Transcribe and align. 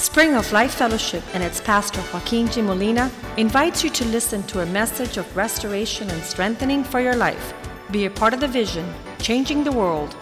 Spring 0.00 0.34
of 0.34 0.50
Life 0.50 0.76
Fellowship 0.76 1.22
and 1.34 1.42
its 1.42 1.60
pastor 1.60 2.00
Joaquin 2.10 2.48
G. 2.48 2.62
Molina 2.62 3.10
invites 3.36 3.84
you 3.84 3.90
to 3.90 4.04
listen 4.06 4.42
to 4.44 4.60
a 4.60 4.66
message 4.66 5.18
of 5.18 5.36
restoration 5.36 6.08
and 6.08 6.22
strengthening 6.22 6.82
for 6.82 7.00
your 7.00 7.14
life. 7.14 7.52
Be 7.90 8.06
a 8.06 8.10
part 8.10 8.32
of 8.32 8.40
the 8.40 8.48
vision, 8.48 8.90
changing 9.18 9.62
the 9.62 9.70
world. 9.70 10.16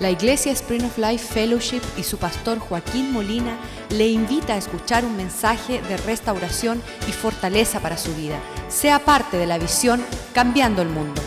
La 0.00 0.08
Iglesia 0.08 0.56
Spring 0.56 0.82
of 0.82 0.98
Life 0.98 1.32
Fellowship 1.32 1.80
y 1.96 2.02
su 2.02 2.16
pastor 2.16 2.58
Joaquín 2.58 3.12
Molina 3.12 3.56
le 3.90 4.08
invita 4.08 4.54
a 4.54 4.56
escuchar 4.56 5.04
un 5.04 5.16
mensaje 5.16 5.80
de 5.82 5.96
restauración 5.98 6.82
y 7.06 7.12
fortaleza 7.12 7.78
para 7.78 7.96
su 7.96 8.12
vida. 8.16 8.40
Sea 8.68 8.98
parte 8.98 9.36
de 9.36 9.46
la 9.46 9.58
visión 9.58 10.04
Cambiando 10.34 10.82
el 10.82 10.88
Mundo. 10.88 11.22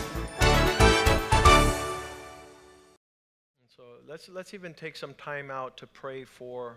So 3.74 3.82
let's, 4.06 4.28
let's 4.28 4.52
even 4.52 4.74
take 4.74 4.94
some 4.94 5.14
time 5.14 5.50
out 5.50 5.78
to 5.78 5.86
pray 5.86 6.26
for 6.26 6.76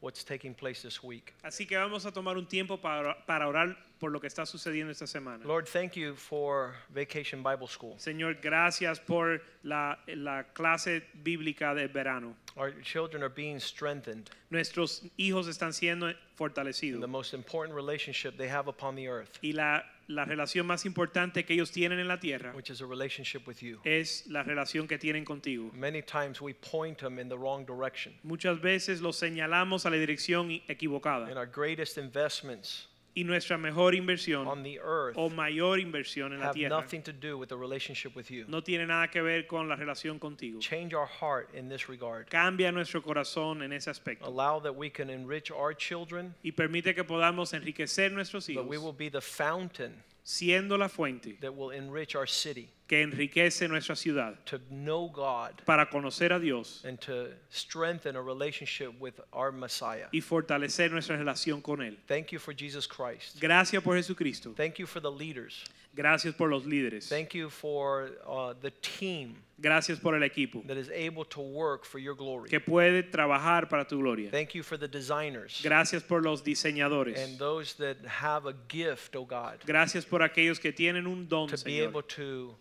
what's 0.00 0.24
taking 0.24 0.54
place 0.54 0.82
this 0.82 1.02
week. 1.02 1.34
Así 1.42 1.66
que 1.66 1.76
vamos 1.76 2.06
a 2.06 2.12
tomar 2.12 2.36
un 2.36 2.46
tiempo 2.46 2.76
para, 2.78 3.14
para 3.26 3.46
orar 3.48 3.76
por 3.98 4.10
lo 4.12 4.20
que 4.20 4.28
está 4.28 4.46
sucediendo 4.46 4.92
esta 4.92 5.06
semana. 5.06 5.44
Lord, 5.44 5.66
thank 5.66 5.96
you 5.96 6.14
for 6.14 6.74
Vacation 6.94 7.42
Bible 7.42 7.66
School. 7.66 7.96
Señor, 7.98 8.40
gracias 8.40 9.00
por 9.00 9.40
la, 9.64 9.98
la 10.06 10.44
clase 10.54 11.02
bíblica 11.22 11.74
de 11.74 11.88
verano. 11.88 12.34
Our 12.56 12.72
children 12.82 13.22
are 13.22 13.28
being 13.28 13.58
strengthened 13.60 14.30
Nuestros 14.50 15.02
hijos 15.18 15.46
están 15.48 15.72
siendo 15.72 16.08
in 16.10 16.16
fortalecidos. 16.36 17.00
the 17.00 17.06
most 17.08 17.34
important 17.34 17.74
relationship 17.74 18.36
they 18.36 18.48
have 18.48 18.68
upon 18.68 18.94
the 18.94 19.08
earth, 19.08 19.38
Y 19.42 19.52
la, 19.52 19.82
la 20.08 20.24
relación 20.24 20.66
más 20.66 20.84
importante 20.86 21.44
que 21.44 21.54
ellos 21.54 21.70
tienen 21.70 21.98
en 21.98 22.08
la 22.08 22.18
tierra 22.18 22.52
which 22.54 22.70
is 22.70 22.80
a 22.80 22.86
relationship 22.86 23.46
with 23.46 23.58
you. 23.58 23.80
es 23.84 24.26
la 24.26 24.42
relación 24.42 24.88
que 24.88 24.98
tienen 24.98 25.24
contigo. 25.24 25.70
Many 25.74 26.02
times 26.02 26.40
we 26.40 26.54
point 26.54 26.98
them 26.98 27.18
in 27.18 27.28
the 27.28 27.36
wrong 27.36 27.64
direction. 27.64 28.14
Muchas 28.22 28.60
veces 28.60 29.00
los 29.00 29.16
señalamos 29.16 29.86
a 29.86 29.90
la 29.90 29.96
dirección 29.96 30.50
equivocada. 30.66 31.28
And 31.28 31.38
our 31.38 31.46
greatest 31.46 31.98
investments 31.98 32.87
Y 33.18 33.24
nuestra 33.24 33.58
mejor 33.58 33.94
inversión 33.94 34.46
on 34.46 34.62
the 34.62 34.78
earth 34.78 35.16
o 35.16 35.28
mayor 35.28 35.78
inversión 35.78 36.32
en 36.32 36.40
la 36.40 36.46
have 36.46 36.54
tierra 36.54 36.80
nothing 36.80 37.02
to 37.02 37.12
do 37.12 37.36
with 37.36 37.48
the 37.48 37.56
relationship 37.56 38.14
with 38.14 38.30
you. 38.30 38.44
no 38.48 38.60
tiene 38.60 38.86
nada 38.86 39.08
que 39.08 39.20
ver 39.22 39.46
con 39.46 39.68
la 39.68 39.76
relación 39.76 40.18
contigo. 40.18 40.60
Change 40.60 40.94
our 40.94 41.06
heart 41.06 41.54
in 41.54 41.68
this 41.68 41.88
regard. 41.88 42.28
Cambia 42.30 42.72
nuestro 42.72 43.00
corazón 43.02 43.62
en 43.62 43.72
ese 43.72 43.88
aspecto. 43.88 44.26
Allow 44.26 44.60
that 44.60 44.74
we 44.74 44.90
can 44.90 45.10
enrich 45.10 45.50
our 45.50 45.74
children, 45.74 46.34
y 46.44 46.52
permite 46.52 46.94
que 46.94 47.04
podamos 47.04 47.52
enriquecer 47.52 48.12
nuestros 48.12 48.46
but 48.54 48.66
we 48.66 48.78
will 48.78 48.92
be 48.92 49.08
the 49.08 49.20
fountain 49.20 50.02
siendo 50.24 50.78
la 50.78 50.88
fuente 50.88 51.38
that 51.40 51.54
will 51.54 51.70
enrich 51.70 52.14
our 52.14 52.26
city 52.26 52.68
que 52.88 53.02
enriquece 53.02 53.68
nuestra 53.68 53.94
ciudad 53.94 54.34
to 54.46 54.58
know 54.70 55.08
God 55.10 55.62
para 55.66 55.86
conocer 55.90 56.32
a 56.32 56.40
Dios 56.40 56.82
and 56.86 56.98
to 57.00 57.28
strengthen 57.50 58.16
a 58.16 58.22
relationship 58.22 58.98
with 58.98 59.20
our 59.32 59.52
Messiah. 59.52 60.06
y 60.10 60.20
fortalecer 60.20 60.90
nuestra 60.90 61.16
relación 61.16 61.62
con 61.62 61.82
Él. 61.82 61.98
Thank 62.06 62.32
you 62.32 62.38
for 62.38 62.54
Jesus 62.54 62.86
Christ. 62.86 63.38
Gracias 63.40 63.82
por 63.82 63.94
Jesucristo. 63.96 64.54
Thank 64.54 64.78
you 64.78 64.86
for 64.86 65.00
the 65.00 65.10
leaders. 65.10 65.64
Gracias 65.94 66.34
por 66.34 66.48
los 66.48 66.64
líderes. 66.64 67.08
Thank 67.08 67.34
you 67.34 67.50
for 67.50 68.10
uh, 68.26 68.54
the 68.60 68.70
team 68.70 69.34
Gracias 69.60 69.98
por 69.98 70.14
el 70.14 70.22
equipo 70.22 70.64
that 70.68 70.76
is 70.76 70.88
able 70.90 71.24
to 71.24 71.40
work 71.40 71.84
for 71.84 71.98
your 71.98 72.14
glory. 72.14 72.48
que 72.48 72.60
puede 72.60 73.02
trabajar 73.02 73.68
para 73.68 73.84
tu 73.84 73.98
gloria. 73.98 74.30
Thank 74.30 74.54
you 74.54 74.62
for 74.62 74.78
the 74.78 74.86
designers 74.86 75.60
Gracias 75.62 76.04
por 76.04 76.22
los 76.22 76.42
diseñadores. 76.42 77.18
and 77.18 77.38
those 77.38 77.74
that 77.74 77.96
have 78.06 78.46
a 78.46 78.54
gift, 78.68 79.16
oh 79.16 79.24
God, 79.24 79.58
Gracias 79.66 80.04
por 80.04 80.20
aquellos 80.20 80.60
que 80.60 80.72
tienen 80.72 81.06
un 81.06 81.26
don, 81.28 81.48
to 81.48 81.56
be 81.64 81.80
able 81.80 82.02
to 82.02 82.54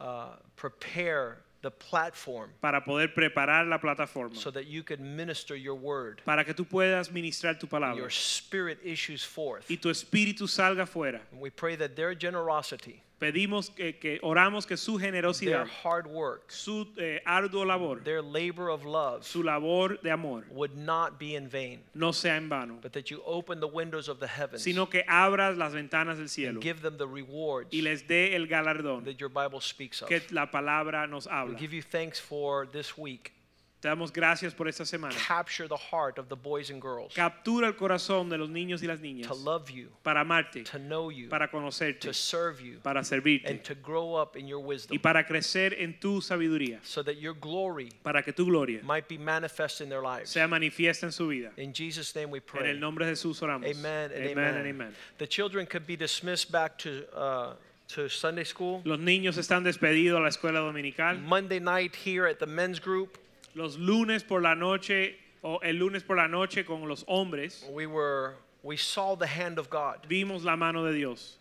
uh, 0.00 0.36
prepare 0.56 1.38
the 1.62 1.70
platform 1.70 2.50
para 2.62 2.80
poder 2.80 3.08
preparar 3.08 3.68
la 3.68 3.76
plataforma, 3.78 4.34
so 4.34 4.50
that 4.50 4.66
you 4.66 4.82
can 4.82 5.14
minister 5.14 5.54
your 5.54 5.74
word. 5.74 6.22
para 6.24 6.42
que 6.42 6.54
tú 6.54 6.64
puedas 6.66 7.10
ministrar 7.10 7.58
tu 7.60 7.66
palabra 7.66 7.96
Your 7.96 8.08
spirit 8.10 8.78
issues 8.82 9.22
forth. 9.22 9.68
y 9.70 9.76
tu 9.76 9.90
espíritu 9.90 10.48
salga 10.48 10.86
fuera. 10.86 11.20
And 11.32 11.40
we 11.40 11.50
pray 11.50 11.76
that 11.76 11.96
their 11.96 12.14
generosity, 12.14 13.02
Pedimos 13.20 13.70
que, 13.70 13.98
que 13.98 14.18
oramos 14.22 14.66
que 14.66 14.76
su 14.76 14.98
their 14.98 15.66
hard 15.66 16.06
work, 16.06 16.50
su 16.50 16.86
eh, 16.96 17.20
arduo 17.26 17.66
labor, 17.66 18.02
their 18.02 18.22
labor 18.22 18.70
of 18.70 18.84
love 18.84 19.24
su 19.24 19.42
labor 19.42 19.98
de 20.02 20.10
amor 20.10 20.44
would 20.50 20.74
not 20.74 21.18
be 21.18 21.34
in 21.34 21.48
vain, 21.48 21.80
no 21.94 22.12
sea 22.12 22.36
en 22.36 22.48
vano, 22.48 22.78
but 22.80 22.92
that 22.92 23.10
you 23.10 23.22
open 23.26 23.60
the 23.60 23.68
windows 23.68 24.08
of 24.08 24.18
the 24.20 24.26
heavens 24.26 24.62
sino 24.62 24.86
que 24.86 25.04
abras 25.06 25.58
las 25.58 25.74
ventanas 25.74 26.16
del 26.16 26.28
cielo 26.28 26.54
and 26.54 26.62
give 26.62 26.80
them 26.80 26.96
the 26.96 27.06
rewards 27.06 27.68
y 27.72 27.82
les 27.82 28.02
dé 28.04 28.34
el 28.34 28.46
galardón 28.46 29.04
that 29.04 29.20
your 29.20 29.28
Bible 29.28 29.60
speaks 29.60 30.00
of. 30.00 30.08
que 30.08 30.22
la 30.30 30.46
palabra 30.50 31.06
nos 31.06 31.26
We 31.26 31.56
give 31.56 31.72
you 31.72 31.82
thanks 31.82 32.18
for 32.18 32.66
this 32.66 32.96
week. 32.96 33.32
Te 33.80 33.88
damos 33.88 34.12
gracias 34.12 34.52
por 34.52 34.68
esta 34.68 34.84
semana. 34.84 35.14
Capture 35.14 35.66
the 35.66 35.76
heart 35.76 36.18
of 36.18 36.28
the 36.28 36.36
boys 36.36 36.70
and 36.70 36.82
girls 36.82 37.14
Captura 37.14 37.66
el 37.66 37.72
corazón 37.72 38.28
de 38.28 38.36
los 38.36 38.50
niños 38.50 38.82
y 38.82 38.86
las 38.86 39.00
to 39.26 39.34
love 39.34 39.70
you, 39.70 39.88
para 40.02 40.20
amarte, 40.20 40.64
to 40.64 40.78
know 40.78 41.10
you, 41.10 41.28
para 41.30 41.48
conocerte, 41.48 42.00
to 42.00 42.12
serve 42.12 42.60
you, 42.60 42.78
para 42.82 43.00
servirte 43.00 43.48
and 43.48 43.64
to 43.64 43.74
grow 43.74 44.14
up 44.14 44.36
in 44.36 44.46
your 44.46 44.60
y 44.60 44.66
wisdom 44.66 44.98
para 44.98 45.24
crecer 45.24 45.74
en 45.78 45.98
tu 45.98 46.20
sabiduría, 46.20 46.78
so 46.82 47.02
that 47.02 47.16
your 47.16 47.32
glory 47.32 47.88
para 48.02 48.22
que 48.22 48.34
tu 48.34 48.44
gloria 48.44 48.82
might 48.82 49.08
be 49.08 49.16
manifest 49.16 49.80
in 49.80 49.88
their 49.88 50.02
lives. 50.02 50.28
sea 50.28 50.46
manifiesta 50.46 51.04
en 51.04 51.12
su 51.12 51.26
vida. 51.28 51.50
In 51.56 51.72
Jesus' 51.72 52.14
name 52.14 52.30
we 52.30 52.38
En 52.38 52.44
pray. 52.44 52.70
el 52.70 52.80
nombre 52.80 53.06
de 53.06 53.12
Jesús 53.12 53.40
oramos. 53.40 53.66
Amen 53.66 54.10
and 54.12 54.24
amen. 54.24 54.38
amen. 54.38 54.54
and 54.56 54.66
amen. 54.66 54.94
The 55.16 55.26
children 55.26 55.64
could 55.64 55.86
be 55.86 55.96
dismissed 55.96 56.52
back 56.52 56.76
to, 56.80 57.06
uh, 57.16 57.54
to 57.94 58.10
Sunday 58.10 58.44
school. 58.44 58.82
Los 58.84 58.98
niños 58.98 59.38
están 59.38 59.64
despedidos 59.64 60.18
a 60.18 60.20
la 60.20 60.28
escuela 60.28 60.60
dominical. 60.60 61.16
Monday 61.16 61.60
night 61.60 61.96
here 61.96 62.26
at 62.26 62.38
the 62.38 62.46
men's 62.46 62.78
group, 62.78 63.16
Los 63.54 63.78
lunes 63.78 64.22
por 64.22 64.42
la 64.42 64.54
noche 64.54 65.16
o 65.42 65.60
el 65.62 65.76
lunes 65.76 66.02
por 66.02 66.16
la 66.16 66.28
noche 66.28 66.64
con 66.64 66.86
los 66.86 67.04
hombres 67.08 67.66
we 67.72 67.86
were 67.86 68.34
we 68.62 68.76
saw 68.76 69.16
the 69.16 69.26
hand 69.26 69.58
of 69.58 69.68
God. 69.70 70.06
vimos 70.08 70.44
la 70.44 70.56
mano 70.56 70.84
de 70.84 70.92
Dios. 70.92 71.39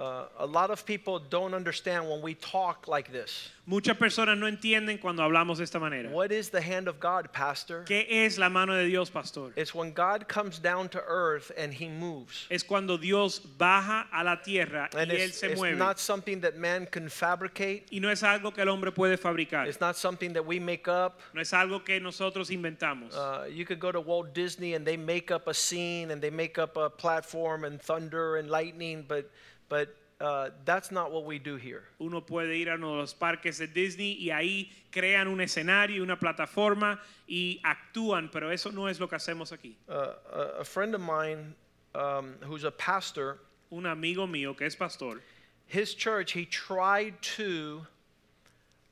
Uh, 0.00 0.24
a 0.38 0.46
lot 0.46 0.70
of 0.70 0.86
people 0.86 1.18
don't 1.18 1.52
understand 1.52 2.08
when 2.08 2.22
we 2.22 2.32
talk 2.34 2.88
like 2.88 3.12
this. 3.12 3.50
Muchas 3.66 3.96
personas 3.98 4.38
no 4.38 4.46
entienden 4.46 4.98
cuando 4.98 5.22
hablamos 5.22 5.58
de 5.58 5.64
esta 5.64 5.78
manera. 5.78 6.08
What 6.08 6.32
is 6.32 6.48
the 6.48 6.60
hand 6.60 6.88
of 6.88 6.98
God, 6.98 7.30
Pastor? 7.32 7.84
¿Qué 7.86 8.06
es 8.08 8.38
la 8.38 8.48
mano 8.48 8.74
de 8.74 8.86
Dios, 8.86 9.10
pastor? 9.10 9.52
It's 9.56 9.74
when 9.74 9.92
God 9.92 10.26
comes 10.26 10.58
down 10.58 10.88
to 10.88 11.02
earth 11.06 11.52
and 11.56 11.72
He 11.72 11.88
moves. 11.88 12.46
Es 12.50 12.62
cuando 12.62 12.96
Dios 12.96 13.38
baja 13.38 14.06
a 14.12 14.24
la 14.24 14.36
tierra 14.36 14.88
And 14.96 15.10
y 15.10 15.16
él 15.16 15.28
it's, 15.28 15.38
se 15.38 15.48
it's 15.48 15.60
mueve. 15.60 15.76
not 15.76 16.00
something 16.00 16.40
that 16.40 16.56
man 16.56 16.86
can 16.90 17.08
fabricate. 17.08 17.86
Y 17.92 17.98
no 18.00 18.08
es 18.08 18.22
algo 18.22 18.54
que 18.54 18.62
el 18.62 18.68
hombre 18.70 18.90
puede 18.92 19.18
fabricar. 19.18 19.68
It's 19.68 19.80
not 19.80 19.96
something 19.96 20.32
that 20.32 20.44
we 20.44 20.58
make 20.58 20.88
up. 20.88 21.20
No 21.34 21.42
es 21.42 21.52
algo 21.52 21.84
que 21.84 22.00
nosotros 22.00 22.48
inventamos. 22.50 23.14
Uh, 23.14 23.44
you 23.46 23.66
could 23.66 23.78
go 23.78 23.92
to 23.92 24.00
Walt 24.00 24.34
Disney 24.34 24.74
and 24.74 24.86
they 24.86 24.96
make 24.96 25.30
up 25.30 25.46
a 25.46 25.54
scene 25.54 26.10
and 26.10 26.22
they 26.22 26.30
make 26.30 26.58
up 26.58 26.76
a 26.78 26.88
platform 26.88 27.64
and 27.64 27.80
thunder 27.80 28.36
and 28.38 28.50
lightning, 28.50 29.04
but 29.06 29.30
but 29.70 29.96
uh, 30.20 30.50
that's 30.66 30.90
not 30.90 31.10
what 31.10 31.24
we 31.24 31.38
do 31.38 31.56
here. 31.56 31.84
Uno 31.98 32.20
puede 32.20 32.54
ir 32.60 32.68
a 32.68 32.74
uno 32.74 32.92
de 32.92 32.98
los 32.98 33.14
parques 33.14 33.58
de 33.58 33.66
Disney 33.66 34.18
y 34.20 34.28
ahí 34.30 34.68
crean 34.92 35.28
un 35.28 35.40
escenario, 35.40 36.02
una 36.02 36.16
plataforma 36.16 37.00
y 37.26 37.58
actúan, 37.64 38.30
pero 38.30 38.50
eso 38.50 38.70
no 38.70 38.86
es 38.86 39.00
lo 39.00 39.08
que 39.08 39.16
hacemos 39.16 39.50
aquí. 39.52 39.76
Uh, 39.88 40.12
a, 40.32 40.60
a 40.60 40.64
friend 40.64 40.94
of 40.94 41.00
mine 41.00 41.54
um, 41.94 42.34
who's 42.42 42.64
a 42.64 42.70
pastor, 42.70 43.38
Un 43.70 43.86
amigo 43.86 44.26
mío 44.26 44.54
que 44.56 44.66
es 44.66 44.74
pastor, 44.74 45.22
his 45.68 45.94
church, 45.94 46.32
he 46.32 46.44
tried 46.44 47.14
to 47.22 47.86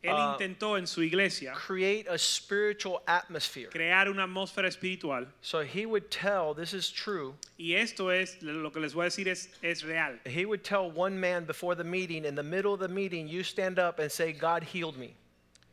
él 0.02 0.14
Ah. 0.14 0.32
intentó 0.38 0.76
en 0.78 0.86
su 0.86 1.02
iglesia 1.02 1.52
create 1.54 2.08
a 2.08 2.16
spiritual 2.16 3.02
atmosphere. 3.06 3.68
crear 3.70 4.08
una 4.08 4.24
atmósfera 4.24 4.68
espiritual 4.68 5.26
So 5.40 5.60
he 5.62 5.86
would 5.86 6.08
tell, 6.10 6.54
this 6.54 6.72
is 6.72 6.90
true, 6.92 7.34
y 7.58 7.74
esto 7.74 8.10
es 8.10 8.40
lo 8.42 8.70
que 8.70 8.80
les 8.80 8.94
voy 8.94 9.06
a 9.06 9.08
decir 9.10 9.26
es, 9.28 9.48
es 9.62 9.82
real. 9.82 10.18
he 10.24 10.44
would 10.46 10.62
tell 10.62 10.90
one 10.90 11.18
man 11.18 11.44
before 11.46 11.74
the 11.74 11.82
meeting, 11.84 12.24
in 12.24 12.34
the 12.36 12.42
middle 12.44 12.72
of 12.74 12.80
the 12.80 12.88
meeting, 12.88 13.26
you 13.26 13.42
stand 13.42 13.78
up 13.78 13.98
and 13.98 14.10
say, 14.10 14.32
God 14.32 14.62
healed 14.62 14.96
me. 14.96 15.14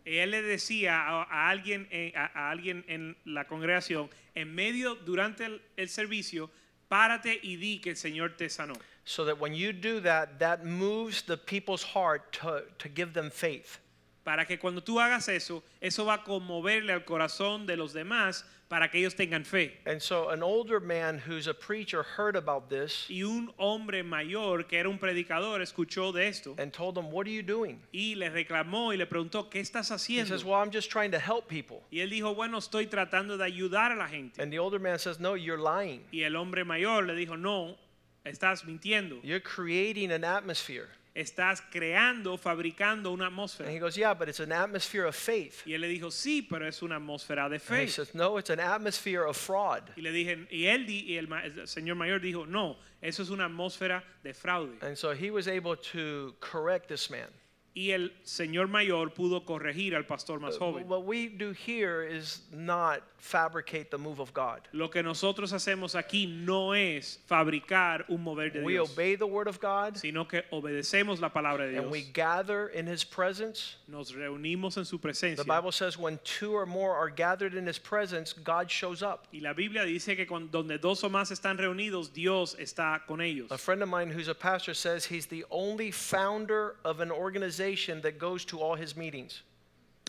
Él 0.05 0.29
le 0.31 0.41
decía 0.43 0.91
a, 1.07 1.23
a 1.23 1.49
alguien, 1.51 1.87
en- 1.91 2.11
a, 2.15 2.29
a 2.35 2.51
alguien 2.51 2.83
en 2.87 3.15
la 3.25 3.43
congregación, 3.45 4.09
en 4.35 4.53
medio, 4.53 4.95
durante 5.03 5.45
el, 5.45 5.61
el 5.77 5.87
servicio, 5.89 6.49
párate 6.89 7.39
y 7.43 7.55
di 7.57 7.79
que 7.79 7.89
el 7.91 7.95
Señor 7.97 8.37
te 8.37 8.45
sanó. 8.49 8.75
So 9.03 9.23
that 9.25 9.39
when 9.39 9.53
you 9.53 9.71
do 9.73 9.99
that, 10.01 10.39
that 10.39 10.63
moves 10.65 11.23
the 11.23 11.37
people's 11.37 11.83
heart 11.83 12.31
to, 12.41 12.63
to 12.79 12.87
give 12.89 13.13
them 13.13 13.29
faith. 13.31 13.79
Para 14.25 14.45
que 14.45 14.57
cuando 14.57 14.81
tú 14.81 14.99
hagas 14.99 15.29
eso, 15.29 15.63
eso 15.79 16.03
va 16.03 16.15
a 16.15 16.23
conmoverle 16.23 16.91
al 16.91 17.05
corazón 17.05 17.65
de 17.67 17.77
los 17.77 17.93
demás 17.93 18.43
para 18.67 18.89
que 18.89 18.97
ellos 18.97 19.13
tengan 19.15 19.45
fe. 19.45 19.79
And 19.85 20.01
so 20.01 20.31
an 20.31 20.41
older 20.41 20.79
man 20.79 21.19
who's 21.19 21.45
a 21.45 21.53
preacher 21.53 22.01
heard 22.01 22.35
about 22.35 22.67
this 22.67 23.05
Y 23.07 23.21
un 23.21 23.53
hombre 23.57 24.01
mayor 24.01 24.63
que 24.65 24.79
era 24.79 24.89
un 24.89 24.97
predicador 24.97 25.61
escuchó 25.61 26.11
de 26.11 26.27
esto 26.27 26.55
and 26.57 26.73
told 26.73 26.97
him, 26.97 27.11
What 27.11 27.27
are 27.27 27.31
you 27.31 27.43
doing? 27.43 27.79
y 27.93 28.15
le 28.15 28.31
reclamó 28.31 28.91
y 28.91 28.97
le 28.97 29.05
preguntó, 29.05 29.47
¿qué 29.51 29.59
estás 29.59 29.91
He 29.91 29.93
haciendo? 29.93 30.29
says, 30.29 30.43
Well, 30.43 30.55
I'm 30.55 30.71
just 30.71 30.89
trying 30.89 31.11
to 31.11 31.19
help 31.19 31.47
people. 31.47 31.83
Y 31.91 31.99
él 31.99 32.09
dijo, 32.09 32.33
bueno, 32.33 32.57
estoy 32.57 32.87
tratando 32.87 33.37
de 33.37 33.43
ayudar 33.45 33.91
a 33.91 33.95
la 33.95 34.07
gente. 34.07 34.41
And 34.41 34.51
the 34.51 34.57
older 34.57 34.79
man 34.79 34.97
says, 34.97 35.19
No, 35.19 35.35
you're 35.35 35.61
lying. 35.61 36.01
Y 36.11 36.23
el 36.23 36.35
hombre 36.35 36.65
mayor 36.65 37.05
le 37.05 37.13
dijo, 37.13 37.37
no, 37.37 37.77
estás 38.25 38.65
mintiendo. 38.65 39.19
You're 39.21 39.39
creating 39.39 40.11
an 40.11 40.23
atmosphere. 40.23 40.89
Estás 41.15 41.61
creando, 41.71 42.37
fabricando 42.37 43.11
una 43.11 43.27
And 43.27 43.69
he 43.69 43.79
goes, 43.79 43.95
Yeah, 43.97 44.13
but 44.13 44.27
it's 44.27 44.41
an 44.41 44.51
atmosphere 44.51 45.05
of 45.05 45.15
faith. 45.15 45.63
Y 45.65 45.71
él 45.73 45.81
le 45.81 45.87
dijo, 45.87 46.11
sí, 46.11 46.41
pero 46.47 46.67
es 46.67 46.81
una 46.83 46.97
atmósfera 46.97 47.49
de 47.49 47.55
And 47.55 47.61
fe. 47.61 47.83
he 47.83 47.87
says, 47.87 48.13
No, 48.13 48.37
it's 48.37 48.49
an 48.49 48.59
atmosphere 48.59 49.23
of 49.25 49.37
fraud. 49.37 49.81
Y 49.95 50.01
le 50.01 50.11
dije, 50.11 50.45
y 50.51 50.65
él 50.65 50.85
di- 50.85 51.05
y 51.13 51.17
el, 51.17 51.31
el 51.31 51.67
señor 51.67 51.95
mayor 51.95 52.19
dijo, 52.19 52.45
no, 52.45 52.75
eso 53.01 53.23
es 53.23 53.29
una 53.29 53.45
atmósfera 53.47 54.03
de 54.23 54.33
fraude. 54.33 54.77
And 54.81 54.97
so 54.97 55.13
he 55.13 55.31
was 55.31 55.47
able 55.47 55.75
to 55.93 56.35
correct 56.41 56.89
this 56.89 57.09
man. 57.09 57.29
Y 57.77 57.91
el 57.91 58.13
señor 58.23 58.69
mayor 58.69 59.13
pudo 59.13 59.43
corregir 59.43 59.95
al 59.95 60.05
pastor 60.05 60.39
más 60.39 60.55
uh, 60.55 60.59
joven. 60.59 60.87
What 60.87 61.03
we 61.03 61.27
do 61.27 61.51
here 61.51 62.03
is 62.03 62.41
not 62.53 63.01
fabricate 63.17 63.91
the 63.91 63.97
move 63.97 64.21
of 64.21 64.33
God. 64.33 64.61
Lo 64.71 64.87
que 64.87 65.03
nosotros 65.03 65.51
hacemos 65.51 65.93
aquí 65.93 66.25
no 66.25 66.71
es 66.71 67.19
fabricar 67.27 68.05
un 68.07 68.23
mover 68.23 68.49
de 68.51 68.63
We 68.63 68.73
Dios, 68.73 68.93
obey 68.93 69.15
the 69.15 69.27
word 69.27 69.49
of 69.49 69.59
God 69.59 69.97
sino 69.97 70.23
que 70.23 70.43
obedecemos 70.53 71.19
la 71.19 71.29
palabra 71.29 71.69
de 71.69 71.79
and 71.79 71.91
we 71.91 72.01
Dios. 72.01 72.11
gather 72.13 72.67
in 72.69 72.87
his 72.87 73.03
presence. 73.03 73.75
Nos 73.89 74.13
reunimos 74.13 74.77
en 74.77 74.85
su 74.85 74.97
presencia. 74.97 75.37
The. 75.37 75.43
Bible 75.43 75.73
says 75.73 75.97
when 75.97 76.17
two 76.23 76.55
or 76.55 76.65
more 76.65 76.95
are 76.95 77.09
gathered 77.09 77.55
in 77.55 77.65
his 77.67 77.77
presence, 77.77 78.31
God 78.31 78.71
shows 78.71 79.03
up. 79.03 79.27
Y 79.33 79.39
la 79.41 79.53
Biblia 79.53 79.83
dice 79.83 80.15
que 80.15 80.25
cuando, 80.25 80.47
donde 80.49 80.77
dos 80.79 81.03
o 81.03 81.09
más 81.09 81.29
están 81.29 81.57
reunidos, 81.57 82.13
Dios 82.13 82.55
está 82.55 83.01
con 83.05 83.19
ellos. 83.19 83.51
A 83.51 83.57
friend 83.57 83.83
of 83.83 83.89
mine 83.89 84.09
who's 84.09 84.29
a 84.29 84.35
pastor 84.35 84.73
says 84.73 85.03
he's 85.03 85.25
the 85.25 85.43
only 85.51 85.91
founder 85.91 86.75
of 86.85 87.01
an 87.01 87.11
organization 87.11 87.64
that 88.01 88.17
goes 88.17 88.45
to 88.45 88.59
all 88.59 88.75
his 88.75 88.95
meetings. 88.95 89.43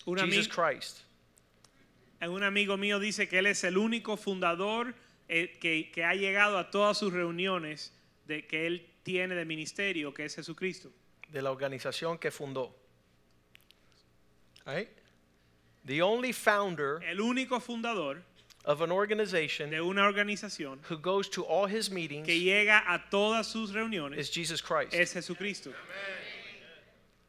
Un, 0.06 0.19
Jesus 0.19 0.47
Christ. 0.47 1.03
un 2.20 2.43
amigo 2.43 2.76
mío 2.76 2.99
dice 3.00 3.29
que 3.29 3.38
él 3.38 3.47
es 3.47 3.64
el 3.64 3.76
único 3.76 4.17
fundador 4.17 4.94
eh, 5.29 5.49
que, 5.61 5.91
que 5.93 6.05
ha 6.05 6.14
llegado 6.14 6.58
a 6.58 6.70
todas 6.70 6.99
sus 6.99 7.12
reuniones 7.12 7.91
de, 8.26 8.47
que 8.47 8.67
él 8.67 8.87
tiene 9.03 9.35
de 9.35 9.44
ministerio, 9.44 10.12
que 10.12 10.25
es 10.25 10.35
Jesucristo. 10.37 10.91
de 11.32 11.43
la 11.43 11.50
organización 11.50 12.19
que 12.19 12.31
fundó. 12.31 12.73
Right? 14.64 14.88
The 15.85 16.03
only 16.03 16.32
founder 16.32 17.00
El 17.05 17.20
único 17.20 17.61
fundador 17.61 18.23
of 18.64 18.81
an 18.81 18.91
organization 18.91 19.70
de 19.70 19.81
una 19.81 20.03
organización 20.03 20.81
who 20.88 20.97
goes 20.99 21.29
to 21.29 21.44
all 21.44 21.67
his 21.67 21.91
meetings 21.91 22.26
que 22.26 22.41
llega 22.41 22.82
a 22.87 23.08
todas 23.11 23.47
sus 23.47 23.73
reuniones 23.73 24.19
is 24.19 24.31
Jesus 24.31 24.61
Christ. 24.61 24.93
es 24.93 25.12
Jesucristo. 25.12 25.73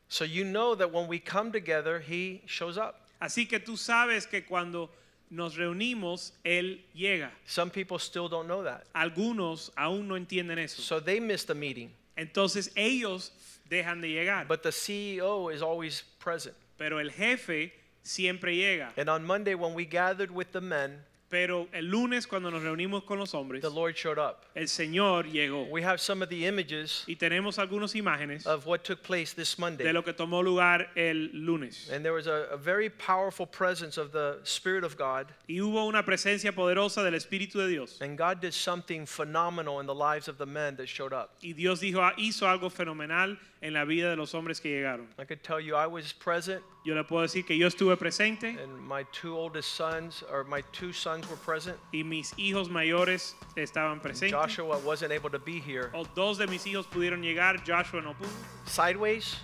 So 0.10 0.24
you 0.24 0.44
know 0.44 0.76
that 0.76 0.92
when 0.92 1.08
we 1.08 1.20
come 1.20 1.52
together, 1.52 2.00
he 2.00 2.42
shows 2.46 2.78
up. 2.78 3.02
Así 3.22 3.48
que 3.48 3.60
tú 3.60 3.78
sabes 3.78 4.30
que 4.30 4.42
cuando 4.42 4.90
nos 5.30 5.58
reunimos, 5.58 6.32
Él 6.46 6.80
llega. 6.96 7.32
Some 7.46 7.70
people 7.70 8.00
still 8.00 8.30
don't 8.30 8.48
know 8.48 8.64
that. 8.64 8.86
Algunos 8.96 9.72
aún 9.78 10.08
no 10.08 10.16
entienden 10.16 10.58
eso. 10.58 10.82
So 10.82 11.00
they 11.00 11.20
miss 11.20 11.44
the 11.44 11.56
meeting. 11.56 11.92
Entonces 12.18 12.72
ellos 12.76 13.32
dejan 13.70 14.02
de 14.02 14.08
llegar. 14.08 14.48
But 14.48 14.64
the 14.64 14.72
CEO 14.72 15.54
is 15.54 15.62
always 15.62 16.04
present. 16.20 16.56
Pero 16.78 17.00
el 17.00 17.10
jefe 17.10 17.72
siempre 18.04 18.56
llega. 18.56 18.90
And 18.98 19.10
on 19.10 19.26
Monday, 19.26 19.56
when 19.56 19.74
we 19.74 19.86
gathered 19.86 20.32
with 20.32 20.52
the 20.52 20.62
men, 20.62 21.04
Pero 21.30 21.68
el 21.74 21.86
lunes 21.86 22.26
cuando 22.26 22.50
nos 22.50 22.64
reunimos 22.64 23.04
con 23.04 23.20
los 23.20 23.34
hombres, 23.34 23.62
the 23.62 23.70
Lord 23.70 23.96
showed 23.98 24.18
up. 24.18 24.46
el 24.56 24.68
Señor 24.68 25.26
llegó. 25.26 25.70
We 25.70 25.82
have 25.82 26.00
some 26.00 26.22
of 26.22 26.30
the 26.30 26.46
images 26.46 27.04
Y 27.06 27.16
tenemos 27.16 27.58
algunas 27.60 27.96
imágenes 27.96 28.46
of 28.46 28.66
what 28.66 28.84
took 28.86 29.04
place 29.04 29.34
this 29.34 29.60
Monday. 29.60 29.84
de 29.84 29.92
lo 29.92 30.04
que 30.04 30.14
tomó 30.14 30.42
lugar 30.42 30.88
el 30.96 31.30
lunes. 31.34 31.90
And 31.92 32.04
there 32.06 32.14
was 32.14 32.28
a, 32.28 32.48
a 32.52 32.58
very 32.58 32.90
powerful 32.90 33.46
presence 33.46 33.98
of 33.98 34.12
the 34.14 34.40
Spirit 34.44 34.86
of 34.86 34.96
God. 34.98 35.28
Y 35.50 35.56
hubo 35.56 35.86
una 35.86 36.04
presencia 36.04 36.54
poderosa 36.54 37.04
del 37.04 37.14
Espíritu 37.16 37.56
de 37.56 37.68
Dios. 37.68 38.00
And 38.02 38.18
God 38.18 38.40
did 38.40 38.54
something 38.54 39.06
phenomenal 39.06 39.82
in 39.82 39.86
the 39.86 39.96
lives 39.96 40.30
of 40.30 40.38
the 40.38 40.46
men 40.46 40.78
that 40.78 40.88
showed 40.88 41.12
up. 41.12 41.32
Y 41.42 41.52
Dios 41.52 41.82
dijo, 41.82 42.00
ah, 42.00 42.14
hizo 42.18 42.48
algo 42.48 42.72
fenomenal 42.72 43.38
en 43.62 43.74
la 43.74 43.86
vida 43.86 44.10
de 44.10 44.16
los 44.16 44.34
hombres 44.34 44.60
que 44.60 44.70
llegaron. 44.70 45.08
I 45.18 45.26
could 45.26 45.42
tell 45.44 45.60
you 45.60 45.76
I 45.76 45.88
was 45.88 46.14
present, 46.14 46.64
Yo 46.86 46.94
le 46.96 47.04
puedo 47.04 47.24
decir 47.24 47.46
que 47.46 47.58
yo 47.58 47.68
estuve 47.68 47.98
presente 47.98 48.58
and 48.62 48.80
my 48.88 49.04
two 49.12 49.36
oldest 49.36 49.74
sons, 49.74 50.24
or 50.32 50.44
my 50.44 50.62
two 50.72 50.94
sons, 50.94 51.28
were 51.30 51.38
present. 51.38 51.78
y 51.94 52.04
mis 52.04 52.34
hijos 52.38 52.70
mayores 52.70 53.34
estaban 53.56 54.00
presentes. 54.02 54.32
Joshua 54.32 54.78
wasn't 54.86 55.12
able 55.12 55.30
to 55.30 55.40
be 55.40 55.60
here. 55.60 55.90
O 55.94 56.04
dos 56.16 56.38
de 56.38 56.48
mis 56.48 56.64
hijos 56.66 56.86
pudieron 56.88 57.22
llegar, 57.24 57.58
Joshua 57.66 58.02
no 58.02 58.14
pudo. 58.14 58.30
Sideways? 58.66 59.36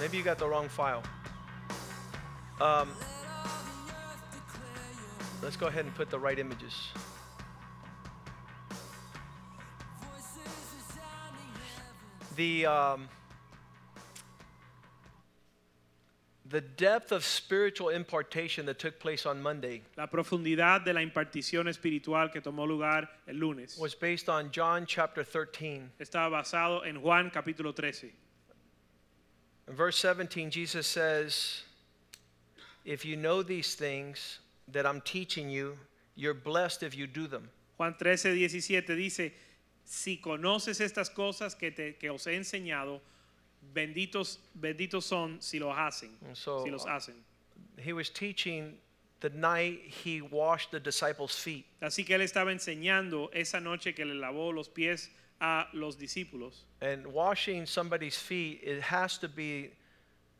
Maybe 0.00 0.16
you 0.16 0.22
got 0.22 0.38
the 0.38 0.46
wrong 0.46 0.68
file. 0.68 1.02
Um, 2.60 2.90
let's 5.42 5.56
go 5.56 5.66
ahead 5.66 5.84
and 5.84 5.94
put 5.94 6.10
the 6.10 6.18
right 6.18 6.38
images. 6.38 6.74
The 12.38 12.66
um, 12.66 13.08
the 16.48 16.60
depth 16.60 17.10
of 17.10 17.24
spiritual 17.24 17.88
impartation 17.88 18.64
that 18.66 18.78
took 18.78 19.00
place 19.00 19.26
on 19.26 19.42
Monday 19.42 19.82
La 19.96 20.06
profundidad 20.06 20.84
de 20.84 20.92
la 20.92 21.00
impartición 21.00 21.66
espiritual 21.66 22.30
que 22.32 22.40
tomó 22.40 22.64
lugar 22.64 23.08
el 23.26 23.34
lunes 23.34 23.76
was 23.76 23.96
based 23.96 24.28
on 24.28 24.52
John 24.52 24.86
chapter 24.86 25.24
13. 25.24 25.90
estaba 25.98 26.30
basado 26.30 26.86
en 26.86 27.00
Juan 27.02 27.28
capítulo 27.32 27.74
13. 27.74 28.12
In 29.66 29.74
verse 29.74 29.96
17, 29.98 30.48
Jesus 30.52 30.86
says, 30.86 31.62
If 32.84 33.04
you 33.04 33.16
know 33.16 33.42
these 33.42 33.74
things 33.74 34.38
that 34.68 34.86
I'm 34.86 35.00
teaching 35.00 35.50
you, 35.50 35.76
you're 36.14 36.34
blessed 36.34 36.84
if 36.84 36.96
you 36.96 37.08
do 37.08 37.26
them. 37.26 37.50
Juan 37.78 37.94
13, 37.98 38.16
17 38.48 38.82
dice, 38.96 39.32
si 39.88 40.18
conoces 40.18 40.80
estas 40.80 41.08
cosas 41.08 41.54
que, 41.54 41.70
te, 41.70 41.96
que 41.96 42.10
os 42.10 42.26
he 42.26 42.36
enseñado, 42.36 43.00
benditos, 43.72 44.38
benditos 44.54 45.06
son 45.06 45.40
si 45.40 45.58
los 45.58 45.74
hacen. 45.76 46.10
So, 46.34 46.62
si 46.62 46.70
los 46.70 46.84
hacen. 46.84 47.14
He 47.78 47.94
was 47.94 48.10
teaching 48.10 48.76
the 49.20 49.30
night 49.30 49.80
he 50.04 50.20
washed 50.20 50.70
the 50.72 50.80
disciples' 50.80 51.38
feet. 51.38 51.64
Así 51.80 52.04
que 52.04 52.14
él 52.14 52.20
estaba 52.20 52.52
enseñando 52.52 53.30
esa 53.32 53.60
noche 53.60 53.94
que 53.94 54.04
le 54.04 54.14
lavó 54.14 54.52
los 54.52 54.68
pies 54.68 55.10
a 55.40 55.68
los 55.72 55.96
discípulos. 55.96 56.64
And 56.82 57.06
washing 57.06 57.64
somebody's 57.64 58.18
feet, 58.18 58.60
it 58.62 58.82
has 58.82 59.16
to 59.18 59.28
be 59.28 59.70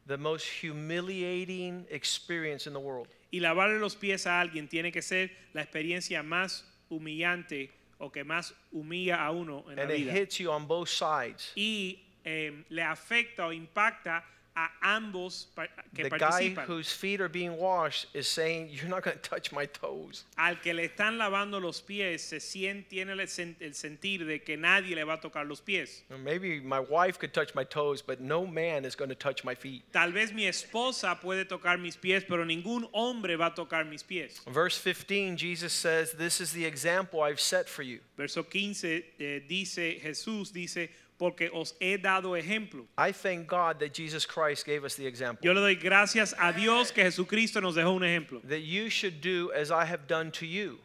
the 0.06 0.18
most 0.18 0.44
humiliating 0.44 1.86
experience 1.88 2.66
in 2.66 2.74
the 2.74 2.80
world. 2.80 3.08
Y 3.32 3.40
lavarle 3.40 3.80
los 3.80 3.94
pies 3.94 4.26
a 4.26 4.40
alguien 4.40 4.68
tiene 4.68 4.92
que 4.92 5.00
ser 5.00 5.30
la 5.54 5.62
experiencia 5.62 6.22
más 6.22 6.64
humillante 6.90 7.70
o 7.98 8.10
que 8.10 8.24
más 8.24 8.54
humilla 8.72 9.24
a 9.24 9.30
uno 9.30 9.64
en 9.70 9.76
la 9.76 9.82
And 9.82 9.90
it 9.92 9.98
vida. 9.98 10.12
hits 10.12 10.38
you 10.38 10.50
on 10.50 10.66
both 10.66 10.88
sides. 10.88 11.52
Y 11.56 11.98
eh, 12.24 12.64
le 12.68 12.82
afecta 12.82 13.46
o 13.46 13.52
impacta 13.52 14.24
a 14.58 14.70
ambos 14.96 15.46
que 15.94 16.08
The 16.08 16.18
guy 16.18 16.54
whose 16.66 16.90
feet 16.90 17.20
are 17.20 17.28
being 17.28 17.56
washed 17.56 18.06
is 18.12 18.26
saying, 18.26 18.70
You're 18.70 18.88
not 18.88 19.04
going 19.04 19.16
to 19.16 19.22
touch 19.22 19.52
my 19.52 19.66
toes. 19.66 20.24
Al 20.36 20.56
que 20.56 20.74
le 20.74 20.88
están 20.88 21.16
lavando 21.16 21.60
los 21.60 21.80
pies 21.80 22.22
se 22.22 22.40
siente, 22.40 22.88
tiene 22.88 23.12
el, 23.12 23.20
sen- 23.28 23.54
el 23.60 23.74
sentir 23.74 24.26
de 24.26 24.40
que 24.40 24.56
nadie 24.56 24.96
le 24.96 25.04
va 25.04 25.14
a 25.14 25.20
tocar 25.20 25.46
los 25.46 25.60
pies. 25.60 26.02
Maybe 26.24 26.60
my 26.60 26.80
wife 26.80 27.18
could 27.18 27.32
touch 27.32 27.54
my 27.54 27.62
toes, 27.64 28.02
but 28.02 28.20
no 28.20 28.46
man 28.46 28.84
is 28.84 28.96
going 28.96 29.10
to 29.10 29.14
touch 29.14 29.44
my 29.44 29.54
feet. 29.54 29.84
Tal 29.92 30.10
vez 30.10 30.32
mi 30.32 30.46
esposa 30.46 31.20
puede 31.20 31.44
tocar 31.48 31.78
mis 31.78 31.96
pies, 31.96 32.24
pero 32.28 32.44
ningún 32.44 32.88
hombre 32.92 33.36
va 33.36 33.46
a 33.46 33.54
tocar 33.54 33.84
mis 33.88 34.02
pies. 34.02 34.40
Verse 34.48 34.76
15, 34.76 35.36
Jesus 35.36 35.72
says, 35.72 36.12
This 36.12 36.40
is 36.40 36.52
the 36.52 36.64
example 36.64 37.20
I've 37.22 37.40
set 37.40 37.68
for 37.68 37.82
you. 37.82 38.00
Verso 38.16 38.42
15 38.42 39.04
eh, 39.20 39.40
dice, 39.48 40.00
Jesús 40.02 40.52
dice, 40.52 40.88
porque 41.18 41.50
os 41.52 41.74
he 41.80 41.96
dado 41.98 42.36
ejemplo. 42.36 42.86
I 42.96 43.12
thank 43.12 43.48
God 43.48 43.80
that 43.80 43.92
Jesus 43.92 44.24
Christ 44.24 44.64
gave 44.64 44.84
us 44.84 44.94
the 44.94 45.06
example. 45.06 45.40
Yo 45.42 45.52
le 45.52 45.60
doy 45.60 45.74
gracias 45.74 46.32
a 46.38 46.52
Dios 46.52 46.92
que 46.92 47.02
Jesucristo 47.02 47.60
nos 47.60 47.74
dejó 47.74 47.94
un 47.94 48.02
ejemplo 48.02 48.40
That 48.48 48.60
you 48.60 48.88
should 48.88 49.20
do 49.20 49.52
as 49.52 49.70
I 49.70 49.84
have 49.84 50.06
done 50.06 50.30
to 50.32 50.46
you. 50.46 50.78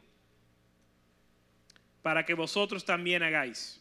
para 2.04 2.24
que 2.24 2.36
vosotros 2.36 2.84
también 2.84 3.22
hagáis. 3.22 3.78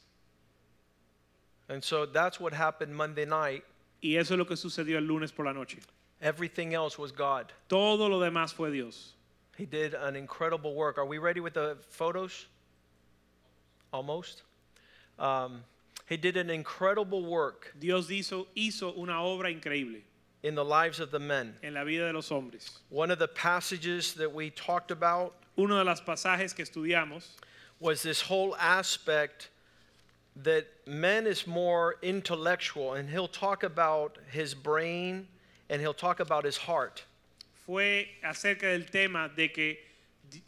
And 1.68 1.82
so 1.82 2.06
that's 2.06 2.38
what 2.38 2.52
happened 2.52 2.94
Monday 2.94 3.24
night. 3.24 3.64
Y 4.02 4.16
eso 4.16 4.34
es 4.34 4.38
lo 4.38 4.44
que 4.44 4.56
sucedió 4.56 4.98
el 4.98 5.04
lunes 5.04 5.32
por 5.32 5.46
la 5.46 5.52
noche. 5.52 5.78
Everything 6.20 6.74
else 6.74 6.98
was 6.98 7.12
God. 7.12 7.52
Todo 7.68 8.08
lo 8.08 8.20
demás 8.20 8.52
fue 8.52 8.70
Dios. 8.70 9.14
He 9.56 9.64
did 9.64 9.94
an 9.94 10.16
incredible 10.16 10.74
work. 10.74 10.98
Are 10.98 11.04
we 11.06 11.18
ready 11.18 11.40
with 11.40 11.54
the 11.54 11.76
photos? 11.88 12.46
Almost. 13.92 14.42
Um, 15.18 15.64
he 16.12 16.18
did 16.18 16.36
an 16.36 16.50
incredible 16.50 17.24
work 17.24 17.74
Dios 17.78 18.08
hizo, 18.08 18.46
hizo 18.54 18.94
una 18.98 19.14
obra 19.14 19.50
increíble 19.50 20.02
in 20.42 20.54
the 20.54 20.64
lives 20.64 21.00
of 21.00 21.10
the 21.10 21.18
men. 21.18 21.54
en 21.62 21.74
la 21.74 21.84
vida 21.84 22.06
de 22.06 22.12
los 22.12 22.28
hombres. 22.28 22.80
One 22.90 23.10
of 23.10 23.18
the 23.18 23.28
passages 23.28 24.14
that 24.14 24.32
we 24.32 24.50
talked 24.50 24.90
about 24.90 25.34
Uno 25.56 25.78
de 25.78 25.84
los 25.84 26.00
pasajes 26.00 26.54
que 26.54 26.64
estudiamos 26.64 27.28
was 27.80 28.02
this 28.02 28.20
whole 28.20 28.56
aspect 28.56 29.50
that 30.36 30.66
men 30.86 31.26
is 31.26 31.46
more 31.46 31.96
intellectual, 32.02 32.94
and 32.94 33.08
he'll 33.08 33.28
talk 33.28 33.62
about 33.62 34.18
his 34.30 34.54
brain 34.54 35.28
and 35.68 35.80
he'll 35.80 35.94
talk 35.94 36.20
about 36.20 36.44
his 36.44 36.56
heart. 36.56 37.04
fue 37.66 38.08
acerca 38.24 38.66
del 38.66 38.86
tema 38.86 39.30
de 39.34 39.52
que 39.52 39.78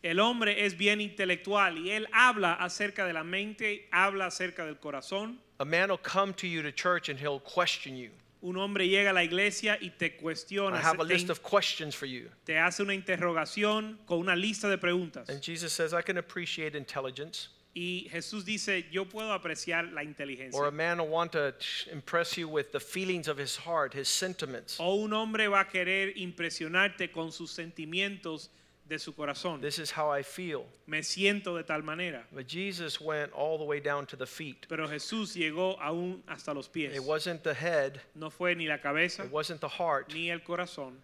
el 0.02 0.18
hombre 0.18 0.64
es 0.64 0.76
bien 0.76 1.00
intelectual 1.00 1.78
y 1.78 1.90
él 1.90 2.06
habla 2.12 2.54
acerca 2.54 3.06
de 3.06 3.12
la 3.12 3.22
mente, 3.22 3.88
habla 3.92 4.26
acerca 4.26 4.64
del 4.64 4.78
corazón 4.78 5.38
A 5.60 5.64
man 5.64 5.88
will 5.88 5.98
come 5.98 6.34
to 6.34 6.46
you 6.48 6.62
to 6.62 6.72
church 6.72 7.08
and 7.08 7.18
he'll 7.18 7.40
question 7.40 7.96
you. 7.96 8.10
Un 8.42 8.56
hombre 8.56 8.86
llega 8.86 9.10
a 9.10 9.12
la 9.12 9.22
iglesia 9.22 9.78
y 9.80 9.92
te 9.98 10.10
cuestiona. 10.10 10.74
I 10.74 10.80
have 10.80 11.00
a 11.00 11.04
list 11.04 11.30
of 11.30 11.42
questions 11.42 11.94
for 11.94 12.06
you. 12.06 12.28
te 12.44 12.58
hace 12.58 12.80
una 12.80 12.92
interrogación 12.92 13.96
con 14.06 14.18
una 14.18 14.36
lista 14.36 14.68
de 14.68 14.76
preguntas. 14.76 15.28
And 15.30 15.40
Jesus 15.40 15.72
says, 15.72 15.94
I 15.94 16.02
can 16.02 16.18
appreciate 16.18 16.74
intelligence. 16.74 17.48
Y 17.74 18.06
Jesús 18.10 18.44
dice, 18.44 18.84
yo 18.92 19.06
puedo 19.06 19.32
apreciar 19.32 19.92
la 19.92 20.02
inteligencia. 20.02 20.54
Or 20.54 20.66
a 20.66 20.72
man 20.72 20.98
will 20.98 21.08
want 21.08 21.32
to 21.32 21.54
impress 21.90 22.36
you 22.36 22.48
with 22.48 22.70
the 22.70 22.78
feelings 22.78 23.26
of 23.26 23.38
his 23.38 23.56
heart, 23.56 23.94
his 23.94 24.08
sentiments. 24.08 24.78
O 24.78 24.96
un 24.96 25.12
hombre 25.12 25.48
va 25.48 25.60
a 25.60 25.64
querer 25.64 26.12
impresionarte 26.16 27.10
con 27.10 27.32
sus 27.32 27.50
sentimientos 27.50 28.50
de 28.86 28.98
su 28.98 29.12
corazón. 29.12 29.60
This 29.62 29.78
is 29.78 29.90
how 29.90 30.10
I 30.10 30.22
feel. 30.22 30.66
Me 30.86 30.98
siento 31.02 31.56
de 31.56 31.62
tal 31.64 31.82
manera. 31.82 32.24
But 32.32 32.46
Jesus 32.46 33.00
went 33.00 33.32
all 33.32 33.56
the 33.58 33.64
way 33.64 33.80
down 33.80 34.06
to 34.06 34.16
the 34.16 34.26
feet. 34.26 34.66
Pero 34.68 34.86
Jesús 34.88 35.34
llegó 35.34 35.78
aún 35.80 36.22
hasta 36.28 36.52
los 36.52 36.68
pies. 36.68 36.94
It 36.94 37.02
wasn't 37.02 37.42
the 37.42 37.54
head, 37.54 38.00
No 38.14 38.28
fue 38.30 38.54
ni 38.54 38.66
la 38.68 38.76
cabeza 38.78 39.24
it 39.24 39.30
wasn't 39.32 39.60
the 39.60 39.68
heart. 39.68 40.12
ni 40.12 40.30
el 40.30 40.40
corazón, 40.40 40.96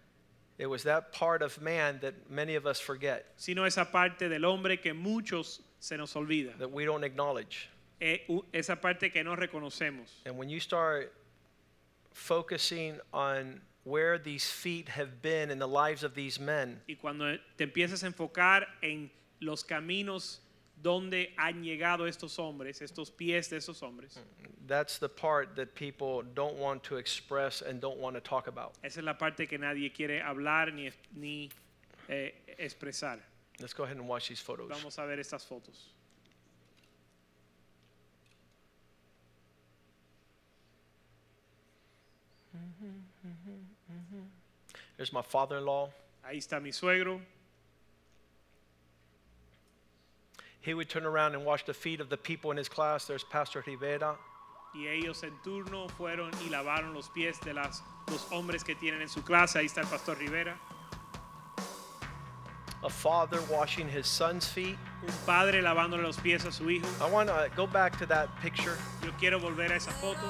It 0.58 0.66
was 0.68 0.82
that 0.82 1.12
part 1.12 1.40
of 1.40 1.58
man 1.62 2.00
that 2.00 2.12
many 2.28 2.54
of 2.54 2.66
us 2.66 2.78
forget, 2.78 3.24
sino 3.36 3.64
esa 3.64 3.86
parte 3.86 4.28
del 4.28 4.44
hombre 4.44 4.76
que 4.76 4.92
muchos 4.92 5.60
se 5.78 5.96
nos 5.96 6.12
olvida. 6.14 6.56
that 6.58 6.70
we 6.70 6.84
don't 6.84 7.02
acknowledge. 7.04 7.70
Eh, 7.98 8.18
u- 8.28 8.44
esa 8.52 8.76
parte 8.76 9.10
que 9.10 9.22
no 9.24 9.34
reconocemos. 9.36 10.08
And 10.26 10.36
when 10.36 10.50
you 10.50 10.60
start 10.60 11.12
focusing 12.12 12.98
on 13.12 13.60
where 13.90 14.18
these 14.18 14.48
feet 14.48 14.88
have 14.88 15.20
been 15.20 15.50
in 15.50 15.58
the 15.58 15.66
lives 15.66 16.04
of 16.04 16.14
these 16.14 16.38
men, 16.38 16.80
Y 16.88 16.94
cuando 16.94 17.36
te 17.56 17.66
empiezas 17.66 18.04
a 18.04 18.06
enfocar 18.06 18.66
en 18.82 19.10
los 19.40 19.64
caminos 19.64 20.38
donde 20.80 21.34
han 21.36 21.62
llegado 21.62 22.06
estos 22.06 22.38
hombres, 22.38 22.80
estos 22.80 23.10
pies 23.10 23.50
de 23.50 23.56
estos 23.56 23.82
hombres, 23.82 24.18
that's 24.68 24.98
the 24.98 25.08
part 25.08 25.56
that 25.56 25.74
people 25.74 26.22
don't 26.34 26.56
want 26.56 26.82
to 26.84 26.96
express 26.96 27.62
and 27.62 27.80
don't 27.80 27.98
want 27.98 28.14
to 28.14 28.20
talk 28.20 28.46
about. 28.46 28.74
esa 28.82 29.00
es 29.00 29.04
la 29.04 29.14
parte 29.14 29.46
que 29.48 29.58
nadie 29.58 29.92
quiere 29.92 30.22
hablar 30.22 30.72
ni, 30.72 30.90
ni 31.16 31.50
eh, 32.08 32.30
expresar. 32.58 33.18
Let's 33.60 33.74
go 33.74 33.82
ahead 33.82 33.96
and 33.96 34.08
watch 34.08 34.28
these 34.28 34.40
photos. 34.40 34.68
Vamos 34.70 34.98
a 34.98 35.02
ver 35.02 35.18
estas 35.18 35.44
fotos. 35.44 35.92
There's 45.00 45.14
my 45.14 45.22
father 45.22 45.56
in 45.56 45.64
law. 45.64 45.88
Ahí 46.28 46.36
está 46.36 46.60
mi 46.60 46.72
suegro. 46.72 47.22
He 50.60 50.74
would 50.74 50.90
turn 50.90 51.06
around 51.06 51.34
and 51.34 51.42
wash 51.42 51.64
the 51.64 51.72
feet 51.72 52.02
of 52.02 52.10
the 52.10 52.18
people 52.18 52.50
in 52.50 52.58
his 52.58 52.68
class. 52.68 53.06
There's 53.06 53.24
Pastor 53.24 53.64
Rivera. 53.66 54.16
Y 54.74 54.80
ellos 54.80 55.24
en 55.24 55.32
turno 55.42 55.88
fueron 55.96 56.30
y 56.44 56.50
lavaron 56.50 56.92
los 56.92 57.08
pies 57.08 57.40
de 57.40 57.54
las, 57.54 57.80
los 58.10 58.26
hombres 58.30 58.62
que 58.62 58.74
tienen 58.74 59.00
en 59.00 59.08
su 59.08 59.22
clase. 59.22 59.60
Ahí 59.60 59.64
está 59.64 59.80
el 59.80 59.86
pastor 59.86 60.18
Rivera. 60.18 60.54
A 62.82 62.90
father 62.90 63.40
washing 63.50 63.88
his 63.88 64.06
son's 64.06 64.46
feet. 64.46 64.76
Un 65.02 65.14
padre 65.24 65.62
lavándole 65.62 66.02
los 66.02 66.18
pies 66.18 66.44
a 66.44 66.52
su 66.52 66.64
hijo. 66.64 66.86
I 67.00 67.10
want 67.10 67.30
to 67.30 67.50
go 67.56 67.66
back 67.66 67.98
to 68.00 68.04
that 68.04 68.28
picture. 68.42 68.76
Yo 69.02 69.12
quiero 69.18 69.40
volver 69.40 69.70
a 69.70 69.76
esa 69.76 69.92
foto. 69.92 70.20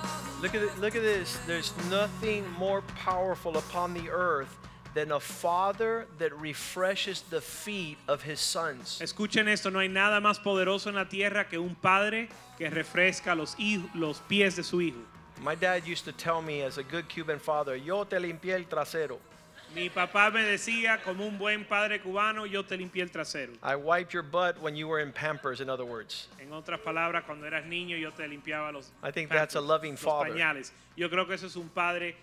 Look 0.41 0.55
at 0.55 0.63
it, 0.63 0.79
look 0.79 0.95
at 0.95 1.03
this. 1.03 1.41
There's 1.49 1.73
nothing 1.91 2.49
more 2.53 2.83
powerful 2.83 3.59
upon 3.59 3.95
the 3.95 4.09
earth 4.09 4.60
than 4.95 5.13
a 5.13 5.21
father 5.21 6.07
that 6.19 6.33
refreshes 6.41 7.23
the 7.31 7.41
feet 7.41 7.97
of 8.09 8.23
his 8.23 8.41
sons. 8.41 8.99
Escuchen 9.01 9.49
esto, 9.49 9.71
no 9.71 9.79
hay 9.79 9.89
nada 9.89 10.21
más 10.21 10.39
poderoso 10.43 10.89
en 10.89 10.97
la 10.97 11.05
tierra 11.05 11.49
que 11.49 11.59
un 11.59 11.75
padre 11.77 12.29
que 12.59 12.69
refresca 12.69 13.37
los, 13.37 13.57
los 13.95 14.19
pies 14.29 14.57
de 14.57 14.63
su 14.65 14.81
hijo. 14.81 14.99
My 15.43 15.55
dad 15.55 15.87
used 15.87 16.05
to 16.05 16.13
tell 16.13 16.43
me 16.43 16.63
as 16.63 16.77
a 16.77 16.83
good 16.83 17.09
Cuban 17.09 17.39
father, 17.39 17.77
"Yo 17.77 18.05
te 18.05 18.17
limpié 18.19 18.55
el 18.57 18.65
trasero. 18.65 19.19
Mi 19.75 19.89
papá 19.89 20.33
me 20.33 20.43
decía, 20.43 21.01
como 21.05 21.25
un 21.25 21.39
buen 21.39 21.65
padre 21.65 22.01
cubano, 22.01 22.45
yo 22.45 22.65
te 22.65 22.77
limpié 22.77 23.03
el 23.03 23.09
trasero. 23.11 23.53
I 23.63 23.77
wiped 23.77 24.13
your 24.13 24.25
butt 24.25 24.61
when 24.61 24.75
you 24.75 24.89
were 24.89 25.01
in 25.01 25.13
Pampers." 25.13 25.61
In 25.61 25.71
other 25.71 25.85
words, 25.87 26.27
En 26.41 26.53
otras 26.53 26.81
palabras, 26.81 27.23
cuando 27.25 27.47
eras 27.47 27.65
niño, 27.65 27.97
yo 27.97 28.11
te 28.11 28.27
limpiaba 28.27 28.73
los, 28.73 28.91
I 29.05 29.13
think 29.13 29.31
that's 29.31 29.55
a 29.55 29.61
loving 29.61 29.97
father. 29.97 30.33
pañales. 30.33 30.73
Yo 30.97 31.09
creo 31.09 31.25
que 31.27 31.35
eso 31.35 31.47
es 31.47 31.55
un 31.57 31.69
padre 31.69 32.17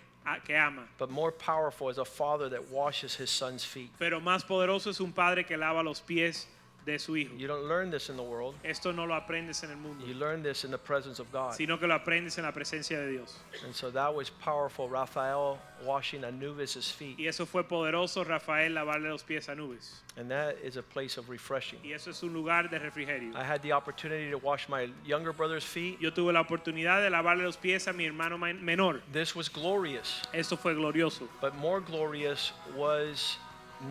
que 0.45 0.55
ama. 0.55 0.83
but 0.97 1.09
more 1.09 1.31
powerful 1.31 1.89
is 1.89 1.97
a 1.97 2.05
father 2.05 2.49
that 2.49 2.69
washes 2.69 3.15
his 3.15 3.29
son's 3.29 3.63
feet. 3.63 3.89
Pero 3.99 4.19
más 4.19 4.43
poderoso 4.45 4.89
es 4.89 4.99
un 4.99 5.11
padre 5.11 5.43
que 5.43 5.57
lava 5.57 5.83
los 5.83 6.01
pies 6.01 6.47
de 6.87 6.97
su 6.97 7.15
hijo. 7.15 7.35
You 7.37 7.47
don't 7.47 7.65
learn 7.67 7.91
this 7.91 8.09
in 8.09 8.15
the 8.15 8.23
world. 8.23 8.55
Esto 8.63 8.91
no 8.91 9.05
lo 9.05 9.13
aprendes 9.13 9.63
en 9.63 9.69
el 9.71 9.77
mundo, 9.77 10.05
You 10.07 10.13
learn 10.15 10.41
this 10.41 10.63
in 10.63 10.71
the 10.71 10.77
presence 10.79 11.19
of 11.19 11.31
God. 11.31 11.53
sino 11.53 11.77
que 11.77 11.85
lo 11.87 11.93
aprendes 11.93 12.37
en 12.39 12.45
la 12.45 12.51
presencia 12.51 12.97
de 12.97 13.11
Dios. 13.11 13.37
And 13.65 13.75
so 13.75 13.91
that 13.91 14.15
was 14.15 14.29
powerful. 14.29 14.89
Raphael 14.89 15.59
washing 15.85 16.23
Anubis' 16.23 16.89
feet. 16.91 17.19
Y 17.19 17.27
eso 17.27 17.45
fue 17.45 17.63
poderoso, 17.63 18.23
Rafael, 18.25 18.73
lavarle 18.73 19.09
los 19.09 19.21
pies 19.23 19.47
a 19.49 19.53
nubes. 19.55 20.01
And 20.15 20.31
that 20.31 20.55
is 20.63 20.77
a 20.77 20.81
place 20.81 21.17
of 21.17 21.29
refreshing. 21.29 21.77
Y 21.83 21.91
eso 21.93 22.09
es 22.09 22.23
un 22.23 22.33
lugar 22.33 22.69
de 22.69 22.79
refrigerio. 22.79 23.35
I 23.35 23.43
had 23.43 23.61
the 23.61 23.73
opportunity 23.73 24.31
to 24.31 24.37
wash 24.39 24.67
my 24.69 24.89
younger 25.05 25.31
brother's 25.33 25.63
feet. 25.65 25.99
Yo 26.01 26.09
tuve 26.09 26.33
la 26.33 26.41
oportunidad 26.43 27.03
de 27.03 27.09
lavarle 27.11 27.43
los 27.43 27.57
pies 27.57 27.85
a 27.87 27.93
mi 27.93 28.05
hermano 28.05 28.37
ma- 28.37 28.53
menor. 28.53 29.01
This 29.11 29.35
was 29.35 29.49
glorious. 29.49 30.21
Esto 30.33 30.55
fue 30.55 30.73
glorioso. 30.73 31.27
But 31.41 31.55
more 31.57 31.81
glorious 31.81 32.53
was 32.75 33.37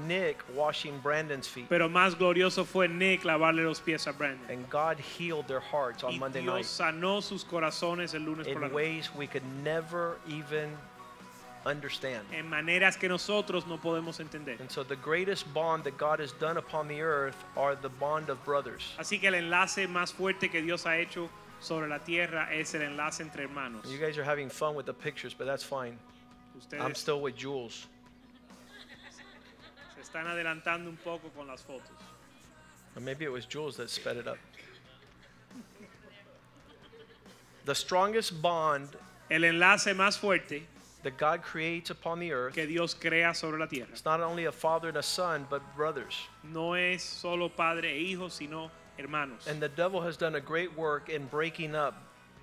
Nick 0.06 0.38
washing 0.54 0.98
Brandon's 0.98 1.46
feet. 1.46 1.68
Pero 1.68 1.88
más 1.88 2.16
glorioso 2.16 2.64
fue 2.64 2.88
Nick 2.88 3.24
lavarle 3.24 3.64
los 3.64 3.80
pies 3.80 4.06
a 4.06 4.12
Brandon. 4.12 4.50
And 4.50 4.68
God 4.68 4.98
healed 4.98 5.46
their 5.46 5.60
hearts 5.60 6.02
on 6.02 6.12
Y 6.12 6.18
Monday 6.18 6.42
Dios 6.42 6.54
night 6.54 6.64
sanó 6.64 7.22
sus 7.22 7.44
corazones 7.44 8.14
el 8.14 8.22
lunes 8.22 8.46
por 8.46 8.60
la 8.60 8.66
in 8.66 8.72
ways 8.72 9.14
we 9.14 9.26
could 9.26 9.44
never 9.62 10.16
even 10.28 10.70
understand. 11.64 12.24
En 12.32 12.48
maneras 12.48 12.98
que 12.98 13.08
nosotros 13.08 13.66
no 13.66 13.78
podemos 13.78 14.20
entender. 14.20 14.56
And 14.60 14.70
so 14.70 14.82
the 14.82 14.96
greatest 14.96 15.52
bond 15.52 15.84
that 15.84 15.96
God 15.96 16.20
has 16.20 16.32
done 16.32 16.56
upon 16.56 16.88
the 16.88 17.00
earth 17.00 17.36
are 17.56 17.74
the 17.76 17.88
bond 17.88 18.28
of 18.28 18.42
brothers. 18.44 18.94
Así 18.98 19.20
que 19.20 19.28
el 19.28 19.34
enlace 19.34 19.86
más 19.88 20.12
fuerte 20.12 20.50
que 20.50 20.62
Dios 20.62 20.84
ha 20.86 20.96
hecho 20.98 21.28
sobre 21.60 21.88
la 21.88 21.98
tierra 21.98 22.48
es 22.52 22.74
el 22.74 22.82
enlace 22.82 23.20
entre 23.20 23.44
hermanos. 23.44 23.84
You 23.90 23.98
guys 23.98 24.18
are 24.18 24.24
having 24.24 24.48
fun 24.48 24.74
with 24.74 24.86
the 24.86 24.94
pictures, 24.94 25.34
but 25.34 25.46
that's 25.46 25.64
fine. 25.64 25.98
I'm 26.80 26.94
still 26.94 27.20
with 27.20 27.36
Jules. 27.36 27.86
Están 30.16 30.26
adelantando 30.26 30.88
un 30.88 30.96
poco 30.96 31.30
con 31.30 31.46
las 31.46 31.62
fotos. 31.62 31.90
Or 32.96 33.02
maybe 33.02 33.24
it 33.24 33.32
was 33.32 33.44
Jules 33.44 33.76
that 33.76 33.90
sped 33.90 34.16
it 34.16 34.26
up. 34.26 34.38
The 37.66 37.74
strongest 37.74 38.40
bond 38.40 38.88
El 39.28 39.42
enlace 39.42 39.92
más 39.92 40.16
fuerte 40.16 40.62
that 41.02 41.18
God 41.18 41.42
creates 41.42 41.90
upon 41.90 42.20
the 42.20 42.32
earth, 42.32 42.54
que 42.54 42.66
Dios 42.66 42.94
crea 42.94 43.34
sobre 43.34 43.58
la 43.58 43.66
tierra 43.66 43.88
it's 43.90 44.04
not 44.04 44.20
only 44.20 44.44
a 44.44 44.52
father 44.52 44.88
and 44.88 44.96
a 44.96 45.02
son, 45.02 45.46
but 45.50 45.60
brothers. 45.76 46.14
no 46.44 46.74
es 46.74 47.02
solo 47.02 47.48
padre 47.48 47.88
e 47.88 48.14
hijo, 48.14 48.28
sino 48.28 48.70
hermanos. 48.98 49.46
And 49.48 49.60
the 49.60 49.68
devil 49.68 50.00
has 50.00 50.16
done 50.16 50.36
a 50.36 50.40
great 50.40 50.76
work 50.76 51.08
in 51.08 51.26
breaking 51.26 51.74
up 51.74 51.94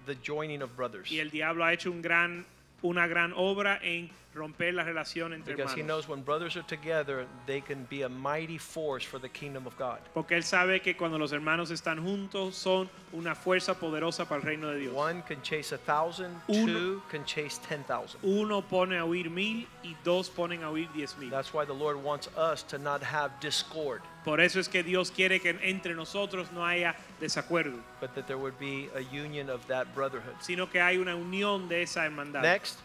the 0.06 0.16
joining 0.16 0.62
of 0.62 0.76
brothers. 0.76 1.10
Y 1.10 1.20
el 1.20 1.30
diablo 1.30 1.64
ha 1.64 1.72
hecho 1.72 1.90
un 1.90 2.02
gran, 2.02 2.46
una 2.84 3.08
gran 3.08 3.32
obra 3.34 3.80
en 3.82 4.10
romper 4.34 4.74
la 4.74 4.84
relación 4.84 5.34
entre 5.34 5.56
Because 5.56 5.74
he 5.74 5.84
knows 5.84 6.08
when 6.08 6.24
brothers 6.24 6.56
are 6.56 6.66
together, 6.66 7.26
they 7.46 7.62
can 7.62 7.86
be 7.90 8.04
a 8.04 8.10
mighty 8.10 8.58
force 8.58 9.04
for 9.06 9.20
the 9.20 9.30
kingdom 9.30 9.68
of 9.68 9.78
God. 9.78 10.00
Porque 10.14 10.36
él 10.36 10.44
sabe 10.44 10.82
que 10.82 10.96
cuando 10.96 11.18
los 11.18 11.32
hermanos 11.32 11.72
están 11.72 12.04
juntos 12.04 12.56
son 12.56 12.90
una 13.12 13.36
fuerza 13.36 13.76
poderosa 13.80 14.28
para 14.28 14.42
el 14.42 14.48
reino 14.48 14.70
de 14.70 14.80
Dios. 14.80 14.94
One 14.96 15.22
can 15.24 15.42
chase 15.42 15.72
a 15.74 15.78
thousand, 15.78 16.36
Uno- 16.48 16.66
two 16.66 17.02
can 17.10 17.24
chase 17.26 17.60
ten 17.68 17.84
thousand. 17.84 18.20
Uno 18.24 18.62
pone 18.62 18.98
a 18.98 19.06
huir 19.06 19.30
mil 19.30 19.68
y 19.84 19.96
dos 20.04 20.30
ponen 20.30 20.64
a 20.64 20.72
huir 20.72 20.90
diez 20.94 21.16
mil. 21.18 21.30
That's 21.30 21.54
why 21.54 21.66
the 21.66 21.74
Lord 21.74 21.98
wants 22.04 22.28
us 22.36 22.64
to 22.64 22.78
not 22.78 23.04
have 23.04 23.32
discord, 23.40 24.02
Por 24.26 24.40
eso 24.40 24.60
es 24.60 24.68
que 24.68 24.84
Dios 24.84 25.12
quiere 25.12 25.40
que 25.40 25.58
entre 25.62 25.94
nosotros 25.94 26.52
no 26.52 26.66
haya 26.66 26.96
desacuerdo, 27.20 27.78
but 28.00 28.16
that 28.16 28.26
there 28.26 28.38
would 28.38 28.58
be 28.58 28.90
a 28.96 29.02
union 29.02 29.50
of 29.50 29.66
that 29.68 29.94
brotherhood. 29.94 30.36
sino 30.40 30.70
que 30.70 30.82
hay 30.82 30.98
una 30.98 31.16
unión 31.16 31.68
de 31.70 31.84
esa 31.84 32.06
hermandad. 32.06 32.42
Next, 32.42 32.80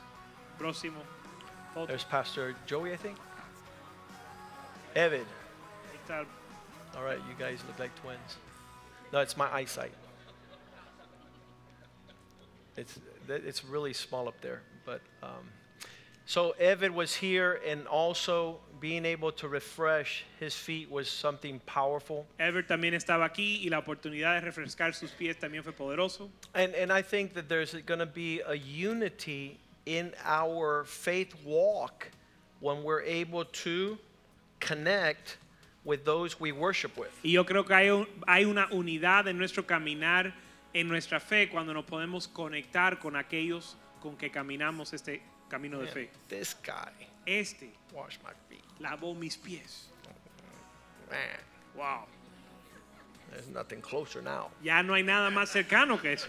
Próximo. 0.58 0.96
Foto. 1.78 1.88
there's 1.88 2.04
Pastor 2.04 2.54
Joey, 2.66 2.92
I 2.92 2.96
think. 2.96 3.16
Evid. 4.94 5.24
Ahí 5.24 5.98
está 6.04 6.18
el- 6.18 6.98
All 6.98 7.04
right, 7.04 7.18
you 7.28 7.34
guys 7.38 7.62
look 7.66 7.78
like 7.78 7.94
twins. 8.00 8.36
No, 9.12 9.20
it's 9.20 9.36
my 9.36 9.52
eyesight. 9.52 9.92
It's 12.76 12.98
it's 13.28 13.64
really 13.64 13.92
small 13.92 14.28
up 14.28 14.40
there, 14.40 14.62
but 14.86 15.00
um, 15.22 15.50
so 16.26 16.54
Evid 16.60 16.90
was 16.90 17.14
here, 17.14 17.60
and 17.66 17.86
also 17.88 18.60
being 18.80 19.04
able 19.04 19.32
to 19.32 19.48
refresh 19.48 20.24
his 20.38 20.54
feet 20.54 20.90
was 20.90 21.10
something 21.10 21.60
powerful. 21.66 22.26
Ever 22.38 22.62
también 22.62 22.94
estaba 22.94 23.24
aquí 23.24 23.64
y 23.64 23.68
la 23.70 23.80
oportunidad 23.82 24.40
de 24.40 24.50
refrescar 24.50 24.94
sus 24.94 25.10
pies 25.10 25.36
también 25.36 25.64
fue 25.64 25.72
poderoso. 25.72 26.28
And 26.54 26.74
and 26.74 26.92
I 26.92 27.02
think 27.02 27.34
that 27.34 27.48
there's 27.48 27.74
going 27.86 28.00
to 28.00 28.06
be 28.06 28.40
a 28.46 28.54
unity 28.54 29.58
in 29.86 30.12
our 30.24 30.84
faith 30.84 31.34
walk 31.44 32.08
when 32.60 32.82
we're 32.82 33.02
able 33.02 33.44
to 33.44 33.98
connect 34.60 35.38
with 35.84 36.04
those 36.04 36.38
we 36.40 36.52
worship 36.52 36.96
with. 36.98 37.10
Y 37.24 37.30
yo 37.32 37.44
creo 37.44 37.64
que 37.66 37.74
hay, 37.74 37.88
un- 37.90 38.06
hay 38.26 38.44
una 38.44 38.66
unidad 38.72 39.26
en 39.28 39.38
nuestro 39.38 39.62
caminar 39.64 40.32
en 40.74 40.86
nuestra 40.88 41.18
fe 41.20 41.48
cuando 41.48 41.72
nos 41.72 41.84
podemos 41.86 42.28
conectar 42.28 42.98
con 43.00 43.14
aquellos 43.16 43.76
con 44.02 44.16
que 44.16 44.30
caminamos 44.30 44.92
este 44.92 45.22
camino 45.48 45.78
de 45.78 45.84
Man, 45.86 45.94
fe. 45.94 46.10
this 46.28 46.54
guy 46.62 46.90
Este 47.26 47.70
washed 47.92 48.20
my 48.22 48.32
feet. 48.48 48.62
lavó 48.80 49.14
mis 49.18 49.36
pies. 49.36 49.86
Man, 51.10 51.18
Wow. 51.74 52.06
there's 53.30 53.48
nothing 53.48 53.80
closer 53.80 54.20
now. 54.20 54.50
Ya 54.62 54.82
no 54.82 54.92
hay 54.94 55.02
nada 55.02 55.30
más 55.30 55.48
cercano 55.50 55.98
que 56.00 56.12
eso. 56.12 56.28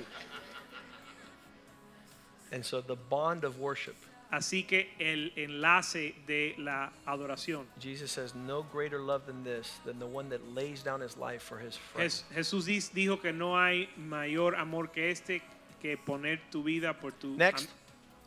And 2.51 2.65
so 2.65 2.81
the 2.81 2.95
bond 2.95 3.43
of 3.43 3.59
worship, 3.59 3.95
Así 4.31 4.67
que 4.67 4.89
el 4.99 5.31
enlace 5.35 6.13
de 6.27 6.53
la 6.59 6.89
adoración. 7.07 7.65
Jesus 7.79 8.11
says, 8.11 8.35
no 8.35 8.61
greater 8.71 8.99
love 8.99 9.25
than 9.25 9.43
this, 9.43 9.79
than 9.85 9.97
the 9.97 10.05
one 10.05 10.29
that 10.29 10.53
lays 10.53 10.83
down 10.83 11.01
his 11.01 11.17
life 11.17 11.41
for 11.41 11.57
his 11.57 11.75
friends. 11.75 12.23
Jes- 12.35 12.53
Jesús 12.53 12.91
dijo 12.93 13.19
que 13.19 13.31
no 13.31 13.55
hay 13.55 13.89
mayor 13.97 14.53
amor 14.55 14.87
que 14.87 15.09
este 15.09 15.41
que 15.81 15.97
poner 15.97 16.39
tu 16.51 16.61
vida 16.61 16.93
por 16.93 17.11
tu 17.19 17.35
Next. 17.35 17.69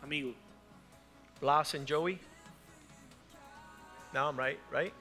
am- 0.03 0.09
amigo. 0.09 0.35
Blas 1.41 1.75
and 1.75 1.87
Joey. 1.87 2.19
Now 4.13 4.29
I'm 4.29 4.37
right, 4.37 4.59
right? 4.73 4.93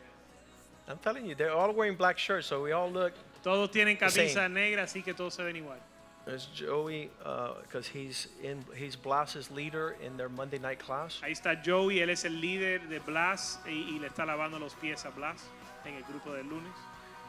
I'm 0.88 0.98
telling 1.00 1.26
you, 1.26 1.34
they're 1.36 1.52
all 1.52 1.72
wearing 1.74 1.96
black 1.96 2.18
shirts, 2.20 2.46
so 2.48 2.62
we 2.62 2.74
all 2.74 2.90
look. 2.92 3.14
Todos 3.44 3.70
tienen 3.72 3.98
camisa 3.98 4.48
negra, 4.50 4.84
así 4.84 5.04
que 5.04 5.14
todos 5.16 5.34
se 5.34 5.44
ven 5.44 5.56
igual. 5.56 5.80
There's 6.26 6.48
Joey, 6.54 7.10
uh, 7.26 7.54
because 7.64 7.88
he's 7.88 8.28
in, 8.44 8.64
he's 8.76 8.96
Blas's 8.96 9.50
leader 9.50 9.96
in 10.06 10.18
their 10.18 10.30
Monday 10.30 10.60
night 10.60 10.80
class. 10.80 11.20
Ahí 11.24 11.32
está 11.32 11.56
Joey, 11.56 12.00
él 12.00 12.10
es 12.10 12.26
el 12.26 12.40
líder 12.40 12.88
de 12.90 13.00
Blas 13.00 13.60
y, 13.66 13.96
y 13.96 14.00
le 14.00 14.08
está 14.08 14.26
lavando 14.26 14.60
los 14.60 14.76
pies 14.76 15.04
a 15.06 15.10
Blas 15.10 15.42
en 15.84 15.96
el 15.96 16.04
grupo 16.04 16.32
del 16.34 16.48
lunes. 16.48 16.74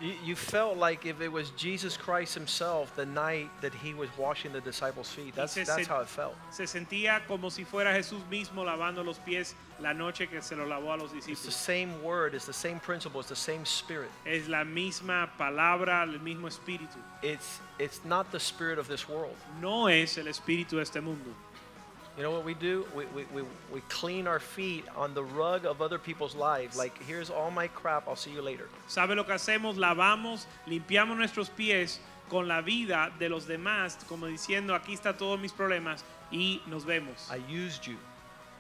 You, 0.03 0.15
you 0.25 0.35
felt 0.35 0.77
like 0.79 1.07
if 1.07 1.21
it 1.21 1.31
was 1.31 1.51
Jesus 1.51 1.97
Christ 1.97 2.35
himself 2.35 2.95
the 2.97 3.07
night 3.07 3.49
that 3.61 3.73
he 3.73 3.95
was 3.95 4.09
washing 4.19 4.53
the 4.53 4.61
disciples' 4.61 5.09
feet. 5.09 5.35
That's, 5.37 5.53
se 5.53 5.63
that's 5.63 5.87
how 5.87 6.01
it 6.01 6.09
felt. 6.09 6.35
Se 6.51 6.65
sentía 6.65 7.25
como 7.29 7.51
si 7.51 7.63
fuera 7.63 7.95
Jesús 7.95 8.21
mismo 8.29 8.65
lavando 8.65 9.05
los 9.05 9.19
pies 9.19 9.55
la 9.81 9.93
noche 9.93 10.27
que 10.27 10.43
se 10.43 10.57
los 10.57 10.69
lavó 10.69 10.93
a 10.93 10.97
los 10.97 11.13
discípulos. 11.13 11.29
It's 11.29 11.45
the 11.45 11.53
same 11.53 12.03
word, 12.03 12.35
it's 12.35 12.47
the 12.47 12.53
same 12.53 12.81
principle, 12.81 13.21
it's 13.21 13.29
the 13.29 13.37
same 13.37 13.65
spirit. 13.65 14.11
Es 14.27 14.49
la 14.49 14.65
misma 14.65 15.31
palabra, 15.39 16.03
el 16.03 16.19
mismo 16.19 16.49
espíritu. 16.49 16.99
It's, 17.23 17.61
it's 17.79 18.05
not 18.05 18.33
the 18.33 18.41
spirit 18.41 18.81
of 18.81 18.89
this 18.89 19.09
world. 19.09 19.37
No 19.61 19.87
es 19.87 20.19
el 20.19 20.25
espíritu 20.25 20.71
de 20.71 20.83
este 20.83 21.01
mundo. 21.01 21.31
You 22.17 22.23
know 22.23 22.31
what 22.31 22.45
we 22.45 22.53
do? 22.55 22.85
We, 22.95 23.07
we, 23.07 23.25
we, 23.35 23.43
we 23.73 23.81
clean 23.89 24.27
our 24.27 24.39
feet 24.39 24.85
on 24.95 25.15
the 25.15 25.23
rug 25.25 25.65
of 25.65 25.81
other 25.81 25.99
people's 25.99 26.35
lives. 26.35 26.77
Like, 26.77 27.03
here's 27.05 27.31
all 27.31 27.51
my 27.51 27.69
crap, 27.69 28.07
I'll 28.07 28.17
see 28.17 28.31
you 28.33 28.43
later. 28.43 28.69
¿Sabe 28.87 29.15
lo 29.17 29.25
que 29.25 29.33
hacemos? 29.33 29.77
Lavamos, 29.79 30.45
limpiamos 30.69 31.17
nuestros 31.17 31.49
pies 31.49 32.01
con 32.29 32.47
la 32.49 32.61
vida 32.61 33.11
de 33.19 33.29
los 33.31 33.47
demás, 33.47 33.97
como 34.09 34.27
diciendo, 34.27 34.75
aquí 34.75 34.93
está 34.93 35.17
todos 35.17 35.41
mis 35.41 35.53
problemas 35.53 36.05
y 36.31 36.61
nos 36.67 36.85
vemos. 36.85 37.31
I 37.31 37.39
used 37.51 37.87
you. 37.87 37.97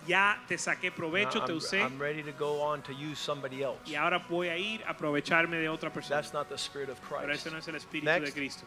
Ya 0.07 0.37
te 0.49 0.57
saqué 0.57 0.91
Now 0.91 0.97
provecho, 0.97 1.45
te 1.45 1.53
I'm, 1.53 1.59
usé 1.59 1.81
I'm 1.81 1.99
ready 2.01 2.23
to 2.23 2.33
go 2.33 2.61
on 2.63 2.81
to 2.83 2.93
use 2.93 3.19
somebody 3.19 3.63
else. 3.63 3.79
y 3.87 3.95
ahora 3.95 4.19
voy 4.29 4.49
a 4.49 4.57
ir 4.57 4.83
a 4.85 4.95
aprovecharme 4.95 5.59
de 5.61 5.69
otra 5.69 5.93
persona. 5.93 6.17
That's 6.23 6.33
not 6.33 6.49
the 6.49 6.57
spirit 6.59 6.89
of 6.89 6.99
Pero 7.09 7.21
Christ. 7.27 7.47
ese 7.47 7.53
no 7.53 7.59
es 7.59 7.69
el 7.69 7.75
espíritu 7.77 8.05
Next. 8.07 8.25
de 8.25 8.33
Cristo. 8.33 8.67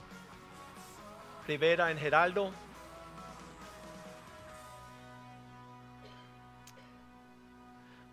Rivera 1.47 1.87
and 1.87 1.99
Geraldo. 1.99 2.51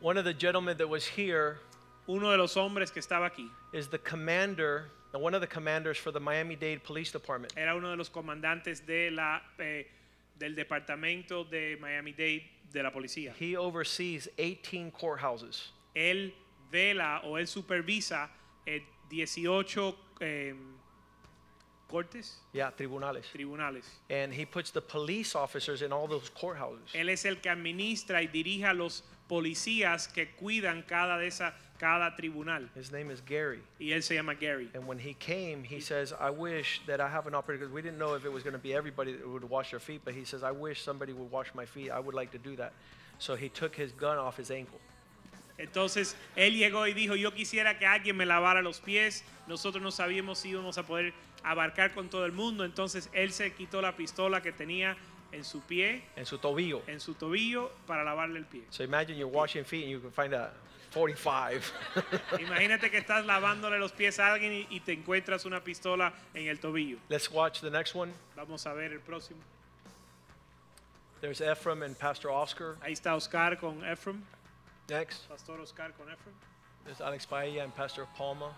One 0.02 0.18
of 0.18 0.25
the 0.25 0.35
gentlemen 0.35 0.76
that 0.78 0.88
was 0.88 1.06
here 1.06 1.59
Uno 2.09 2.32
de 2.32 2.37
los 2.37 2.56
hombres 2.56 2.90
que 2.90 3.00
estaba 3.00 3.30
aquí 3.30 3.49
is 3.73 3.87
the 3.87 3.99
commander, 3.99 4.90
one 5.12 5.35
of 5.35 5.40
the 5.40 5.47
commanders 5.47 5.97
for 5.97 6.11
the 6.11 6.18
Miami-Dade 6.18 6.82
Police 6.82 7.12
Department. 7.12 7.52
era 7.56 7.76
uno 7.76 7.90
de 7.90 7.97
los 7.97 8.09
comandantes 8.09 8.85
de 8.85 9.11
la, 9.12 9.40
eh, 9.61 9.87
del 10.37 10.56
departamento 10.56 11.49
de 11.49 11.76
Miami-Dade 11.80 12.42
de 12.73 12.82
la 12.82 12.90
policía. 12.90 13.32
He 13.38 13.56
oversees 13.56 14.28
18 14.37 14.90
courthouses. 14.90 15.71
Él 15.94 16.32
vela 16.73 17.21
o 17.25 17.38
él 17.38 17.47
supervisa 17.47 18.28
eh, 18.66 18.82
18 19.09 19.94
eh, 20.21 20.54
cortes, 21.87 22.40
Yeah, 22.53 22.72
tribunales. 22.72 23.26
tribunales. 23.33 23.85
And 24.11 24.33
he 24.35 24.44
puts 24.44 24.72
the 24.72 24.81
police 24.81 25.37
officers 25.37 25.83
in 25.83 25.92
all 25.92 26.09
those 26.09 26.29
courthouses. 26.31 26.92
Él 26.94 27.11
es 27.11 27.24
el 27.24 27.37
que 27.37 27.48
administra 27.50 28.22
y 28.22 28.26
dirige 28.26 28.64
a 28.64 28.74
los 28.74 29.05
policías 29.33 30.09
que 30.09 30.29
cuidan 30.29 30.83
cada 30.83 31.16
de 31.16 31.27
esa 31.27 31.55
cada 31.79 32.14
tribunal. 32.14 32.68
His 32.77 32.92
name 32.92 33.11
is 33.11 33.23
Gary. 33.23 33.61
Y 33.81 33.92
él 33.92 34.03
se 34.03 34.14
llama 34.14 34.35
Gary. 34.35 34.68
And 34.75 34.87
when 34.87 34.99
he 34.99 35.14
came, 35.14 35.64
he 35.64 35.81
says, 35.81 36.12
I 36.12 36.29
wish 36.29 36.83
that 36.87 37.01
I 37.01 37.09
have 37.09 37.27
an 37.27 37.35
opportunity, 37.35 37.64
because 37.64 37.73
we 37.73 37.81
didn't 37.81 37.99
know 37.99 38.12
if 38.14 38.27
it 38.27 38.31
was 38.31 38.42
going 38.42 38.53
to 38.53 38.59
be 38.59 38.75
everybody 38.75 39.12
that 39.12 39.27
would 39.27 39.49
wash 39.49 39.71
their 39.71 39.81
feet, 39.81 40.03
but 40.05 40.12
he 40.12 40.27
says, 40.27 40.42
I 40.42 40.51
wish 40.51 40.83
somebody 40.83 41.14
would 41.14 41.31
wash 41.31 41.49
my 41.55 41.64
feet. 41.64 41.90
I 41.90 41.99
would 41.99 42.14
like 42.14 42.31
to 42.33 42.38
do 42.38 42.57
that. 42.57 42.75
So 43.18 43.35
he 43.35 43.49
took 43.49 43.75
his 43.75 43.90
gun 43.92 44.18
off 44.18 44.37
his 44.37 44.51
ankle. 44.51 44.79
Entonces 45.59 46.14
él 46.37 46.59
llegó 46.59 46.87
y 46.87 46.92
dijo, 46.92 47.16
yo 47.16 47.31
quisiera 47.31 47.79
que 47.79 47.87
alguien 47.87 48.18
me 48.18 48.27
lavara 48.27 48.62
los 48.62 48.81
pies. 48.81 49.25
Nosotros 49.49 49.83
no 49.83 49.90
sabíamos 49.90 50.40
si 50.40 50.51
íbamos 50.51 50.77
a 50.77 50.83
poder 50.83 51.14
abarcar 51.42 51.95
con 51.95 52.11
todo 52.11 52.27
el 52.27 52.33
mundo. 52.33 52.66
Entonces 52.66 53.09
él 53.14 53.33
se 53.33 53.55
quitó 53.55 53.81
la 53.81 53.97
pistola 53.97 54.42
que 54.42 54.53
tenía 54.53 54.97
en 55.33 55.45
su 55.45 55.61
pie, 55.62 56.03
En 56.16 56.27
su 56.27 56.38
tobillo. 56.38 56.83
en 56.87 57.01
su 57.01 57.14
tobillo, 57.14 57.71
para 57.87 58.05
lavarle 58.05 58.38
el 58.38 58.45
pie. 58.47 58.62
So 58.71 58.85
imagine 58.85 59.16
you're 59.18 59.33
washing 59.35 59.64
feet 59.64 59.85
and 59.85 59.90
you 59.92 60.01
can 60.01 60.12
find 60.12 60.35
a 60.35 60.53
45. 60.92 61.73
Imagínate 62.38 62.90
que 62.90 62.99
estás 62.99 63.25
lavándole 63.25 63.79
los 63.79 63.92
pies 63.92 64.18
a 64.18 64.33
alguien 64.35 64.53
y, 64.53 64.66
y 64.71 64.81
te 64.81 64.92
encuentras 64.92 65.45
una 65.47 65.61
pistola 65.64 66.12
en 66.35 66.49
el 66.49 66.59
tobillo. 66.61 66.99
Let's 67.09 67.31
watch 67.31 67.61
the 67.61 67.71
next 67.71 67.95
one. 67.95 68.12
Vamos 68.37 68.66
a 68.66 68.75
ver 68.75 68.92
el 68.92 69.01
próximo. 69.01 69.40
There's 71.23 71.40
Ephraim 71.40 71.83
and 71.83 71.97
Pastor 71.97 72.31
Oscar. 72.31 72.77
Ahí 72.83 72.92
está 72.92 73.14
Oscar 73.14 73.57
con 73.59 73.83
Ephraim. 73.85 74.23
Next, 74.88 75.29
Pastor 75.29 75.61
Oscar 75.61 75.92
con 75.97 76.09
Ephraim. 76.11 76.35
there's 76.85 77.01
Alex 77.01 77.25
Paella 77.25 77.62
and 77.62 77.75
Pastor 77.75 78.07
Palma. 78.16 78.53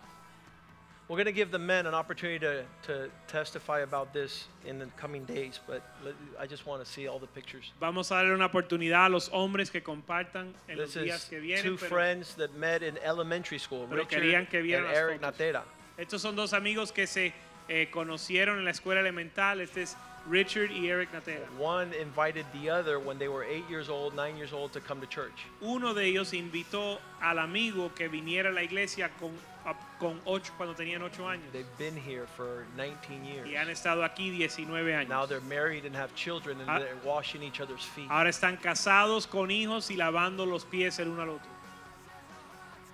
We're 1.06 1.16
going 1.16 1.26
to 1.26 1.32
give 1.32 1.50
the 1.50 1.58
men 1.58 1.86
an 1.86 1.92
opportunity 1.94 2.38
to, 2.38 2.64
to 2.86 3.10
testify 3.28 3.80
about 3.80 4.14
this 4.14 4.46
in 4.64 4.78
the 4.78 4.86
coming 4.96 5.24
days, 5.26 5.60
but 5.66 5.82
let- 6.02 6.14
I 6.40 6.46
just 6.46 6.66
want 6.66 6.82
to 6.82 6.90
see 6.90 7.06
all 7.08 7.18
the 7.18 7.26
pictures. 7.26 7.72
Vamos 7.78 8.10
a 8.10 8.14
darle 8.14 8.32
una 8.34 8.48
oportunidad 8.48 9.06
a 9.06 9.08
los 9.10 9.28
hombres 9.28 9.70
que 9.70 9.82
compartan 9.82 10.54
en 10.66 10.78
los 10.78 10.94
This 10.94 11.02
días 11.04 11.16
is 11.18 11.24
que 11.28 11.40
vienen. 11.40 11.62
two 11.62 11.76
pero 11.76 11.88
friends 11.90 12.34
that 12.36 12.54
met 12.56 12.82
in 12.82 12.96
elementary 13.04 13.58
school, 13.58 13.86
pero 13.86 14.02
Richard 14.02 14.22
querían 14.22 14.48
que 14.48 14.60
and 14.60 14.66
vieran 14.66 14.84
las 14.86 14.96
Eric 14.96 15.20
fotos. 15.20 15.38
Natera. 15.38 15.62
estos 15.98 16.20
son 16.22 16.36
dos 16.36 16.54
amigos 16.54 16.90
que 16.90 17.06
se 17.06 17.34
eh, 17.68 17.88
conocieron 17.90 18.58
en 18.58 18.64
la 18.64 18.70
escuela 18.70 19.00
elemental. 19.00 19.60
Este 19.60 19.82
es 19.82 19.96
Richard 20.26 20.70
y 20.70 20.88
Eric 20.88 21.12
Natera. 21.12 21.44
One 21.58 21.92
invited 22.00 22.46
the 22.54 22.70
other 22.70 22.98
when 22.98 23.18
they 23.18 23.28
were 23.28 23.44
eight 23.44 23.68
years 23.68 23.90
old, 23.90 24.14
nine 24.16 24.38
years 24.38 24.54
old, 24.54 24.72
to 24.72 24.80
come 24.80 25.02
to 25.02 25.06
church. 25.06 25.44
Uno 25.60 25.92
de 25.92 26.06
ellos 26.06 26.32
invitó 26.32 26.98
al 27.20 27.38
amigo 27.38 27.90
que 27.94 28.08
viniera 28.08 28.48
a 28.48 28.52
la 28.52 28.62
iglesia 28.62 29.10
con, 29.20 29.32
a- 29.66 29.74
con 29.98 30.20
ocho, 30.26 30.52
cuando 30.56 30.74
tenían 30.74 31.02
ocho 31.02 31.26
años. 31.26 31.50
They've 31.52 31.66
been 31.78 31.96
here 31.96 32.26
for 32.36 32.66
19 32.76 33.24
years. 33.24 33.46
Y 33.48 33.56
han 33.56 33.68
estado 33.70 34.04
aquí 34.04 34.30
19 34.30 35.06
Now 35.08 35.22
años. 35.24 35.28
they're 35.28 35.40
married 35.40 35.84
and 35.86 35.94
have 35.96 36.14
children, 36.14 36.60
and 36.60 36.68
Ah. 36.68 36.78
they're 36.78 36.96
washing 37.04 37.42
each 37.42 37.60
other's 37.60 37.84
feet. 37.84 38.08
Ahora 38.10 38.28
están 38.30 38.56
casados 38.60 39.26
con 39.26 39.50
hijos 39.50 39.90
y 39.90 39.96
lavando 39.96 40.44
los 40.46 40.64
pies 40.64 40.98
el 40.98 41.08
uno 41.08 41.22
al 41.22 41.30
otro. 41.30 41.50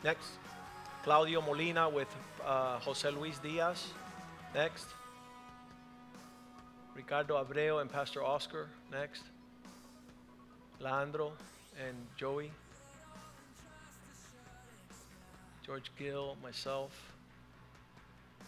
Next, 0.04 0.38
Claudio 1.04 1.40
Molina 1.42 1.88
with 1.88 2.08
uh, 2.44 2.78
Jose 2.80 3.10
Luis 3.10 3.38
Diaz. 3.40 3.92
Next, 4.54 4.86
Ricardo 6.94 7.36
Abreu 7.42 7.80
and 7.80 7.90
Pastor 7.90 8.22
Oscar. 8.22 8.68
Next, 8.90 9.22
Leandro 10.80 11.32
and 11.86 11.96
Joey. 12.16 12.50
George 15.70 15.92
Gill, 15.96 16.36
myself. 16.42 16.90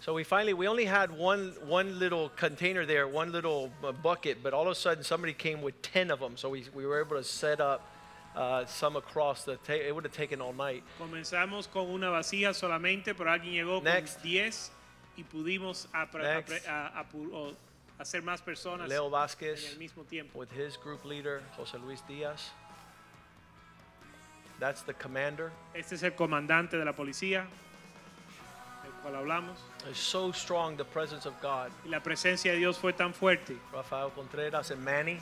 So 0.00 0.12
we 0.12 0.24
finally 0.24 0.54
we 0.54 0.66
only 0.66 0.84
had 0.84 1.16
one 1.16 1.54
one 1.68 2.00
little 2.00 2.30
container 2.30 2.84
there, 2.84 3.06
one 3.06 3.30
little 3.30 3.70
uh, 3.84 3.92
bucket, 3.92 4.38
but 4.42 4.52
all 4.52 4.62
of 4.62 4.72
a 4.72 4.74
sudden 4.74 5.04
somebody 5.04 5.32
came 5.32 5.62
with 5.62 5.80
ten 5.82 6.10
of 6.10 6.18
them. 6.18 6.36
So 6.36 6.48
we 6.48 6.64
we 6.74 6.84
were 6.84 7.00
able 7.00 7.16
to 7.16 7.22
set 7.22 7.60
up 7.60 7.80
uh, 8.34 8.66
some 8.66 8.96
across 8.96 9.44
the. 9.44 9.54
Ta- 9.58 9.74
it 9.74 9.94
would 9.94 10.02
have 10.04 10.12
taken 10.12 10.40
all 10.40 10.52
night. 10.52 10.82
Comenzamos 10.98 11.68
con 11.72 11.86
una 11.92 12.08
vasija 12.10 12.52
solamente, 12.52 13.14
pero 13.16 13.30
alguien 13.30 13.54
llegó 13.54 13.80
Next. 13.84 14.14
con 14.20 14.22
10 14.28 14.70
y 15.18 15.22
pudimos 15.22 15.86
apre- 15.94 16.22
Next. 16.24 16.50
apre- 16.50 16.68
a- 16.68 17.04
apu- 17.04 17.32
o 17.32 17.52
hacer 18.00 18.20
más 18.22 18.42
personas 18.42 18.88
Leo 18.88 19.04
en 19.06 19.12
Vasquez. 19.12 19.70
el 19.74 19.78
mismo 19.78 20.02
tiempo. 20.02 20.36
with 20.36 20.50
his 20.50 20.76
group 20.76 21.04
leader, 21.04 21.40
Jose 21.56 21.78
Luis 21.78 22.00
Diaz. 22.08 22.50
That's 24.62 24.82
the 24.82 24.94
commander. 24.94 25.50
Este 25.74 25.96
es 25.96 26.04
el 26.04 26.12
comandante 26.12 26.76
de 26.76 26.84
la 26.84 26.92
policía, 26.92 27.46
del 28.84 28.92
cual 29.02 29.16
hablamos. 29.16 29.56
It's 29.90 29.98
so 29.98 30.30
strong 30.30 30.76
the 30.76 30.84
presence 30.84 31.26
of 31.26 31.34
God. 31.42 31.72
Y 31.84 31.90
la 31.90 31.98
presencia 31.98 32.52
de 32.52 32.58
Dios 32.58 32.78
fue 32.78 32.92
tan 32.92 33.12
fuerte. 33.12 33.58
Rafael 33.72 34.10
Contreras 34.10 34.70
and 34.70 34.80
Manny, 34.84 35.18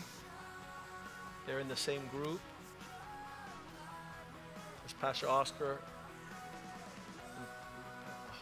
they're 1.46 1.58
in 1.58 1.68
the 1.68 1.76
same 1.76 2.02
group. 2.12 2.38
It's 4.84 4.92
Pastor 5.00 5.30
Oscar, 5.30 5.78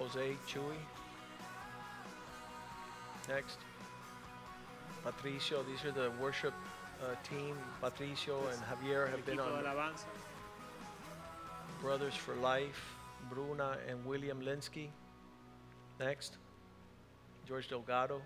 Jose 0.01 0.37
Chuy. 0.49 0.75
Next. 3.29 3.59
Patricio, 5.05 5.63
these 5.63 5.85
are 5.85 5.93
the 5.93 6.11
worship 6.21 6.55
uh, 7.01 7.15
team. 7.23 7.57
Patricio 7.81 8.41
and 8.49 8.61
Javier 8.65 9.09
have 9.09 9.25
been 9.25 9.39
on. 9.39 9.63
Brothers 11.81 12.15
for 12.15 12.35
Life, 12.37 12.95
Bruna 13.31 13.79
and 13.89 14.05
William 14.05 14.41
Linsky. 14.41 14.89
Next, 16.01 16.37
George 17.47 17.69
Delgado. 17.69 18.21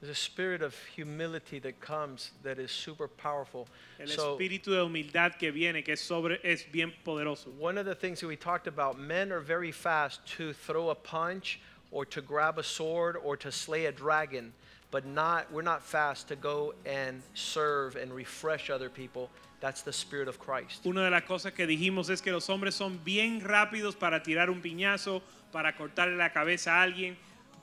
There's 0.00 0.10
a 0.10 0.20
spirit 0.20 0.62
of 0.62 0.76
humility 0.96 1.60
that 1.60 1.80
comes 1.80 2.32
that 2.42 2.58
is 2.58 2.72
super 2.72 3.06
powerful. 3.06 3.68
El 4.00 4.08
So, 4.08 4.36
espíritu 4.36 4.64
de 4.64 4.84
humildad 4.84 5.38
que 5.38 5.52
viene, 5.52 5.82
que 5.82 5.92
es, 5.92 6.00
sobre, 6.00 6.38
es 6.42 6.64
bien 6.64 6.92
poderoso. 7.06 7.46
one 7.56 7.78
of 7.78 7.86
the 7.86 7.94
things 7.94 8.18
that 8.18 8.26
we 8.26 8.34
talked 8.34 8.66
about, 8.66 8.98
men 8.98 9.30
are 9.30 9.38
very 9.38 9.70
fast 9.70 10.26
to 10.38 10.52
throw 10.52 10.90
a 10.90 10.94
punch 10.96 11.60
or 11.92 12.04
to 12.06 12.20
grab 12.20 12.58
a 12.58 12.64
sword 12.64 13.16
or 13.16 13.36
to 13.36 13.52
slay 13.52 13.86
a 13.86 13.92
dragon, 13.92 14.52
but 14.92 15.04
not 15.04 15.50
we're 15.50 15.62
not 15.62 15.82
fast 15.82 16.28
to 16.28 16.36
go 16.36 16.74
and 16.86 17.20
serve 17.34 17.96
and 17.96 18.12
refresh 18.14 18.70
other 18.70 18.88
people. 18.88 19.28
That's 19.60 19.82
the 19.82 19.92
spirit 19.92 20.28
of 20.28 20.38
Christ. 20.38 20.84
Una 20.86 21.02
de 21.02 21.10
las 21.10 21.22
cosas 21.22 21.52
que 21.54 21.66
dijimos 21.66 22.10
es 22.10 22.20
que 22.20 22.30
los 22.30 22.48
hombres 22.48 22.74
son 22.74 22.98
bien 23.04 23.40
rápidos 23.40 23.98
para 23.98 24.20
tirar 24.22 24.48
un 24.50 24.60
piñazo, 24.60 25.22
para 25.52 25.72
cortarle 25.72 26.16
la 26.16 26.30
cabeza 26.30 26.72
a 26.72 26.82
alguien, 26.82 27.16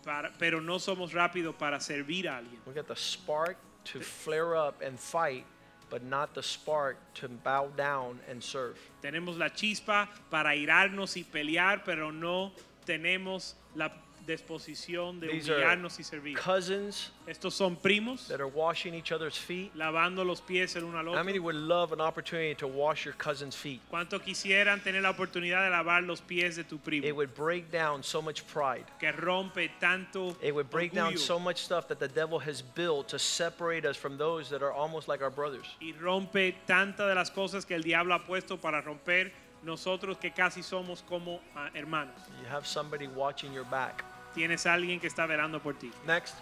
para- 0.03 0.31
pero 0.39 0.59
no 0.61 0.79
somos 0.79 1.13
rápidos 1.13 1.55
para 1.55 1.79
servir 1.79 2.27
a 2.27 2.37
alguien. 2.37 2.59
We 2.65 2.73
got 2.73 2.87
the 2.87 2.95
spark 2.95 3.57
to 3.85 3.99
flare 3.99 4.55
up 4.55 4.81
and 4.81 4.97
fight, 4.99 5.45
but 5.89 6.01
not 6.03 6.33
the 6.33 6.41
spark 6.41 6.97
to 7.15 7.27
bow 7.27 7.69
down 7.75 8.19
and 8.29 8.41
serve. 8.41 8.77
Tenemos 9.03 9.37
la 9.37 9.49
chispa 9.49 10.07
para 10.31 10.55
irarnos 10.55 11.15
y 11.17 11.23
pelear, 11.23 11.83
pero 11.83 12.11
no 12.11 12.53
tenemos 12.85 13.55
la 13.75 13.89
disposición 14.25 15.19
de 15.19 15.27
These 15.27 15.49
humillarnos 15.51 15.99
y 15.99 16.03
servir. 16.03 16.35
cousins 16.37 17.11
Estos 17.27 17.53
son 17.53 17.75
primos 17.75 18.27
that 18.27 18.39
are 18.39 18.47
washing 18.47 18.93
each 18.93 19.11
other's 19.11 19.37
feet. 19.37 19.71
lavando 19.75 20.23
los 20.25 20.41
pies 20.41 20.75
el 20.75 20.83
uno 20.83 20.97
al 20.99 21.05
How 21.07 21.11
otro. 21.11 21.23
many 21.23 21.39
would 21.39 21.55
love 21.55 21.91
an 21.91 22.01
opportunity 22.01 22.55
to 22.55 22.67
wash 22.67 23.05
your 23.05 23.13
cousin's 23.17 23.55
feet? 23.55 23.81
¿Cuánto 23.91 24.19
quisieran 24.19 24.81
tener 24.83 25.01
la 25.01 25.11
oportunidad 25.11 25.63
de 25.63 25.69
lavar 25.69 26.03
los 26.05 26.21
pies 26.21 26.55
de 26.55 26.63
tu 26.63 26.77
primo? 26.79 27.05
It 27.07 27.15
would 27.15 27.33
break 27.35 27.71
down 27.71 28.03
so 28.03 28.21
much 28.21 28.45
pride. 28.47 28.85
que 28.99 29.11
rompe 29.11 29.69
tanto 29.79 30.35
It 30.41 30.53
would 30.53 30.69
break 30.69 30.93
down 30.93 31.13
orgullo 31.13 31.19
so 31.19 31.39
much 31.39 31.57
stuff 31.63 31.87
that 31.87 31.99
the 31.99 32.07
devil 32.07 32.39
has 32.39 32.61
built 32.61 33.07
to 33.09 33.19
separate 33.19 33.85
us 33.85 33.97
from 33.97 34.17
those 34.17 34.49
that 34.49 34.61
are 34.63 34.71
almost 34.73 35.07
like 35.07 35.21
our 35.21 35.31
brothers. 35.31 35.65
y 35.81 35.93
rompe 35.99 36.55
tantas 36.67 37.07
de 37.07 37.15
las 37.15 37.29
cosas 37.29 37.65
que 37.65 37.75
el 37.75 37.83
diablo 37.83 38.13
ha 38.15 38.25
puesto 38.25 38.57
para 38.59 38.81
romper 38.81 39.31
nosotros 39.61 40.17
que 40.17 40.31
casi 40.31 40.61
somos 40.63 41.01
como 41.03 41.41
ah, 41.55 41.69
hermanos. 41.75 42.15
You 42.41 42.47
have 42.49 42.65
somebody 42.65 43.07
watching 43.07 43.51
your 43.53 43.65
back. 43.65 44.05
Tienes 44.39 44.65
a 44.65 44.73
alguien 44.73 45.01
que 45.01 45.07
está 45.09 45.27
velando 45.27 45.59
por 45.61 45.73
ti. 45.73 45.91
Next, 46.07 46.33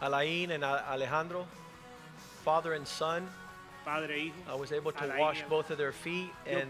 Alain 0.00 0.52
and 0.52 0.62
Alejandro, 0.62 1.44
father 2.44 2.74
and 2.74 2.86
son. 2.86 3.28
Padre 3.84 4.14
e 4.16 4.20
hijo. 4.26 4.34
I 4.48 4.54
was 4.54 4.70
able 4.70 4.92
to 4.92 5.04
Alain 5.06 5.18
wash 5.18 5.42
both 5.48 5.70
of 5.72 5.78
their 5.78 5.90
feet, 5.90 6.30
and 6.46 6.68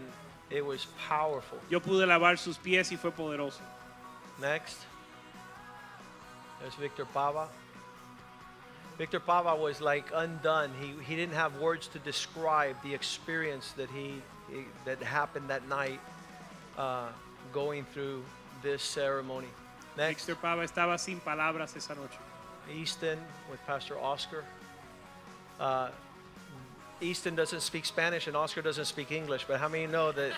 it 0.49 0.65
was 0.65 0.87
powerful. 1.07 1.59
Yo 1.69 1.79
pude 1.79 2.07
lavar 2.07 2.39
sus 2.39 2.57
pies 2.57 2.89
y 2.89 2.97
fue 2.97 3.11
poderoso. 3.11 3.61
Next, 4.41 4.77
there's 6.59 6.73
Victor 6.73 7.05
Pava. 7.05 7.47
Victor 8.97 9.19
Pava 9.19 9.55
was 9.59 9.79
like 9.79 10.05
undone. 10.11 10.71
He, 10.81 10.93
he 11.03 11.15
didn't 11.15 11.35
have 11.35 11.59
words 11.59 11.87
to 11.89 11.99
describe 11.99 12.77
the 12.81 12.95
experience 12.95 13.73
that 13.73 13.91
he, 13.91 14.23
he- 14.51 14.65
that 14.85 15.03
happened 15.03 15.49
that 15.49 15.67
night 15.67 15.99
uh, 16.79 17.09
going 17.53 17.85
through 17.93 18.23
this 18.61 18.81
ceremony. 18.81 19.47
Next, 19.97 20.27
Víctor 20.27 20.35
Pava 20.35 20.63
estaba 20.63 20.99
sin 20.99 21.19
palabras 21.19 21.75
esa 21.75 21.95
noche. 21.95 22.17
Easton 22.73 23.17
with 23.49 23.59
Pastor 23.65 23.97
Oscar. 23.99 24.43
Uh, 25.59 25.89
Easton 27.01 27.35
doesn't 27.35 27.61
speak 27.61 27.85
Spanish 27.85 28.27
and 28.27 28.37
Oscar 28.37 28.61
doesn't 28.61 28.85
speak 28.85 29.11
English, 29.11 29.45
but 29.47 29.59
how 29.59 29.67
many 29.67 29.87
know 29.87 30.11
that 30.11 30.33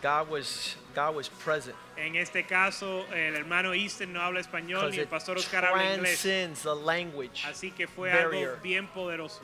God 0.00 0.30
was 0.30 0.76
God 0.94 1.14
was 1.14 1.28
present? 1.28 1.76
En 1.98 2.16
este 2.16 2.46
caso, 2.48 3.04
el 3.12 3.34
hermano 3.34 3.72
Easton 3.74 4.12
no 4.12 4.20
habla 4.20 4.40
español 4.40 4.90
ni 4.90 4.98
el 4.98 5.06
pastor 5.06 5.36
Oscar 5.36 5.64
habla 5.64 5.94
inglés. 5.94 6.22
transcends 6.22 6.62
the 6.62 6.74
language. 6.74 7.44
Así 7.46 7.72
que 7.72 7.86
fue 7.86 8.10
barrier. 8.10 8.50
algo 8.50 8.62
bien 8.62 8.86
poderoso. 8.88 9.40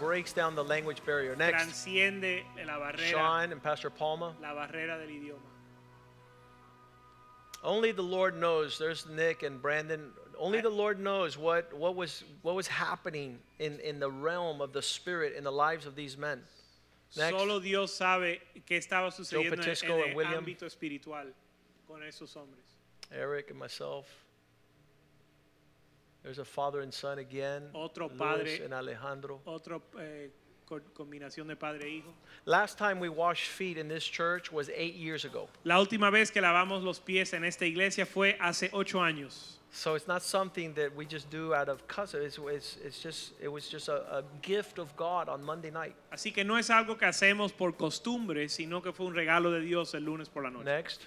Breaks 0.00 0.32
down 0.32 0.54
the 0.54 0.64
language 0.64 1.04
barrier. 1.04 1.36
Next, 1.36 1.62
Transciende 1.62 2.42
la 2.66 2.78
barrera, 2.78 2.98
Sean 3.10 3.52
and 3.52 3.62
Pastor 3.62 3.90
Palma. 3.90 4.34
la 4.40 4.54
barrera 4.54 4.98
del 4.98 5.08
idioma. 5.08 5.38
Only 7.62 7.92
the 7.92 8.02
Lord 8.02 8.34
knows. 8.36 8.78
There's 8.78 9.06
Nick 9.06 9.42
and 9.42 9.60
Brandon. 9.60 10.12
Only 10.38 10.62
the 10.62 10.70
Lord 10.70 10.98
knows 10.98 11.36
what, 11.36 11.70
what 11.74 11.94
was 11.94 12.24
what 12.40 12.54
was 12.54 12.66
happening 12.66 13.38
in, 13.58 13.78
in 13.80 14.00
the 14.00 14.10
realm 14.10 14.62
of 14.62 14.72
the 14.72 14.80
spirit 14.80 15.34
in 15.36 15.44
the 15.44 15.52
lives 15.52 15.84
of 15.84 15.94
these 15.94 16.16
men. 16.16 16.40
Next. 17.16 17.36
Solo 17.36 17.60
Dios 17.60 17.92
sabe 17.92 18.38
qué 18.66 18.78
estaba 18.78 19.12
sucediendo 19.12 19.52
en- 19.52 19.60
en 19.60 19.90
and 19.90 20.10
el 20.10 20.16
William. 20.16 20.44
ámbito 20.44 20.62
espiritual 20.64 21.26
con 21.86 22.02
esos 22.02 22.34
hombres. 22.34 22.64
Eric 23.12 23.50
and 23.50 23.58
myself. 23.58 24.06
There's 26.22 26.38
a 26.38 26.44
father 26.44 26.80
and 26.80 26.92
son 26.92 27.18
again. 27.18 27.62
Otro 27.74 28.08
Luis 28.08 28.18
padre. 28.18 28.64
and 28.64 28.74
Alejandro. 28.74 29.40
Otra 29.46 29.80
eh, 29.98 30.28
combinación 30.94 31.48
de 31.48 31.56
padre 31.56 31.86
e 31.86 31.96
hijo. 31.98 32.12
Last 32.44 32.78
time 32.78 33.00
we 33.00 33.08
washed 33.08 33.48
feet 33.48 33.78
in 33.78 33.88
this 33.88 34.04
church 34.04 34.52
was 34.52 34.68
eight 34.70 34.94
years 34.94 35.24
ago. 35.24 35.48
La 35.64 35.76
última 35.76 36.10
vez 36.10 36.30
que 36.30 36.40
lavamos 36.40 36.82
los 36.84 36.98
pies 36.98 37.32
en 37.32 37.44
esta 37.44 37.64
iglesia 37.64 38.06
fue 38.06 38.36
hace 38.40 38.70
ocho 38.72 38.98
años. 38.98 39.56
So 39.72 39.94
it's 39.94 40.08
not 40.08 40.22
something 40.22 40.74
that 40.74 40.94
we 40.94 41.06
just 41.06 41.30
do 41.30 41.54
out 41.54 41.68
of 41.68 41.86
custom. 41.86 42.22
It's, 42.22 42.38
it's, 42.38 42.76
it's 42.84 43.00
just 43.00 43.32
it 43.40 43.48
was 43.48 43.68
just 43.68 43.88
a, 43.88 44.18
a 44.18 44.24
gift 44.42 44.78
of 44.78 44.94
God 44.96 45.28
on 45.28 45.42
Monday 45.42 45.70
night. 45.70 45.94
Así 46.12 46.34
que 46.34 46.44
no 46.44 46.56
es 46.56 46.68
algo 46.70 46.98
que 46.98 47.06
hacemos 47.06 47.56
por 47.56 47.72
costumbre, 47.72 48.48
sino 48.48 48.80
que 48.82 48.92
fue 48.92 49.06
un 49.06 49.14
regalo 49.14 49.52
de 49.52 49.60
Dios 49.60 49.94
el 49.94 50.02
lunes 50.02 50.28
por 50.28 50.42
la 50.42 50.50
noche. 50.50 50.64
Next. 50.64 51.06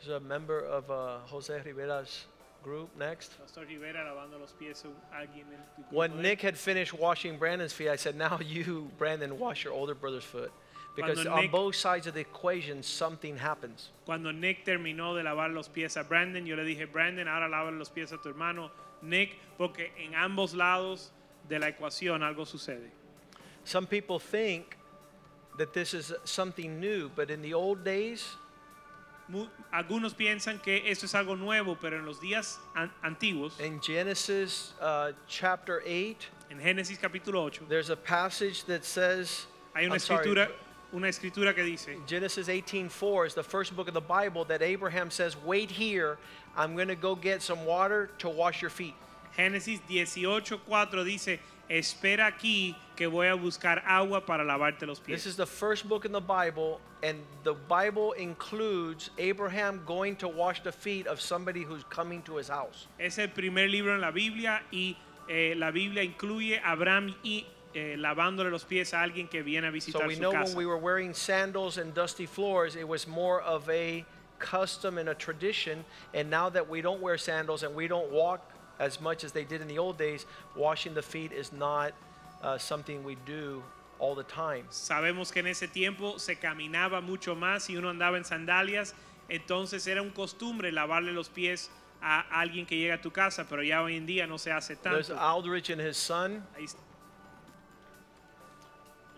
There's 0.00 0.16
a 0.16 0.20
member 0.20 0.60
of 0.60 0.90
uh, 0.90 1.18
Jose 1.26 1.60
Rivera's 1.64 2.26
group. 2.62 2.90
Next. 2.98 3.38
Pastor 3.38 3.64
Rivera 3.66 4.04
lavando 4.04 4.38
los 4.38 4.52
pies 4.52 4.84
a 5.12 5.16
alguien 5.16 5.46
en 5.52 5.60
tu 5.76 5.82
grupo 5.82 5.92
When 5.92 6.20
Nick 6.22 6.42
had 6.42 6.56
finished 6.56 6.92
washing 6.92 7.38
Brandon's 7.38 7.72
feet, 7.72 7.88
I 7.88 7.96
said, 7.96 8.16
Now 8.16 8.38
you, 8.40 8.90
Brandon, 8.98 9.38
wash 9.38 9.64
your 9.64 9.72
older 9.72 9.94
brother's 9.94 10.24
foot. 10.24 10.52
Because 10.96 11.26
on 11.26 11.48
both 11.48 11.76
sides 11.76 12.08
of 12.08 12.14
the 12.14 12.20
equation, 12.20 12.82
something 12.82 13.36
happens. 13.36 13.90
Cuando 14.04 14.32
Nick 14.32 14.64
terminó 14.64 15.14
de 15.14 15.22
lavar 15.22 15.54
los 15.54 15.68
pies 15.68 15.96
a 15.96 16.02
Brandon, 16.02 16.44
yo 16.44 16.56
le 16.56 16.64
dije, 16.64 16.90
Brandon, 16.90 17.28
ahora 17.28 17.48
lava 17.48 17.70
los 17.70 17.88
pies 17.88 18.12
a 18.12 18.18
tu 18.18 18.30
hermano 18.30 18.70
Nick, 19.02 19.36
porque 19.56 19.92
en 19.96 20.14
ambos 20.14 20.54
lados 20.54 21.12
de 21.48 21.60
la 21.60 21.68
ecuación 21.68 22.22
algo 22.22 22.44
sucede. 22.44 22.90
Some 23.64 23.86
people 23.86 24.18
think 24.18 24.76
that 25.58 25.72
this 25.72 25.94
is 25.94 26.12
something 26.24 26.80
new, 26.80 27.10
but 27.14 27.30
in 27.30 27.42
the 27.42 27.54
old 27.54 27.84
days, 27.84 28.36
algunos 29.72 30.14
piensan 30.14 30.62
que 30.62 30.82
esto 30.90 31.06
es 31.06 31.14
algo 31.14 31.36
nuevo, 31.36 31.76
pero 31.80 31.98
en 31.98 32.06
los 32.06 32.20
días 32.20 32.58
an- 32.74 32.90
antiguos, 33.04 33.58
in 33.60 33.80
Genesis 33.80 34.72
uh, 34.80 35.12
chapter 35.26 35.82
8, 35.84 36.28
en 36.50 36.58
Génesis 36.58 36.98
capítulo 36.98 37.42
8, 37.44 37.62
there's 37.68 37.90
a 37.90 37.96
passage 37.96 38.64
that 38.64 38.84
says, 38.84 39.46
hay 39.74 39.84
una 39.84 39.94
I'm 39.94 40.00
sorry, 40.00 40.24
escritura, 40.26 40.48
una 40.92 41.08
escritura 41.08 41.54
que 41.54 41.62
dice, 41.64 41.96
Genesis 42.06 42.48
18:4 42.48 43.26
is 43.26 43.34
the 43.34 43.42
first 43.42 43.76
book 43.76 43.88
of 43.88 43.94
the 43.94 44.00
Bible 44.00 44.44
that 44.46 44.62
Abraham 44.62 45.10
says, 45.10 45.36
"Wait 45.44 45.70
here. 45.70 46.16
I'm 46.56 46.74
going 46.74 46.88
to 46.88 46.96
go 46.96 47.14
get 47.14 47.42
some 47.42 47.64
water 47.66 48.10
to 48.18 48.28
wash 48.30 48.62
your 48.62 48.70
feet." 48.70 48.94
Génesis 49.36 49.80
18:4 49.88 51.04
dice, 51.04 51.38
espera 51.68 52.26
aquí 52.26 52.74
que 52.96 53.06
voy 53.06 53.28
a 53.28 53.34
buscar 53.34 53.82
agua 53.86 54.24
para 54.24 54.44
lavarte 54.44 54.86
los 54.86 54.98
pies. 55.00 55.16
This 55.22 55.26
is 55.26 55.36
the 55.36 55.46
first 55.46 55.88
book 55.88 56.04
in 56.04 56.12
the 56.12 56.20
Bible 56.20 56.80
and 57.02 57.18
the 57.44 57.54
Bible 57.54 58.12
includes 58.12 59.10
Abraham 59.18 59.82
going 59.86 60.16
to 60.16 60.28
wash 60.28 60.62
the 60.62 60.72
feet 60.72 61.06
of 61.06 61.20
somebody 61.20 61.62
who's 61.62 61.84
coming 61.90 62.22
to 62.22 62.36
his 62.36 62.48
house. 62.48 62.86
Es 62.98 63.18
el 63.18 63.28
primer 63.28 63.68
libro 63.68 63.94
en 63.94 64.00
la 64.00 64.10
Biblia 64.10 64.62
y 64.72 64.96
eh, 65.28 65.54
la 65.56 65.70
Biblia 65.70 66.02
incluye 66.02 66.60
a 66.64 66.72
Abraham 66.72 67.14
y 67.22 67.44
eh, 67.74 67.96
lavándole 67.98 68.50
los 68.50 68.64
pies 68.64 68.92
a 68.94 69.02
alguien 69.02 69.28
que 69.28 69.42
viene 69.42 69.68
a 69.68 69.70
So 69.70 69.74
visitar 69.92 70.06
we 70.08 70.14
su 70.14 70.20
know 70.20 70.32
casa. 70.32 70.48
when 70.48 70.56
we 70.56 70.66
were 70.66 70.78
wearing 70.78 71.12
sandals 71.14 71.78
and 71.78 71.94
dusty 71.94 72.26
floors, 72.26 72.74
it 72.76 72.88
was 72.88 73.06
more 73.06 73.42
of 73.42 73.68
a 73.68 74.04
custom 74.38 74.98
and 74.98 75.08
a 75.10 75.14
tradition. 75.14 75.84
And 76.14 76.30
now 76.30 76.48
that 76.48 76.68
we 76.68 76.80
don't 76.80 77.00
wear 77.00 77.18
sandals 77.18 77.62
and 77.62 77.74
we 77.74 77.86
don't 77.86 78.10
walk 78.10 78.40
as 78.78 79.00
much 79.00 79.24
as 79.24 79.32
they 79.32 79.44
did 79.44 79.60
in 79.60 79.68
the 79.68 79.78
old 79.78 79.98
days, 79.98 80.26
washing 80.54 80.94
the 80.94 81.02
feet 81.02 81.32
is 81.32 81.52
not 81.52 81.92
uh, 82.42 82.56
something 82.58 83.02
we 83.04 83.16
do 83.26 83.62
all 83.98 84.14
the 84.14 84.24
time. 84.24 84.64
Sabemos 84.70 85.32
que 85.32 85.40
en 85.40 85.48
ese 85.48 85.68
tiempo 85.68 86.18
se 86.18 86.36
caminaba 86.36 87.02
mucho 87.02 87.34
más 87.34 87.68
y 87.68 87.76
uno 87.76 87.88
andaba 87.90 88.16
en 88.16 88.24
sandalias, 88.24 88.94
entonces 89.28 89.86
era 89.86 90.02
un 90.02 90.10
costumbre 90.10 90.70
lavarle 90.72 91.12
los 91.12 91.28
pies 91.28 91.70
a 92.00 92.20
alguien 92.30 92.64
que 92.64 92.76
llega 92.76 92.94
a 92.94 93.00
tu 93.00 93.10
casa, 93.10 93.44
pero 93.48 93.62
ya 93.62 93.82
hoy 93.82 93.96
en 93.96 94.06
día 94.06 94.26
no 94.26 94.38
se 94.38 94.52
hace 94.52 94.76
tanto. 94.76 95.02
There's. 95.02 95.10
Aldrich 95.10 95.70
and 95.70 95.80
his 95.80 95.96
son. 95.96 96.44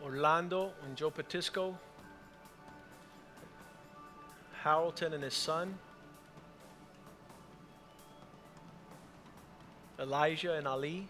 Orlando 0.02 0.72
and 0.84 0.96
Joe 0.96 1.10
Patisco, 1.10 1.76
Harrelton 4.64 5.12
and 5.12 5.22
his 5.22 5.34
son, 5.34 5.78
Elijah 10.00 10.54
and 10.54 10.66
Ali. 10.66 11.06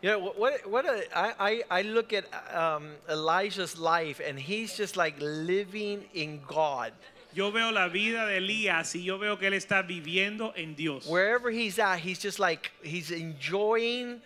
You 0.00 0.10
know, 0.10 0.32
what, 0.36 0.64
what, 0.70 0.84
a, 0.84 1.04
I, 1.16 1.34
I, 1.40 1.78
I 1.78 1.82
look 1.82 2.12
at 2.12 2.24
um, 2.54 2.92
Elijah's 3.10 3.78
life 3.78 4.20
and 4.24 4.38
he's 4.38 4.76
just 4.76 4.96
like 4.96 5.14
living 5.18 6.04
in 6.14 6.40
God. 6.46 6.92
Yo 7.34 7.50
veo 7.50 7.70
la 7.70 7.88
vida 7.88 8.26
de 8.26 8.38
Elías 8.38 8.94
y 8.94 9.00
yo 9.00 9.18
veo 9.18 9.36
que 9.36 9.48
él 9.48 9.54
está 9.54 9.82
viviendo 9.86 10.52
en 10.56 10.74
Dios. 10.74 11.06
Wherever 11.08 11.50
he's 11.50 11.78
at, 11.78 11.98
he's 11.98 12.18
just 12.18 12.38
like, 12.38 12.70
he's 12.82 13.10
enjoying, 13.10 14.20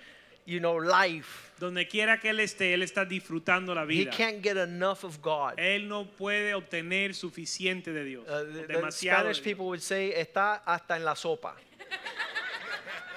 you 0.44 0.60
know, 0.60 0.76
life. 0.76 1.50
Donde 1.58 1.88
quiera 1.88 2.18
que 2.20 2.30
él 2.30 2.40
esté, 2.40 2.74
él 2.74 2.82
está 2.82 3.06
disfrutando 3.08 3.74
la 3.74 3.84
vida. 3.84 4.10
He 4.10 4.16
can't 4.16 4.42
get 4.42 4.56
enough 4.56 5.04
of 5.04 5.22
God. 5.22 5.54
Él 5.58 5.88
no 5.88 6.04
puede 6.04 6.54
obtener 6.54 7.14
suficiente 7.14 7.92
de 7.92 8.04
Dios. 8.04 8.24
Uh, 8.28 8.44
the, 8.44 8.66
the 8.66 8.74
demasiado. 8.74 9.28
de 9.28 9.34
Spanish 9.34 9.36
Dios. 9.36 9.44
people 9.44 9.66
would 9.66 9.82
say, 9.82 10.12
está 10.12 10.60
hasta 10.66 10.96
en 10.96 11.04
la 11.04 11.14
sopa. 11.14 11.54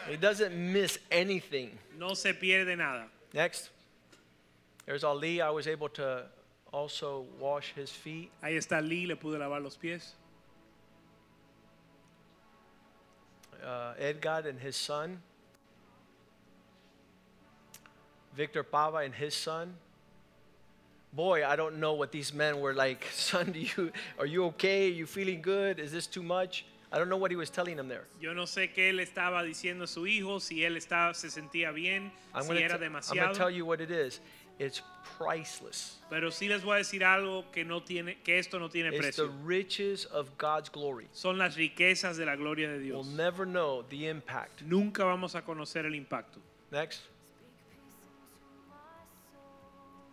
He 0.07 0.17
doesn't 0.17 0.53
miss 0.55 0.97
anything. 1.11 1.77
No 1.97 2.13
se 2.13 2.33
pierde 2.33 2.77
nada. 2.77 3.05
Next. 3.33 3.69
There's 4.85 5.03
Ali. 5.03 5.41
I 5.41 5.49
was 5.49 5.67
able 5.67 5.89
to 5.89 6.25
also 6.71 7.25
wash 7.39 7.73
his 7.75 7.89
feet. 7.89 8.31
Ahí 8.43 8.57
está 8.57 8.77
Ali, 8.77 9.07
le 9.07 9.15
pude 9.15 9.39
lavar 9.39 9.63
los 9.63 9.75
pies. 9.75 10.13
Uh, 13.65 13.93
Edgar 13.97 14.43
and 14.47 14.59
his 14.59 14.75
son. 14.75 15.21
Victor 18.35 18.63
Pava 18.63 19.05
and 19.05 19.15
his 19.15 19.33
son. 19.33 19.75
Boy, 21.13 21.47
I 21.47 21.55
don't 21.55 21.79
know 21.79 21.93
what 21.93 22.11
these 22.11 22.33
men 22.33 22.59
were 22.59 22.73
like. 22.73 23.07
Son, 23.13 23.53
do 23.53 23.59
you 23.59 23.91
are 24.19 24.25
you 24.25 24.43
okay? 24.45 24.89
Are 24.89 24.93
you 24.93 25.05
feeling 25.05 25.41
good? 25.41 25.79
Is 25.79 25.93
this 25.93 26.07
too 26.07 26.21
much? 26.21 26.65
I 26.91 26.97
don't 26.97 27.09
know 27.09 27.17
what 27.17 27.31
he 27.31 27.37
was 27.37 27.49
telling 27.49 27.77
them 27.77 27.87
there. 27.87 28.05
Yo 28.19 28.33
no 28.33 28.43
sé 28.43 28.71
qué 28.73 28.89
él 28.89 28.99
estaba 28.99 29.43
diciendo 29.43 29.83
a 29.83 29.87
su 29.87 30.05
hijo, 30.05 30.39
si 30.39 30.63
él 30.63 30.77
estaba, 30.77 31.13
se 31.13 31.29
sentía 31.29 31.73
bien, 31.73 32.11
I'm 32.33 32.43
si 32.43 32.49
going 32.49 33.33
to 33.33 33.33
tell 33.33 33.49
you 33.49 33.65
what 33.65 33.81
it 33.81 33.91
is. 33.91 34.19
It's 34.57 34.81
priceless. 35.17 35.97
Pero 36.09 36.31
sí 36.31 36.47
les 36.47 36.63
voy 36.63 36.75
a 36.75 36.77
decir 36.77 37.03
algo 37.03 37.51
que 37.51 37.65
no 37.65 37.81
tiene, 37.81 38.21
que 38.23 38.39
esto 38.39 38.57
no 38.57 38.69
tiene 38.69 38.95
It's 38.95 39.17
the 39.17 39.29
riches 39.43 40.05
of 40.05 40.37
God's 40.37 40.69
glory. 40.69 41.07
Son 41.11 41.37
las 41.37 41.57
riquezas 41.57 42.15
de 42.15 42.25
la 42.25 42.35
gloria 42.35 42.69
de 42.69 42.79
Dios. 42.79 43.05
We'll 43.05 43.17
never 43.17 43.45
know 43.45 43.83
the 43.89 44.07
impact. 44.07 44.61
Nunca 44.61 45.03
vamos 45.03 45.35
a 45.35 45.41
conocer 45.41 45.85
el 45.85 45.93
impacto. 45.93 46.39
Next. 46.71 47.01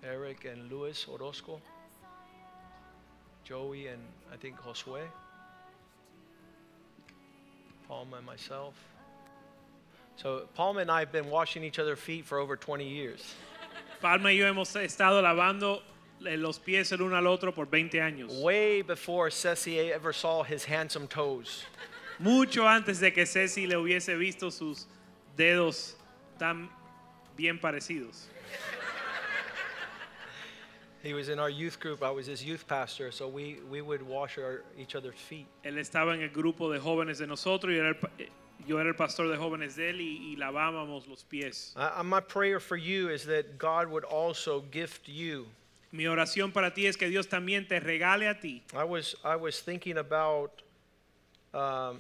Eric 0.03 0.47
and 0.47 0.69
Luis 0.69 1.07
Orozco. 1.07 1.61
Joey 3.45 3.87
and 3.87 4.03
I 4.33 4.37
think 4.37 4.57
Josue. 4.57 5.07
Palma 7.93 8.17
and 8.17 8.25
myself. 8.25 8.73
So 10.17 10.49
Palma 10.55 10.81
and 10.81 10.91
I 10.91 11.01
have 11.01 11.13
been 11.13 11.29
washing 11.29 11.63
each 11.63 11.79
other's 11.79 11.99
feet 11.99 12.25
for 12.25 12.39
over 12.39 12.57
20 12.57 12.89
years. 12.89 13.35
Palma 14.01 14.31
y 14.31 14.39
yo 14.39 14.47
hemos 14.47 14.75
estado 14.77 15.21
lavando 15.21 15.83
eh, 16.27 16.39
los 16.39 16.59
pies 16.59 16.91
el 16.93 17.03
uno 17.03 17.17
al 17.17 17.27
otro 17.27 17.53
por 17.53 17.67
20 17.67 18.01
años. 18.01 18.43
Way 18.43 18.81
before 18.81 19.29
Ceci 19.31 19.93
ever 19.93 20.15
saw 20.15 20.43
his 20.43 20.65
handsome 20.65 21.07
toes. 21.07 21.67
Mucho 22.19 22.67
antes 22.67 22.99
de 22.99 23.11
que 23.11 23.27
Ceci 23.27 23.67
le 23.67 23.77
hubiese 23.77 24.19
visto 24.19 24.51
sus 24.51 24.87
dedos 25.37 25.95
tan 26.39 26.71
bien 27.37 27.59
parecidos. 27.59 28.25
He 31.03 31.15
was 31.15 31.29
in 31.29 31.41
our 31.41 31.51
youth 31.51 31.81
group. 31.81 32.03
I 32.03 32.11
was 32.11 32.27
his 32.27 32.45
youth 32.45 32.65
pastor, 32.69 33.11
so 33.11 33.27
we, 33.27 33.59
we 33.69 33.81
would 33.81 34.03
wash 34.03 34.39
our, 34.39 34.63
each 34.79 34.95
other's 34.95 35.19
feet. 35.19 35.47
Él 35.65 35.79
estaba 35.79 36.15
en 36.15 36.23
el 36.23 36.29
grupo 36.29 36.73
de 36.73 36.79
jóvenes 36.79 37.19
de 37.19 37.27
nosotros 37.27 37.73
y 37.73 37.79
era 37.79 37.89
el 37.89 37.97
eh, 38.21 38.29
yo 38.67 38.79
era 38.79 38.89
el 38.89 38.95
pastor 38.95 39.29
de 39.29 39.37
jóvenes 39.37 39.75
de 39.75 39.91
él 39.91 40.01
y, 40.01 40.33
y 40.33 40.37
lavábamos 40.37 41.09
los 41.09 41.25
pies. 41.25 41.75
My 42.05 42.21
prayer 42.21 42.61
for 42.61 42.77
you 42.77 43.09
is 43.09 43.25
that 43.25 43.59
God 43.59 43.89
would 43.89 44.05
also 44.05 44.63
gift 44.71 45.09
you. 45.09 45.47
Mi 45.91 46.05
oración 46.05 46.53
para 46.53 46.73
ti 46.73 46.87
es 46.87 46.97
que 46.97 47.09
Dios 47.09 47.27
también 47.27 47.69
te 47.69 47.81
regale 47.81 48.31
a 48.31 48.39
ti. 48.39 48.63
I 48.75 48.85
was 48.85 49.17
I 49.25 49.37
was 49.37 49.61
thinking 49.61 49.99
about 49.99 50.63
um, 51.53 51.99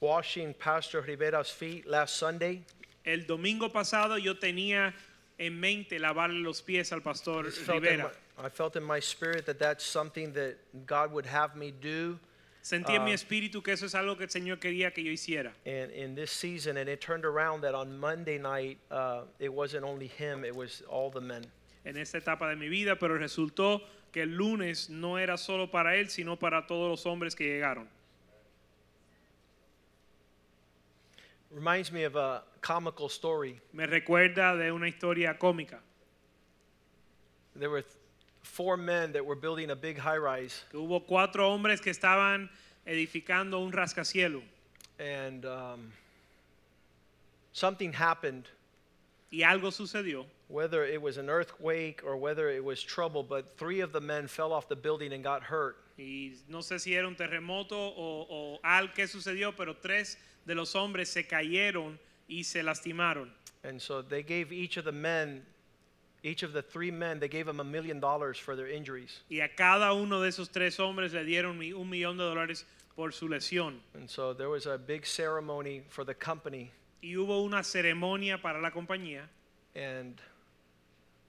washing 0.00 0.54
Pastor 0.54 1.02
Rivera's 1.02 1.50
feet 1.50 1.86
last 1.86 2.16
Sunday. 2.16 2.62
El 3.04 3.26
domingo 3.26 3.68
pasado 3.68 4.16
yo 4.16 4.34
tenía 4.34 4.94
en 5.38 5.58
mente 5.60 5.98
lavarle 5.98 6.40
los 6.40 6.62
pies 6.62 6.92
al 6.92 7.00
pastor 7.02 7.44
Rivera. 7.68 8.10
I 8.38 8.48
felt 8.48 8.76
in 8.76 8.82
my 8.82 8.98
spirit 9.00 9.46
that 9.46 9.58
that's 9.58 9.84
something 9.84 10.32
that 10.34 10.56
God 10.86 11.12
would 11.12 11.26
have 11.26 11.56
me 11.56 11.70
do. 11.72 12.18
Sentí 12.62 12.94
en 12.94 13.04
mi 13.04 13.10
Ah. 13.12 13.14
espíritu 13.14 13.62
que 13.62 13.74
eso 13.74 13.84
es 13.84 13.94
algo 13.94 14.16
que 14.16 14.24
el 14.24 14.30
Señor 14.30 14.58
quería 14.58 14.92
que 14.92 15.02
yo 15.04 15.10
hiciera. 15.12 15.52
And 15.66 15.90
in 15.92 16.14
this 16.14 16.30
season, 16.30 16.78
and 16.78 16.88
it 16.88 17.00
turned 17.00 17.24
around 17.26 17.60
that 17.62 17.74
on 17.74 17.98
Monday 17.98 18.38
night, 18.38 18.78
uh, 18.90 19.24
it 19.38 19.52
wasn't 19.52 19.84
only 19.84 20.06
him; 20.08 20.44
it 20.44 20.54
was 20.56 20.82
all 20.88 21.10
the 21.10 21.20
men. 21.20 21.44
en 21.84 21.98
esta 21.98 22.16
etapa 22.16 22.48
de 22.48 22.56
mi 22.56 22.68
vida, 22.70 22.96
pero 22.98 23.18
resultó 23.18 23.82
que 24.10 24.22
el 24.22 24.30
lunes 24.34 24.88
no 24.88 25.18
era 25.18 25.36
solo 25.36 25.70
para 25.70 25.96
él, 25.96 26.08
sino 26.08 26.36
para 26.38 26.66
todos 26.66 26.88
los 26.90 27.04
hombres 27.04 27.34
que 27.36 27.44
llegaron. 27.44 27.86
Reminds 31.54 31.92
me 31.92 32.02
of 32.02 32.16
a 32.16 32.42
comical 32.60 33.08
story. 33.08 33.60
Me 33.72 33.86
recuerda 33.86 34.58
de 34.58 34.72
una 34.72 34.86
historia 34.88 35.38
cómica, 35.38 35.78
There 37.54 37.70
were 37.70 37.84
four 38.42 38.76
men 38.76 39.12
that 39.12 39.24
were 39.24 39.36
building 39.36 39.70
a 39.70 39.76
big 39.76 39.96
high-rise, 39.96 40.64
que 40.70 40.80
hubo 40.80 41.06
cuatro 41.06 41.48
hombres 41.54 41.80
que 41.80 41.92
estaban 41.92 42.50
edificando 42.84 43.64
un 43.64 43.70
rascacielo 43.70 44.42
and 44.98 45.44
um, 45.46 45.92
something 47.52 47.92
happened 47.92 48.48
y 49.32 49.42
algo 49.44 49.70
sucedió. 49.72 50.26
whether 50.48 50.84
it 50.84 51.00
was 51.00 51.16
an 51.16 51.30
earthquake 51.30 52.02
or 52.04 52.16
whether 52.16 52.50
it 52.50 52.62
was 52.62 52.82
trouble, 52.82 53.22
but 53.22 53.56
three 53.56 53.80
of 53.80 53.92
the 53.92 54.00
men 54.00 54.26
fell 54.26 54.52
off 54.52 54.68
the 54.68 54.76
building 54.76 55.12
and 55.12 55.22
got 55.24 55.42
hurt. 55.42 55.76
Y 55.96 56.32
no 56.48 56.58
sé 56.58 56.80
si 56.80 56.94
era 56.94 57.06
un 57.06 57.14
terremoto 57.14 57.72
o, 57.72 58.26
o 58.28 58.58
algo 58.64 58.92
que 58.94 59.06
sucedió, 59.06 59.54
pero 59.56 59.74
tres 59.74 60.16
de 60.46 60.54
los 60.54 60.74
hombres 60.74 61.08
se 61.08 61.26
cayeron 61.26 61.98
y 62.28 62.44
se 62.44 62.62
lastimaron. 62.62 63.30
And 63.62 63.80
so 63.80 64.02
they 64.02 64.22
gave 64.22 64.52
each 64.52 64.76
of 64.76 64.84
the 64.84 64.92
men, 64.92 65.42
each 66.22 66.42
of 66.42 66.52
the 66.52 66.62
three 66.62 66.90
men, 66.90 67.18
they 67.18 67.28
gave 67.28 67.46
them 67.46 67.60
a 67.60 67.64
million 67.64 67.98
dollars 68.00 68.38
for 68.38 68.54
their 68.56 68.68
injuries. 68.68 69.22
Y 69.30 69.40
a 69.40 69.48
cada 69.48 69.92
uno 69.94 70.20
de 70.20 70.28
esos 70.28 70.50
tres 70.50 70.78
hombres 70.78 71.12
le 71.12 71.24
dieron 71.24 71.58
un 71.58 71.90
millón 71.90 72.18
de 72.18 72.24
dólares 72.24 72.64
por 72.94 73.12
su 73.12 73.28
lesión. 73.28 73.80
And 73.94 74.08
so 74.08 74.34
there 74.34 74.48
was 74.50 74.66
a 74.66 74.78
big 74.78 75.06
ceremony 75.06 75.82
for 75.88 76.04
the 76.04 76.14
company, 76.14 76.70
Y 77.02 77.16
hubo 77.16 77.44
una 77.44 77.62
ceremonia 77.62 78.40
para 78.40 78.60
la 78.60 78.70
compañía 78.70 79.28
and 79.74 80.20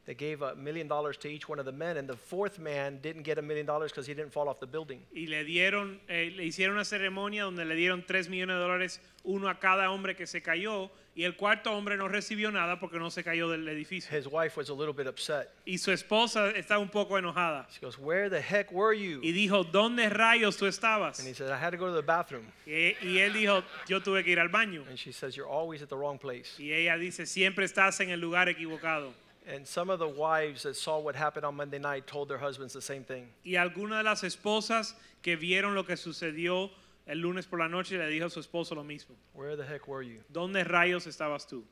they 0.06 0.14
gave 0.14 0.42
a 0.42 0.56
million 0.56 0.88
dollars 0.88 1.18
to 1.18 1.28
each 1.28 1.50
one 1.50 1.60
of 1.60 1.66
the 1.66 1.72
men. 1.72 1.98
And 1.98 2.08
the 2.08 2.16
fourth 2.16 2.60
man 2.60 3.00
didn't 3.02 3.24
get 3.24 3.38
a 3.38 3.42
million 3.42 3.66
dollars 3.66 3.92
because 3.92 4.06
he 4.06 4.14
didn't 4.14 4.32
fall 4.32 4.48
off 4.48 4.60
the 4.60 4.68
building. 4.68 5.02
y 5.14 5.28
le 5.28 5.44
dieron, 5.44 6.00
eh, 6.08 6.32
le 6.36 6.44
hicieron 6.46 6.76
una 6.76 6.86
ceremonia 6.86 7.44
donde 7.44 7.66
le 7.66 7.76
dieron 7.76 8.06
tres 8.06 8.30
millones 8.30 8.56
de 8.56 8.62
dólares, 8.62 9.02
uno 9.24 9.50
a 9.50 9.60
cada 9.60 9.90
hombre 9.90 10.16
que 10.16 10.28
se 10.28 10.42
cayó, 10.42 10.92
y 11.16 11.24
el 11.24 11.38
cuarto 11.38 11.72
hombre 11.72 11.96
no 11.96 12.10
recibió 12.10 12.52
nada 12.52 12.78
porque 12.78 13.00
no 13.00 13.10
se 13.10 13.24
cayó 13.24 13.50
del 13.50 13.68
edificio. 13.70 14.16
His 14.16 14.28
wife 14.28 14.58
was 14.58 14.70
a 14.70 14.74
little 14.74 14.94
bit 14.94 15.08
upset. 15.08 15.50
Y 15.66 15.78
su 15.78 15.92
esposa 15.92 16.52
está 16.52 16.78
un 16.78 16.90
poco 16.90 17.18
enojada. 17.18 17.68
She 17.72 17.80
goes, 17.80 17.98
Where 17.98 18.30
the 18.30 18.42
heck 18.42 18.72
were 18.72 18.94
you? 18.94 19.22
Y 19.24 19.32
dijo, 19.32 19.64
¿dónde 19.64 20.10
rayos 20.10 20.58
tú 20.58 20.68
estabas? 20.68 21.20
And 21.20 21.28
he 21.28 21.34
said, 21.34 21.50
I 21.50 21.58
had 21.58 21.72
to 21.72 21.78
go 21.78 21.88
to 21.88 21.96
the 21.96 22.06
bathroom. 22.06 22.46
Y, 22.68 22.96
y 23.02 23.20
él 23.20 23.34
dijo, 23.34 23.64
yo 23.88 24.02
tuve 24.02 24.24
que 24.26 24.32
ir 24.32 24.40
al 24.40 24.50
baño. 24.50 24.84
And 24.90 24.98
she 25.00 25.14
says, 25.14 25.36
You're 25.36 25.50
always 25.50 25.82
at 25.82 25.88
the 25.88 25.96
wrong 25.96 26.20
place. 26.20 26.60
Y 26.60 26.74
ella 26.74 26.98
dice, 26.98 27.26
siempre 27.26 27.66
estás 27.66 28.02
en 28.02 28.10
el 28.10 28.20
lugar 28.20 28.50
equivocado. 28.50 29.14
And 29.48 29.66
some 29.68 29.90
of 29.92 30.00
the 30.00 30.08
wives 30.08 30.64
that 30.64 30.76
saw 30.76 31.00
what 31.00 31.16
happened 31.16 31.46
on 31.46 31.56
Monday 31.56 31.78
night 31.78 32.08
told 32.08 32.30
their 32.30 32.40
husbands 32.40 32.74
the 32.74 32.82
same 32.82 33.04
thing. 33.04 33.28
Y 33.44 33.56
alguna 33.58 33.98
de 33.98 34.04
las 34.04 34.24
esposas 34.24 34.96
que 35.22 35.38
vieron 35.38 35.76
lo 35.76 35.84
que 35.84 35.96
sucedió 35.96 36.72
el 37.08 37.20
lunes 37.20 37.46
por 37.46 37.60
la 37.60 37.68
noche 37.68 37.98
le 37.98 38.10
dijo 38.10 38.26
a 38.26 38.30
su 38.30 38.40
esposo 38.40 38.74
lo 38.76 38.84
mismo. 38.84 39.16
Where 39.34 39.56
the 39.56 39.64
heck 39.64 39.88
were 39.88 40.02
you? 40.04 40.22
¿Dónde 40.34 40.64
rayos 40.66 41.06
estabas 41.06 41.46
tú? 41.48 41.64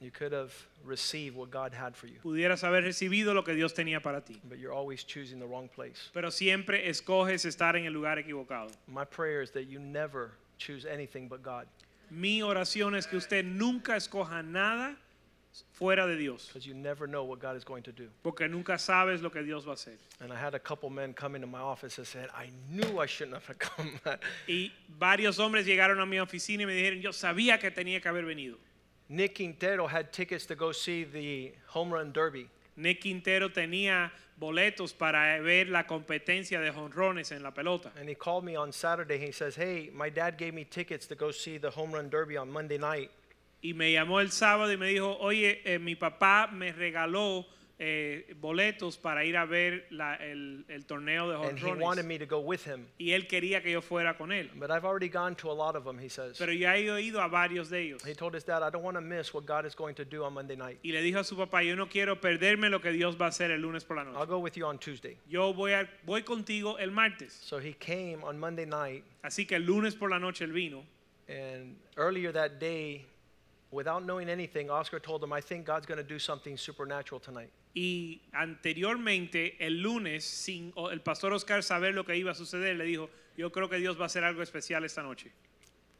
You 0.00 0.10
could 0.10 0.32
have 0.32 0.52
received 0.84 1.36
what 1.36 1.50
God 1.50 1.72
had 1.72 1.96
for 1.96 2.06
you, 2.06 2.18
Pudieras 2.22 2.62
haber 2.64 2.82
recibido 2.82 3.32
lo 3.32 3.42
que 3.42 3.54
Dios 3.54 3.72
tenía 3.72 4.02
para 4.02 4.20
ti. 4.20 4.38
but 4.46 4.58
you're 4.58 4.74
always 4.74 5.04
choosing 5.04 5.38
the 5.38 5.46
wrong 5.46 5.68
place. 5.68 6.10
Pero 6.12 6.30
siempre 6.30 6.86
escoges 6.88 7.46
estar 7.46 7.76
en 7.76 7.86
el 7.86 7.92
lugar 7.94 8.18
equivocado. 8.18 8.70
My 8.88 9.04
prayer 9.04 9.40
is 9.40 9.52
that 9.52 9.68
you 9.70 9.78
never 9.78 10.32
choose 10.58 10.84
anything 10.84 11.28
but 11.28 11.42
God 11.42 11.66
Mi 12.10 12.40
oración 12.42 12.94
es 12.96 13.06
que 13.06 13.16
usted 13.16 13.44
nunca 13.44 13.96
escoja 13.96 14.44
nada 14.44 14.96
fuera 15.72 16.06
de 16.06 16.16
Dios, 16.16 16.46
because 16.46 16.66
you 16.66 16.74
never 16.74 17.06
know 17.06 17.24
what 17.24 17.38
God 17.38 17.56
is 17.56 17.64
going 17.64 17.82
to 17.84 17.92
do. 17.92 18.08
porque 18.22 18.48
nunca 18.48 18.78
sabes 18.78 19.22
lo 19.22 19.30
que 19.30 19.42
Dios 19.42 19.64
va 19.64 19.72
a 19.72 19.76
hacer. 19.76 19.96
And 20.20 20.32
I 20.32 20.36
had 20.36 20.54
a 20.54 20.58
couple 20.58 20.90
men 20.90 21.12
come 21.14 21.34
into 21.34 21.46
my 21.46 21.60
office 21.60 21.98
and 21.98 22.06
said, 22.06 22.28
I 22.34 22.50
knew 22.70 22.98
I 22.98 23.06
shouldn't 23.06 23.40
have 23.42 23.58
come. 23.58 23.98
Y 24.48 24.70
varios 24.98 25.38
hombres 25.38 25.66
llegaron 25.66 26.00
a 26.00 26.06
mi 26.06 26.18
oficina 26.18 26.62
y 26.62 26.66
me 26.66 26.74
dijeron, 26.74 27.00
yo 27.00 27.10
sabía 27.10 27.58
que 27.58 27.70
tenía 27.70 28.00
que 28.00 28.08
haber 28.08 28.24
venido. 28.24 28.56
Nick 29.08 29.36
Quintero 29.36 29.86
had 29.86 30.12
tickets 30.12 30.46
to 30.46 30.54
go 30.56 30.72
see 30.72 31.04
the 31.04 31.52
home 31.68 31.92
run 31.92 32.12
derby. 32.12 32.48
Nick 32.76 33.02
Quintero 33.02 33.48
tenía 33.50 34.10
boletos 34.38 34.92
para 34.92 35.40
ver 35.40 35.68
la 35.68 35.84
competencia 35.84 36.60
de 36.60 36.70
jonrones 36.70 37.32
en 37.32 37.42
la 37.42 37.52
pelota. 37.52 37.90
And 37.98 38.08
he 38.08 38.14
called 38.14 38.44
me 38.44 38.56
on 38.56 38.72
Saturday. 38.72 39.16
He 39.18 39.32
says, 39.32 39.54
Hey, 39.56 39.90
my 39.94 40.10
dad 40.10 40.36
gave 40.36 40.52
me 40.54 40.64
tickets 40.64 41.06
to 41.06 41.14
go 41.14 41.30
see 41.30 41.56
the 41.56 41.70
home 41.70 41.92
run 41.92 42.10
derby 42.10 42.36
on 42.36 42.50
Monday 42.50 42.76
night. 42.78 43.10
Y 43.62 43.74
me 43.74 43.92
llamó 43.92 44.20
el 44.20 44.30
sábado 44.30 44.70
y 44.72 44.76
me 44.76 44.88
dijo, 44.88 45.16
oye, 45.18 45.60
eh, 45.64 45.78
mi 45.78 45.96
papá 45.96 46.48
me 46.52 46.72
regaló 46.72 47.46
eh, 47.78 48.34
boletos 48.40 48.96
para 48.96 49.24
ir 49.26 49.36
a 49.36 49.44
ver 49.44 49.86
la- 49.90 50.14
el, 50.16 50.64
el 50.68 50.86
torneo 50.86 51.28
de 51.28 51.34
And 51.48 51.58
he 51.58 51.64
wanted 51.74 52.04
jonrones. 52.04 52.04
me 52.06 52.18
to 52.18 52.24
go 52.26 52.38
with 52.40 52.60
him. 52.66 52.86
Y 52.98 53.10
él 53.10 53.26
quería 53.26 53.62
que 53.62 53.70
yo 53.72 53.82
fuera 53.82 54.16
con 54.16 54.30
él. 54.32 54.50
But 54.54 54.70
I've 54.70 54.86
already 54.86 55.08
gone 55.10 55.34
to 55.36 55.50
a 55.50 55.52
lot 55.52 55.76
of 55.76 55.84
them, 55.84 55.98
he 55.98 56.08
says. 56.08 56.38
Pero 56.38 56.52
yo 56.52 56.70
he 56.70 57.02
ido 57.02 57.20
a 57.20 57.28
varios 57.28 57.68
de 57.68 57.80
ellos. 57.82 58.02
He 58.06 58.14
told 58.14 58.34
his 58.34 58.44
dad, 58.44 58.62
I 58.62 58.70
don't 58.70 58.82
want 58.82 58.96
to 58.96 59.02
miss 59.02 59.34
what 59.34 59.44
God 59.44 59.66
is 59.66 59.74
going 59.74 59.94
to 59.96 60.06
do 60.06 60.24
on 60.24 60.32
Monday 60.32 60.56
night. 60.56 60.78
Y 60.82 60.92
le 60.92 61.02
dijo 61.02 61.18
a 61.18 61.24
su 61.24 61.36
papá, 61.36 61.62
yo 61.62 61.74
no 61.76 61.86
quiero 61.88 62.18
perderme 62.18 62.70
lo 62.70 62.80
que 62.80 62.92
Dios 62.92 63.16
va 63.20 63.26
a 63.26 63.28
hacer 63.28 63.50
el 63.50 63.60
lunes 63.60 63.84
por 63.84 63.96
la 63.96 64.04
I'll 64.04 64.12
noche. 64.14 64.26
go 64.28 64.38
with 64.38 64.54
you 64.56 64.64
on 64.64 64.78
Tuesday. 64.78 65.18
Yo 65.28 65.52
voy, 65.52 65.72
a- 65.72 65.86
voy 66.06 66.22
contigo 66.22 66.78
el 66.78 66.92
martes. 66.92 67.32
So 67.34 67.58
he 67.58 67.74
came 67.74 68.22
on 68.24 68.38
Monday 68.38 68.64
night, 68.64 69.04
Así 69.22 69.46
que 69.46 69.56
el 69.56 69.66
lunes 69.66 69.94
por 69.94 70.08
la 70.08 70.18
noche 70.18 70.44
él 70.44 70.52
vino. 70.52 70.82
and 71.28 71.76
earlier 71.98 72.32
that 72.32 72.58
day, 72.60 73.04
without 73.70 74.04
knowing 74.04 74.28
anything, 74.28 74.70
Oscar 74.70 74.98
told 74.98 75.22
him, 75.22 75.32
I 75.32 75.40
think 75.40 75.66
God's 75.66 75.86
going 75.86 75.98
to 75.98 76.04
do 76.04 76.18
something 76.18 76.56
supernatural 76.56 77.20
tonight. 77.20 77.50
Y 77.74 78.20
anteriormente, 78.34 79.56
el 79.60 79.82
lunes, 79.82 80.24
sin 80.24 80.72
el 80.76 81.00
pastor 81.00 81.32
Oscar 81.32 81.62
saber 81.62 81.94
lo 81.94 82.04
que 82.04 82.14
iba 82.14 82.30
a 82.30 82.34
suceder, 82.34 82.76
le 82.76 82.84
dijo, 82.84 83.08
yo 83.36 83.50
creo 83.50 83.68
que 83.68 83.78
Dios 83.78 83.96
va 83.96 84.04
a 84.04 84.06
hacer 84.06 84.24
algo 84.24 84.42
especial 84.42 84.84
esta 84.84 85.02
noche. 85.02 85.30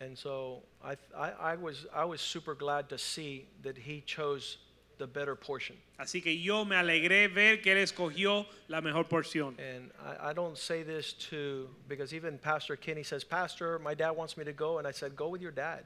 And 0.00 0.16
so 0.16 0.62
I, 0.84 0.96
I, 1.16 1.30
I, 1.52 1.56
was, 1.56 1.86
I 1.94 2.04
was 2.04 2.20
super 2.20 2.54
glad 2.54 2.88
to 2.90 2.98
see 2.98 3.46
that 3.62 3.78
he 3.78 4.02
chose 4.06 4.58
the 4.98 5.06
better 5.06 5.34
portion. 5.34 5.76
Así 5.98 6.22
que 6.22 6.32
yo 6.32 6.64
me 6.64 6.76
alegré 6.76 7.32
ver 7.32 7.58
que 7.58 7.72
él 7.72 7.82
escogió 7.82 8.46
la 8.68 8.80
mejor 8.80 9.04
porción. 9.04 9.54
And 9.58 9.90
I, 10.02 10.30
I 10.30 10.32
don't 10.32 10.56
say 10.56 10.82
this 10.82 11.12
to, 11.30 11.68
because 11.88 12.14
even 12.14 12.38
Pastor 12.38 12.76
Kenny 12.76 13.02
says, 13.02 13.24
Pastor, 13.24 13.78
my 13.78 13.94
dad 13.94 14.10
wants 14.10 14.36
me 14.36 14.44
to 14.44 14.52
go. 14.52 14.78
And 14.78 14.86
I 14.86 14.92
said, 14.92 15.16
Go 15.16 15.28
with 15.28 15.42
your 15.42 15.50
dad. 15.50 15.84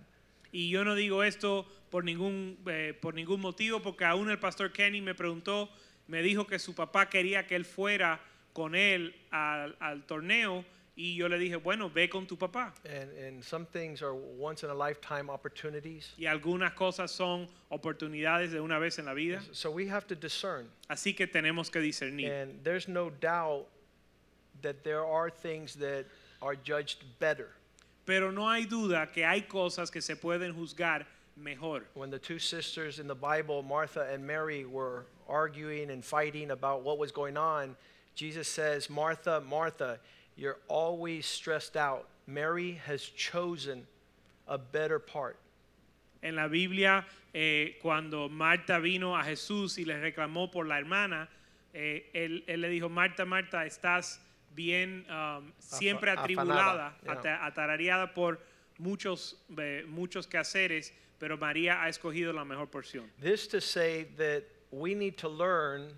Y 0.52 0.70
yo 0.70 0.84
no 0.84 0.94
digo 0.94 1.22
esto 1.22 1.66
por 1.90 2.04
ningún, 2.04 2.58
eh, 2.66 2.96
por 3.00 3.14
ningún 3.14 3.40
motivo, 3.40 3.80
porque 3.80 4.04
aún 4.04 4.30
el 4.30 4.38
pastor 4.38 4.72
Kenny 4.72 5.00
me 5.00 5.14
preguntó, 5.14 5.68
me 6.06 6.22
dijo 6.22 6.46
que 6.46 6.58
su 6.58 6.74
papá 6.74 7.08
quería 7.08 7.46
que 7.46 7.56
él 7.56 7.64
fuera 7.64 8.20
con 8.52 8.74
él 8.74 9.14
al, 9.30 9.76
al 9.80 10.04
torneo. 10.04 10.64
Y 10.96 11.14
yo 11.14 11.28
le 11.28 11.38
dije, 11.38 11.56
bueno, 11.56 11.88
ve 11.88 12.10
con 12.10 12.26
tu 12.26 12.36
papá. 12.36 12.74
And, 12.84 13.10
and 13.16 13.42
some 13.42 13.64
things 13.64 14.02
are 14.02 14.12
once 14.12 14.64
in 14.64 14.70
a 14.70 14.74
lifetime 14.74 15.30
opportunities. 15.30 16.12
Y 16.18 16.26
algunas 16.26 16.74
cosas 16.74 17.10
son 17.10 17.48
oportunidades 17.70 18.50
de 18.50 18.60
una 18.60 18.78
vez 18.78 18.98
en 18.98 19.06
la 19.06 19.14
vida. 19.14 19.40
So 19.52 19.70
we 19.70 19.88
have 19.88 20.06
to 20.08 20.14
discern. 20.14 20.68
Así 20.88 21.16
que 21.16 21.26
tenemos 21.26 21.70
que 21.70 21.80
discernir. 21.80 22.30
And 22.30 22.62
there's 22.64 22.86
no 22.86 23.08
doubt 23.08 23.66
that 24.60 24.82
there 24.84 25.04
are 25.06 25.30
things 25.30 25.74
that 25.76 26.04
are 26.42 26.54
judged 26.54 27.04
better. 27.18 27.48
Pero 28.06 28.30
no 28.30 28.48
hay 28.48 28.64
duda 28.64 29.06
que 29.12 29.24
hay 29.24 29.42
cosas 29.42 29.90
que 29.90 30.00
se 30.00 30.14
pueden 30.16 30.54
juzgar 30.54 31.06
mejor. 31.36 31.82
When 31.94 32.10
the 32.10 32.18
two 32.18 32.38
sisters 32.38 32.98
in 32.98 33.06
the 33.06 33.14
Bible, 33.14 33.62
Martha 33.62 34.08
and 34.12 34.26
Mary, 34.26 34.64
were 34.64 35.06
arguing 35.28 35.90
and 35.90 36.04
fighting 36.04 36.50
about 36.50 36.82
what 36.82 36.98
was 36.98 37.12
going 37.12 37.36
on, 37.36 37.76
Jesus 38.14 38.48
says, 38.48 38.90
Martha, 38.90 39.42
Martha, 39.48 39.98
you're 40.36 40.58
always 40.68 41.26
stressed 41.26 41.76
out. 41.76 42.06
Mary 42.26 42.80
has 42.86 43.02
chosen 43.02 43.86
a 44.48 44.58
better 44.58 44.98
part. 44.98 45.36
En 46.22 46.36
la 46.36 46.48
Biblia, 46.48 47.04
eh, 47.34 47.76
cuando 47.80 48.28
Marta 48.28 48.78
vino 48.80 49.14
a 49.14 49.22
Jesús 49.22 49.78
y 49.78 49.84
le 49.84 49.94
reclamó 49.94 50.50
por 50.50 50.66
la 50.66 50.76
hermana, 50.76 51.28
eh, 51.72 52.02
él, 52.14 52.42
él 52.46 52.60
le 52.60 52.68
dijo, 52.68 52.90
Marta, 52.90 53.24
Marta, 53.24 53.64
estás 53.64 54.18
bien, 54.54 55.04
um, 55.10 55.52
siempre 55.58 56.10
atribulada, 56.10 56.94
yeah. 57.02 57.12
ata- 57.12 57.46
atarareada 57.46 58.14
por 58.14 58.38
muchos, 58.78 59.36
eh, 59.58 59.84
muchos 59.86 60.26
quehaceres, 60.26 60.92
pero 61.18 61.36
María 61.36 61.82
ha 61.82 61.88
escogido 61.88 62.32
la 62.32 62.44
mejor 62.44 62.66
porción. 62.68 63.10
This 63.20 63.46
to 63.48 63.60
say 63.60 64.04
that 64.16 64.44
we 64.70 64.94
need 64.94 65.16
to 65.18 65.28
learn, 65.28 65.92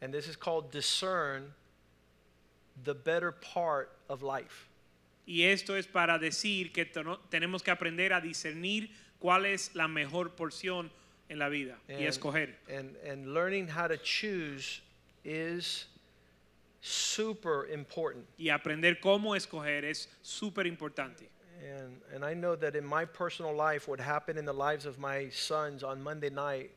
and 0.00 0.12
this 0.12 0.28
is 0.28 0.36
called 0.36 0.70
discern, 0.70 1.54
the 2.84 2.94
better 2.94 3.32
part 3.32 3.90
of 4.08 4.22
life. 4.22 4.68
Y 5.26 5.42
esto 5.42 5.74
es 5.74 5.86
para 5.86 6.18
decir 6.18 6.72
que 6.72 6.84
tenemos 6.84 7.62
que 7.62 7.72
aprender 7.72 8.12
a 8.12 8.20
discernir 8.20 8.90
cuál 9.20 9.44
es 9.44 9.74
la 9.74 9.88
mejor 9.88 10.30
porción 10.36 10.90
en 11.28 11.38
la 11.38 11.48
vida 11.48 11.76
y 11.88 12.04
escoger. 12.04 12.54
And, 12.68 12.96
and 13.04 13.34
learning 13.34 13.66
how 13.66 13.88
to 13.88 13.96
choose 13.96 14.80
is 15.24 15.86
super 16.86 17.66
important. 17.72 18.24
Y 18.38 18.50
aprender 18.50 19.00
cómo 19.00 19.34
escoger 19.34 19.84
es 19.84 20.08
súper 20.22 20.66
importante. 20.66 21.28
And, 21.60 22.00
and 22.14 22.24
I 22.24 22.34
know 22.34 22.54
that 22.56 22.76
in 22.76 22.84
my 22.84 23.04
personal 23.04 23.54
life, 23.54 23.88
what 23.88 23.98
happened 23.98 24.38
in 24.38 24.44
the 24.44 24.52
lives 24.52 24.86
of 24.86 24.98
my 24.98 25.28
sons 25.30 25.82
on 25.82 26.02
Monday 26.02 26.30
night 26.30 26.70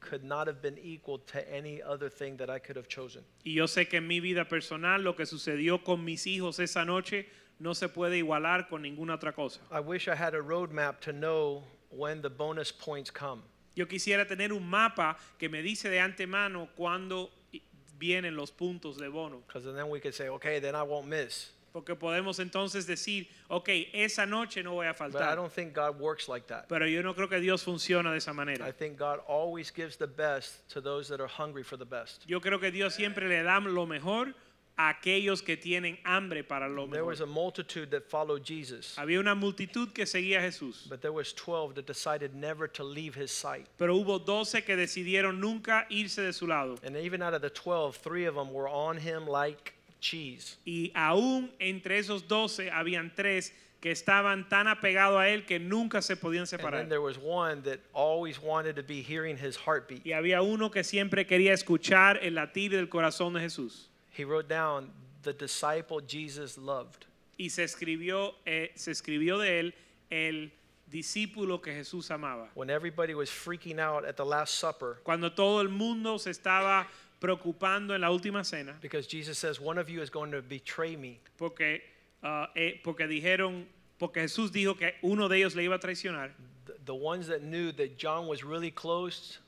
could 0.00 0.24
not 0.24 0.46
have 0.46 0.62
been 0.62 0.78
equal 0.82 1.18
to 1.18 1.54
any 1.54 1.82
other 1.82 2.08
thing 2.08 2.36
that 2.38 2.48
I 2.48 2.58
could 2.58 2.76
have 2.76 2.88
chosen. 2.88 3.22
Y 3.44 3.52
yo 3.52 3.66
sé 3.66 3.88
que 3.88 3.98
en 3.98 4.08
mi 4.08 4.18
vida 4.20 4.46
personal 4.46 5.02
lo 5.02 5.12
que 5.12 5.26
sucedió 5.26 5.84
con 5.84 6.04
mis 6.04 6.26
hijos 6.26 6.58
esa 6.58 6.84
noche 6.84 7.26
no 7.60 7.74
se 7.74 7.88
puede 7.88 8.16
igualar 8.18 8.68
con 8.68 8.82
ninguna 8.82 9.18
otra 9.18 9.34
cosa. 9.34 9.60
I 9.70 9.80
wish 9.80 10.08
I 10.08 10.14
had 10.14 10.34
a 10.34 10.40
roadmap 10.40 11.00
to 11.00 11.12
know 11.12 11.62
when 11.90 12.22
the 12.22 12.30
bonus 12.30 12.72
points 12.72 13.10
come. 13.10 13.42
Yo 13.76 13.86
quisiera 13.86 14.26
tener 14.26 14.52
un 14.52 14.68
mapa 14.68 15.16
que 15.38 15.48
me 15.48 15.62
dice 15.62 15.90
de 15.90 16.00
antemano 16.00 16.68
cuándo 16.76 17.30
vienen 18.00 18.34
los 18.34 18.50
puntos 18.50 18.96
de 18.96 19.08
bono. 19.08 19.42
Because 19.46 19.64
then 19.72 19.88
we 19.90 20.00
could 20.00 20.14
say, 20.14 20.28
okay, 20.28 20.58
then 20.58 20.74
I 20.74 20.82
won't 20.82 21.06
miss. 21.06 21.50
Porque 21.72 21.94
podemos 21.94 22.40
entonces 22.40 22.84
decir, 22.84 23.28
ok, 23.48 23.68
esa 23.92 24.26
noche 24.26 24.60
no 24.64 24.72
voy 24.74 24.86
a 24.88 24.92
But 24.92 25.14
I 25.14 25.18
faltar. 25.18 25.36
don't 25.36 25.52
think 25.52 25.72
God 25.72 26.00
works 26.00 26.28
like 26.28 26.48
that. 26.48 26.68
Pero 26.68 26.84
yo 26.86 27.00
no 27.02 27.14
creo 27.14 27.28
que 27.28 27.38
Dios 27.38 27.62
funciona 27.62 28.10
de 28.10 28.16
esa 28.16 28.32
manera. 28.32 28.66
I 28.66 28.72
think 28.72 28.98
God 28.98 29.20
always 29.28 29.70
gives 29.70 29.96
the 29.96 30.08
best 30.08 30.68
to 30.70 30.80
those 30.80 31.06
that 31.08 31.20
are 31.20 31.28
hungry 31.28 31.62
for 31.62 31.76
the 31.76 31.84
best. 31.84 32.24
Yo 32.26 32.40
creo 32.40 32.58
que 32.58 32.72
Dios 32.72 32.94
siempre 32.94 33.28
le 33.28 33.44
da 33.44 33.60
lo 33.60 33.86
mejor 33.86 34.34
aquellos 34.88 35.42
que 35.42 35.56
tienen 35.56 35.98
hambre 36.04 36.42
para 36.42 36.68
lo 36.68 36.86
There 36.86 37.04
was 37.04 37.20
mejor. 37.20 37.28
a 37.30 37.34
multitude 37.34 37.90
that 37.90 38.04
followed 38.08 38.42
Jesus, 38.44 38.96
Había 38.96 39.20
una 39.20 39.34
multitud 39.34 39.92
que 39.92 40.06
seguía 40.06 40.38
a 40.38 40.42
Jesús, 40.42 40.88
but 40.88 41.00
there 41.02 41.12
was 41.12 41.32
12 41.34 41.74
that 41.74 41.86
decided 41.86 42.34
never 42.34 42.66
to 42.68 42.82
leave 42.82 43.14
his 43.14 43.30
sight. 43.30 43.66
pero 43.78 43.94
hubo 43.96 44.18
12 44.24 44.62
que 44.64 44.76
decidieron 44.76 45.40
nunca 45.40 45.86
irse 45.90 46.22
de 46.22 46.32
su 46.32 46.46
lado. 46.46 46.76
And 46.84 46.96
even 46.96 47.22
out 47.22 47.34
of 47.34 47.42
the 47.42 47.50
12, 47.50 47.96
three 47.96 48.24
of 48.26 48.34
them 48.34 48.52
were 48.52 48.68
on 48.68 48.96
him 48.96 49.26
like 49.26 49.74
cheese. 50.00 50.56
Y 50.66 50.90
aún 50.94 51.50
entre 51.60 51.98
esos 51.98 52.26
12 52.26 52.70
habían 52.70 53.12
tres 53.14 53.52
que 53.82 53.90
estaban 53.90 54.46
tan 54.48 54.66
apegados 54.68 55.18
a 55.18 55.28
él 55.30 55.46
que 55.46 55.58
nunca 55.58 56.02
se 56.02 56.14
podían 56.14 56.40
And 56.42 56.48
separar. 56.48 56.88
there 56.88 57.00
was 57.00 57.16
one 57.18 57.62
that 57.62 57.80
always 57.94 58.38
wanted 58.40 58.76
to 58.76 58.82
be 58.82 59.00
hearing 59.02 59.36
his 59.38 59.56
heartbeat. 59.56 60.04
Y 60.06 60.12
había 60.12 60.42
uno 60.42 60.70
que 60.70 60.84
siempre 60.84 61.26
quería 61.26 61.52
escuchar 61.54 62.18
el 62.22 62.34
latir 62.34 62.70
del 62.72 62.88
corazón 62.88 63.32
de 63.34 63.40
Jesús. 63.40 63.88
He 64.10 64.24
wrote 64.24 64.48
down 64.48 64.90
the 65.22 65.32
disciple 65.32 66.00
Jesus 66.00 66.58
loved. 66.58 67.06
Y 67.38 67.48
se 67.48 67.64
escribió, 67.64 68.34
eh, 68.46 68.68
se 68.74 68.90
escribió 68.90 69.38
de 69.38 69.60
él 69.60 69.72
el 70.10 70.50
discípulo 70.90 71.62
que 71.62 71.72
Jesús 71.72 72.10
amaba. 72.10 72.48
When 72.54 72.68
everybody 72.68 73.14
was 73.14 73.30
freaking 73.30 73.78
out 73.78 74.04
at 74.04 74.16
the 74.16 74.24
Last 74.24 74.54
Supper, 74.54 74.98
Cuando 75.04 75.30
todo 75.30 75.60
el 75.60 75.68
mundo 75.68 76.18
se 76.18 76.30
estaba 76.30 76.86
preocupando 77.20 77.94
en 77.94 78.00
la 78.00 78.10
última 78.10 78.44
cena, 78.44 78.76
because 78.80 79.06
Jesus 79.06 79.38
says, 79.38 79.60
One 79.60 79.78
of 79.78 79.88
you 79.88 80.02
is 80.02 80.10
going 80.10 80.32
to 80.32 80.42
betray 80.42 80.96
me. 80.96 81.20
porque, 81.38 81.80
ah, 82.22 82.48
eh, 82.56 82.80
porque 82.82 83.06
dijeron, 83.06 83.64
porque 83.98 84.20
Jesús 84.22 84.50
dijo 84.50 84.76
que 84.76 84.94
uno 85.02 85.28
de 85.28 85.38
ellos 85.38 85.54
le 85.54 85.64
iba 85.64 85.76
a 85.76 85.78
traicionar. 85.78 86.30
The, 86.66 86.74
the 86.86 86.94
ones 86.94 87.26
that 87.28 87.42
knew 87.42 87.72
that 87.72 87.96
John 87.96 88.26
was 88.26 88.42
really 88.42 88.70
close 88.70 89.38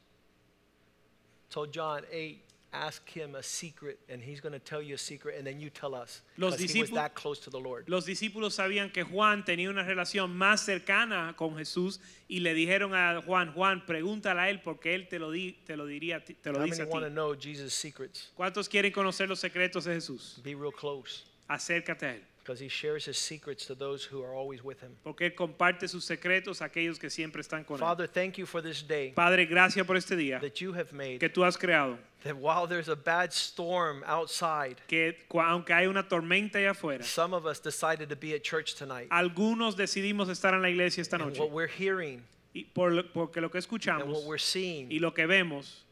told 1.51 1.73
John, 1.73 2.05
Hey, 2.11 2.43
ask 2.73 3.07
him 3.15 3.35
a 3.35 3.43
secret, 3.43 3.99
and 4.09 4.23
he's 4.23 4.41
going 4.41 4.53
to 4.53 4.59
tell 4.59 4.81
you 4.83 4.95
a 4.95 4.99
secret, 4.99 5.37
and 5.37 5.47
then 5.47 5.61
you 5.61 5.71
tell 5.71 5.95
us. 5.95 6.23
Los 6.39 6.57
Because 6.57 6.73
he 6.73 6.81
was 6.81 6.91
that 6.93 7.15
close 7.15 7.39
to 7.41 7.51
the 7.51 7.61
Lord. 7.61 7.89
Los 7.89 8.07
discípulos 8.07 8.55
sabían 8.55 8.93
que 8.93 9.05
Juan 9.05 9.45
tenía 9.45 9.69
una 9.71 9.85
relación 9.85 10.35
más 10.37 10.61
cercana 10.65 11.35
con 11.37 11.57
Jesús 11.57 12.01
y 12.29 12.41
le 12.41 12.55
dijeron 12.55 12.95
a 12.95 13.21
Juan, 13.23 13.53
Juan, 13.53 13.85
pregúntale 13.87 14.41
a 14.41 14.51
él 14.51 14.61
porque 14.63 14.95
él 14.95 15.09
te 15.09 15.19
lo, 15.19 15.31
di- 15.31 15.53
te 15.65 15.77
lo 15.77 15.87
diría, 15.87 16.25
te 16.25 16.51
lo 16.51 16.59
How 16.61 16.65
dice 16.65 16.83
a 16.83 16.87
ti. 16.87 17.11
know 17.11 17.35
Jesus' 17.35 17.73
secrets? 17.75 18.31
¿Cuántos 18.35 18.69
quieren 18.69 18.93
conocer 18.93 19.29
los 19.29 19.41
secretos 19.41 19.85
de 19.85 19.95
Jesús? 19.95 20.41
Be 20.43 20.55
real 20.55 20.73
close, 20.73 21.25
Acércate 21.49 22.07
a 22.07 22.15
él, 22.15 22.23
because 22.43 22.59
he 22.61 22.69
shares 22.69 23.05
his 23.07 23.17
secrets 23.17 23.65
to 23.67 23.75
those 23.75 24.05
who 24.05 24.21
are 24.23 24.35
always 24.35 24.65
with 24.65 24.81
him. 24.83 24.97
porque 25.05 25.21
él 25.27 25.35
comparte 25.37 25.87
sus 25.89 26.05
secretos 26.05 26.61
a 26.61 26.65
aquellos 26.67 26.99
que 26.99 27.09
siempre 27.09 27.41
están 27.41 27.65
con 27.65 27.77
él. 27.77 27.81
Father, 27.81 28.07
thank 28.09 28.37
you 28.37 28.45
for 28.47 28.61
this 28.61 28.83
day 28.83 29.13
Padre, 29.15 29.47
gracias 29.47 29.87
por 29.87 29.97
este 29.97 30.17
día 30.17 30.41
that 30.41 30.61
you 30.61 30.73
have 30.73 30.93
made. 30.93 31.19
que 31.21 31.29
tú 31.29 31.45
has 31.45 31.57
creado, 31.57 31.97
That 32.25 32.37
while 32.37 32.67
there's 32.69 32.89
a 32.89 32.95
bad 32.97 33.33
storm 33.33 34.05
outside, 34.07 34.77
que 34.87 35.17
aunque 35.35 35.73
hay 35.75 35.87
una 35.87 36.03
tormenta 36.09 36.59
allá 36.59 36.71
afuera, 36.73 37.03
some 37.05 37.33
of 37.35 37.47
us 37.47 37.61
decided 37.61 38.09
to 38.09 38.17
be 38.17 38.33
at 38.35 38.43
church 38.43 38.75
tonight. 38.75 39.09
algunos 39.11 39.77
decidimos 39.77 40.29
estar 40.29 40.53
en 40.55 40.63
la 40.63 40.69
iglesia 40.69 41.01
esta 41.03 41.17
And 41.17 41.27
noche 41.27 41.41
what 41.41 41.51
we're 41.53 41.67
hearing 41.69 42.23
y 42.55 42.65
por 42.75 42.91
lo- 42.93 43.05
porque 43.13 43.41
lo 43.41 43.49
que 43.51 43.59
and 43.59 43.65
escuchamos 43.67 44.09
what 44.09 44.25
we're 44.25 44.39
seeing 44.39 44.91
y 44.91 44.99
lo 44.99 45.13
que 45.13 45.27
vemos 45.27 45.85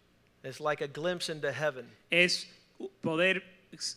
It's 0.43 0.59
like 0.61 0.81
a 0.83 0.89
glimpse 0.89 1.29
into 1.31 1.53
heaven. 1.53 1.87
es 2.11 2.47
poder 3.03 3.43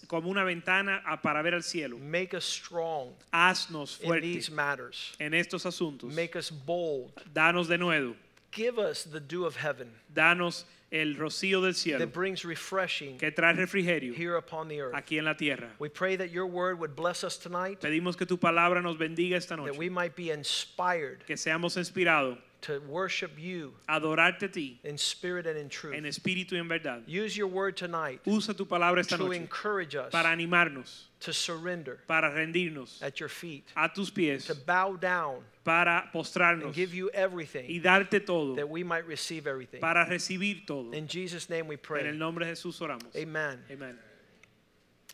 como 0.08 0.30
una 0.30 0.44
ventana 0.44 1.02
a- 1.06 1.22
para 1.22 1.42
ver 1.42 1.54
al 1.56 1.64
cielo. 1.64 1.98
Make 1.98 2.34
us 2.36 2.46
strong 2.46 3.14
Haznos 3.34 4.00
in 4.02 4.22
these 4.22 4.48
fuertes 4.48 4.52
matters. 4.52 5.16
en 5.20 5.34
estos 5.34 5.66
asuntos. 5.66 6.14
Make 6.14 6.36
us 6.38 6.50
bold. 6.52 7.12
Danos 7.34 7.68
de 7.68 7.78
nuevo. 7.78 8.16
Give 8.52 8.78
us 8.78 9.04
the 9.04 9.20
dew 9.20 9.46
of 9.46 9.56
heaven 9.56 9.90
Danos 10.14 10.66
el 10.92 11.16
rocío 11.16 11.60
del 11.64 11.74
cielo 11.74 11.98
that 11.98 12.14
brings 12.14 12.46
refreshing 12.46 13.18
que 13.18 13.32
trae 13.32 13.56
refrigerio 13.56 14.14
here 14.14 14.36
upon 14.36 14.68
the 14.68 14.80
earth. 14.80 14.94
aquí 14.94 15.18
en 15.18 15.26
la 15.26 15.34
tierra. 15.34 15.72
We 15.80 15.90
pray 15.90 16.16
that 16.18 16.30
your 16.30 16.46
word 16.46 16.78
would 16.80 16.96
bless 16.96 17.24
us 17.24 17.36
tonight, 17.40 17.82
Pedimos 17.82 18.16
que 18.16 18.28
tu 18.28 18.38
palabra 18.38 18.80
nos 18.84 18.96
bendiga 18.98 19.38
esta 19.38 19.56
that 19.56 19.64
noche. 19.66 19.76
we 19.76 19.90
might 19.90 20.16
be 20.16 20.30
inspired 20.30 21.26
Que 21.26 21.36
seamos 21.36 21.78
inspirados 21.78 22.38
to 22.64 22.80
worship 22.88 23.32
you 23.38 23.74
adorarte 23.88 24.44
a 24.44 24.48
ti 24.48 24.80
in 24.84 24.98
spirit 24.98 25.46
and 25.46 25.58
in 25.58 25.70
truth. 25.70 25.94
en 25.96 26.04
espíritu 26.06 26.54
y 26.54 26.58
en 26.60 26.68
verdad. 26.68 27.04
Use 27.06 27.38
your 27.38 27.48
word 27.48 27.76
tonight 27.78 28.20
Usa 28.26 28.54
tu 28.54 28.66
palabra 28.66 29.00
esta 29.00 29.18
to 29.18 29.24
noche 29.26 29.38
encourage 29.38 29.96
us 29.96 30.12
para 30.12 30.30
animarnos, 30.30 31.04
to 31.20 31.32
surrender 31.34 32.00
para 32.08 32.32
rendirnos 32.32 33.02
at 33.02 33.20
your 33.20 33.30
feet, 33.30 33.66
a 33.76 33.90
tus 33.90 34.10
pies, 34.10 34.46
to 34.46 34.56
bow 34.56 34.96
down 34.96 35.44
para 35.64 36.10
and 36.14 36.74
give 36.74 36.94
you 36.94 37.10
y 37.14 37.18
everything 37.18 37.82
darte 37.82 38.26
todo 38.26 38.56
that 38.56 38.70
we 38.70 38.84
might 38.84 39.06
receive 39.06 39.46
everything. 39.48 39.80
para 39.80 40.06
recibir 40.10 40.66
todo. 40.66 40.92
In 40.94 41.08
Jesus' 41.08 41.50
name 41.50 41.68
we 41.68 41.76
En 41.76 41.80
el 41.80 42.12
pray. 42.12 42.18
nombre 42.18 42.46
de 42.46 42.52
Jesús 42.52 42.80
oramos. 42.82 43.16
Amen. 43.16 43.60
Amén. 43.72 43.98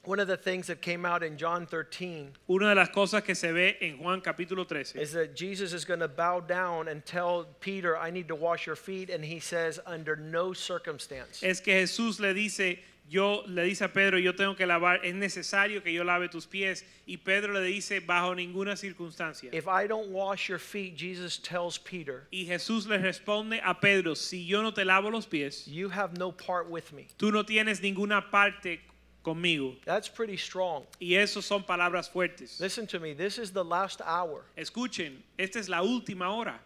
One 0.06 0.20
of 0.20 0.28
the 0.28 0.38
things 0.38 0.68
that 0.68 0.82
came 0.82 1.06
out 1.06 1.24
in 1.24 1.38
John 1.38 1.66
13 1.66 2.32
Una 2.50 2.70
de 2.70 2.76
las 2.76 2.90
cosas 2.90 3.22
que 3.24 3.36
se 3.36 3.52
ve 3.52 3.76
en 3.82 3.98
Juan 3.98 4.22
capítulo 4.22 4.66
13 4.68 4.98
is 5.00 5.12
that 5.12 5.36
Jesus 5.36 5.74
is 5.74 5.84
going 5.86 6.00
to 6.00 6.08
bow 6.08 6.40
down 6.40 6.88
and 6.88 7.06
tell 7.06 7.46
Peter, 7.60 7.98
I 7.98 8.10
need 8.10 8.28
to 8.30 8.36
wash 8.36 8.66
your 8.66 8.78
feet. 8.78 9.10
And 9.10 9.24
he 9.24 9.40
says, 9.40 9.80
under 9.86 10.16
no 10.16 10.54
circumstance. 10.54 11.44
es 11.44 11.60
que 11.60 11.74
Jesús 11.74 12.20
le 12.22 12.34
dice, 12.34 12.80
yo 13.10 13.42
le 13.48 13.64
dice 13.64 13.82
a 13.82 13.90
Pedro, 13.90 14.20
yo 14.20 14.32
tengo 14.34 14.56
que 14.56 14.66
lavar, 14.66 15.00
es 15.04 15.14
necesario 15.16 15.84
que 15.84 15.92
yo 15.92 16.04
lave 16.04 16.30
tus 16.30 16.46
pies 16.46 16.84
y 17.08 17.18
Pedro 17.18 17.54
le 17.54 17.62
dice 17.62 18.00
bajo 18.00 18.36
ninguna 18.36 18.78
circunstancia. 18.78 19.50
If 19.52 19.68
I 19.68 19.88
don't 19.88 20.12
wash 20.12 20.48
your 20.48 20.60
feet, 20.60 20.96
Jesus 20.96 21.40
tells 21.40 21.78
Peter, 21.78 22.28
Y 22.32 22.46
Jesús 22.46 22.88
le 22.88 23.00
responde 23.00 23.60
a 23.66 23.74
Pedro, 23.74 24.14
si 24.14 24.46
yo 24.46 24.62
no 24.62 24.72
te 24.72 24.86
lavo 24.86 25.10
los 25.10 25.26
pies, 25.26 25.68
you 25.68 25.90
have 25.90 26.18
no 26.18 26.32
part 26.32 26.70
with 26.70 26.94
me. 26.94 27.08
tú 27.18 27.32
no 27.34 27.44
tienes 27.44 27.82
ninguna 27.82 28.30
parte 28.32 28.80
conmigo. 29.24 29.76
That's 29.86 30.08
pretty 30.08 30.38
strong. 30.38 30.86
Y 31.00 31.16
eso 31.16 31.42
son 31.42 31.64
palabras 31.64 32.10
fuertes. 32.10 32.60
Listen 32.60 32.88
to 32.88 33.00
me. 33.00 33.14
This 33.14 33.38
is 33.38 33.52
the 33.52 33.64
last 33.64 34.02
hour. 34.06 34.44
Escuchen, 34.58 35.18
esta 35.38 35.60
es 35.60 35.70
la 35.70 35.82
última 35.82 36.30
hora. 36.30 36.60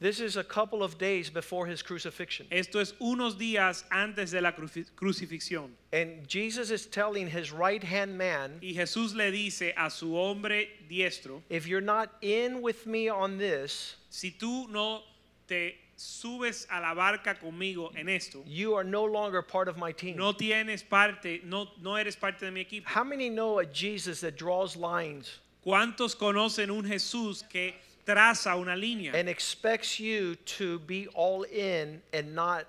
This 0.00 0.20
is 0.20 0.36
a 0.36 0.44
couple 0.44 0.84
of 0.84 0.96
days 0.96 1.28
before 1.28 1.66
his 1.66 1.82
crucifixion. 1.82 2.46
Esto 2.52 2.78
es 2.78 2.92
unos 3.00 3.36
días 3.36 3.82
antes 3.90 4.30
de 4.30 4.40
la 4.40 4.52
crucifixión. 4.52 5.70
And 5.92 6.28
Jesus 6.28 6.70
is 6.70 6.86
telling 6.86 7.26
his 7.26 7.50
right 7.50 7.82
hand 7.82 8.16
man, 8.16 8.60
Y 8.62 8.74
Jesús 8.74 9.16
le 9.16 9.32
dice 9.32 9.72
a 9.76 9.90
su 9.90 10.16
hombre 10.16 10.68
diestro, 10.88 11.42
if 11.48 11.66
you're 11.66 11.80
not 11.80 12.10
in 12.20 12.62
with 12.62 12.86
me 12.86 13.08
on 13.08 13.38
this, 13.38 13.96
si 14.08 14.30
tú 14.30 14.70
no 14.70 15.02
te 15.48 15.74
subes 15.98 16.66
a 16.70 16.80
la 16.80 16.94
barca 16.94 17.34
conmigo 17.34 17.90
en 17.96 18.08
esto, 18.08 18.42
you 18.46 18.74
are 18.74 18.84
no 18.84 19.04
longer 19.04 19.42
part 19.42 19.68
of 19.68 19.76
my 19.76 19.92
team. 19.92 20.16
no 20.16 20.32
tienes 20.32 20.82
parte, 20.82 21.40
no, 21.44 21.68
no 21.82 21.96
eres 21.96 22.16
parte 22.16 22.40
de 22.40 22.50
mi 22.50 22.64
equipo. 22.64 22.84
How 22.86 23.04
many 23.04 23.28
know 23.28 23.58
a 23.58 23.66
Jesus 23.66 24.20
that 24.20 24.36
draws 24.36 24.76
lines 24.76 25.40
¿Cuántos 25.64 26.16
conocen 26.16 26.70
un 26.70 26.84
Jesús 26.84 27.42
que 27.48 27.74
traza 28.06 28.56
una 28.56 28.76
línea 28.76 29.12
and 29.14 29.28
expects 29.28 29.98
you 29.98 30.36
to 30.46 30.78
be 30.80 31.08
all 31.14 31.42
in 31.42 32.00
and 32.12 32.34
not 32.34 32.66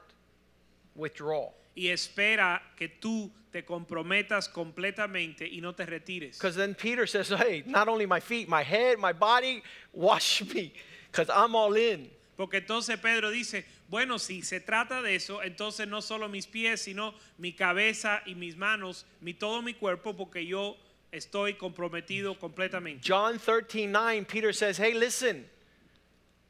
withdraw? 0.95 1.51
y 1.75 1.87
espera 1.87 2.61
que 2.75 2.89
tú 2.89 3.31
te 3.51 3.63
comprometas 3.63 4.49
completamente 4.49 5.47
y 5.47 5.61
no 5.61 5.73
te 5.73 5.85
retires? 5.85 6.37
Because 6.37 6.55
then 6.55 6.75
Peter 6.75 7.07
says, 7.07 7.29
hey, 7.29 7.63
not 7.65 7.87
only 7.87 8.05
my 8.05 8.19
feet, 8.19 8.49
my 8.49 8.63
head, 8.63 8.99
my 8.99 9.13
body, 9.13 9.63
wash 9.93 10.43
me, 10.53 10.73
because 11.09 11.29
I'm 11.29 11.55
all 11.55 11.75
in. 11.75 12.09
Porque 12.39 12.59
entonces 12.59 12.97
Pedro 12.99 13.31
dice, 13.31 13.65
bueno, 13.89 14.17
si 14.17 14.43
se 14.43 14.61
trata 14.61 15.01
de 15.01 15.15
eso, 15.15 15.43
entonces 15.43 15.89
no 15.89 16.01
solo 16.01 16.29
mis 16.29 16.47
pies, 16.47 16.79
sino 16.79 17.13
mi 17.37 17.51
cabeza 17.51 18.21
y 18.25 18.33
mis 18.33 18.55
manos, 18.55 19.05
mi 19.19 19.33
todo 19.33 19.61
mi 19.61 19.73
cuerpo, 19.73 20.15
porque 20.15 20.45
yo 20.45 20.77
estoy 21.11 21.55
comprometido 21.55 22.39
completamente. 22.39 23.01
John 23.05 23.39
13, 23.39 23.87
9, 23.87 24.25
Peter 24.25 24.53
says, 24.53 24.77
hey, 24.77 24.93
listen. 24.93 25.49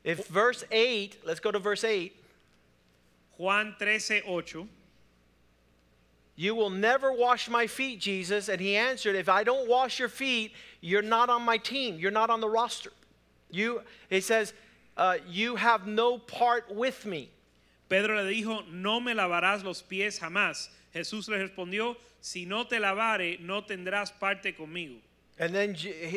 If 0.03 0.27
verse 0.27 0.63
8, 0.69 1.21
let's 1.25 1.39
go 1.39 1.49
to 1.49 1.57
verse 1.57 1.83
8. 1.83 2.15
Juan 3.37 3.73
13, 3.79 4.21
8. 4.27 4.67
You 6.35 6.53
will 6.53 6.69
never 6.69 7.11
wash 7.11 7.49
my 7.49 7.65
feet, 7.65 7.99
Jesus. 7.99 8.47
And 8.47 8.61
he 8.61 8.75
answered, 8.75 9.15
If 9.15 9.27
I 9.27 9.43
don't 9.43 9.67
wash 9.67 9.97
your 9.97 10.07
feet, 10.07 10.53
you're 10.81 11.01
not 11.01 11.31
on 11.31 11.41
my 11.41 11.57
team. 11.57 11.97
You're 11.97 12.11
not 12.11 12.29
on 12.29 12.41
the 12.41 12.47
roster. 12.47 12.91
You, 13.49 13.81
he 14.11 14.21
says, 14.21 14.53
uh, 14.99 15.17
You 15.27 15.55
have 15.55 15.87
no 15.87 16.17
part 16.19 16.73
with 16.73 17.05
me. 17.05 17.29
Pedro 17.89 18.21
le 18.21 18.31
dijo, 18.31 18.63
no 18.71 18.99
me 18.99 19.13
lavarás 19.13 19.63
los 19.63 19.81
pies 19.81 20.19
jamás. 20.19 20.69
Jesús 20.93 21.27
le 21.27 21.37
respondió, 21.37 21.95
si 22.21 22.45
no 22.45 22.65
te 22.65 22.77
lavare, 22.77 23.39
no 23.39 23.63
tendrás 23.63 24.11
parte 24.11 24.53
conmigo. 24.55 24.97
And 25.39 25.55
then 25.55 25.75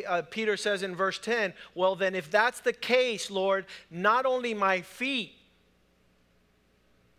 uh, 0.08 0.22
Peter 0.22 0.56
says 0.56 0.82
in 0.82 0.96
verse 0.96 1.18
10, 1.18 1.54
Well, 1.74 1.94
then, 1.94 2.16
if 2.16 2.30
that's 2.30 2.60
the 2.60 2.72
case, 2.72 3.30
Lord, 3.30 3.66
not 3.88 4.26
only 4.26 4.52
my 4.52 4.82
feet, 4.82 5.32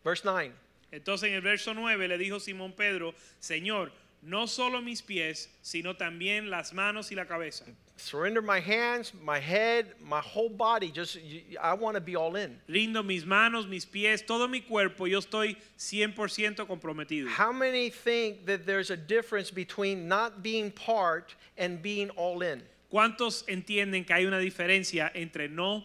verse 0.03 0.25
9, 0.25 0.51
Entonces 0.91 1.29
en 1.29 1.35
el 1.35 1.41
verso 1.41 1.73
9 1.73 2.07
le 2.07 2.17
dijo 2.17 2.39
Simón 2.39 2.75
Pedro, 2.75 3.15
Señor, 3.41 3.89
no 4.25 4.45
solo 4.45 4.81
mis 4.81 5.01
pies, 5.01 5.49
sino 5.61 5.95
también 5.95 6.49
las 6.49 6.73
manos 6.73 7.11
y 7.11 7.15
la 7.15 7.25
cabeza. 7.25 7.65
surrender 8.03 8.41
my 8.41 8.59
hands, 8.59 9.13
my 9.23 9.39
head, 9.39 9.93
my 10.05 10.19
whole 10.19 10.49
body. 10.49 10.91
Just, 10.91 11.17
I 11.61 11.73
want 11.73 11.95
to 11.95 12.01
be 12.01 12.15
all 12.15 12.35
in. 12.35 12.59
Rindo 12.69 13.05
mis 13.05 13.25
manos, 13.25 13.67
mis 13.67 13.85
pies, 13.85 14.21
todo 14.21 14.47
mi 14.47 14.61
cuerpo, 14.61 15.05
yo 15.05 15.19
estoy 15.19 15.55
100% 15.77 16.67
comprometido. 16.67 17.27
How 17.27 17.51
many 17.51 17.89
think 17.89 18.45
that 18.45 18.65
there's 18.65 18.89
a 18.89 18.97
difference 18.97 19.51
between 19.51 20.07
not 20.07 20.43
being 20.43 20.71
part 20.71 21.35
and 21.57 21.81
being 21.81 22.09
all 22.11 22.41
in? 22.41 22.61
¿Cuántos 22.91 23.43
entienden 23.47 24.05
que 24.05 24.13
hay 24.13 24.25
una 24.25 24.37
diferencia 24.37 25.11
entre 25.15 25.47
no 25.47 25.83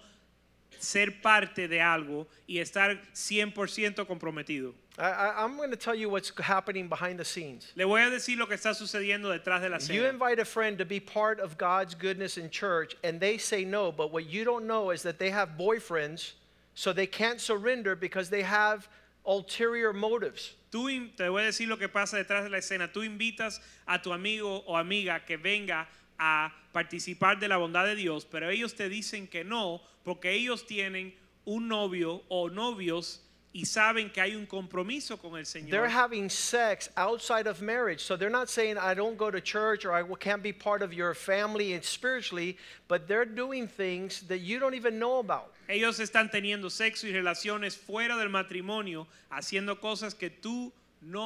ser 0.80 1.20
parte 1.22 1.68
de 1.68 1.80
algo 1.80 2.26
y 2.46 2.58
estar 2.58 2.98
100% 3.14 4.06
comprometido? 4.06 4.74
I, 4.98 5.44
I'm 5.44 5.56
going 5.56 5.70
to 5.70 5.76
tell 5.76 5.94
you 5.94 6.08
what's 6.08 6.32
happening 6.40 6.88
behind 6.88 7.18
the 7.20 7.24
scenes. 7.24 7.72
Le 7.76 7.84
voy 7.84 8.00
a 8.00 8.10
decir 8.10 8.36
lo 8.36 8.46
que 8.46 8.56
está 8.56 8.74
sucediendo 8.74 9.28
detrás 9.28 9.60
de 9.60 9.68
la 9.68 9.76
You 9.76 10.02
cena. 10.02 10.08
invite 10.08 10.40
a 10.40 10.44
friend 10.44 10.76
to 10.78 10.84
be 10.84 10.98
part 10.98 11.38
of 11.38 11.56
God's 11.56 11.94
goodness 11.94 12.36
in 12.36 12.50
church, 12.50 12.96
and 13.04 13.20
they 13.20 13.38
say 13.38 13.64
no, 13.64 13.92
but 13.92 14.12
what 14.12 14.26
you 14.26 14.44
don't 14.44 14.66
know 14.66 14.90
is 14.90 15.02
that 15.02 15.18
they 15.18 15.30
have 15.30 15.50
boyfriends, 15.56 16.32
so 16.74 16.92
they 16.92 17.06
can't 17.06 17.40
surrender 17.40 17.94
because 17.94 18.28
they 18.28 18.42
have 18.42 18.88
ulterior 19.24 19.92
motives. 19.92 20.54
Tú 20.72 20.88
te 21.16 21.28
voy 21.28 21.42
a 21.42 21.46
decir 21.50 21.68
lo 21.68 21.76
que 21.76 21.88
pasa 21.88 22.16
detrás 22.16 22.44
de 22.44 22.50
la 22.50 22.58
escena. 22.58 22.92
Tú 22.92 23.02
invitas 23.02 23.60
a 23.86 23.98
tu 23.98 24.10
amigo 24.12 24.64
o 24.66 24.74
amiga 24.76 25.20
que 25.26 25.36
venga 25.36 25.86
a 26.18 26.52
participar 26.72 27.38
de 27.38 27.48
la 27.48 27.56
bondad 27.56 27.84
de 27.84 27.94
Dios, 27.94 28.24
pero 28.24 28.50
ellos 28.50 28.74
te 28.74 28.88
dicen 28.88 29.28
que 29.28 29.44
no 29.44 29.80
porque 30.04 30.32
ellos 30.32 30.66
tienen 30.66 31.14
un 31.44 31.68
novio 31.68 32.22
o 32.28 32.48
novios 32.48 33.20
y 33.52 33.64
saben 33.64 34.10
que 34.10 34.20
hay 34.20 34.34
un 34.34 34.46
compromiso 34.46 35.16
con 35.16 35.36
el 35.36 35.46
Señor. 35.46 35.70
They're 35.70 35.88
having 35.88 36.28
sex 36.28 36.90
outside 36.96 37.46
of 37.46 37.62
marriage. 37.62 38.00
So 38.00 38.16
they're 38.16 38.30
not 38.30 38.48
saying, 38.48 38.76
I 38.78 38.94
don't 38.94 39.16
go 39.16 39.30
to 39.30 39.40
church 39.40 39.84
or 39.84 39.92
I 39.92 40.04
can't 40.16 40.42
be 40.42 40.52
part 40.52 40.82
of 40.82 40.92
your 40.92 41.14
family 41.14 41.72
and 41.72 41.82
spiritually, 41.82 42.56
but 42.88 43.08
they're 43.08 43.24
doing 43.24 43.66
things 43.66 44.22
that 44.28 44.40
you 44.40 44.58
don't 44.58 44.74
even 44.74 44.98
know 44.98 45.18
about. 45.18 45.52
Ellos 45.68 45.98
están 45.98 46.30
teniendo 46.30 46.70
sexo 46.70 47.06
y 47.06 47.12
relaciones 47.12 47.76
fuera 47.76 48.16
del 48.16 48.28
matrimonio, 48.28 49.06
haciendo 49.30 49.80
cosas 49.80 50.14
que 50.14 50.30
tú 50.30 50.64
no 50.66 50.72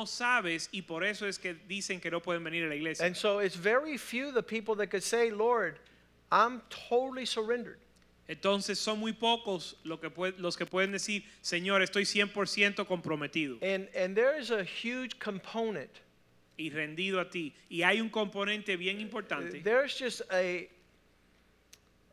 sabes 0.07 0.69
y 0.73 0.83
por 0.83 1.05
eso 1.05 1.27
es 1.27 1.39
que 1.39 1.55
dicen 1.69 2.01
que 2.01 2.11
no 2.11 2.21
pueden 2.21 2.45
venir 2.45 2.65
a 2.65 2.69
la 2.69 2.75
iglesia. 2.75 3.05
And 3.07 3.15
so 3.17 3.41
it's 3.41 3.57
very 3.57 3.97
few 3.99 4.33
the 4.33 4.43
people 4.43 4.75
that 4.77 4.89
could 4.91 5.03
say, 5.03 5.31
Lord, 5.31 5.79
I'm 6.31 6.63
totally 6.89 7.27
surrendered. 7.27 7.79
Entonces 8.29 8.79
son 8.79 9.01
muy 9.01 9.13
pocos 9.13 9.75
lo 9.85 9.99
que 9.99 10.09
pue- 10.09 10.35
los 10.39 10.57
que 10.57 10.65
pueden 10.65 10.93
decir, 10.93 11.25
Señor, 11.43 11.83
estoy 11.83 12.05
100% 12.05 12.87
comprometido 12.87 13.59
And, 13.63 13.89
and 13.97 14.15
there 14.17 14.39
is 14.39 14.51
a 14.51 14.63
huge 14.65 15.19
component. 15.19 15.91
y 16.59 16.71
rendido 16.71 17.19
a 17.21 17.29
ti. 17.29 17.53
Y 17.71 17.83
hay 17.83 18.01
un 18.01 18.11
componente 18.11 18.77
bien 18.77 19.01
importante. 19.01 19.63
There's 19.63 19.99
just 19.99 20.23
a, 20.31 20.69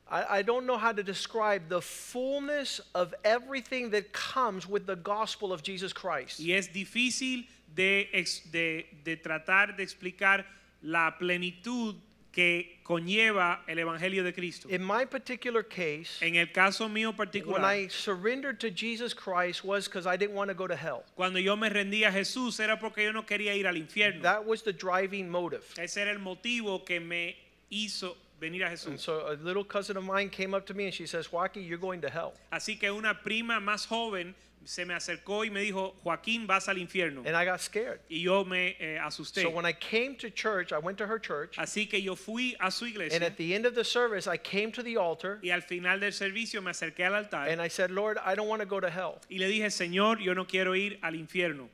I, 0.10 0.39
I 0.39 0.41
don't 0.41 0.66
know 0.66 0.78
how 0.78 0.91
to 0.91 1.03
describe 1.03 1.70
the 1.70 1.82
fullness 1.82 2.82
of 2.95 3.14
everything 3.24 3.91
that 3.91 4.12
comes 4.12 4.68
with 4.68 4.86
the 4.86 4.95
gospel 4.95 5.53
of 5.53 5.62
Jesus 5.62 5.93
Christ. 5.93 6.39
Y 6.39 6.53
es 6.53 6.70
difícil 6.70 7.45
de, 7.74 8.10
de, 8.51 8.86
de 9.03 9.18
tratar 9.18 9.78
de 9.78 9.84
explicar 9.84 10.45
la 10.82 11.12
plenitud 11.20 11.95
que 12.32 12.80
conlleva 12.84 13.60
el 13.68 13.80
Evangelio 13.80 14.24
de 14.24 14.32
Cristo. 14.32 14.70
In 14.70 14.84
my 14.84 15.05
particular 15.05 15.64
case, 15.64 16.20
En 16.22 16.36
el 16.36 16.47
caso 16.47 16.88
mío 16.88 17.14
when 17.45 17.64
I 17.64 17.88
surrendered 17.88 18.60
to 18.60 18.70
Jesus 18.70 19.14
Christ 19.14 19.64
was 19.64 19.88
because 19.88 20.05
I 20.05 20.16
didn't 20.16 20.36
want 20.36 20.49
to 20.49 20.53
go 20.53 20.68
to 20.68 20.76
hell. 20.76 21.03
cuando 21.16 21.39
yo 21.39 21.55
me 21.55 21.70
rendí 21.70 22.03
a 22.05 22.12
Jesús 22.12 22.60
era 22.60 22.78
porque 22.78 23.03
yo 23.03 23.12
no 23.12 23.24
quería 23.24 23.55
ir 23.55 23.68
al 23.68 23.76
infierno. 23.76 24.22
That 24.22 24.45
was 24.45 24.62
the 24.62 24.74
driving 24.74 25.30
motive. 25.30 25.64
Ese 25.78 25.97
era 25.97 26.12
el 26.12 26.20
motivo 26.20 26.86
que 26.86 26.99
me 26.99 27.36
hizo 27.72 28.16
venir 28.40 28.64
a 28.64 28.68
And 28.70 28.78
Jesús. 28.78 29.00
so 29.00 29.32
a 29.32 29.36
little 29.44 29.64
cousin 29.64 29.98
of 29.98 30.04
mine 30.04 30.30
came 30.30 30.54
up 30.54 30.66
to 30.68 30.74
me 30.74 30.86
and 30.86 30.94
she 30.94 31.06
says, 31.06 31.32
Joaquin, 31.32 31.64
you're 31.64 31.78
going 31.78 32.02
to 32.02 32.10
hell. 32.10 32.34
Así 32.52 32.80
que 32.80 32.92
una 32.92 33.14
prima 33.14 33.60
más 33.60 33.86
joven 33.88 34.34
se 34.66 34.84
me 34.86 34.94
acercó 34.94 35.46
y 35.46 35.50
me 35.50 35.62
dijo, 35.62 35.94
Joaquín, 36.04 36.46
vas 36.46 36.68
al 36.68 36.76
infierno. 36.76 37.26
And 37.26 37.36
I 37.36 37.46
got 37.46 37.60
scared. 37.62 38.00
Y 38.10 38.18
yo 38.18 38.44
me 38.44 38.76
eh, 38.80 39.00
asusté. 39.02 39.42
So 39.42 39.50
when 39.50 39.66
I 39.66 39.72
came 39.74 40.16
to 40.18 40.30
church, 40.30 40.72
I 40.72 40.78
went 40.78 40.98
to 41.00 41.08
her 41.08 41.18
church. 41.18 41.56
Así 41.58 41.90
que 41.90 42.00
yo 42.00 42.16
fui 42.16 42.56
a 42.60 42.70
su 42.70 42.86
And 42.86 42.94
iglesia 42.96 43.26
at 43.26 43.38
the 43.38 43.56
end 43.56 43.66
of 43.66 43.74
the 43.74 43.84
service, 43.84 44.28
I 44.28 44.38
came 44.38 44.72
to 44.74 44.84
the 44.84 44.98
altar 44.98 45.40
y 45.42 45.50
al 45.50 45.62
final 45.62 46.00
del 46.00 46.12
servicio 46.12 46.62
me 46.62 46.72
acerqué 46.72 47.06
al 47.06 47.16
altar 47.16 47.48
and 47.48 47.62
I 47.62 47.68
said, 47.70 47.90
Lord, 47.90 48.18
I 48.24 48.36
don't 48.36 48.48
want 48.48 48.62
to 48.62 48.68
go 48.68 48.80
to 48.80 48.90
hell, 48.90 49.20
y 49.30 49.38
le 49.38 49.48
dije, 49.48 49.72
Señor, 49.72 50.22
yo 50.22 50.34
no 50.34 50.46
quiero 50.46 50.74
ir 50.76 51.00
al 51.02 51.14
infierno, 51.14 51.68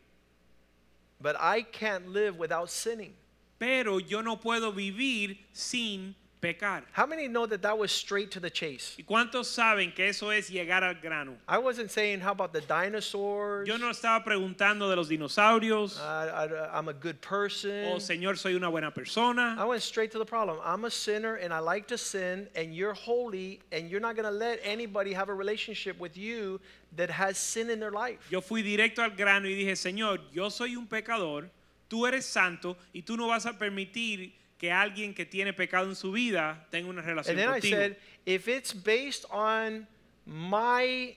but 1.20 1.36
I 1.40 1.64
can't 1.64 2.10
live 2.10 2.38
without 2.38 2.70
sinning. 2.70 3.14
pero 3.58 3.98
yo 4.00 4.22
no 4.22 4.38
puedo 4.38 4.72
vivir 4.74 5.38
sin 5.54 6.16
pecar. 6.42 6.84
How 6.92 7.06
many 7.06 7.28
know 7.28 7.46
that 7.46 7.62
that 7.62 7.78
was 7.78 7.92
straight 7.92 8.32
to 8.32 8.40
the 8.40 8.50
chase? 8.50 8.96
¿Y 8.98 9.04
cuántos 9.04 9.48
saben 9.48 9.94
que 9.94 10.06
eso 10.06 10.30
es 10.30 10.50
llegar 10.50 10.84
al 10.84 10.96
grano? 10.96 11.36
I 11.48 11.58
wasn't 11.58 11.92
saying, 11.92 12.20
how 12.22 12.32
about 12.32 12.54
the 12.54 12.62
dinosaurs? 12.62 13.68
Yo 13.68 13.78
no 13.78 13.90
estaba 13.90 14.24
preguntando 14.24 14.90
de 14.90 14.96
los 14.96 15.10
dinosaurios 15.10 16.00
I, 16.00 16.46
I, 16.46 16.78
I'm 16.78 16.88
a 16.88 16.94
good 16.94 17.22
person. 17.22 17.94
o 17.94 17.98
Señor, 17.98 18.38
soy 18.38 18.56
una 18.56 18.70
buena 18.70 18.92
persona. 18.92 19.56
I 19.58 19.66
went 19.66 19.82
straight 19.82 20.12
to 20.12 20.18
the 20.18 20.26
problem. 20.26 20.58
I'm 20.64 20.86
a 20.86 20.92
sinner 20.92 21.36
and 21.36 21.54
I 21.54 21.60
like 21.60 21.88
to 21.88 21.98
sin, 21.98 22.48
and 22.56 22.76
you're 22.76 22.94
holy, 22.94 23.62
and 23.72 23.90
you're 23.90 24.00
not 24.00 24.16
going 24.16 24.26
to 24.26 24.32
let 24.32 24.60
anybody 24.64 25.14
have 25.14 25.30
a 25.30 25.34
relationship 25.34 26.00
with 26.00 26.18
you 26.18 26.60
that 26.96 27.10
has 27.10 27.38
sin 27.38 27.70
in 27.70 27.80
their 27.80 27.92
life. 27.92 28.28
Yo 28.30 28.42
fui 28.42 28.62
directo 28.62 29.00
al 29.00 29.12
grano 29.12 29.48
y 29.48 29.54
dije, 29.56 29.76
Señor, 29.76 30.20
yo 30.34 30.50
soy 30.50 30.76
un 30.76 30.88
pecador, 30.88 31.50
tú 31.90 32.08
eres 32.08 32.26
santo 32.26 32.78
y 32.94 33.02
tú 33.02 33.18
no 33.18 33.28
vas 33.28 33.46
a 33.46 33.54
permitir 33.54 34.32
que 34.58 34.72
alguien 34.72 35.14
que 35.14 35.26
tiene 35.26 35.54
pecado 35.54 35.90
en 35.90 35.96
su 35.96 36.12
vida 36.12 36.66
tenga 36.72 36.90
una 36.90 37.02
relación 37.02 37.38
And 37.38 37.46
then 37.46 37.50
I 37.50 37.60
contigo. 37.60 37.78
said, 37.78 37.98
if 38.26 38.48
it's 38.48 38.74
based 38.74 39.26
on 39.30 39.88
my 40.26 41.16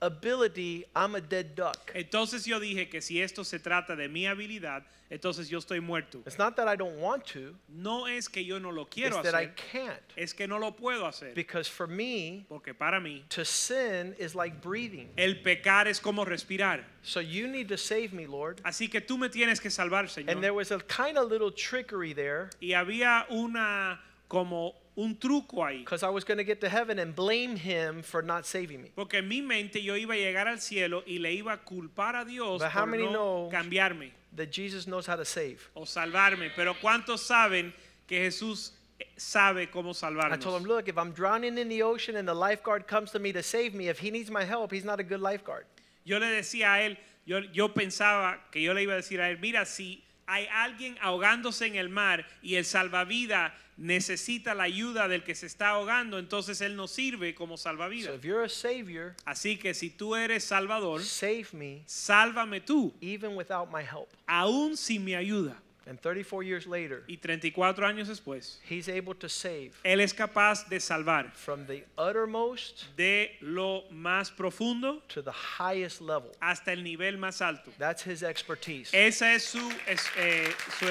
ability, 0.00 0.84
I'm 0.94 1.14
a 1.14 1.20
dead 1.20 1.54
duck. 1.54 1.90
Entonces 1.94 2.44
yo 2.44 2.60
dije 2.60 2.88
que 2.88 3.00
si 3.00 3.20
esto 3.20 3.44
se 3.44 3.58
trata 3.58 3.96
de 3.96 4.08
mi 4.08 4.26
habilidad, 4.26 4.84
entonces 5.08 5.48
yo 5.48 5.58
estoy 5.58 5.80
muerto. 5.80 6.20
It's 6.26 6.36
not 6.38 6.56
that 6.56 6.66
I 6.66 6.74
don't 6.74 6.98
want 6.98 7.24
to, 7.26 7.54
No 7.68 8.06
es 8.06 8.28
que 8.28 8.44
yo 8.44 8.58
no 8.58 8.70
lo 8.70 8.86
quiero 8.86 9.20
it's 9.20 9.30
that 9.30 9.40
I 9.40 9.46
can't. 9.70 10.02
es 10.16 10.34
que 10.34 10.48
no 10.48 10.58
lo 10.58 10.72
puedo 10.72 11.06
hacer. 11.06 11.32
Because 11.34 11.68
for 11.68 11.86
me, 11.86 12.44
Porque 12.48 12.74
para 12.74 13.00
mí, 13.00 13.22
to 13.28 13.44
sin 13.44 14.14
is 14.18 14.34
like 14.34 14.60
breathing. 14.60 15.08
el 15.16 15.36
pecar 15.42 15.86
es 15.86 16.00
como 16.00 16.24
respirar. 16.24 16.84
So 17.02 17.20
you 17.20 17.46
need 17.46 17.68
to 17.68 17.76
save 17.78 18.12
me, 18.12 18.26
Lord. 18.26 18.60
Así 18.64 18.90
que 18.90 19.00
tú 19.00 19.16
me 19.16 19.28
tienes 19.28 19.60
que 19.60 19.70
salvar, 19.70 20.08
Señor. 20.08 20.30
And 20.30 20.42
there 20.42 20.54
was 20.54 20.72
a 20.72 20.80
kind 20.80 21.16
of 21.16 21.30
little 21.30 21.52
trickery 21.52 22.12
there 22.12 22.50
Y 22.60 22.72
había 22.72 23.26
una, 23.30 24.00
como 24.28 24.74
un 24.96 25.14
truco 25.16 25.64
ahí. 25.64 25.80
because 25.80 26.02
I 26.02 26.08
was 26.08 26.24
going 26.24 26.38
to 26.38 26.44
get 26.44 26.60
to 26.62 26.68
heaven 26.68 26.98
and 26.98 27.14
blame 27.14 27.54
him 27.56 28.02
for 28.02 28.22
not 28.22 28.46
saving 28.46 28.80
me. 28.82 28.90
Porque 28.94 29.14
en 29.18 29.28
mi 29.28 29.42
mente 29.42 29.82
yo 29.82 29.94
iba 29.94 30.14
a 30.14 30.16
llegar 30.16 30.48
al 30.48 30.58
cielo 30.60 31.02
y 31.06 31.18
le 31.18 31.32
iba 31.34 31.52
a 31.52 31.58
culpar 31.58 32.16
a 32.16 32.24
Dios 32.24 32.60
But 32.62 32.70
how 32.70 32.80
por 32.80 32.86
many 32.86 33.02
no 33.04 33.10
know- 33.12 33.48
cambiarme 33.52 34.10
That 34.34 34.50
Jesus 34.52 34.86
knows 34.86 35.06
how 35.06 35.16
to 35.16 35.24
save. 35.24 35.58
o 35.74 35.84
salvarme. 35.84 36.50
Pero 36.56 36.74
¿cuántos 36.80 37.20
saben 37.20 37.72
que 38.06 38.18
Jesús 38.30 38.72
eh, 38.98 39.04
sabe 39.16 39.70
cómo 39.70 39.90
I 39.90 39.94
salvarnos? 39.94 40.40
told 40.40 40.60
him, 40.62 40.66
look, 40.68 40.88
if 40.88 40.96
I'm 40.98 41.12
drowning 41.12 41.56
in 41.58 41.68
the 41.68 41.82
ocean 41.82 42.16
and 42.16 42.26
the 42.28 42.34
lifeguard 42.34 42.86
comes 42.86 43.10
to 43.12 43.18
me 43.18 43.32
to 43.32 43.42
save 43.42 43.74
me, 43.74 43.88
if 43.88 43.98
he 43.98 44.10
needs 44.10 44.30
my 44.30 44.44
help, 44.44 44.72
he's 44.72 44.84
not 44.84 44.98
a 45.00 45.02
good 45.04 45.20
lifeguard. 45.20 45.64
Yo 46.04 46.18
le 46.18 46.26
decía 46.26 46.74
a 46.74 46.80
él, 46.82 46.96
yo, 47.26 47.40
yo 47.52 47.68
pensaba 47.68 48.38
que 48.52 48.60
yo 48.62 48.72
le 48.72 48.82
iba 48.82 48.92
a 48.92 48.96
decir 48.96 49.20
a 49.20 49.28
él, 49.30 49.38
mira, 49.40 49.64
si 49.66 50.02
hay 50.28 50.46
alguien 50.52 50.96
ahogándose 51.00 51.66
en 51.66 51.76
el 51.76 51.88
mar 51.88 52.24
y 52.42 52.56
el 52.56 52.64
salvavidas 52.64 53.52
necesita 53.76 54.54
la 54.54 54.64
ayuda 54.64 55.08
del 55.08 55.22
que 55.22 55.34
se 55.34 55.46
está 55.46 55.68
ahogando, 55.70 56.18
entonces 56.18 56.60
él 56.60 56.76
no 56.76 56.86
sirve 56.88 57.34
como 57.34 57.56
So 57.56 57.64
salvavidas. 57.64 58.14
if 58.14 58.22
you're 58.24 58.44
a 58.44 58.48
savior, 58.48 59.14
Así 59.26 59.58
que 59.58 59.74
si 59.74 59.90
tú 59.90 60.14
eres 60.16 60.44
salvador, 60.44 61.02
save 61.02 61.46
me 61.52 61.82
sálvame 61.86 62.60
tú, 62.60 62.94
even 63.00 63.36
without 63.36 63.70
my 63.70 63.82
help. 63.82 64.08
aún 64.26 64.76
sin 64.76 65.04
mi 65.04 65.14
ayuda. 65.14 65.56
And 65.88 66.00
34 66.00 66.42
years 66.42 66.66
later, 66.66 67.04
Y 67.06 67.16
34 67.18 67.86
años 67.86 68.08
después, 68.08 68.58
he's 68.68 68.88
able 68.88 69.14
to 69.14 69.28
save 69.28 69.70
él 69.84 70.00
es 70.00 70.12
capaz 70.12 70.68
de 70.68 70.80
salvar 70.80 71.30
from 71.32 71.64
the 71.66 71.84
uttermost 71.96 72.86
de 72.96 73.36
lo 73.40 73.84
más 73.92 74.32
profundo 74.32 75.00
to 75.06 75.22
the 75.22 75.30
highest 75.32 76.00
level. 76.00 76.32
hasta 76.40 76.72
el 76.72 76.82
nivel 76.82 77.18
más 77.18 77.40
alto. 77.40 77.70
That's 77.78 78.02
his 78.04 78.24
expertise. 78.24 78.90
Esa 78.92 79.32
es 79.34 79.44
su, 79.44 79.60
es- 79.86 80.10
eh, 80.16 80.52
su- 80.80 80.88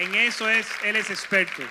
en 0.00 0.14
eso 0.14 0.48
es, 0.48 0.68
él 0.84 0.94
es 0.94 1.10
experto. 1.10 1.64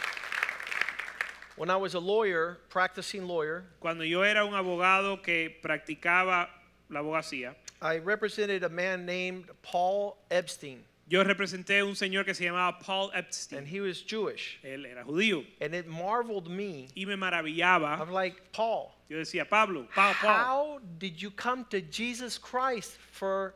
When 1.57 1.69
I 1.71 1.75
was 1.75 1.95
a 1.95 1.99
lawyer, 1.99 2.59
practicing 2.69 3.27
lawyer, 3.27 3.63
Cuando 3.79 4.03
yo 4.03 4.21
era 4.21 4.45
un 4.45 4.53
abogado 4.53 5.21
que 5.23 5.55
practicaba 5.61 6.47
la 6.89 7.01
abogacía, 7.01 7.55
I 7.81 7.97
represented 7.97 8.63
a 8.63 8.69
man 8.69 9.05
named 9.05 9.49
Paul 9.63 10.17
Epstein, 10.29 10.83
yo 11.09 11.23
representé 11.23 11.79
a 11.79 11.85
un 11.85 11.95
señor 11.95 12.25
que 12.25 12.33
se 12.33 12.43
llamaba 12.45 12.79
Paul 12.79 13.11
and 13.11 13.65
he 13.67 13.79
was 13.79 14.01
Jewish. 14.01 14.59
Él 14.63 14.85
era 14.85 15.03
judío 15.03 15.45
And 15.61 15.73
it 15.73 15.87
marveled 15.87 16.49
me. 16.49 16.89
y 16.95 17.05
me 17.05 17.15
maravillaba. 17.15 17.99
I'm 17.99 18.11
like, 18.11 18.51
Paul, 18.51 18.93
Yo 19.09 19.17
decía, 19.17 19.49
Pablo, 19.49 19.87
Pau, 19.95 20.13
Paul, 20.13 20.33
how 20.33 20.79
did 20.99 21.21
you 21.21 21.31
come 21.31 21.65
to 21.69 21.81
Jesus 21.81 22.37
Christ 22.37 22.97
for, 23.11 23.53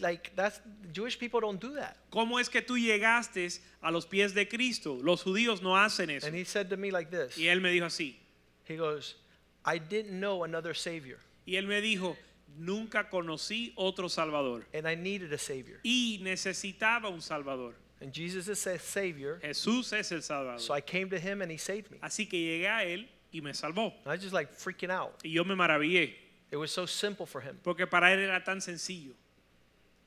like, 0.00 0.32
that's, 0.36 0.60
Jewish 0.92 1.18
people 1.18 1.40
don't 1.40 1.60
do 1.60 1.74
that. 1.74 1.96
¿cómo 2.10 2.38
es 2.40 2.48
que 2.48 2.60
tú 2.62 2.78
llegaste 2.78 3.58
a 3.82 3.90
los 3.90 4.06
pies 4.06 4.32
de 4.34 4.46
Cristo? 4.48 4.98
Los 5.02 5.22
judíos 5.22 5.60
no 5.62 5.76
hacen 5.76 6.10
eso. 6.10 6.26
And 6.26 6.36
he 6.36 6.44
said 6.44 6.68
to 6.70 6.76
me 6.76 6.90
like 6.90 7.10
this 7.10 7.36
Y 7.36 7.46
él 7.48 7.60
me 7.60 7.70
dijo 7.70 7.86
así. 7.86 8.16
He 8.64 8.76
goes, 8.76 9.16
I 9.64 9.78
didn't 9.78 10.18
know 10.20 10.44
another 10.44 10.74
Savior, 10.74 11.18
Y 11.46 11.56
él 11.56 11.66
me 11.66 11.80
dijo, 11.80 12.16
nunca 12.56 13.08
conocí 13.10 13.72
otro 13.76 14.08
Salvador. 14.08 14.64
and 14.72 14.86
I 14.86 14.94
needed 14.94 15.32
a 15.32 15.38
Savior. 15.38 15.80
Y 15.82 16.18
necesitaba 16.22 17.08
un 17.08 17.20
Salvador. 17.20 17.74
And 18.00 18.12
Jesus 18.12 18.48
is 18.48 18.66
a 18.66 18.78
Savior, 18.78 19.38
Jesús 19.40 19.92
es 19.92 20.10
el 20.12 20.22
Salvador. 20.22 20.58
so 20.60 20.74
I 20.74 20.80
came 20.80 21.08
to 21.10 21.18
him 21.18 21.40
and 21.42 21.50
he 21.50 21.56
saved 21.58 21.90
me. 21.90 21.98
Así 22.02 22.28
que 22.28 22.38
llegué 22.38 22.68
a 22.68 22.84
él 22.84 23.08
y 23.32 23.40
me 23.40 23.52
salvó. 23.52 23.92
I 24.06 24.10
was 24.10 24.20
just 24.20 24.32
like 24.34 24.52
freaking 24.52 24.90
out. 24.90 25.14
Y 25.24 25.30
yo 25.30 25.44
me 25.44 25.54
maravillé, 25.54 26.14
It 26.50 26.56
was 26.56 26.70
so 26.72 26.84
simple 26.86 27.26
for 27.26 27.40
him. 27.40 27.58
porque 27.62 27.86
para 27.88 28.12
él 28.12 28.18
era 28.18 28.42
tan 28.44 28.60
sencillo. 28.60 29.14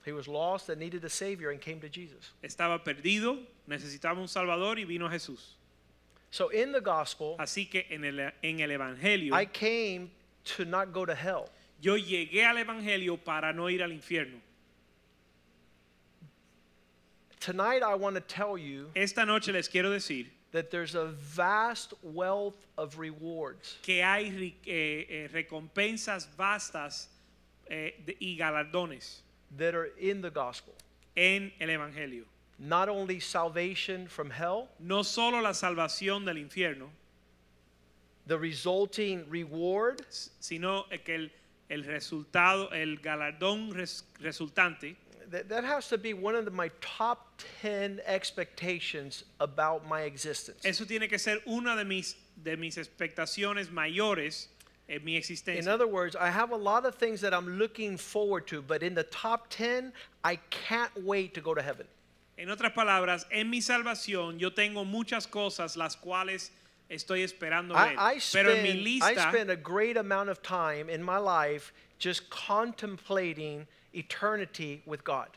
He 0.05 0.11
was 0.11 0.27
lost 0.27 0.69
and 0.69 0.79
needed 0.79 1.03
a 1.03 1.09
Savior 1.09 1.49
and 1.49 1.59
came 1.59 1.79
to 1.81 1.89
Jesus. 1.89 2.31
Estaba 2.43 2.83
perdido, 2.83 3.39
necesitaba 3.67 4.17
un 4.19 4.27
Salvador 4.27 4.77
y 4.77 4.83
vino 4.85 5.09
Jesús. 5.09 5.39
So 6.31 6.49
in 6.49 6.71
the 6.71 6.81
gospel, 6.81 7.35
Así 7.39 7.69
que 7.69 7.85
en 7.89 8.03
el, 8.03 8.19
en 8.43 8.59
el 8.59 8.69
Evangelio, 8.69 9.33
I 9.33 9.45
came 9.45 10.11
to 10.57 10.65
not 10.65 10.93
go 10.93 11.05
to 11.05 11.15
hell. 11.15 11.49
yo 11.81 11.95
llegué 11.97 12.43
al 12.45 12.57
Evangelio 12.57 13.17
para 13.17 13.51
no 13.51 13.67
ir 13.67 13.81
al 13.81 13.89
infierno. 13.91 14.39
Tonight, 17.39 17.83
I 17.83 17.95
want 17.95 18.15
to 18.15 18.21
tell 18.21 18.57
you 18.57 18.89
Esta 18.95 19.25
noche 19.25 19.49
les 19.51 19.67
quiero 19.67 19.89
decir 19.91 20.27
that 20.51 20.71
there's 20.71 20.95
a 20.95 21.05
vast 21.05 21.93
wealth 22.01 22.55
of 22.77 22.97
rewards 22.97 23.77
que 23.83 24.01
hay 24.01 24.55
eh, 24.65 25.05
eh, 25.09 25.29
recompensas 25.33 26.27
vastas 26.37 27.07
eh, 27.69 27.91
de- 28.05 28.15
y 28.19 28.37
galardones 28.37 29.21
that 29.57 29.73
are 29.75 29.89
in 29.99 30.21
the 30.21 30.29
gospel. 30.31 30.73
en 31.17 31.51
el 31.61 31.69
Evangelio. 31.69 32.23
Not 32.59 32.89
only 32.89 33.19
salvation 33.19 34.07
from 34.07 34.29
hell, 34.29 34.67
No 34.79 35.01
solo 35.03 35.39
la 35.41 35.51
salvación 35.53 36.25
del 36.25 36.35
infierno, 36.37 36.89
the 38.27 38.37
resulting 38.37 39.25
reward, 39.29 40.01
sino 40.39 40.85
que 41.05 41.15
el, 41.15 41.31
el 41.69 41.83
resultado, 41.83 42.69
el 42.73 42.97
galardón 42.97 43.73
res- 43.73 44.03
resultante, 44.21 44.95
that, 45.29 45.47
that 45.49 45.63
has 45.63 45.87
to 45.89 45.97
be 45.97 46.13
one 46.13 46.35
of 46.35 46.45
the- 46.45 46.51
my 46.51 46.69
top 46.81 47.41
10 47.61 48.01
expectations 48.05 49.23
about 49.39 49.87
my 49.87 50.01
existence. 50.01 50.65
eso 50.65 50.85
tiene 50.85 51.07
que 51.07 51.17
ser 51.19 51.39
una 51.47 51.75
de 51.75 51.83
mis, 51.85 52.15
de 52.41 52.55
mis 52.57 52.77
expectaciones 52.77 53.69
mayores 53.71 54.47
en 54.87 55.03
mi 55.03 55.21
In 55.47 55.67
other 55.67 55.87
words, 55.87 56.15
I 56.15 56.29
have 56.29 56.51
a 56.51 56.55
lot 56.55 56.85
of 56.85 56.95
things 56.95 57.21
that 57.21 57.33
I'm 57.33 57.57
looking 57.57 57.97
forward 57.97 58.45
to, 58.47 58.61
but 58.61 58.83
in 58.83 58.93
the 58.93 59.03
top 59.03 59.47
10, 59.49 59.91
I 60.23 60.37
can't 60.49 60.91
wait 61.03 61.33
to 61.33 61.41
go 61.41 61.53
to 61.53 61.61
heaven. 61.61 61.87
En 62.37 62.49
otras 62.49 62.73
palabras, 62.73 63.25
en 63.31 63.49
mi 63.49 63.61
salvación 63.61 64.39
yo 64.39 64.49
tengo 64.49 64.85
muchas 64.85 65.25
cosas 65.25 65.77
las 65.77 65.95
cuales 65.95 66.51
estoy 66.89 67.23
esperando 67.23 67.73
ver. 67.73 67.95
I, 67.97 68.15
I, 68.15 68.19
Pero 68.33 68.51
en 68.51 68.63
mi 68.83 68.99
spend, 68.99 69.17
I 69.17 69.29
spend 69.29 69.49
a 69.49 69.55
great 69.55 69.97
amount 69.97 70.29
of 70.29 70.41
time 70.41 70.89
in 70.89 71.01
my 71.01 71.17
life 71.17 71.73
just 71.97 72.29
contemplating 72.29 73.65
eternity 73.93 74.81
with 74.85 75.03
God. 75.03 75.29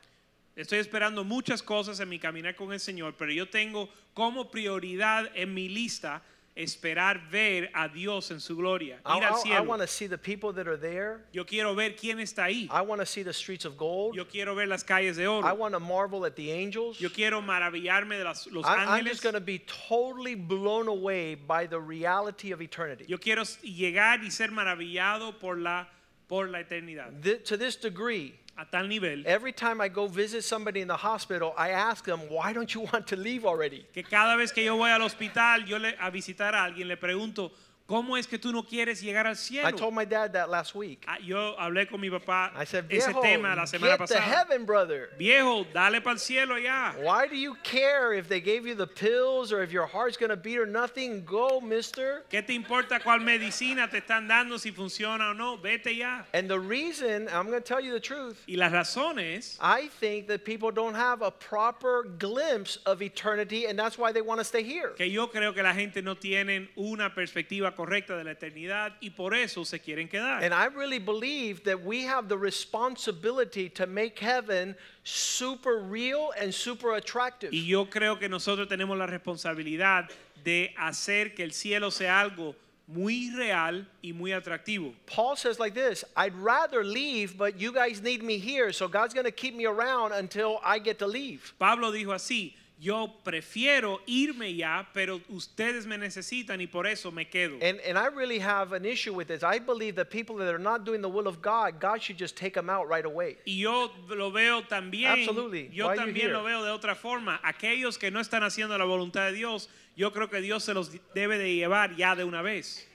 Estoy 0.56 0.84
esperando 0.84 1.24
muchas 1.24 1.62
cosas 1.62 2.00
en 2.00 2.08
mi 2.08 2.18
caminar 2.18 2.56
con 2.56 2.72
el 2.72 2.80
Señor, 2.80 3.14
pero 3.16 3.30
yo 3.30 3.46
tengo 3.46 3.88
como 4.14 4.44
prioridad 4.44 5.30
en 5.36 5.54
mi 5.54 5.68
lista 5.68 6.20
esperar 6.62 7.30
ver 7.30 7.70
a 7.74 7.88
Dios 7.88 8.30
en 8.30 8.40
su 8.40 8.56
gloria, 8.56 9.00
I, 9.06 9.18
ir 9.18 9.24
al 9.24 9.32
I- 9.34 9.36
I 9.36 9.42
cielo. 9.42 9.62
want 9.64 9.80
to 9.82 9.86
see 9.86 10.06
the 10.08 10.18
people 10.18 10.52
that 10.54 10.66
are 10.66 10.76
there. 10.76 11.24
Yo 11.32 11.44
quiero 11.44 11.74
ver 11.74 11.94
quién 11.96 12.18
está 12.18 12.44
ahí. 12.46 12.68
I 12.70 12.82
want 12.82 13.00
to 13.00 13.06
see 13.06 13.22
the 13.22 13.32
streets 13.32 13.64
of 13.64 13.76
gold. 13.76 14.14
Yo 14.16 14.24
quiero 14.24 14.54
ver 14.54 14.66
las 14.66 14.82
calles 14.82 15.16
de 15.16 15.22
I 15.24 15.26
oro. 15.26 15.54
want 15.54 15.74
to 15.74 15.80
marvel 15.80 16.24
at 16.26 16.34
the 16.36 16.50
angels. 16.50 17.00
Yo 17.00 17.08
quiero 17.10 17.40
maravillarme 17.40 18.18
de 18.18 18.24
las- 18.24 18.46
los 18.48 18.64
I'm, 18.66 18.78
I'm 18.80 18.88
ángeles. 19.00 19.12
just 19.12 19.22
going 19.22 19.34
to 19.34 19.40
be 19.40 19.60
totally 19.88 20.34
blown 20.34 20.88
away 20.88 21.34
by 21.36 21.66
the 21.66 21.78
reality 21.80 22.52
of 22.52 22.60
eternity. 22.60 23.04
Yo 23.08 23.18
quiero 23.18 23.42
s- 23.42 23.58
llegar 23.62 24.20
y 24.24 24.30
ser 24.30 24.48
maravillado 24.50 25.38
por 25.38 25.56
la 25.56 25.86
por 26.28 26.46
la 26.48 26.58
eternidad. 26.60 27.22
Th- 27.22 27.42
to 27.44 27.56
this 27.56 27.76
degree, 27.76 28.38
A 28.60 28.64
tal 28.64 28.88
nivel 28.88 29.22
every 29.24 29.52
time 29.52 29.80
I 29.80 29.88
go 29.88 30.08
visit 30.08 30.42
somebody 30.42 30.80
in 30.80 30.88
the 30.88 30.96
hospital, 30.96 31.54
I 31.56 31.70
ask 31.70 32.04
them, 32.04 32.18
why 32.28 32.52
don't 32.52 32.74
you 32.74 32.80
want 32.92 33.06
to 33.06 33.16
leave 33.16 33.44
already? 33.46 33.86
que 33.94 34.02
cada 34.02 34.36
vez 34.36 34.52
que 34.52 34.64
yo 34.64 34.76
voy 34.76 34.90
al 34.90 35.00
hospital, 35.02 35.64
yo 35.64 35.78
le, 35.78 35.94
a 36.00 36.10
visitar 36.10 36.56
a 36.56 36.64
alguien, 36.64 36.88
le 36.88 36.96
pregunto, 36.96 37.52
¿cómo 37.88 38.16
es 38.18 38.26
que 38.26 38.38
tú 38.38 38.52
no 38.52 38.62
quieres 38.62 39.00
llegar 39.00 39.26
al 39.26 39.36
I 39.50 39.72
told 39.72 39.94
my 39.94 40.04
dad 40.04 40.32
that 40.34 40.50
last 40.50 40.74
week. 40.74 41.04
Ah, 41.08 41.16
yo 41.24 41.56
hablé 41.58 41.88
con 41.88 42.00
mi 42.00 42.10
papá 42.10 42.52
I 42.54 42.64
said, 42.64 42.84
ese 42.90 43.12
tema 43.22 43.54
la 43.56 43.64
semana 43.64 43.96
get 43.96 44.06
to 44.08 44.14
pasada. 44.14 44.20
heaven, 44.20 44.66
brother. 44.66 45.10
Viejo, 45.18 45.64
dale 45.72 46.00
para 46.02 46.12
el 46.12 46.18
cielo 46.18 46.56
ya. 46.56 46.92
Why 47.00 47.26
do 47.26 47.36
you 47.36 47.54
care 47.62 48.12
if 48.12 48.28
they 48.28 48.40
gave 48.40 48.66
you 48.66 48.74
the 48.74 48.86
pills 48.86 49.52
or 49.52 49.62
if 49.62 49.72
your 49.72 49.86
heart's 49.86 50.18
going 50.18 50.30
to 50.30 50.36
beat 50.36 50.58
or 50.58 50.66
nothing? 50.66 51.24
Go, 51.24 51.60
mister. 51.60 52.24
¿Qué 52.30 52.46
te 52.46 52.52
importa 52.54 53.00
cuál 53.00 53.20
medicina 53.22 53.88
te 53.90 54.00
están 54.00 54.28
dando, 54.28 54.58
si 54.58 54.70
funciona 54.70 55.30
o 55.30 55.32
no? 55.32 55.56
Vete 55.56 55.96
ya. 55.96 56.24
And 56.34 56.48
the 56.48 56.60
reason, 56.60 57.28
I'm 57.32 57.46
going 57.46 57.60
to 57.62 57.66
tell 57.66 57.80
you 57.80 57.92
the 57.92 58.00
truth, 58.00 58.42
Y 58.46 58.56
las 58.56 58.72
razones 58.72 59.56
I 59.60 59.88
think 60.00 60.28
that 60.28 60.44
people 60.44 60.70
don't 60.70 60.94
have 60.94 61.22
a 61.22 61.30
proper 61.30 62.04
glimpse 62.18 62.78
of 62.84 63.00
eternity, 63.00 63.66
and 63.66 63.78
that's 63.78 63.96
why 63.96 64.12
they 64.12 64.20
want 64.20 64.40
to 64.40 64.44
stay 64.44 64.62
here. 64.62 64.90
que 64.96 65.06
yo 65.06 65.28
creo 65.28 65.54
que 65.54 65.62
la 65.62 65.72
gente 65.72 66.02
no 66.02 66.14
tienen 66.16 66.68
una 66.76 67.14
perspectiva 67.14 67.74
correcta 67.78 68.16
de 68.16 68.24
la 68.24 68.32
eternidad 68.32 68.96
y 69.00 69.10
por 69.10 69.34
eso 69.34 69.64
se 69.64 69.78
quieren 69.78 70.08
quedar. 70.08 70.42
And 70.42 70.52
I 70.52 70.66
really 70.66 70.98
believe 70.98 71.62
that 71.62 71.80
we 71.80 72.02
have 72.02 72.28
the 72.28 72.36
responsibility 72.36 73.68
to 73.70 73.86
make 73.86 74.18
heaven 74.18 74.74
super 75.04 75.78
real 75.78 76.32
and 76.36 76.52
super 76.52 76.96
attractive. 76.96 77.52
Y 77.52 77.66
yo 77.68 77.86
creo 77.86 78.18
que 78.18 78.28
nosotros 78.28 78.66
tenemos 78.66 78.98
la 78.98 79.06
responsabilidad 79.06 80.08
de 80.42 80.74
hacer 80.76 81.36
que 81.36 81.44
el 81.44 81.52
cielo 81.52 81.92
sea 81.92 82.18
algo 82.20 82.56
muy 82.88 83.30
real 83.36 83.86
y 84.02 84.10
muy 84.12 84.32
atractivo. 84.32 84.92
Paul 85.06 85.36
says 85.36 85.60
like 85.60 85.74
this 85.74 86.04
I'd 86.16 86.34
rather 86.34 86.82
leave, 86.82 87.38
but 87.38 87.60
you 87.60 87.72
guys 87.72 88.02
need 88.02 88.24
me 88.24 88.38
here, 88.38 88.72
so 88.72 88.88
God's 88.88 89.14
going 89.14 89.26
to 89.26 89.30
keep 89.30 89.54
me 89.54 89.66
around 89.66 90.12
until 90.12 90.58
I 90.64 90.80
get 90.80 90.98
to 90.98 91.06
leave. 91.06 91.54
Pablo 91.60 91.92
dijo 91.92 92.12
así, 92.12 92.54
yo 92.80 93.12
prefiero 93.24 94.00
irme 94.06 94.54
ya, 94.54 94.88
pero 94.94 95.20
ustedes 95.28 95.84
me 95.84 95.98
necesitan 95.98 96.60
y 96.60 96.66
por 96.66 96.86
eso 96.86 97.10
me 97.10 97.24
quedo. 97.24 97.58
And, 97.60 97.80
and 97.80 97.98
I 97.98 98.06
really 98.06 98.38
have 98.38 98.72
an 98.72 98.84
issue 98.84 99.12
with 99.12 99.26
this. 99.26 99.42
I 99.42 99.58
believe 99.58 99.96
that 99.96 100.10
people 100.10 100.36
that 100.36 100.54
are 100.54 100.60
not 100.60 100.84
doing 100.84 101.02
the 101.02 101.08
will 101.08 101.26
of 101.26 101.42
God, 101.42 101.80
God 101.80 102.00
should 102.00 102.16
just 102.16 102.36
take 102.36 102.54
them 102.54 102.70
out 102.70 102.88
right 102.88 103.04
away. 103.04 103.38
Y 103.44 103.54
yo 103.62 103.90
lo 104.08 104.30
veo 104.30 104.62
también, 104.62 105.26
Absolutely. 105.26 105.70
yo 105.72 105.88
Why 105.88 105.96
también 105.96 106.32
lo 106.32 106.44
veo 106.44 106.62
de 106.62 106.70
otra 106.70 106.94
forma. 106.94 107.40
Aquellos 107.42 107.98
que 107.98 108.10
no 108.10 108.20
están 108.20 108.42
haciendo 108.42 108.78
la 108.78 108.84
voluntad 108.84 109.26
de 109.26 109.32
Dios, 109.32 109.68
yo 109.96 110.12
creo 110.12 110.30
que 110.30 110.40
Dios 110.40 110.62
se 110.62 110.72
los 110.72 110.92
debe 111.14 111.36
de 111.38 111.54
llevar 111.56 111.96
ya 111.96 112.14
de 112.14 112.22
una 112.22 112.42
vez. 112.42 112.86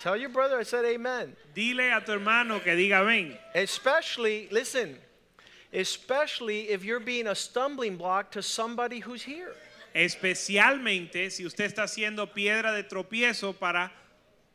Tell 0.00 0.16
your 0.16 0.28
brother 0.28 0.58
I 0.58 0.64
said 0.64 0.84
amen. 0.84 1.34
Dile 1.54 1.92
a 1.92 2.04
tu 2.04 2.12
hermano 2.12 2.60
que 2.60 2.74
diga 2.74 3.02
ven. 3.06 3.38
Especially, 3.54 4.48
listen, 4.50 4.98
especially 5.74 6.70
if 6.70 6.84
you're 6.84 7.00
being 7.00 7.26
a 7.26 7.34
stumbling 7.34 7.96
block 7.96 8.30
to 8.30 8.42
somebody 8.42 9.00
who's 9.00 9.22
here. 9.22 9.52
Especialmente 9.94 11.30
si 11.30 11.44
usted 11.44 11.66
está 11.66 11.84
haciendo 11.84 12.32
piedra 12.32 12.72
de 12.72 12.82
tropiezo 12.82 13.54
para 13.54 13.92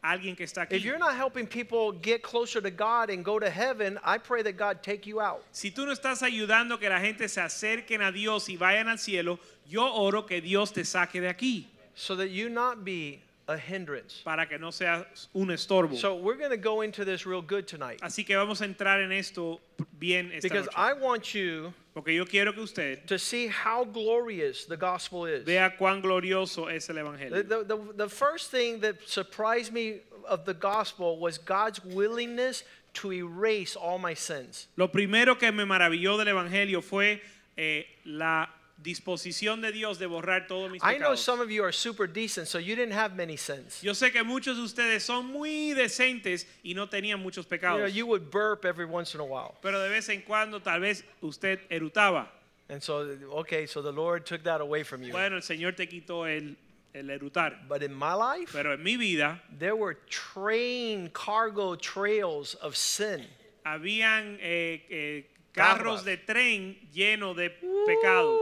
alguien 0.04 0.36
que 0.36 0.46
está 0.46 0.64
aquí. 0.64 0.76
If 0.76 0.84
you're 0.84 0.98
not 0.98 1.16
helping 1.16 1.48
people 1.48 1.92
get 1.92 2.22
closer 2.24 2.62
to 2.62 2.72
God 2.72 3.10
and 3.10 3.24
go 3.24 3.40
to 3.40 3.50
heaven, 3.50 3.98
I 4.04 4.18
pray 4.18 4.44
that 4.44 4.58
God 4.58 4.82
take 4.84 5.06
you 5.06 5.22
out. 5.22 5.44
Si 5.52 5.72
tú 5.72 5.86
no 5.86 5.94
estás 5.94 6.24
ayudando 6.24 6.80
que 6.80 6.90
la 6.90 7.00
gente 7.00 7.28
se 7.28 7.42
acerquen 7.42 8.02
a 8.02 8.12
Dios 8.12 8.50
y 8.50 8.58
vayan 8.58 8.88
al 8.88 8.98
cielo, 8.98 9.40
yo 9.68 9.84
oro 9.84 10.26
que 10.26 10.42
Dios 10.42 10.72
te 10.72 10.84
saque 10.84 11.22
de 11.22 11.30
aquí 11.30 11.66
so 11.96 12.16
that 12.16 12.30
you 12.30 12.50
not 12.50 12.84
be 12.84 13.22
a 13.50 13.58
hindrance. 13.58 14.22
para 14.24 14.46
que 14.46 14.58
no 14.58 14.70
seas 14.70 15.28
un 15.34 15.48
estorbo. 15.48 15.96
So 15.96 16.16
we're 16.16 16.38
going 16.38 16.52
to 16.52 16.58
go 16.58 16.82
into 16.82 17.04
this 17.04 17.26
real 17.26 17.42
good 17.42 17.68
tonight 17.68 18.00
Así 18.02 18.26
que 18.26 18.36
vamos 18.36 18.62
a 18.62 18.66
entrar 18.66 19.04
en 19.04 19.12
esto 19.12 19.60
bien 19.98 20.32
esta 20.32 20.48
because 20.48 20.66
noche. 20.68 20.78
I 20.78 20.94
want 20.94 21.34
you 21.34 21.74
Porque 21.94 22.14
yo 22.16 22.26
quiero 22.26 22.54
que 22.54 22.62
usted 22.62 23.08
to 23.08 23.18
see 23.18 23.48
how 23.48 23.84
glorious 23.84 24.66
the 24.66 24.78
gospel 24.78 25.26
is. 25.26 25.44
vea 25.44 25.74
cuán 25.78 26.02
glorioso 26.02 26.74
es 26.74 26.90
el 26.90 26.96
The, 26.96 27.44
the, 27.44 27.64
the, 27.64 27.94
the 27.96 28.10
first 28.10 28.52
thing 28.52 28.80
that 28.82 28.96
surprised 29.08 29.74
me 29.74 30.02
of 30.28 30.46
the 30.46 30.54
gospel 30.54 31.18
was 31.18 31.38
God's 31.38 31.84
willingness 31.84 32.64
to 32.94 33.12
erase 33.12 33.76
all 33.76 33.98
my 33.98 34.14
sins. 34.14 34.68
Lo 34.78 34.88
primero 34.88 35.36
que 35.38 35.52
me 35.52 35.66
maravilló 35.66 36.18
del 36.18 36.28
evangelio 36.28 36.82
fue 36.82 37.22
eh, 37.58 37.86
la 38.06 38.48
disposición 38.82 39.62
de 39.62 39.72
Dios 39.72 40.00
de 40.00 40.06
borrar 40.08 40.48
todos 40.48 40.72
mis 40.72 40.82
I 40.84 40.98
know 40.98 41.10
pecados. 41.12 41.20
some 41.20 41.40
of 41.42 41.50
you 41.52 41.64
are 41.64 41.72
super 41.72 42.08
decent, 42.08 42.48
so 42.48 42.58
you 42.60 42.76
didn't 42.76 42.94
have 42.94 43.16
many 43.16 43.36
sins. 43.38 43.82
Yo 43.84 43.94
sé 43.94 44.12
que 44.12 44.24
muchos 44.24 44.56
de 44.58 44.64
ustedes 44.64 45.04
son 45.04 45.26
muy 45.28 45.74
decentes 45.74 46.46
y 46.64 46.74
no 46.74 46.88
tenían 46.88 47.20
muchos 47.22 47.46
You 47.46 47.58
know, 47.58 47.78
pecados. 47.78 47.94
you 47.94 48.06
would 48.06 48.32
burp 48.32 48.64
every 48.66 48.86
once 48.86 49.14
in 49.14 49.20
a 49.22 49.26
while. 49.26 49.56
Pero 49.62 49.80
de 49.82 49.90
vez 49.90 50.08
en 50.10 50.22
cuando 50.22 50.60
tal 50.62 50.80
vez 50.82 51.04
usted 51.22 51.60
erutaba. 51.70 52.28
And 52.70 52.82
so, 52.82 53.18
okay, 53.40 53.66
so 53.66 53.82
the 53.82 53.92
Lord 53.92 54.26
took 54.26 54.44
that 54.44 54.62
away 54.62 54.84
from 54.84 55.02
you. 55.04 55.12
Bueno, 55.12 55.36
el 55.38 55.42
Señor 55.42 55.76
te 55.76 55.88
quitó 55.88 56.26
el, 56.28 56.56
el 56.94 57.06
erutar. 57.10 57.68
But 57.68 57.82
in 57.84 57.94
my 57.94 58.14
life, 58.14 58.52
Pero 58.54 58.74
en 58.74 58.84
mi 58.84 58.96
vida 58.96 59.42
there 59.58 59.76
were 59.76 59.96
train 60.10 61.10
cargo 61.14 61.76
trails 61.76 62.54
of 62.56 62.76
sin. 62.76 63.26
habían 63.66 64.38
eh, 64.40 64.84
eh, 64.90 65.26
carros 65.52 66.04
Carros. 66.04 66.06
de 66.06 66.18
tren 66.18 66.78
llenos 66.94 67.36
de 67.36 67.50
pecado. 67.86 68.38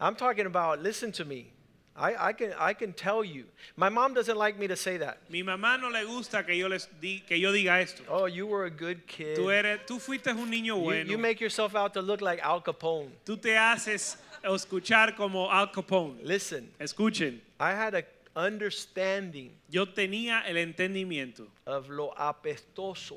I'm 0.00 0.14
talking 0.14 0.46
about, 0.46 0.82
listen 0.82 1.12
to 1.12 1.24
me. 1.24 1.50
I, 1.96 2.28
I, 2.28 2.32
can, 2.32 2.54
I 2.56 2.74
can 2.74 2.92
tell 2.92 3.24
you. 3.24 3.44
My 3.76 3.88
mom 3.88 4.14
doesn't 4.14 4.36
like 4.36 4.56
me 4.56 4.68
to 4.68 4.76
say 4.76 4.98
that. 4.98 5.18
Mi 5.28 5.42
mamá 5.42 5.80
no 5.80 5.88
le 5.88 6.06
gusta 6.06 6.44
que 6.44 6.54
yo 6.54 6.68
les 6.68 6.86
di, 7.00 7.24
que 7.26 7.36
yo 7.36 7.50
diga 7.52 7.82
esto. 7.82 8.04
Oh, 8.08 8.26
you 8.26 8.46
were 8.46 8.66
a 8.66 8.70
good 8.70 9.04
kid. 9.08 9.36
Tú 9.36 9.50
eres, 9.50 9.80
tú 9.84 9.98
fuiste 10.00 10.28
un 10.28 10.48
niño 10.48 10.66
You, 10.66 10.76
bueno. 10.76 11.10
you 11.10 11.18
make 11.18 11.40
yourself 11.40 11.74
out 11.74 11.94
to 11.94 12.00
look 12.02 12.20
like 12.20 12.40
Al 12.44 12.60
Capone. 12.60 13.10
tú 13.26 13.36
te 13.36 13.50
haces 13.56 14.16
escuchar 14.44 15.16
como 15.16 15.48
Al 15.50 15.66
Capone. 15.72 16.20
Listen, 16.22 16.68
Escuchen, 16.80 17.40
I 17.58 17.72
had 17.72 17.94
a 17.96 18.04
understanding 18.36 19.50
yo 19.68 19.84
tenía 19.84 20.42
el 20.46 20.54
entendimiento 20.54 21.46
of 21.66 21.88
lo 21.88 22.14
apestoso, 22.16 23.16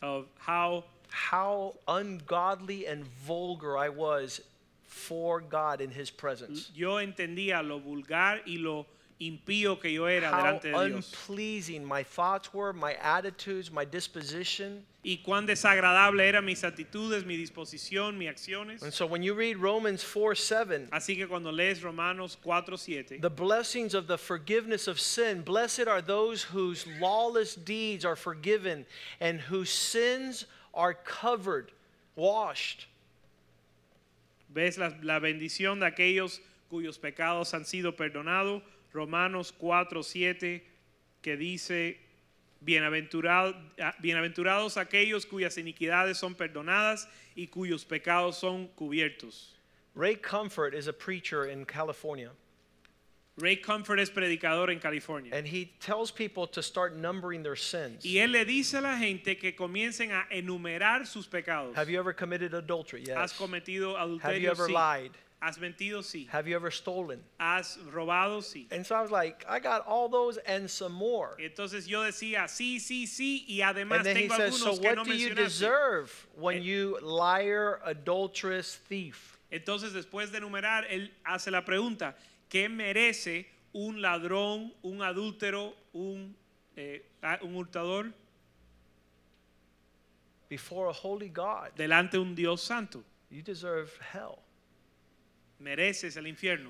of 0.00 0.26
how 0.38 0.84
how 1.10 1.74
ungodly 1.88 2.86
and 2.86 3.04
vulgar 3.26 3.76
I 3.76 3.88
was 3.88 4.40
for 4.92 5.40
God 5.40 5.80
in 5.80 5.90
His 5.90 6.10
presence. 6.10 6.70
yo 6.74 6.96
entendía 7.00 7.66
lo 7.66 7.80
vulgar 7.80 8.40
y 8.46 8.58
lo 8.58 8.86
impío 9.20 9.80
que 9.80 9.90
yo 9.90 10.06
era 10.06 10.30
How 10.30 10.36
delante 10.36 10.62
de 10.64 10.88
Dios. 10.90 11.12
unpleasing 11.12 11.84
my 11.84 12.02
thoughts 12.02 12.52
were, 12.52 12.72
my 12.72 12.94
attitudes, 13.00 13.70
my 13.70 13.84
disposition. 13.84 14.84
Y 15.04 15.18
cuán 15.26 15.46
desagradable 15.46 16.20
eran 16.20 16.44
mis 16.44 16.62
actitudes, 16.62 17.24
mi 17.24 17.36
disposición, 17.36 18.16
mis 18.18 18.28
acciones. 18.28 18.82
And 18.82 18.92
so 18.92 19.06
when 19.06 19.22
you 19.22 19.34
read 19.34 19.56
Romans 19.56 20.02
4 20.02 20.34
7, 20.34 20.88
Así 20.92 21.16
que 21.16 21.26
cuando 21.26 21.50
lees 21.50 21.82
Romanos 21.82 22.36
4, 22.42 22.76
7, 22.76 23.20
the 23.20 23.30
blessings 23.30 23.94
of 23.94 24.06
the 24.06 24.18
forgiveness 24.18 24.86
of 24.86 25.00
sin, 25.00 25.42
blessed 25.42 25.88
are 25.88 26.02
those 26.02 26.42
whose 26.42 26.86
lawless 27.00 27.54
deeds 27.54 28.04
are 28.04 28.16
forgiven 28.16 28.84
and 29.20 29.40
whose 29.40 29.70
sins 29.70 30.44
are 30.74 30.94
covered, 30.94 31.72
washed. 32.14 32.86
Ves 34.52 34.78
la, 34.78 35.18
bendición 35.18 35.80
de 35.80 35.86
aquellos 35.86 36.42
cuyos 36.68 36.98
pecados 36.98 37.54
han 37.54 37.64
sido 37.64 37.96
perdonados. 37.96 38.62
Romanos 38.92 39.52
4, 39.52 40.02
7, 40.02 40.64
que 41.22 41.36
dice, 41.36 41.98
"Bienaventurado- 42.60 43.56
ah, 43.80 43.94
bienaventurados 44.00 44.76
aquellos 44.76 45.26
cuyas 45.26 45.56
iniquidades 45.58 46.18
son 46.18 46.34
perdonadas 46.34 47.08
y 47.34 47.46
cuyos 47.48 47.84
pecados 47.84 48.36
son 48.36 48.68
cubiertos. 48.68 49.56
Ray 49.94 50.16
Comfort 50.16 50.74
is 50.74 50.88
a 50.88 50.92
preacher 50.92 51.46
in 51.46 51.64
California, 51.64 52.30
Ray 53.38 53.56
Comfort 53.56 53.98
es 53.98 54.10
predicador 54.10 54.70
en 54.70 54.78
California. 54.78 55.30
and 55.34 55.46
he 55.46 55.72
tells 55.80 56.10
people 56.10 56.46
to 56.46 56.62
start 56.62 56.94
numbering 56.96 57.42
their 57.42 57.56
sins. 57.56 58.04
Y 58.04 58.18
él 58.18 58.32
le 58.32 58.44
dice 58.44 58.74
a 58.74 58.80
la 58.82 58.96
gente 58.98 59.36
que 59.38 59.52
comiencen 59.52 60.10
a 60.12 60.26
enumerar 60.30 61.06
sus 61.06 61.26
pecados. 61.26 61.74
Have 61.74 61.88
you 61.88 61.98
ever 61.98 62.12
committed 62.12 62.52
adultery? 62.52 63.04
Yes. 63.06 63.16
¿Has 63.16 63.32
cometido 63.32 63.96
Have 64.22 64.38
you 64.40 64.50
ever 64.50 64.68
Sí. 64.68 64.72
lied? 64.72 65.12
Has 65.40 65.58
mentido, 65.58 66.04
sí. 66.04 66.28
Have 66.28 66.46
you 66.46 66.54
ever 66.54 66.70
stolen? 66.70 67.20
Has 67.40 67.76
robado, 67.92 68.42
sí. 68.42 68.66
And 68.70 68.86
so 68.86 68.94
I 68.94 69.00
was 69.02 69.10
like, 69.10 69.44
I 69.48 69.58
got 69.58 69.84
all 69.86 70.08
those 70.08 70.36
and 70.46 70.70
some 70.70 70.92
more. 70.92 71.34
Entonces 71.40 71.88
yo 71.88 72.02
decía, 72.02 72.48
sí, 72.48 72.78
sí, 72.78 73.06
sí, 73.08 73.44
y 73.48 73.60
además 73.62 73.96
And 73.96 74.04
then 74.06 74.16
he 74.16 74.28
tengo 74.28 74.36
says, 74.36 74.56
So 74.58 74.66
algunos 74.72 74.80
que 74.80 74.94
no 74.94 75.02
what 75.02 75.08
do 75.08 75.14
you 75.16 75.34
deserve 75.34 76.28
when 76.36 76.62
you 76.62 76.96
liar, 77.02 77.80
adulterous, 77.84 78.76
thief? 78.88 79.36
Entonces 79.50 79.92
después 79.94 80.30
de 80.30 80.38
enumerar, 80.38 80.84
él 80.88 81.10
hace 81.26 81.50
la 81.50 81.62
pregunta, 81.64 82.14
¿qué 82.52 82.68
merece 82.68 83.46
un 83.72 84.02
ladrón, 84.02 84.74
un 84.82 85.00
adúltero, 85.00 85.74
un, 85.94 86.36
eh, 86.76 87.02
un 87.40 87.56
hurtador 87.56 88.12
Before 90.50 90.88
a 90.88 90.92
holy 90.92 91.30
God, 91.30 91.70
delante 91.76 92.12
de 92.12 92.18
un 92.18 92.34
Dios 92.34 92.62
santo? 92.62 93.02
you 93.30 93.40
deserve 93.40 93.98
hell. 94.12 94.42
Mereces 95.58 96.18
el 96.18 96.24
infierno. 96.24 96.68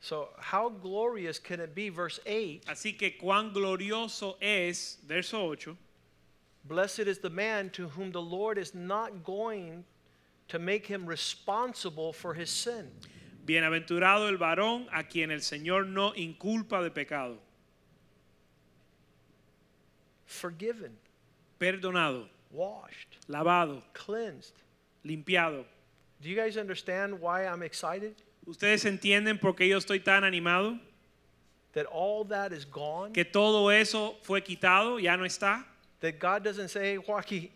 So, 0.00 0.28
how 0.36 0.68
glorious 0.68 1.38
can 1.38 1.60
it 1.60 1.74
be? 1.74 1.88
Verse 1.88 2.20
8 2.26 2.66
Así 2.66 2.98
que 2.98 3.12
cuán 3.18 3.54
glorioso 3.54 4.36
es, 4.42 4.98
verso 5.06 5.40
8, 5.40 5.74
Blessed 6.64 7.08
is 7.08 7.18
the 7.18 7.30
man 7.30 7.70
to 7.70 7.88
whom 7.88 8.12
the 8.12 8.20
Lord 8.20 8.58
is 8.58 8.74
not 8.74 9.24
going 9.24 9.84
to 10.48 10.58
make 10.58 10.86
him 10.86 11.06
responsible 11.06 12.12
for 12.12 12.34
his 12.34 12.50
sin. 12.50 12.90
Bienaventurado 13.48 14.28
el 14.28 14.36
varón 14.36 14.86
a 14.92 15.04
quien 15.04 15.30
el 15.30 15.40
Señor 15.40 15.86
no 15.86 16.12
inculpa 16.14 16.82
de 16.82 16.90
pecado, 16.90 17.40
Forgiven, 20.26 20.92
perdonado, 21.58 22.28
washed, 22.50 23.16
lavado, 23.26 23.82
cleansed. 23.94 24.52
limpiado. 25.02 25.64
Do 26.20 26.28
you 26.28 26.36
guys 26.36 26.56
understand 26.58 27.18
why 27.18 27.44
I'm 27.46 27.62
excited? 27.62 28.14
¿Ustedes 28.46 28.84
entienden 28.84 29.38
por 29.40 29.54
qué 29.54 29.66
yo 29.68 29.78
estoy 29.78 30.00
tan 30.04 30.24
animado? 30.24 30.78
That 31.72 31.86
all 31.86 32.24
that 32.26 32.52
is 32.52 32.66
gone? 32.66 33.12
Que 33.14 33.24
todo 33.24 33.70
eso 33.70 34.16
fue 34.22 34.42
quitado, 34.42 35.00
ya 35.00 35.16
no 35.16 35.24
está. 35.24 35.64
That 36.00 36.18
God 36.18 36.42
doesn't 36.44 36.68
say, 36.68 36.92
hey, 36.92 36.96
Joaquin, 36.96 37.48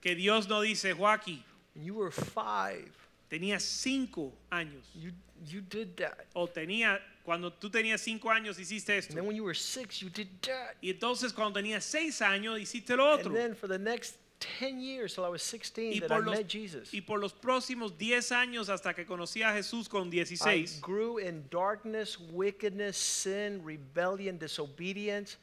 Que 0.00 0.14
Dios 0.16 0.48
no 0.48 0.60
dice, 0.62 0.92
Joaquín, 0.92 1.42
you 1.76 1.94
were 1.94 2.10
five, 2.10 2.90
tenía 3.28 3.60
cinco 3.60 4.32
años. 4.50 4.84
you, 4.94 5.12
you 5.46 5.60
did 5.60 5.96
that. 5.96 6.26
O 6.34 6.46
tenía, 6.46 7.00
cuando 7.24 7.50
tú 7.52 7.70
tenías 7.70 8.00
cinco 8.00 8.30
años 8.30 8.58
hiciste 8.58 8.90
And 8.92 8.98
esto. 8.98 9.14
then 9.14 9.26
when 9.26 9.36
you 9.36 9.44
were 9.44 9.54
six, 9.54 10.00
you 10.00 10.10
did 10.10 10.28
that. 10.42 10.76
Y 10.82 10.90
entonces 10.90 11.32
cuando 11.32 11.60
tenías 11.60 11.84
seis 11.84 12.20
años 12.22 12.58
hiciste 12.60 12.96
lo 12.96 13.10
otro. 13.12 13.28
And 13.28 13.36
then 13.36 13.54
for 13.54 13.68
the 13.68 13.78
next 13.78 14.16
10 14.40 14.80
years 14.80 15.14
till 15.14 15.24
I 15.24 15.28
was 15.28 15.42
16 15.42 15.92
Y 15.92 15.98
that 16.00 16.10
I 16.12 16.14
por, 16.14 16.24
los, 16.24 16.36
met 16.36 16.48
Jesus, 16.48 16.94
y 16.94 17.00
por 17.00 17.18
los 17.18 17.32
próximos 17.32 17.96
10 17.98 18.32
años 18.32 18.68
hasta 18.68 18.94
que 18.94 19.04
conocí 19.04 19.42
a 19.42 19.52
Jesús 19.52 19.88
con 19.88 20.08
I 20.08 20.24
16, 20.24 20.80
grew 20.80 21.18
in 21.18 21.44
darkness, 21.50 22.18
wickedness, 22.32 22.96
sin, 22.96 23.62
rebellion, 23.64 24.38
disobedience, 24.38 25.36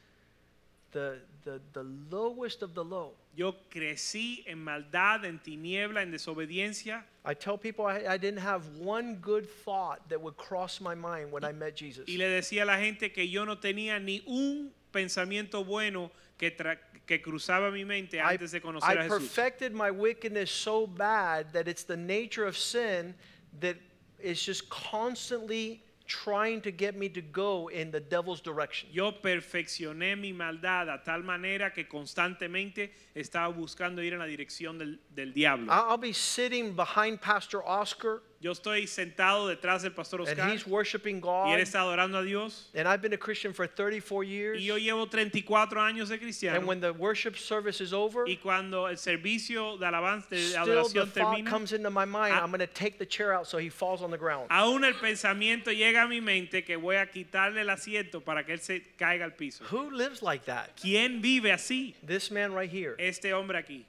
the, 0.92 1.18
the, 1.44 1.60
the 1.72 1.84
lowest 2.10 2.62
of 2.62 2.74
the 2.74 2.82
low. 2.82 3.12
Yo 3.36 3.54
crecí 3.70 4.42
en 4.46 4.64
maldad, 4.64 5.24
en 5.24 5.38
tiniebla, 5.38 6.02
en 6.02 6.10
desobediencia. 6.10 7.04
I 7.24 7.34
tell 7.34 7.58
people 7.58 7.84
I, 7.86 8.14
I 8.14 8.16
didn't 8.16 8.40
have 8.40 8.62
one 8.78 9.16
good 9.20 9.46
thought 9.64 10.00
that 10.08 10.20
would 10.20 10.36
cross 10.36 10.80
my 10.80 10.94
mind 10.94 11.30
when 11.30 11.44
I 11.44 11.52
met 11.52 11.76
Jesus. 11.76 12.08
Y 12.08 12.16
le 12.16 12.26
decía 12.30 12.62
a 12.62 12.64
la 12.64 12.78
gente 12.78 13.12
que 13.12 13.28
yo 13.28 13.44
no 13.44 13.56
tenía 13.56 14.02
ni 14.02 14.22
un 14.26 14.72
pensamiento 14.92 15.64
bueno 15.64 16.10
que, 16.38 16.50
tra- 16.50 16.78
que 17.06 17.20
cruzaba 17.20 17.70
mi 17.70 17.84
mente 17.84 18.18
I, 18.18 18.32
antes 18.34 18.52
de 18.52 18.60
conocer 18.60 18.96
I 18.96 19.00
a 19.00 19.02
Jesús. 19.04 19.10
I 19.10 19.18
perfected 19.18 19.72
my 19.74 19.90
wickedness 19.90 20.50
so 20.50 20.86
bad 20.86 21.52
that 21.52 21.68
it's 21.68 21.84
the 21.84 21.96
nature 21.96 22.46
of 22.46 22.56
sin 22.56 23.14
that 23.60 23.76
is 24.18 24.42
just 24.42 24.68
constantly 24.70 25.82
trying 26.06 26.60
to 26.62 26.70
get 26.70 26.96
me 26.96 27.08
to 27.08 27.20
go 27.20 27.68
in 27.68 27.90
the 27.90 28.00
devil's 28.00 28.40
direction. 28.40 28.88
Yo 28.92 29.12
perfeccioné 29.12 30.18
mi 30.18 30.32
maldad 30.32 30.88
a 30.88 31.02
tal 31.04 31.22
manera 31.22 31.72
que 31.72 31.86
constantemente 31.86 32.90
estaba 33.14 33.48
buscando 33.48 34.02
ir 34.02 34.12
en 34.12 34.18
la 34.18 34.26
dirección 34.26 34.78
del, 34.78 34.98
del 35.14 35.32
diablo. 35.32 35.72
I'll 35.72 35.98
be 35.98 36.12
sitting 36.12 36.74
behind 36.74 37.20
Pastor 37.20 37.62
Oscar, 37.66 38.22
Yo 38.38 38.52
estoy 38.52 38.86
sentado 38.86 39.48
detrás 39.48 39.80
del 39.82 39.92
pastor 39.92 40.20
and 40.20 40.28
Oscar 40.28 40.50
he's 40.52 40.66
worshiping 40.66 41.16
y 41.16 41.20
God. 41.20 41.46
él 41.54 41.60
está 41.60 41.80
adorando 41.80 42.18
a 42.18 42.22
Dios. 42.22 42.68
And 42.74 42.86
I've 42.86 43.00
been 43.00 43.14
a 43.14 43.18
Christian 43.18 43.54
for 43.54 43.66
34 43.66 44.24
years. 44.24 44.58
Y 44.60 44.66
yo 44.66 44.76
llevo 44.76 45.08
34 45.08 45.80
años 45.80 46.08
de 46.08 46.14
And 46.16 46.22
cristiano. 46.22 46.66
when 46.66 46.80
the 46.80 46.92
worship 46.92 47.36
service 47.38 47.80
is 47.80 47.94
over, 47.94 48.28
Y 48.28 48.36
cuando 48.36 48.88
el 48.88 48.96
servicio 48.98 49.78
de 49.78 49.86
alabanza, 49.86 50.28
de 50.28 50.36
still 50.50 50.64
the 50.66 50.70
adoración 50.70 51.10
thought 51.12 51.34
termina, 51.34 51.48
comes 51.50 51.72
into 51.72 51.88
my 51.90 52.04
mind, 52.04 52.34
Ah. 52.34 52.42
I'm 52.42 52.50
going 52.50 52.60
to 52.60 52.66
take 52.66 52.98
the 52.98 53.06
chair 53.06 53.32
out 53.32 53.46
so 53.46 53.56
he 53.56 53.70
falls 53.70 54.02
on 54.02 54.10
the 54.10 54.18
ground. 54.18 54.48
aún 54.50 54.84
el 54.84 54.92
pensamiento 54.94 55.72
llega 55.72 56.02
a 56.02 56.06
mi 56.06 56.20
mente 56.20 56.62
que 56.62 56.76
voy 56.76 56.96
a 56.96 57.06
quitarle 57.06 57.62
el 57.62 57.70
asiento 57.70 58.20
para 58.22 58.44
que 58.44 58.52
él 58.52 58.60
se 58.60 58.82
caiga 58.98 59.24
al 59.24 59.32
piso. 59.32 59.64
Who 59.70 59.90
lives 59.92 60.20
like 60.22 60.44
that? 60.44 60.76
¿Quién 60.76 61.22
vive 61.22 61.52
así? 61.52 61.94
This 62.06 62.30
man 62.30 62.52
right 62.52 62.70
here. 62.70 62.96
Este 62.98 63.32
hombre 63.32 63.56
aquí. 63.58 63.86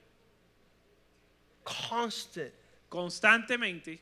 Constant 1.64 2.52
Constantemente 2.90 3.98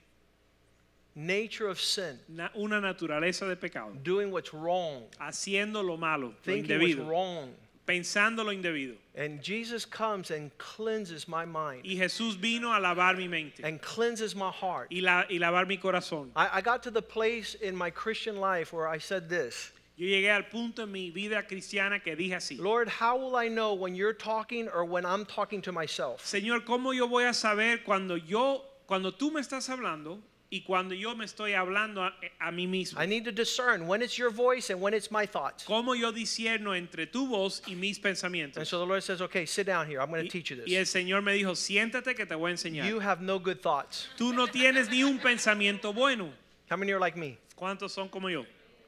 nature 1.16 1.66
of 1.68 1.80
sin, 1.80 2.18
una 2.54 2.80
naturaleza 2.80 3.48
de 3.48 3.56
pecado. 3.56 3.92
doing 4.02 4.30
what's 4.30 4.52
wrong, 4.54 5.04
Haciendo 5.20 5.84
lo 5.84 5.96
malo, 5.96 6.28
lo 6.28 6.34
thinking 6.44 6.80
what's 6.80 6.94
wrong. 6.96 7.54
Pensando 7.86 8.44
lo 8.44 8.52
indebido. 8.52 8.96
And 9.14 9.40
Jesus 9.40 9.84
comes 9.84 10.30
and 10.32 10.50
cleanses 10.58 11.28
my 11.28 11.44
mind 11.44 11.82
Y 11.84 11.94
Jesús 11.96 12.34
vino 12.34 12.72
a 12.72 12.80
lavar 12.80 13.16
mi 13.16 13.28
mente. 13.28 13.62
and 13.62 13.80
cleanses 13.80 14.34
my 14.34 14.50
heart. 14.50 14.88
Y, 14.90 15.00
la- 15.00 15.24
y 15.30 15.38
lavar 15.38 15.66
mi 15.68 15.76
corazón. 15.78 16.30
I, 16.34 16.48
I 16.54 16.60
got 16.60 16.82
to 16.82 16.90
the 16.90 17.00
place 17.00 17.54
in 17.54 17.76
my 17.76 17.90
Christian 17.90 18.40
life 18.40 18.72
where 18.72 18.88
I 18.88 18.98
said 18.98 19.28
this 19.28 19.72
Yo 19.96 20.04
llegué 20.06 20.34
al 20.34 20.42
punto 20.50 20.82
en 20.82 20.92
mi 20.92 21.10
vida 21.10 21.42
cristiana 21.48 22.02
que 22.02 22.16
dije 22.16 22.34
así. 22.34 22.58
Lord, 22.58 22.88
how 22.88 23.16
will 23.16 23.36
I 23.36 23.48
know 23.48 23.72
when 23.74 23.94
you're 23.94 24.12
talking 24.12 24.68
or 24.68 24.84
when 24.84 25.06
I'm 25.06 25.24
talking 25.24 25.62
to 25.62 25.72
myself? 25.72 26.22
Señor, 26.26 26.64
¿cómo 26.66 26.92
yo 26.92 27.06
voy 27.06 27.24
a 27.24 27.32
saber 27.32 27.84
cuando 27.84 28.16
yo, 28.16 28.62
cuando 28.86 29.12
tú 29.12 29.30
me 29.32 29.40
estás 29.40 29.70
hablando 29.70 30.18
y 30.50 30.62
cuando 30.62 30.94
yo 30.94 31.14
me 31.14 31.24
estoy 31.24 31.54
hablando 31.54 32.02
a, 32.02 32.14
a 32.40 32.52
mí 32.52 32.68
mismo? 32.68 33.00
I 33.00 33.06
need 33.06 33.24
to 33.24 33.32
discern 33.32 33.86
when 33.86 34.02
it's 34.02 34.16
your 34.16 34.30
voice 34.30 34.70
and 34.70 34.80
when 34.80 34.94
it's 34.94 35.10
my 35.10 35.26
thoughts. 35.26 35.64
¿Cómo 35.64 35.98
yo 35.98 36.12
discierno 36.12 36.76
entre 36.76 37.06
tu 37.06 37.26
voz 37.26 37.62
y 37.66 37.74
mis 37.74 37.98
pensamientos. 37.98 38.58
And 38.58 38.66
so 38.66 38.78
the 38.78 38.86
Lord 38.86 39.02
says, 39.02 39.20
okay, 39.22 39.46
sit 39.46 39.66
down 39.66 39.86
here. 39.86 40.00
I'm 40.00 40.10
going 40.10 40.24
to 40.24 40.30
teach 40.30 40.50
you 40.50 40.56
this." 40.56 40.66
y 40.66 40.76
el. 40.76 40.84
Señor 40.84 41.22
me 41.22 41.32
dijo, 41.32 41.54
siéntate 41.54 42.14
que 42.14 42.26
te 42.26 42.34
voy 42.34 42.50
a 42.50 42.54
enseñar. 42.54 42.86
You 42.86 43.00
have 43.00 43.20
no 43.20 43.38
good 43.38 43.60
thoughts. 43.60 44.08
Tú 44.16 44.32
no 44.32 44.46
tienes 44.46 44.88
ni 44.90 45.02
un 45.02 45.18
pensamiento 45.18 45.92
bueno. 45.92 46.32
How 46.70 46.76
many 46.76 46.92
are 46.92 47.00
like 47.00 47.16
me? 47.16 47.38
¿Cuántos 47.56 47.90
son 47.90 48.08
como 48.08 48.28
yo? 48.28 48.44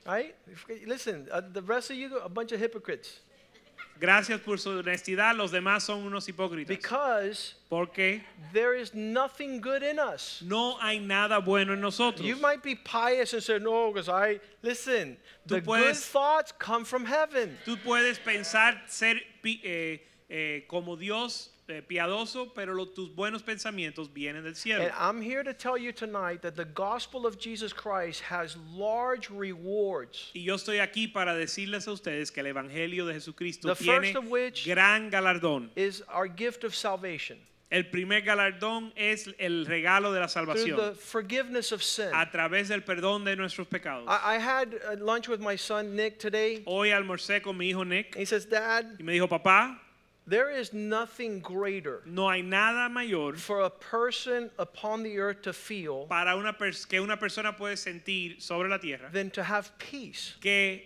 Right? 0.06 0.34
Listen, 0.86 1.28
uh, 1.32 1.40
the 1.40 1.62
rest 1.62 1.90
of 1.90 1.96
you, 1.96 2.18
a 2.18 2.28
bunch 2.28 2.52
of 2.52 2.60
hypocrites. 2.60 3.20
Gracias 4.00 4.40
por 4.40 4.58
su 4.58 4.70
honestidad. 4.70 5.34
Los 5.36 5.50
demás 5.50 5.82
son 5.84 6.04
unos 6.04 6.28
hipócritas. 6.28 6.68
Because 6.68 7.54
Porque 7.68 8.22
there 8.52 8.74
is 8.74 8.94
nothing 8.94 9.60
good 9.60 9.82
in 9.82 9.98
us. 9.98 10.40
no 10.42 10.78
hay 10.80 10.98
nada 11.00 11.40
bueno 11.40 11.72
en 11.72 11.80
nosotros. 11.80 12.24
You 12.26 12.36
might 12.36 12.62
be 12.62 12.74
pious 12.76 13.32
and 13.34 13.42
say, 13.42 13.58
no, 13.58 13.92
because 13.92 14.08
I, 14.08 14.40
listen, 14.62 15.16
Tú 15.46 15.56
the 15.56 15.60
good 15.60 15.64
puedes- 15.66 16.04
thoughts 16.10 16.52
come 16.58 16.84
from 16.84 17.04
heaven. 17.06 17.58
Tú 17.66 17.76
puedes 17.84 18.18
pensar 18.18 18.78
ser 18.86 19.20
eh, 19.44 19.98
eh, 20.30 20.64
como 20.68 20.96
Dios 20.96 21.50
piadoso, 21.86 22.52
pero 22.54 22.74
lo- 22.74 22.86
tus 22.88 23.14
buenos 23.14 23.42
pensamientos 23.42 24.12
vienen 24.12 24.42
del 24.44 24.54
cielo. 24.54 24.82
And 24.84 24.92
I'm 24.98 25.20
here 25.22 25.42
to 25.44 25.52
tell 25.52 25.76
you 25.76 25.92
tonight 25.92 26.42
that 26.42 26.56
the 26.56 26.64
gospel 26.64 27.26
of 27.26 27.38
Jesus 27.38 27.72
Christ 27.72 28.22
has 28.22 28.56
large 28.74 29.30
rewards. 29.30 30.30
Y 30.34 30.42
yo 30.44 30.54
estoy 30.54 30.78
aquí 30.80 31.12
para 31.12 31.34
decirles 31.34 31.86
a 31.88 31.92
ustedes 31.92 32.30
que 32.32 32.40
el 32.40 32.46
Evangelio 32.46 33.06
de 33.06 33.14
Jesucristo 33.14 33.74
The 33.74 33.84
tiene 33.84 34.12
first 34.12 34.16
of 34.16 34.24
which- 34.30 34.64
gran 34.64 35.10
galardón. 35.10 35.70
Is 35.76 36.02
our 36.12 36.26
gift 36.28 36.64
of 36.64 36.74
salvation 36.74 37.38
El 37.70 37.84
primer 37.90 38.22
galardón 38.22 38.92
es 38.96 39.28
el 39.38 39.66
regalo 39.66 40.10
de 40.14 40.20
la 40.20 40.28
salvación 40.28 40.78
the 40.78 40.94
forgiveness 40.94 41.70
of 41.70 41.82
sin. 41.82 42.08
a 42.14 42.30
través 42.30 42.68
del 42.68 42.82
perdón 42.82 43.24
de 43.24 43.36
nuestros 43.36 43.66
pecados. 43.66 44.06
I, 44.08 44.36
I 44.36 44.38
had 44.38 44.74
uh, 44.90 44.96
lunch 45.04 45.28
with 45.28 45.40
my 45.40 45.54
son 45.56 45.94
Nick 45.94 46.18
today. 46.18 46.62
Hoy 46.64 46.92
almorcé 46.92 47.42
con 47.42 47.58
mi 47.58 47.68
hijo 47.68 47.84
Nick 47.84 48.16
He 48.16 48.24
says, 48.24 48.46
Dad, 48.48 48.86
y 48.98 49.02
me 49.04 49.12
dijo, 49.12 49.28
papá, 49.28 49.78
there 50.28 50.50
is 50.50 50.72
nothing 50.72 51.40
greater 51.40 52.02
no 52.06 52.28
hay 52.28 52.42
nada 52.42 52.88
mayor 52.88 53.34
for 53.34 53.62
a 53.62 53.70
person 53.70 54.50
upon 54.58 55.02
the 55.02 55.18
earth 55.18 55.42
to 55.42 55.52
feel 55.52 56.06
para 56.06 56.36
una 56.36 56.52
que 56.88 57.02
una 57.02 57.16
persona 57.16 57.52
puede 57.52 57.76
sentir 57.76 58.40
sobre 58.40 58.68
la 58.68 58.78
tierra 58.78 59.08
than 59.12 59.30
to 59.30 59.42
have 59.42 59.76
peace. 59.78 60.34
que 60.40 60.82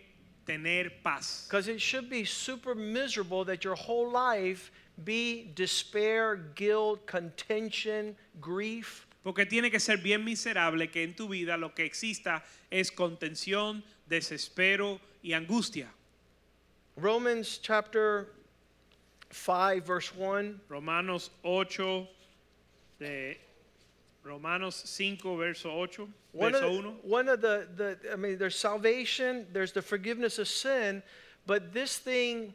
tener 0.46 0.90
paz. 1.02 1.46
Because 1.48 1.68
it 1.68 1.80
should 1.80 2.08
be 2.08 2.24
super 2.24 2.74
miserable 2.74 3.44
that 3.44 3.64
your 3.64 3.74
whole 3.74 4.10
life 4.10 4.70
be 5.04 5.50
despair, 5.54 6.36
guilt, 6.54 7.06
contention, 7.06 8.16
grief. 8.40 9.06
Porque 9.24 9.46
tiene 9.48 9.70
que 9.70 9.78
ser 9.78 9.98
bien 9.98 10.24
miserable 10.24 10.88
que 10.88 11.02
en 11.02 11.14
tu 11.14 11.28
vida 11.28 11.56
lo 11.56 11.70
que 11.70 11.84
exista 11.84 12.42
es 12.70 12.90
contención, 12.90 13.82
desespero 14.08 14.98
y 15.22 15.30
angustia. 15.30 15.86
Romans 16.96 17.58
chapter 17.58 18.28
5, 19.32 19.84
verse 19.84 20.14
1. 20.14 20.60
Romanos 20.68 21.30
8, 21.44 22.06
de 22.98 23.36
Romanos 24.24 24.82
5, 24.86 25.36
verso 25.36 25.70
8, 25.70 26.08
One 26.32 26.54
of, 26.54 26.60
verso 26.60 26.82
the, 26.82 26.88
1. 26.88 26.96
one 27.02 27.28
of 27.28 27.40
the, 27.40 27.66
the, 27.76 27.98
I 28.12 28.16
mean, 28.16 28.38
there's 28.38 28.56
salvation, 28.56 29.46
there's 29.52 29.72
the 29.72 29.82
forgiveness 29.82 30.38
of 30.38 30.48
sin, 30.48 31.02
but 31.46 31.72
this 31.72 31.98
thing 31.98 32.54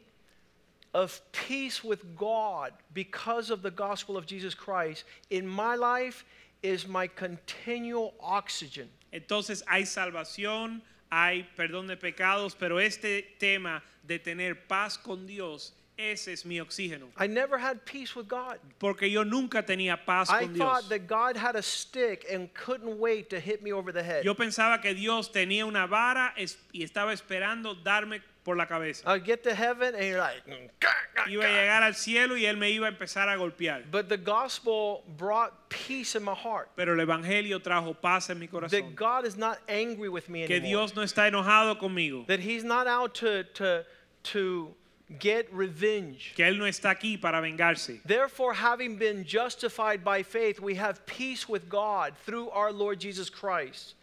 of 0.94 1.20
peace 1.32 1.84
with 1.84 2.16
God 2.16 2.72
because 2.94 3.50
of 3.50 3.62
the 3.62 3.70
gospel 3.70 4.16
of 4.16 4.26
Jesus 4.26 4.54
Christ 4.54 5.04
in 5.30 5.46
my 5.46 5.74
life 5.74 6.24
is 6.62 6.88
my 6.88 7.06
continual 7.06 8.14
oxygen. 8.20 8.88
Entonces 9.12 9.62
hay 9.66 9.82
salvación, 9.82 10.80
hay 11.10 11.46
perdón 11.56 11.86
de 11.86 11.96
pecados, 11.96 12.54
pero 12.58 12.78
este 12.78 13.38
tema 13.38 13.82
de 14.06 14.18
tener 14.18 14.54
paz 14.66 14.96
con 14.96 15.26
Dios, 15.26 15.72
ese 15.98 16.28
es 16.32 16.44
mi 16.44 16.58
oxígeno. 16.60 17.08
I 17.18 17.26
never 17.26 17.58
had 17.58 17.84
peace 17.84 18.14
with 18.14 18.28
God. 18.28 18.58
Porque 18.78 19.10
yo 19.10 19.24
nunca 19.24 19.62
tenía 19.64 19.98
paz 20.06 20.30
I 20.30 20.44
con 20.44 20.52
Dios. 20.54 20.58
thought 20.66 20.88
that 20.90 21.06
God 21.08 21.36
had 21.36 21.56
a 21.56 21.62
stick 21.62 22.24
and 22.32 22.48
couldn't 22.54 22.98
wait 22.98 23.28
to 23.30 23.40
hit 23.40 23.62
me 23.62 23.72
over 23.72 23.90
the 23.92 24.02
head. 24.02 24.24
Yo 24.24 24.34
pensaba 24.34 24.80
que 24.80 24.94
Dios 24.94 25.28
tenía 25.32 25.66
una 25.66 25.86
vara 25.86 26.32
y 26.72 26.82
estaba 26.82 27.12
esperando 27.12 27.74
darme 27.74 28.22
por 28.44 28.56
la 28.56 28.66
cabeza. 28.66 29.02
I'd 29.06 29.24
get 29.24 29.42
to 29.42 29.54
heaven 29.54 29.94
and 29.94 30.04
you're 30.04 30.18
like, 30.20 30.40
"Mm, 30.46 30.70
"Gah, 30.80 30.88
gah, 31.14 31.24
Iba 31.28 31.40
a 31.44 31.48
gah." 31.48 31.52
llegar 31.52 31.82
al 31.82 31.94
cielo 31.94 32.34
y 32.36 32.46
él 32.46 32.56
me 32.56 32.70
iba 32.70 32.86
a 32.86 32.90
empezar 32.90 33.28
a 33.28 33.36
golpear. 33.36 33.82
but 33.90 34.08
the 34.08 34.16
gospel 34.16 35.02
brought 35.18 35.68
peace 35.68 36.14
in 36.14 36.22
my 36.22 36.32
heart. 36.34 36.70
Pero 36.76 36.94
el 36.94 37.00
evangelio 37.00 37.60
trajo 37.60 37.92
paz 38.00 38.30
en 38.30 38.38
mi 38.38 38.46
That 38.46 38.52
corazón. 38.52 38.94
God 38.94 39.26
is 39.26 39.36
not 39.36 39.58
angry 39.68 40.08
with 40.08 40.28
me 40.30 40.46
Que 40.46 40.56
anymore. 40.56 40.68
Dios 40.86 40.94
no 40.96 41.02
está 41.02 41.28
enojado 41.28 41.78
conmigo. 41.78 42.24
that 42.28 42.40
He's 42.40 42.64
not 42.64 42.86
out 42.86 43.14
to, 43.16 43.42
to, 43.54 43.84
to 44.22 44.74
get 45.18 45.52
revenge. 45.52 46.32
Que 46.34 46.44
él 46.44 46.58
no 46.58 46.64
está 46.64 46.90
aquí 46.90 47.20
para 47.20 47.40
vengarse. 47.40 48.00
Therefore, 48.04 48.54
having 48.54 48.96
been 48.96 49.24
justified 49.24 50.04
by 50.04 50.22
faith, 50.22 50.60
we 50.60 50.74
have 50.74 51.04
peace 51.06 51.48
with 51.48 51.68
God 51.68 52.14
through 52.24 52.50
our 52.50 52.72
Lord 52.72 53.00
Jesus 53.00 53.30
Christ. 53.30 53.94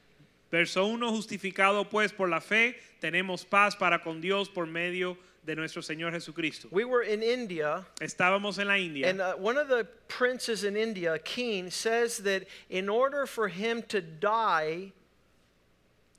Verso 0.52 0.88
1, 0.88 1.00
justificado 1.02 1.90
pues 1.90 2.12
por 2.12 2.30
la 2.30 2.40
fe, 2.40 2.76
tenemos 3.02 3.48
paz 3.48 3.76
para 3.76 4.00
con 4.00 4.22
Dios 4.22 4.48
por 4.48 4.66
medio 4.66 5.18
de 5.46 5.56
nuestro 5.56 5.82
Señor 5.82 6.12
Jesucristo. 6.12 6.68
We 6.72 6.86
were 6.86 7.04
in 7.04 7.22
India, 7.22 7.86
Estábamos 8.00 8.60
en 8.60 8.68
la 8.68 8.76
India 8.76 9.10
and 9.10 9.22
uh, 9.22 9.34
one 9.36 9.58
of 9.58 9.68
the 9.68 9.86
princes 10.08 10.64
in 10.64 10.76
India, 10.76 11.20
king, 11.20 11.70
says 11.70 12.20
that 12.20 12.48
in 12.70 12.90
order 12.90 13.26
for 13.26 13.48
him 13.48 13.84
to 13.90 14.02
die, 14.02 14.92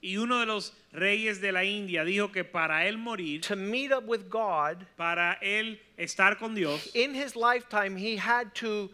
y 0.07 0.17
uno 0.19 0.39
de 0.39 0.47
los 0.47 0.73
reyes 0.93 1.41
de 1.41 1.51
la 1.51 1.65
India 1.65 2.05
dijo 2.05 2.33
que 2.33 2.45
para 2.45 2.87
él 2.87 2.97
morir, 2.97 3.41
to 3.41 3.57
meet 3.57 3.91
up 3.93 4.07
with 4.07 4.29
God, 4.31 4.87
para 4.97 5.37
él 5.43 5.79
estar 5.99 6.39
con 6.39 6.55
Dios, 6.55 6.89
in 6.95 7.15
his 7.15 7.35
lifetime, 7.35 7.97
he 7.97 8.17
had 8.17 8.55
to 8.55 8.89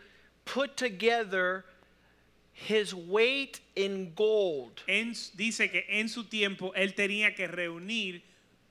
put 0.46 0.76
together 0.76 1.64
his 2.54 2.94
weight 2.94 3.60
in 3.76 4.12
gold. 4.14 4.82
en- 4.88 5.12
dice 5.36 5.70
que 5.70 5.84
en 5.88 6.08
su 6.08 6.24
tiempo 6.24 6.72
él 6.74 6.94
tenía 6.94 7.34
que 7.36 7.46
reunir 7.46 8.22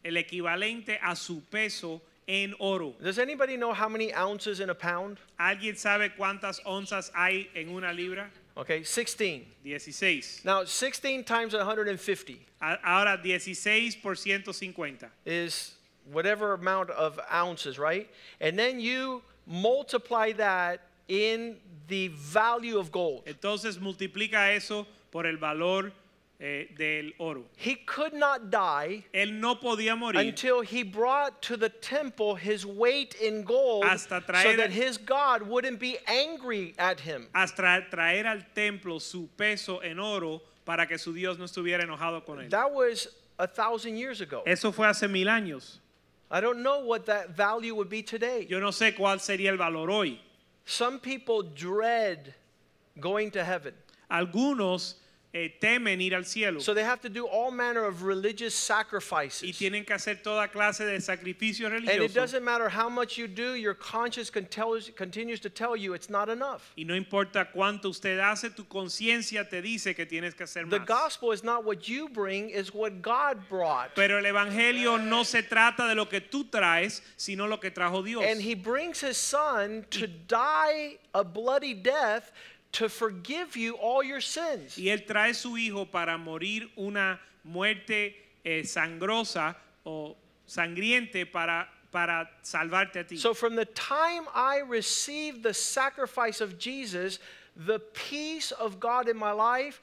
el 0.04 0.18
equivalente 0.18 0.98
a 1.02 1.16
su 1.16 1.42
peso 1.52 2.02
en 2.28 2.56
oro. 2.60 2.96
Does 3.02 3.20
anybody 3.20 3.56
know 3.58 3.74
how 3.74 3.88
many 3.90 4.12
ounces 4.14 4.60
in 4.60 4.70
a 4.70 4.76
pound? 4.76 5.20
¿Alguien 5.40 5.76
sabe 5.78 6.16
cuántas 6.18 6.60
onzas 6.66 7.12
hay 7.14 7.50
en 7.54 7.70
una 7.70 7.92
libra? 7.94 8.32
Okay, 8.58 8.84
16. 8.84 9.46
16. 9.64 10.42
Now, 10.44 10.66
16 10.66 11.24
times 11.24 11.54
150 11.54 12.46
A- 12.62 12.78
Ahora 12.84 13.18
16 13.24 13.96
por 14.02 14.16
150. 14.16 15.08
is 15.26 15.74
whatever 16.12 16.54
amount 16.54 16.90
of 16.92 17.20
ounces, 17.32 17.80
right? 17.80 18.10
And 18.42 18.58
then 18.60 18.80
you 18.80 19.22
multiply 19.48 20.32
that 20.34 20.82
in 21.08 21.58
the 21.88 22.10
value 22.10 22.78
of 22.78 22.92
gold. 22.92 23.24
Entonces 23.26 23.78
multiplica 23.80 24.54
eso 24.56 24.86
por 25.12 25.26
el 25.26 25.38
valor 25.38 25.92
eh, 26.42 26.66
del 26.76 27.12
oro. 27.20 27.44
He 27.56 27.76
could 27.76 28.14
not 28.14 28.50
die 28.50 29.06
Él 29.14 29.34
no 29.34 29.56
podía 29.56 29.98
morir 29.98 30.20
until 30.20 30.62
he 30.62 30.84
brought 30.84 31.42
to 31.44 31.56
the 31.56 31.70
temple 31.70 32.36
his 32.36 32.66
weight 32.66 33.16
in 33.22 33.44
gold 33.44 33.86
Hasta 33.86 34.24
so 34.42 34.56
that 34.56 34.72
his 34.72 34.98
God 34.98 35.44
wouldn't 35.44 35.80
be 35.80 35.98
angry 36.08 36.74
at 36.80 37.00
him. 37.00 37.28
hasta 37.34 37.86
traer 37.92 38.26
al 38.26 38.42
templo 38.56 39.00
su 39.00 39.30
peso 39.38 39.80
en 39.80 40.00
oro 40.00 40.42
para 40.66 40.88
que 40.88 40.98
su 40.98 41.14
Dios 41.14 41.38
no 41.38 41.46
estuviera 41.46 41.84
enojado 41.84 42.26
con 42.26 42.40
él. 42.40 42.50
That 42.50 42.74
was 42.74 43.08
a 43.38 43.48
thousand 43.48 43.98
years 43.98 44.22
ago. 44.22 44.44
Eso 44.46 44.72
fue 44.72 44.88
hace 44.88 45.08
mil 45.08 45.28
años. 45.28 45.78
I 46.32 46.40
don't 46.40 46.64
know 46.64 46.80
what 46.86 47.06
that 47.08 47.36
value 47.36 47.76
would 47.76 47.90
be 47.90 48.02
today. 48.02 48.48
Yo 48.50 48.60
no 48.60 48.70
sé 48.70 48.96
cuál 48.96 49.20
sería 49.20 49.50
el 49.50 49.58
valor 49.58 49.90
hoy. 49.92 50.20
Some 50.66 51.00
people 51.00 51.44
dread 51.44 52.34
going 53.00 53.32
to 53.32 53.44
heaven. 53.44 53.74
Algunos 54.10 54.96
eh, 55.34 55.50
temen 55.62 56.02
ir 56.02 56.14
al 56.14 56.26
cielo 56.26 56.60
So 56.60 56.74
they 56.74 56.84
have 56.84 57.00
to 57.02 57.10
do 57.10 57.26
all 57.26 57.52
manner 57.52 57.86
of 57.86 58.04
religious 58.04 58.54
sacrifices. 58.54 59.44
y 59.44 59.54
tienen 59.54 59.86
que 59.86 59.96
hacer 59.96 60.22
toda 60.22 60.48
clase 60.50 60.86
de 60.86 61.00
sacrificios 61.00 61.72
And 61.72 61.88
it 61.88 62.14
doesn't 62.14 62.44
matter 62.44 62.68
how 62.70 62.90
much 62.90 63.18
you 63.18 63.28
do, 63.28 63.54
your 63.56 63.74
conscience 63.74 64.30
can 64.30 64.46
tell, 64.46 64.78
continues 64.96 65.40
to 65.42 65.50
tell 65.50 65.76
you 65.76 65.94
it's 65.94 66.10
not 66.10 66.28
enough. 66.30 66.72
Y 66.78 66.84
no 66.84 66.96
importa 66.96 67.50
cuánto 67.54 67.86
usted 67.90 68.20
hace, 68.20 68.50
tu 68.50 68.66
conciencia 68.66 69.50
te 69.50 69.62
dice 69.62 69.96
que 69.96 70.06
tienes 70.06 70.36
que 70.36 70.44
hacer 70.44 70.70
The 70.70 70.80
más. 70.80 70.86
gospel 70.88 71.32
is 71.32 71.44
not 71.44 71.64
what 71.64 71.88
you 71.88 72.10
bring, 72.10 72.50
is 72.50 72.74
what 72.74 73.02
God 73.02 73.48
brought. 73.50 73.96
Pero 73.96 74.18
el 74.18 74.26
evangelio 74.26 74.98
no 74.98 75.24
se 75.24 75.44
trata 75.44 75.88
de 75.88 75.96
lo 75.96 76.08
que 76.10 76.20
tú 76.20 76.50
traes, 76.50 77.02
sino 77.16 77.48
lo 77.48 77.58
que 77.60 77.72
trajo 77.72 78.04
Dios. 78.04 78.24
And 78.26 78.42
he 78.42 78.54
brings 78.54 79.00
his 79.00 79.18
son 79.18 79.86
to 79.92 80.08
die 80.08 80.98
a 81.14 81.24
bloody 81.24 81.74
death 81.74 82.32
to 82.74 82.90
forgive 82.90 83.56
you 83.56 83.74
all 83.76 84.04
your 84.04 84.22
sins. 84.22 84.78
Y 84.78 84.90
él 84.90 85.06
trae 85.06 85.34
su 85.34 85.58
hijo 85.58 85.86
para 85.86 86.18
morir 86.18 86.70
una 86.78 87.20
muerte 87.44 88.16
eh, 88.46 88.64
sangrosa 88.64 89.56
o 89.86 90.16
sangriente 90.48 91.26
para, 91.26 91.68
para 91.92 92.30
salvarte 92.42 93.00
a 93.00 93.04
ti. 93.04 93.18
So 93.18 93.34
from 93.34 93.56
the 93.56 93.66
time 93.66 94.24
I 94.34 94.60
received 94.60 95.44
the 95.44 95.54
sacrifice 95.54 96.42
of 96.42 96.58
Jesus, 96.58 97.20
the 97.56 97.80
peace 97.80 98.52
of 98.52 98.80
God 98.80 99.10
in 99.10 99.18
my 99.18 99.32
life, 99.32 99.82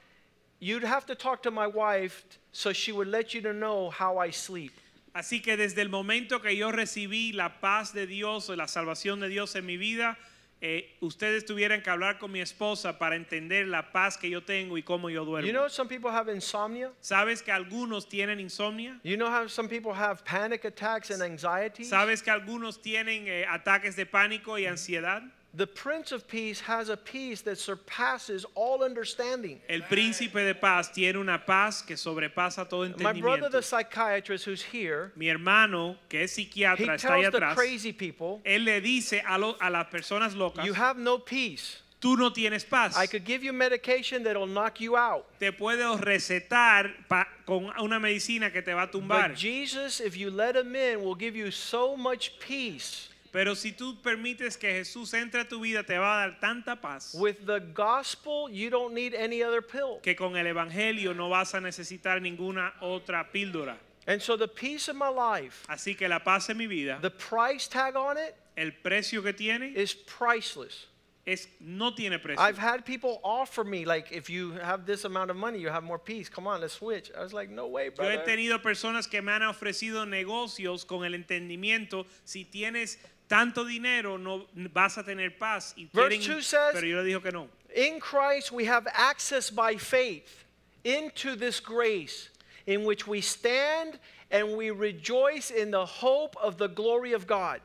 you'd 0.60 0.84
have 0.84 1.06
to 1.06 1.14
talk 1.14 1.42
to 1.42 1.50
my 1.50 1.66
wife 1.66 2.24
so 2.52 2.72
she 2.72 2.92
would 2.92 3.08
let 3.08 3.34
you 3.34 3.40
to 3.42 3.52
know 3.52 3.90
how 3.90 4.18
I 4.18 4.30
sleep. 4.30 4.72
Así 5.14 5.42
que 5.42 5.56
desde 5.56 5.78
el 5.78 5.88
momento 5.88 6.38
que 6.38 6.54
yo 6.54 6.70
recibí 6.70 7.34
la 7.34 7.48
paz 7.60 7.92
de 7.92 8.06
Dios 8.06 8.48
la 8.50 8.66
salvación 8.66 9.20
de 9.20 9.28
Dios 9.28 9.56
en 9.56 9.66
mi 9.66 9.76
vida, 9.76 10.16
eh, 10.60 10.96
ustedes 11.00 11.44
tuvieran 11.44 11.82
que 11.82 11.90
hablar 11.90 12.18
con 12.18 12.32
mi 12.32 12.40
esposa 12.40 12.98
para 12.98 13.14
entender 13.14 13.68
la 13.68 13.92
paz 13.92 14.18
que 14.18 14.28
yo 14.28 14.42
tengo 14.42 14.76
y 14.76 14.82
cómo 14.82 15.08
yo 15.08 15.24
duermo. 15.24 15.46
You 15.46 15.52
know 15.52 15.68
some 15.68 15.88
people 15.88 16.10
have 16.10 16.28
insomnia? 16.32 16.90
¿Sabes 17.00 17.42
que 17.42 17.52
algunos 17.52 18.08
tienen 18.08 18.40
insomnia? 18.40 18.98
You 19.04 19.16
know 19.16 19.28
how 19.28 19.48
some 19.48 19.68
people 19.68 19.92
have 19.92 20.24
panic 20.24 20.64
attacks 20.64 21.10
and 21.10 21.22
anxiety? 21.22 21.84
¿Sabes 21.84 22.22
que 22.22 22.32
algunos 22.32 22.82
tienen 22.82 23.28
eh, 23.28 23.46
ataques 23.48 23.94
de 23.94 24.04
pánico 24.04 24.58
y 24.58 24.66
ansiedad? 24.66 25.22
The 25.58 25.66
Prince 25.66 26.12
of 26.12 26.28
Peace 26.28 26.60
has 26.60 26.88
a 26.88 26.96
peace 26.96 27.42
that 27.42 27.58
surpasses 27.58 28.46
all 28.54 28.84
understanding. 28.84 29.60
El 29.68 29.80
príncipe 29.82 30.34
de 30.44 30.54
paz 30.54 30.92
tiene 30.92 31.18
una 31.18 31.44
paz 31.44 31.82
que 31.82 31.96
sobrepasa 31.96 32.68
todo 32.68 32.84
entendimiento. 32.86 33.02
My 33.02 33.20
brother, 33.20 33.48
the 33.50 33.60
psychiatrist 33.62 34.44
who's 34.44 34.62
here, 34.62 35.10
Mi 35.16 35.28
hermano, 35.28 35.96
que 36.08 36.20
es 36.22 36.38
he 36.38 36.44
psiquiatra, 36.44 36.94
está 36.94 37.08
ahí 37.16 37.22
tells 37.22 37.32
the 37.32 37.38
atrás. 37.38 37.54
crazy 37.56 37.92
people, 37.92 38.40
Él 38.46 38.64
le 38.66 38.80
dice 38.80 39.20
a, 39.26 39.36
lo- 39.36 39.56
a 39.60 39.68
las 39.68 39.88
personas 39.88 40.36
locas, 40.36 40.64
You 40.64 40.74
have 40.74 40.96
no 40.96 41.18
peace. 41.18 41.78
tú 42.00 42.16
no 42.16 42.30
tienes 42.30 42.62
paz. 42.64 42.96
I 42.96 43.08
could 43.08 43.24
give 43.24 43.42
you 43.42 43.52
medication 43.52 44.22
that'll 44.22 44.46
knock 44.46 44.78
you 44.80 44.96
out. 44.96 45.26
Te 45.40 45.50
puedo 45.50 45.98
recetar 45.98 46.92
pa- 47.08 47.26
con 47.44 47.72
una 47.80 47.98
medicina 47.98 48.52
que 48.52 48.62
te 48.62 48.72
va 48.72 48.82
a 48.82 48.86
tumbar. 48.86 49.30
But 49.30 49.36
Jesus, 49.36 49.98
if 49.98 50.16
you 50.16 50.30
let 50.30 50.54
him 50.54 50.76
in, 50.76 51.02
will 51.02 51.16
give 51.16 51.34
you 51.34 51.50
so 51.50 51.96
much 51.96 52.38
peace. 52.38 53.08
Pero 53.32 53.54
si 53.54 53.72
tú 53.72 54.00
permites 54.02 54.56
que 54.56 54.70
Jesús 54.70 55.12
entre 55.14 55.40
a 55.40 55.48
tu 55.48 55.60
vida, 55.60 55.82
te 55.82 55.98
va 55.98 56.22
a 56.22 56.28
dar 56.28 56.40
tanta 56.40 56.76
paz 56.76 57.14
With 57.14 57.46
the 57.46 57.60
gospel, 57.74 58.48
you 58.50 58.70
don't 58.70 58.94
need 58.94 59.14
any 59.14 59.42
other 59.42 59.62
pill. 59.62 60.00
que 60.02 60.14
con 60.14 60.36
el 60.36 60.46
Evangelio 60.46 61.14
no 61.14 61.28
vas 61.28 61.54
a 61.54 61.60
necesitar 61.60 62.20
ninguna 62.20 62.72
otra 62.80 63.30
píldora. 63.32 63.76
And 64.06 64.22
so 64.22 64.36
the 64.36 64.48
peace 64.48 64.88
of 64.88 64.96
my 64.96 65.08
life, 65.08 65.66
Así 65.68 65.96
que 65.96 66.08
la 66.08 66.20
paz 66.20 66.48
en 66.48 66.56
mi 66.56 66.66
vida, 66.66 66.98
the 67.02 67.10
price 67.10 67.68
tag 67.68 67.94
on 67.96 68.16
it 68.16 68.34
el 68.56 68.72
precio 68.82 69.22
que 69.22 69.32
tiene 69.32 69.72
is 69.76 69.94
priceless. 69.94 70.86
es 71.28 71.46
no 71.60 71.94
tiene 71.94 72.18
precio. 72.18 72.42
I've 72.42 72.56
had 72.56 72.86
people 72.86 73.20
offer 73.22 73.62
me, 73.62 73.84
like, 73.84 74.10
if 74.10 74.30
you 74.30 74.52
have 74.52 74.86
this 74.86 75.04
amount 75.04 75.30
of 75.30 75.36
money, 75.36 75.58
you 75.58 75.68
have 75.68 75.84
more 75.84 75.98
peace. 75.98 76.28
Come 76.28 76.46
on, 76.46 76.62
let's 76.62 76.72
switch. 76.74 77.12
I 77.16 77.22
was 77.22 77.34
like, 77.34 77.50
no 77.50 77.66
way, 77.66 77.90
Yo 77.96 78.04
he 78.04 78.18
tenido 78.18 78.62
personas 78.62 79.08
que 79.08 79.20
me 79.20 79.32
han 79.32 79.42
ofrecido 79.42 80.06
negocios 80.06 80.86
con 80.86 81.04
el 81.04 81.12
entendimiento, 81.12 82.06
si 82.24 82.44
tienes 82.44 82.96
tanto 83.28 83.64
dinero 83.64 84.16
no 84.16 84.46
vas 84.72 84.96
a 84.98 85.02
tener 85.04 85.38
paz 85.38 85.74
y 85.76 85.86
quieren- 85.86 86.20
2 86.20 86.46
says- 86.46 86.72
pero 86.72 86.86
yo 86.86 86.96
le 87.02 87.04
digo 87.04 87.22
que 87.22 87.30
no. 87.30 87.48
In 87.74 88.00
Christ, 88.00 88.50
we 88.50 88.64
have 88.64 88.86
access 88.94 89.50
by 89.50 89.76
faith 89.76 90.44
into 90.84 91.36
this 91.36 91.60
grace 91.60 92.30
in 92.66 92.84
which 92.84 93.06
we 93.06 93.20
stand 93.20 93.98
and 94.30 94.56
we 94.56 94.70
rejoice 94.70 95.50
in 95.50 95.70
the 95.70 95.84
hope 95.84 96.36
of 96.36 96.56
the 96.58 96.68
glory 96.68 97.12
of 97.12 97.26
God. 97.26 97.60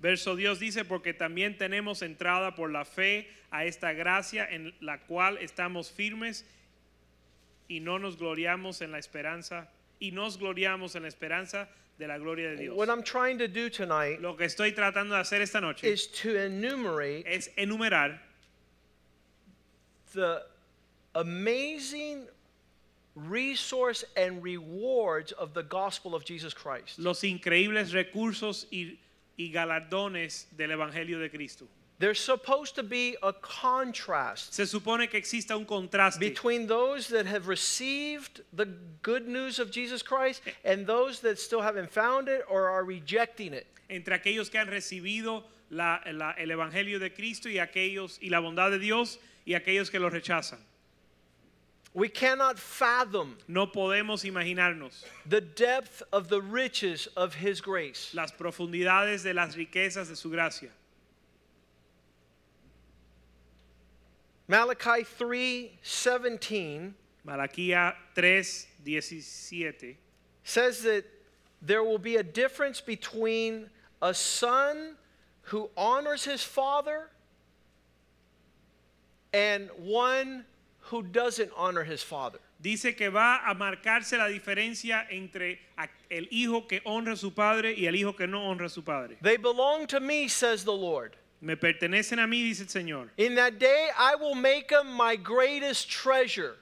Verso 0.00 0.36
Dios 0.36 0.58
dice, 0.58 0.84
porque 0.84 1.12
también 1.14 1.56
tenemos 1.58 2.02
entrada 2.02 2.54
por 2.54 2.68
la 2.70 2.84
fe 2.84 3.26
a 3.50 3.64
esta 3.64 3.92
gracia 3.94 4.46
en 4.50 4.72
la 4.80 4.98
cual 4.98 5.38
estamos 5.38 5.90
firmes 5.90 6.44
y 7.68 7.78
no 7.80 7.98
nos 7.98 8.16
gloriamos 8.16 8.82
en 8.82 8.92
la 8.92 8.98
esperanza 8.98 9.66
y 10.00 10.10
nos 10.10 10.36
gloriamos 10.36 10.94
en 10.94 11.02
la 11.02 11.08
esperanza 11.08 11.68
de 11.98 12.06
la 12.06 12.18
gloria 12.18 12.50
de 12.50 12.56
Dios. 12.56 12.76
What 12.76 12.90
I'm 12.90 13.02
trying 13.02 13.38
to 13.38 13.48
do 13.48 13.68
tonight 13.70 14.20
Lo 14.20 14.34
que 14.34 14.46
estoy 14.46 14.74
tratando 14.74 15.10
de 15.10 15.20
hacer 15.20 15.40
esta 15.40 15.60
noche 15.60 15.84
is 15.84 16.06
to 16.08 16.36
enumerate 16.36 17.24
es 17.26 17.48
enumerar 17.56 18.18
the 20.12 20.42
amazing 21.14 22.26
resource 23.14 24.04
and 24.16 24.42
rewards 24.42 25.32
of 25.32 25.54
the 25.54 25.62
gospel 25.62 26.14
of 26.14 26.24
Jesus 26.24 26.52
Christ. 26.52 26.98
los 26.98 27.22
increíbles 27.22 27.92
recursos 27.92 28.66
y, 28.72 28.98
y 29.38 29.52
galardones 29.52 30.46
del 30.56 30.70
Evangelio 30.70 31.20
de 31.20 31.28
Cristo. 31.28 31.66
There's 32.00 32.18
supposed 32.18 32.74
to 32.74 32.82
be 32.82 33.16
a 33.22 33.32
contrast 33.32 34.52
Se 34.52 34.64
supone 34.66 35.06
que 35.08 35.18
exista 35.20 35.52
un 35.56 35.64
contraste 35.64 36.18
between 36.18 36.66
those 36.66 37.06
that 37.08 37.24
have 37.26 37.46
received 37.46 38.42
the 38.52 38.66
good 39.02 39.28
news 39.28 39.58
of 39.60 39.70
Jesus 39.70 40.02
Christ 40.02 40.42
and 40.64 40.86
those 40.86 41.20
that 41.20 41.38
still 41.38 41.62
haven't 41.62 41.90
found 41.90 42.28
it 42.28 42.42
or 42.48 42.68
are 42.68 42.84
rejecting 42.84 43.52
it. 43.54 43.66
entre 43.88 44.14
aquellos 44.18 44.50
que 44.50 44.58
han 44.58 44.66
recibido 44.66 45.44
la- 45.70 46.00
la- 46.12 46.34
el 46.38 46.48
Evangelio 46.50 46.98
de 46.98 47.10
Cristo 47.10 47.48
y 47.48 47.58
aquellos 47.58 48.18
y 48.20 48.28
la 48.28 48.40
bondad 48.40 48.70
de 48.70 48.78
Dios 48.80 49.18
y 49.46 49.52
aquellos 49.54 49.88
que 49.90 50.00
lo 50.00 50.10
rechazan. 50.10 50.58
We 51.92 52.08
cannot 52.08 52.58
fathom 52.58 53.36
No 53.46 53.68
podemos 53.68 54.24
imaginarnos 54.24 55.04
the 55.26 55.40
depth 55.40 56.02
of 56.12 56.28
the 56.28 56.40
riches 56.42 57.06
of 57.16 57.34
his 57.36 57.60
grace. 57.60 58.10
las 58.14 58.32
profundidades 58.32 59.22
de 59.22 59.32
las 59.32 59.54
riquezas 59.54 60.08
de 60.08 60.16
su 60.16 60.28
gracia. 60.28 60.70
Malachi 64.46 65.04
3:17 65.04 66.94
Malaquía 67.26 67.94
3:17 68.14 69.96
says 70.42 70.82
that 70.82 71.04
there 71.62 71.82
will 71.82 71.98
be 71.98 72.16
a 72.16 72.22
difference 72.22 72.80
between 72.80 73.70
a 74.02 74.12
son 74.12 74.96
who 75.44 75.70
honors 75.76 76.24
his 76.24 76.42
father 76.42 77.10
and 79.32 79.70
one 79.78 80.44
who 80.90 81.02
doesn't 81.02 81.50
honor 81.56 81.84
his 81.84 82.02
father. 82.02 82.38
dice 82.64 82.96
que 82.96 83.10
va 83.10 83.42
a 83.46 83.54
marcarse 83.54 84.16
la 84.16 84.28
diferencia 84.28 85.06
entre 85.10 85.58
el 86.10 86.26
hijo 86.30 86.66
que 86.66 86.80
honra 86.86 87.12
a 87.12 87.16
su 87.16 87.30
padre 87.30 87.74
y 87.76 87.86
el 87.86 87.94
hijo 87.94 88.14
que 88.16 88.26
no 88.26 88.40
honra 88.50 88.66
a 88.66 88.68
su 88.70 88.82
padre. 88.82 89.16
They 89.20 89.36
belong 89.36 89.86
to 89.88 90.00
me, 90.00 90.28
says 90.28 90.64
the 90.64 90.72
Lord. 90.72 91.16
Me 91.44 91.56
pertenecen 91.56 92.18
a 92.18 92.26
mí, 92.26 92.42
dice 92.42 92.62
el 92.62 92.68
Señor. 92.68 93.10
In 93.18 93.34
that 93.34 93.58
day 93.58 93.90
I 93.98 94.14
will 94.14 94.34
make 94.34 94.68
them 94.68 94.90
my 94.90 95.14
greatest 95.14 95.90
treasure. 95.90 96.56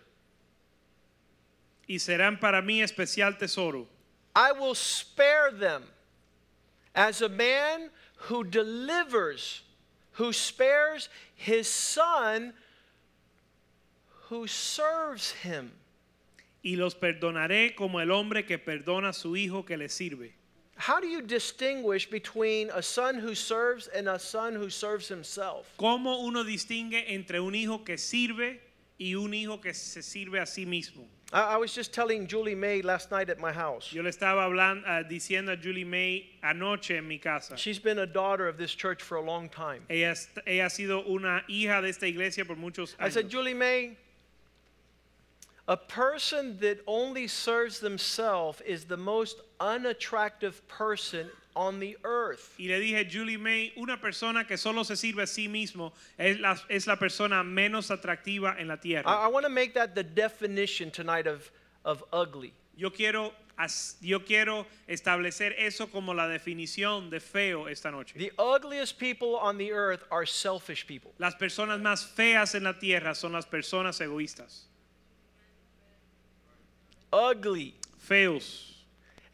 Y 1.89 1.99
serán 1.99 2.41
para 2.41 2.61
mí 2.61 2.83
especial 2.83 3.39
tesoro. 3.39 3.87
I 4.35 4.51
will 4.51 4.75
spare 4.75 5.53
them 5.53 5.85
as 6.97 7.23
a 7.23 7.29
man 7.29 7.91
who 8.17 8.43
delivers, 8.43 9.63
who 10.13 10.33
spares 10.33 11.09
his 11.37 11.69
son 11.69 12.53
who 14.31 14.49
serves 14.49 15.31
him. 15.45 15.71
Y 16.65 16.75
los 16.75 16.97
perdonaré 16.97 17.77
como 17.77 18.01
el 18.01 18.11
hombre 18.11 18.47
que 18.47 18.59
perdona 18.59 19.11
a 19.11 19.13
su 19.13 19.37
hijo 19.37 19.65
que 19.65 19.77
le 19.77 19.89
sirve. 19.89 20.33
How 20.83 20.99
do 20.99 21.07
you 21.07 21.23
distinguish 21.23 22.11
between 22.11 22.69
a 22.75 22.83
son 22.83 23.15
who 23.15 23.37
serves 23.37 23.87
and 23.87 24.09
a 24.09 24.19
son 24.19 24.57
who 24.57 24.69
serves 24.69 25.07
himself? 25.07 25.73
¿Cómo 25.79 26.25
uno 26.27 26.43
distingue 26.43 27.05
entre 27.07 27.39
un 27.39 27.55
hijo 27.55 27.85
que 27.85 27.97
sirve 27.97 28.59
y 28.99 29.15
un 29.15 29.33
hijo 29.33 29.59
que 29.59 29.75
se 29.75 30.01
sirve 30.01 30.41
a 30.41 30.45
sí 30.45 30.67
mismo? 30.67 31.05
I, 31.33 31.55
I 31.55 31.57
was 31.57 31.73
just 31.73 31.95
telling 31.95 32.27
Julie 32.27 32.57
May 32.57 32.83
last 32.83 33.13
night 33.13 33.31
at 33.31 33.39
my 33.39 33.53
house. 33.53 33.93
Yo 33.93 34.03
le 34.03 34.11
estaba 34.11 34.43
hablando, 34.43 34.83
ah, 34.85 35.05
diciendo 35.09 35.53
a 35.53 35.57
Julie 35.57 35.85
May 35.85 36.27
anoche 36.43 36.99
en 36.99 37.07
mi 37.07 37.19
casa. 37.19 37.57
She's 37.57 37.79
been 37.79 38.01
a 38.01 38.07
daughter 38.07 38.49
of 38.49 38.59
this 38.59 38.75
church 38.75 39.05
for 39.05 39.19
a 39.19 39.23
long 39.23 39.49
time. 39.49 39.85
Ella, 39.89 40.17
ella 40.49 40.65
ha 40.65 40.69
sido 40.69 41.09
una 41.09 41.45
hija 41.49 41.81
de 41.81 41.91
esta 41.91 42.09
iglesia 42.09 42.45
por 42.45 42.57
muchos 42.57 42.97
I 42.99 43.09
said. 43.09 43.31
Julie 43.31 43.55
May, 43.55 43.97
a 45.69 45.77
person 45.77 46.59
that 46.59 46.81
only 46.87 47.27
serves 47.29 47.79
themselves 47.81 48.61
is 48.63 48.85
the 48.85 48.97
most 48.97 49.41
unattractive 49.61 50.67
person 50.69 51.29
on 51.55 51.79
the 51.79 51.97
earth. 52.05 52.55
Y 52.59 52.67
le 52.67 52.81
dije, 52.81 53.09
Julie 53.11 53.37
May, 53.37 53.73
una 53.77 53.97
persona 53.99 54.45
que 54.45 54.57
solo 54.57 54.83
se 54.85 54.95
sirve 54.95 55.23
a 55.23 55.27
sí 55.27 55.49
mismo 55.49 55.93
es 56.19 56.39
la, 56.41 56.57
es 56.71 56.87
la 56.87 56.97
persona 56.97 57.45
menos 57.45 57.91
atractiva 57.91 58.59
en 58.59 58.69
la 58.69 58.77
tierra. 58.77 59.05
I, 59.07 59.25
I 59.25 59.29
want 59.29 59.45
to 59.45 59.51
make 59.51 59.75
that 59.75 59.95
the 59.95 60.03
definition 60.03 60.91
tonight 60.91 61.27
of, 61.27 61.51
of 61.85 62.03
ugly. 62.13 62.55
Yo 62.75 62.89
quiero, 62.91 63.33
as- 63.59 63.97
yo 64.01 64.21
quiero 64.21 64.67
establecer 64.89 65.53
eso 65.59 65.87
como 65.87 66.13
la 66.15 66.27
definición 66.27 67.11
de 67.11 67.21
feo 67.21 67.67
esta 67.67 67.91
noche. 67.91 68.15
The 68.17 68.33
ugliest 68.39 68.99
people 68.99 69.37
on 69.37 69.59
the 69.59 69.73
earth 69.73 70.05
are 70.11 70.25
selfish 70.25 70.87
people. 70.87 71.13
Las 71.19 71.35
personas 71.35 71.81
más 71.81 72.03
feas 72.05 72.55
en 72.55 72.65
la 72.65 72.73
tierra 72.73 73.15
son 73.15 73.33
las 73.33 73.45
personas 73.47 74.01
egoístas. 74.01 74.69
Ugly. 77.13 77.75
Feos. 77.99 78.69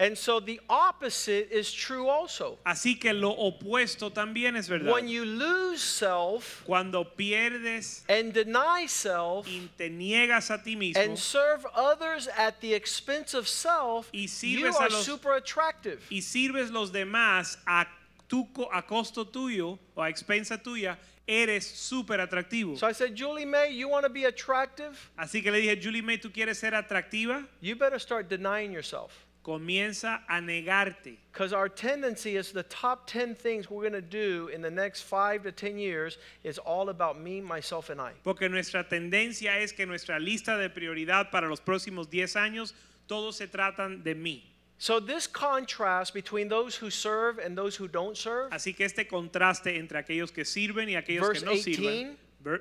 And 0.01 0.16
so 0.16 0.39
the 0.39 0.61
opposite 0.70 1.49
is 1.51 1.72
true 1.72 2.07
also. 2.07 2.59
Así 2.64 3.01
que 3.01 3.12
lo 3.12 3.35
opuesto 3.35 4.12
también 4.12 4.55
es 4.57 4.68
verdad. 4.68 4.93
When 4.93 5.09
you 5.09 5.24
lose 5.24 5.83
self 5.83 6.62
Cuando 6.64 7.03
pierdes 7.03 8.03
and 8.09 8.33
deny 8.33 8.87
self 8.87 9.49
y 9.49 9.68
te 9.76 9.91
niegas 9.91 10.51
a 10.51 10.62
ti 10.62 10.76
mismo 10.76 11.03
and 11.03 11.18
serve 11.18 11.66
others 11.74 12.29
at 12.29 12.61
the 12.61 12.72
expense 12.74 13.35
of 13.35 13.49
self, 13.49 14.09
Y 14.14 14.29
you 14.43 14.66
are 14.68 14.89
los- 14.89 15.05
super 15.05 15.35
attractive. 15.35 16.01
y 16.12 16.20
sirves 16.20 16.70
los 16.70 16.93
demás 16.93 17.57
a, 17.66 17.85
tu, 18.29 18.47
a 18.72 18.83
costo 18.83 19.24
tuyo 19.24 19.81
o 19.97 20.03
a 20.03 20.09
expensa 20.09 20.62
tuya, 20.62 20.97
eres 21.29 21.66
súper 21.66 22.20
atractivo. 22.20 22.76
So 22.79 22.87
I 22.87 22.93
said, 22.93 23.14
Julie 23.14 23.45
May, 23.45 23.70
you 23.70 23.89
want 23.89 24.05
to 24.05 24.09
be 24.09 24.24
attractive? 24.24 25.11
Así 25.18 25.43
que 25.43 25.53
le 25.53 25.61
dije, 25.61 25.81
Julie 25.81 26.01
May, 26.01 26.16
¿tú 26.16 26.33
quieres 26.33 26.59
ser 26.59 26.72
atractiva? 26.72 27.47
You 27.61 27.76
better 27.76 27.99
start 27.99 28.29
denying 28.29 28.72
yourself. 28.72 29.26
Comienza 29.45 30.20
a 30.29 30.41
negarte. 30.41 31.16
Because 31.33 31.53
our 31.53 31.68
tendency 31.68 32.37
is 32.37 32.53
the 32.53 32.64
top 32.64 33.07
10 33.07 33.35
things 33.35 33.70
we're 33.70 33.83
going 33.83 33.93
to 33.93 34.03
do 34.03 34.49
in 34.53 34.62
the 34.62 34.70
next 34.70 35.03
five 35.03 35.43
to 35.43 35.53
10 35.53 35.79
years 35.79 36.18
is 36.45 36.59
all 36.59 36.89
about 36.89 37.20
me, 37.20 37.41
myself, 37.41 37.91
and 37.91 38.01
I. 38.01 38.12
Porque 38.24 38.49
nuestra 38.49 38.85
tendencia 38.89 39.59
es 39.59 39.72
que 39.72 39.87
nuestra 39.87 40.18
lista 40.18 40.59
de 40.59 40.68
prioridad 40.70 41.31
para 41.31 41.47
los 41.49 41.61
próximos 41.61 42.11
10 42.11 42.37
años, 42.37 42.74
todos 43.07 43.37
se 43.37 43.47
tratan 43.47 44.03
de 44.03 44.14
mí. 44.14 44.43
So, 44.81 45.01
this 45.01 45.26
contrast 45.26 46.14
between 46.14 46.49
those 46.49 46.76
who 46.76 46.89
serve 46.89 47.39
and 47.39 47.57
those 47.57 47.74
who 47.74 47.89
don't 47.89 48.16
serve, 48.16 48.53
Así 48.53 48.72
que 48.74 48.87
este 48.87 49.09
contraste 49.09 49.76
entre 49.76 49.99
aquellos 49.99 50.31
que 50.31 50.45
sirven 50.45 50.89
y 50.89 50.95
aquellos 50.95 51.31
que 51.33 51.45
no 51.45 51.53
18. 51.53 51.62
sirven, 51.64 52.16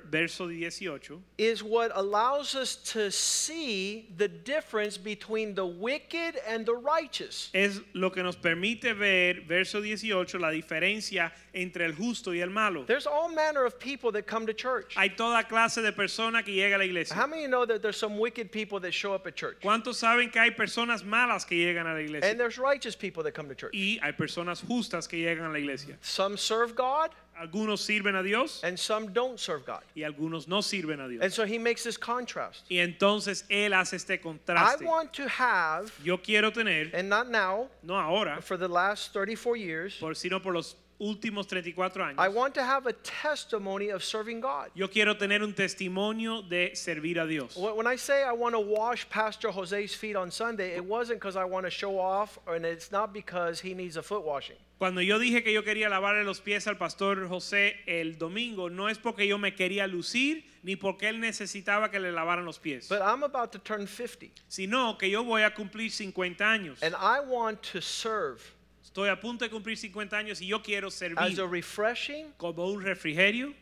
verso 0.10 0.50
18, 0.50 1.24
is 1.38 1.64
what 1.64 1.92
allows 1.96 2.56
us 2.56 2.76
to 2.76 3.12
see 3.12 4.10
the 4.18 4.28
difference 4.28 4.98
between 4.98 5.56
the 5.56 5.66
wicked 5.66 6.36
and 6.48 6.66
the 6.66 6.76
righteous. 6.76 7.50
es 7.54 7.80
lo 7.94 8.10
que 8.10 8.24
nos 8.24 8.36
permite 8.36 8.94
ver, 8.96 9.42
verso 9.48 9.82
18, 9.82 10.40
la 10.40 10.50
diferencia 10.50 11.32
entre 11.54 11.86
el 11.86 11.94
justo 11.94 12.32
y 12.32 12.40
el 12.40 12.50
malo. 12.50 12.84
There's 12.86 13.08
all 13.08 13.30
manner 13.30 13.66
of 13.66 13.80
people 13.80 14.12
that 14.12 14.28
come 14.28 14.46
to 14.46 14.54
church. 14.54 14.96
Hay 14.96 15.10
toda 15.10 15.44
clase 15.44 15.82
de 15.82 15.92
persona 15.92 16.44
que 16.44 16.54
llega 16.54 16.76
a 16.76 16.80
la 16.80 16.84
iglesia. 16.86 17.16
How 17.16 17.28
many 17.28 17.48
know 17.48 17.66
that 17.66 17.82
there's 17.82 17.98
some 17.98 18.18
wicked 18.18 18.52
people 18.52 18.80
that 18.82 18.94
show 18.94 19.14
up 19.14 19.26
at 19.28 19.36
church? 19.36 19.58
¿Cuántos 19.62 19.96
saben 19.96 20.32
que 20.32 20.42
hay 20.42 20.52
personas 20.52 21.04
malas 21.04 21.46
que 21.46 21.58
llegan 21.58 21.88
a 21.88 21.94
la 21.94 22.00
iglesia? 22.00 22.30
And 22.30 22.40
there's 22.40 22.58
righteous 22.58 22.96
people 22.96 23.24
that 23.24 23.34
come 23.34 23.48
to 23.48 23.56
church. 23.56 23.74
Y 23.74 24.00
hay 24.02 24.12
personas 24.12 24.64
justas 24.64 25.08
que 25.08 25.20
llegan 25.20 25.46
a 25.46 25.52
la 25.52 25.60
iglesia. 25.60 25.96
Some 26.02 26.38
serve 26.38 26.76
God 26.76 27.12
Algunos 27.40 27.82
sirven 27.82 28.16
a 28.16 28.24
Dios 28.24 28.64
and 28.64 28.78
some 28.80 29.14
don't 29.14 29.40
serve 29.40 29.66
God. 29.66 29.82
y 29.96 30.02
algunos 30.04 30.48
no 30.48 30.62
sirven 30.62 31.00
a 31.00 31.04
And 31.04 31.20
Dios. 31.20 31.34
so 31.36 31.46
he 31.46 31.58
makes 31.60 31.84
this 31.84 31.98
contrast. 31.98 32.66
Y 32.70 32.78
entonces 32.78 33.44
Él 33.50 33.74
hace 33.74 33.94
este 33.96 34.12
I 34.14 34.18
contraste. 34.18 34.84
want 34.86 35.14
to 35.14 35.28
have, 35.28 35.92
Yo 36.04 36.18
quiero 36.18 36.52
tener, 36.52 36.90
and 36.94 37.10
not 37.10 37.30
now, 37.30 37.68
no 37.84 37.94
ahora, 37.96 38.42
for 38.42 38.58
the 38.58 38.68
last 38.68 39.14
34 39.14 39.56
years, 39.56 39.96
por, 40.00 40.14
sino 40.16 40.40
por 40.40 40.54
los 40.54 40.76
últimos 41.00 41.48
34 41.48 42.02
I 42.02 42.14
años. 42.14 42.34
want 42.34 42.54
to 42.56 42.64
have 42.64 42.88
a 42.88 42.94
testimony 42.94 43.90
of 43.90 44.04
serving 44.04 44.42
God. 44.42 44.70
Yo 44.74 44.88
quiero 44.88 45.16
tener 45.16 45.44
un 45.44 45.54
testimonio 45.54 46.42
de 46.48 46.72
servir 46.76 47.20
a 47.20 47.28
Dios. 47.28 47.56
When 47.56 47.76
when 47.76 47.88
I 47.88 47.96
say 47.98 48.24
I 48.24 48.32
want 48.34 48.54
to 48.56 48.60
wash 48.60 49.08
Pastor 49.10 49.52
Jose's 49.52 49.94
feet 49.94 50.16
on 50.16 50.32
Sunday, 50.32 50.76
it 50.76 50.84
wasn't 50.84 51.20
because 51.20 51.36
I 51.36 51.46
want 51.46 51.66
to 51.66 51.70
show 51.72 52.00
off, 52.00 52.40
and 52.48 52.66
it's 52.66 52.92
not 52.92 53.14
because 53.14 53.60
he 53.60 53.74
needs 53.74 53.98
a 53.98 54.02
foot 54.04 54.24
washing. 54.26 54.56
Cuando 54.80 55.02
yo 55.02 55.18
dije 55.18 55.44
que 55.44 55.52
yo 55.52 55.64
quería 55.64 55.90
lavarle 55.90 56.24
los 56.24 56.40
pies 56.40 56.68
al 56.68 56.78
pastor 56.78 57.28
José 57.28 57.78
el 57.88 58.14
domingo, 58.20 58.70
no 58.70 58.88
es 58.88 59.00
porque 59.00 59.28
yo 59.28 59.38
me 59.40 59.52
quería 59.56 59.88
lucir 59.88 60.44
ni 60.64 60.76
porque 60.76 61.08
él 61.10 61.20
necesitaba 61.20 61.90
que 61.90 62.00
le 62.00 62.12
lavaran 62.12 62.46
los 62.46 62.60
pies, 62.60 62.88
But 62.90 63.02
I'm 63.02 63.24
about 63.24 63.52
to 63.54 63.60
turn 63.60 63.88
50, 63.88 64.32
sino 64.48 64.96
que 64.98 65.10
yo 65.10 65.24
voy 65.24 65.42
a 65.44 65.52
cumplir 65.54 65.90
50 65.92 66.44
años. 66.44 66.78
and 66.84 66.94
I 66.96 67.20
want 67.22 67.64
to 67.72 67.82
serve 67.82 68.54
Estoy 68.98 69.10
a 69.10 69.16
punto 69.16 69.46
de 69.46 69.52
cumplir 69.52 69.78
50 69.78 70.18
años 70.18 70.42
y 70.42 70.48
yo 70.48 70.64
quiero 70.64 70.88
as 70.88 70.96
a 70.96 70.98
servir 70.98 71.52
refreshing 71.52 72.34
como 72.36 72.66
un 72.66 72.82
refrigerio 72.82 73.54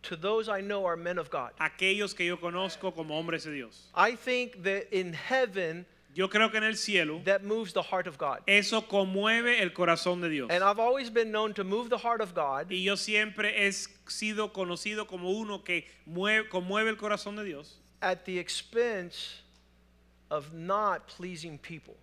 to 0.00 0.16
those 0.16 0.48
I 0.48 0.62
know 0.62 0.86
are 0.86 0.96
men 0.96 1.18
of 1.18 1.28
God. 1.28 1.50
a 1.60 1.66
aquellos 1.68 2.14
que 2.14 2.24
yo 2.24 2.38
conozco 2.38 2.94
como 2.94 3.14
hombres 3.14 3.44
de 3.44 3.52
Dios. 3.52 3.90
I 3.94 4.16
think 4.16 4.62
that 4.62 4.90
in 4.90 5.12
heaven, 5.12 5.84
Yo 6.14 6.28
creo 6.28 6.50
que 6.50 6.56
en 6.56 6.64
el 6.64 6.76
cielo 6.76 7.20
that 7.26 7.44
moves 7.44 7.74
the 7.74 7.82
heart 7.82 8.06
of 8.06 8.16
God. 8.16 8.38
eso 8.46 8.80
conmueve 8.80 9.60
el 9.60 9.74
corazón 9.74 10.22
de 10.22 10.30
Dios. 10.30 10.48
And 10.50 10.64
I've 10.64 10.78
always 10.78 11.10
been 11.10 11.30
known 11.30 11.52
to 11.52 11.64
move 11.64 11.90
the 11.90 11.98
heart 11.98 12.22
of 12.22 12.34
God 12.34 12.70
Y 12.70 12.82
yo 12.84 12.94
siempre 12.96 13.66
he 13.66 13.70
sido 13.70 14.54
conocido 14.54 15.06
como 15.06 15.28
uno 15.28 15.58
que 15.58 15.84
mueve, 16.06 16.48
conmueve 16.48 16.88
el 16.88 16.96
corazón 16.96 17.36
de 17.36 17.44
Dios 17.44 17.76
at 18.00 18.24
the 18.24 18.38
expense 18.38 19.42
of 20.30 20.54
not 20.54 21.06
pleasing 21.08 21.58
people. 21.58 21.98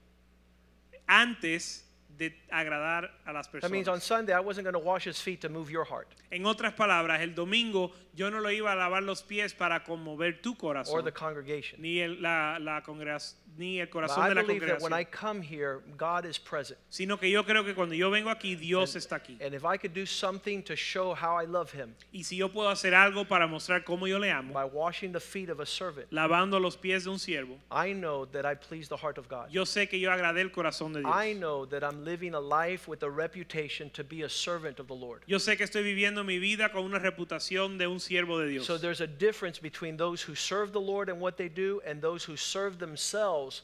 antes 1.07 1.84
de 2.17 2.33
agradar 2.51 3.11
a 3.25 3.33
las 3.33 3.47
That 3.51 3.69
means 3.69 3.87
on 3.87 3.95
personas. 3.99 4.03
Sunday, 4.03 4.33
I 4.33 4.39
wasn't 4.39 4.63
going 4.65 4.73
to 4.73 4.79
wash 4.79 5.05
his 5.05 5.19
feet 5.21 5.41
to 5.41 5.49
move 5.49 5.69
your 5.69 5.83
heart 5.85 6.07
En 6.31 6.45
otras 6.45 6.73
palabras, 6.73 7.21
el 7.21 7.33
domingo 7.33 7.91
yo 8.13 8.29
no 8.29 8.39
lo 8.39 8.49
iba 8.49 8.71
a 8.71 8.75
lavar 8.75 9.03
los 9.03 9.21
pies 9.21 9.53
para 9.53 9.83
conmover 9.83 10.41
tu 10.41 10.51
or 10.51 10.55
corazón, 10.75 11.03
the 11.03 11.11
congregation. 11.11 11.81
ni 11.81 11.99
el, 11.99 12.21
la, 12.21 12.57
la 12.59 12.81
congregación, 12.81 13.35
ni 13.57 13.79
el 13.79 13.87
But 13.87 13.91
corazón 13.93 14.23
I 14.25 14.29
de 14.29 14.35
la 14.35 14.41
believe 14.43 14.65
that 14.67 14.81
when 14.81 14.93
I 14.93 15.03
congregación, 15.03 15.11
come 15.11 15.41
here, 15.41 15.81
God 15.97 16.25
is 16.25 16.37
present. 16.37 16.79
sino 16.89 17.17
que 17.17 17.29
yo 17.29 17.43
creo 17.43 17.63
que 17.65 17.73
cuando 17.73 17.93
yo 17.95 18.09
vengo 18.09 18.29
aquí, 18.29 18.55
Dios 18.55 18.95
está 18.95 19.15
aquí. 19.17 19.37
And 19.41 19.53
if 19.53 19.65
I 19.65 19.77
could 19.77 19.93
do 19.93 20.05
something 20.05 20.63
to 20.63 20.75
show 20.77 21.13
how 21.13 21.35
I 21.37 21.45
love 21.45 21.71
him 21.71 21.93
Y 22.13 22.23
si 22.23 22.37
yo 22.37 22.47
puedo 22.49 22.69
hacer 22.69 22.93
algo 22.93 23.25
para 23.27 23.47
mostrar 23.47 23.83
cómo 23.83 24.07
yo 24.07 24.17
le 24.19 24.31
amo, 24.31 24.53
by 24.53 24.63
washing 24.65 25.11
the 25.11 25.19
feet 25.19 25.49
of 25.49 25.59
a 25.59 25.65
servant, 25.65 26.09
lavando 26.11 26.59
los 26.61 26.77
pies 26.77 27.03
de 27.03 27.09
un 27.09 27.19
siervo, 27.19 27.57
I 27.69 27.91
know 27.93 28.25
that 28.27 28.45
I 28.45 28.55
please 28.55 28.87
the 28.87 28.97
heart 28.97 29.17
of 29.17 29.27
God. 29.27 29.49
yo 29.51 29.63
sé 29.65 29.89
que 29.89 29.99
yo 29.99 30.09
agradé 30.11 30.39
el 30.41 30.51
corazón 30.51 30.93
de 30.93 31.01
I 31.01 31.33
Dios. 31.33 31.39
know 31.41 31.65
that 31.65 31.83
I'm 31.83 32.04
living 32.05 32.35
a 32.35 32.39
life 32.39 32.87
with 32.87 33.03
a 33.03 33.09
reputation 33.09 33.89
to 33.89 34.03
be 34.03 34.21
a 34.21 34.29
servant 34.29 34.79
of 34.79 34.87
the 34.87 34.93
Lord. 34.93 35.23
Yo 35.27 35.37
sé 35.37 35.57
que 35.57 35.65
estoy 35.65 35.83
viviendo 35.83 36.23
mi 36.23 36.37
vida 36.39 36.71
con 36.71 36.85
una 36.85 36.99
reputación 36.99 37.77
de 37.77 37.87
un 37.87 37.97
siervo 37.97 38.39
de 38.39 38.51
Dios. 38.51 38.65
So 38.65 38.77
there's 38.77 39.01
a 39.01 39.07
difference 39.07 39.59
between 39.59 39.97
those 39.97 40.21
who 40.21 40.35
serve 40.35 40.71
the 40.71 40.79
Lord 40.79 41.09
and 41.09 41.19
what 41.19 41.37
they 41.37 41.49
do 41.49 41.81
and 41.85 42.01
those 42.01 42.23
who 42.23 42.37
serve 42.37 42.79
themselves 42.79 43.63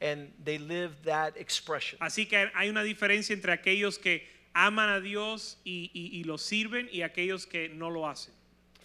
and 0.00 0.32
they 0.44 0.58
live 0.58 0.92
that 1.04 1.36
expression. 1.36 1.98
Así 2.00 2.28
que 2.28 2.50
hay 2.54 2.68
una 2.68 2.82
diferencia 2.82 3.32
entre 3.32 3.52
aquellos 3.56 4.00
que 4.00 4.22
aman 4.54 4.88
a 4.90 5.00
Dios 5.00 5.56
y, 5.64 5.90
y, 5.94 6.20
y 6.20 6.24
lo 6.24 6.36
sirven 6.36 6.88
y 6.92 7.02
aquellos 7.02 7.48
que 7.48 7.68
no 7.68 7.88
lo 7.88 8.02
hacen. 8.02 8.32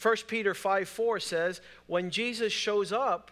1 0.01 0.15
Peter 0.27 0.53
5 0.53 0.87
4 0.87 1.19
says, 1.19 1.61
when 1.87 2.09
Jesus 2.09 2.51
shows 2.51 2.91
up, 2.91 3.31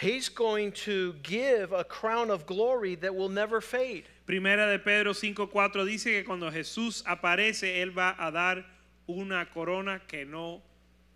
he's 0.00 0.28
going 0.28 0.72
to 0.72 1.14
give 1.22 1.72
a 1.72 1.84
crown 1.84 2.30
of 2.30 2.46
glory 2.46 2.94
that 2.96 3.14
will 3.14 3.28
never 3.28 3.60
fade. 3.60 4.04
Primera 4.26 4.70
de 4.72 4.78
Pedro 4.78 5.12
5:4 5.12 5.84
dice 5.86 6.04
que 6.04 6.24
cuando 6.24 6.50
Jesús 6.50 7.02
aparece, 7.04 7.80
Él 7.82 7.90
va 7.96 8.14
a 8.18 8.30
dar 8.32 8.64
una 9.08 9.46
corona 9.52 10.00
que 10.08 10.24
no 10.24 10.62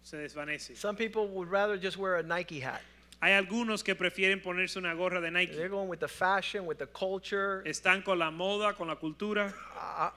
se 0.03 0.17
desvanece. 0.19 0.77
Some 0.77 0.97
people 0.97 1.27
would 1.29 1.49
rather 1.51 1.77
just 1.79 1.97
wear 1.97 2.17
a 2.17 2.23
Nike 2.23 2.61
hat. 2.61 2.81
Hay 3.21 3.33
algunos 3.33 3.83
que 3.83 3.97
prefieren 3.97 4.41
ponerse 4.41 4.77
una 4.77 4.95
gorra 4.95 5.21
de 5.21 5.29
They're 5.29 5.33
Nike. 5.33 5.69
going 5.69 5.89
with 5.89 5.99
the 5.99 6.07
fashion, 6.07 6.67
with 6.67 6.79
the 6.79 6.87
culture. 6.87 7.65
Están 7.67 8.05
con 8.05 8.17
la 8.19 8.31
moda, 8.31 8.77
con 8.77 8.87
la 8.87 8.95
cultura, 8.95 9.53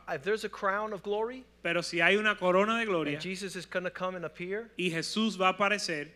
I- 0.07 0.16
if 0.16 0.22
there's 0.24 0.43
a 0.43 0.49
crown 0.49 0.93
of 0.93 1.01
glory 1.01 1.43
pero 1.64 1.82
si 1.82 1.99
hay 1.99 2.16
una 2.16 2.36
corona 2.36 2.78
de 2.78 2.86
gloria 2.86 3.14
and 3.14 3.22
Jesus 3.22 3.55
is 3.55 3.66
going 3.66 3.86
to 3.86 3.89
come 3.89 4.14
and 4.16 4.24
appear, 4.24 4.70
y 4.78 4.89
Jesús 4.91 5.36
va 5.39 5.47
a 5.47 5.53
aparecer, 5.53 6.09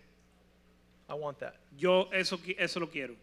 I 1.10 1.14
want 1.14 1.40
that. 1.40 1.56
yo 1.78 2.08
eso, 2.12 2.40
eso 2.58 2.80
lo 2.80 2.88
quiero. 2.88 3.16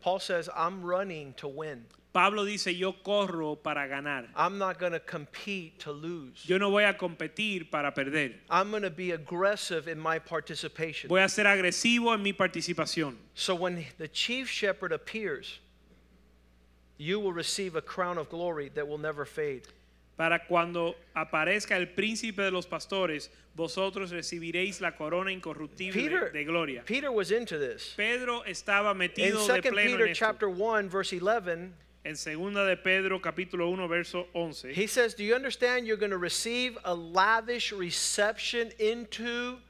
Paul 0.00 0.20
says, 0.20 0.48
I'm 0.54 0.82
running 0.82 1.34
to 1.38 1.48
win. 1.48 1.84
Pablo 2.12 2.44
dice, 2.44 2.68
yo 2.68 2.92
corro 2.92 3.56
para 3.62 3.86
ganar. 3.88 4.26
I'm 4.34 4.58
not 4.58 4.78
going 4.78 4.92
to 4.92 5.00
compete 5.00 5.78
to 5.80 5.92
lose. 5.92 6.42
Yo 6.44 6.58
no 6.58 6.70
voy 6.70 6.88
a 6.88 6.94
competir 6.94 7.70
para 7.70 7.92
perder. 7.92 8.34
I'm 8.48 8.70
going 8.70 8.82
to 8.82 8.90
be 8.90 9.10
aggressive 9.12 9.88
in 9.88 9.98
my 9.98 10.18
participation. 10.18 11.08
Voy 11.08 11.22
a 11.22 11.28
ser 11.28 11.44
agresivo 11.44 12.14
en 12.14 12.22
mi 12.22 12.32
participación. 12.32 13.14
So 13.34 13.54
when 13.54 13.84
the 13.98 14.08
chief 14.08 14.48
shepherd 14.48 14.92
appears, 14.92 15.58
you 16.96 17.20
will 17.20 17.32
receive 17.32 17.76
a 17.76 17.82
crown 17.82 18.18
of 18.18 18.28
glory 18.28 18.70
that 18.74 18.88
will 18.88 18.98
never 18.98 19.24
fade. 19.24 19.62
Para 20.18 20.40
cuando 20.48 20.96
aparezca 21.14 21.76
el 21.76 21.90
príncipe 21.90 22.42
de 22.42 22.50
los 22.50 22.66
pastores, 22.66 23.30
vosotros 23.54 24.10
recibiréis 24.10 24.80
la 24.80 24.96
corona 24.96 25.30
incorruptible 25.30 25.92
Peter, 25.92 26.32
de 26.32 26.44
gloria. 26.44 26.82
Peter 26.84 27.12
was 27.12 27.30
into 27.30 27.56
this. 27.56 27.94
Pedro 27.96 28.42
estaba 28.42 28.90
In 28.90 28.98
metido 28.98 29.46
de 29.46 29.60
2 29.60 29.60
pleno 29.62 29.92
Peter 29.92 30.06
en 30.06 30.08
esto. 30.10 30.18
chapter 30.26 30.48
1 30.48 30.88
verse 30.90 31.12
11, 31.12 31.72
En 32.04 32.16
segunda 32.16 32.66
de 32.66 32.76
Pedro 32.76 33.20
capítulo 33.20 33.70
1 33.70 33.86
verso 33.88 34.26
11. 34.34 34.72
he 34.74 34.88
says, 34.88 35.14
"Do 35.14 35.22
you 35.22 35.36
understand 35.36 35.86
you're 35.86 35.96
going 35.96 36.10
to 36.10 36.18
receive 36.18 36.76
a 36.84 36.92
lavish 36.94 37.70
reception 37.70 38.72
into 38.80 39.60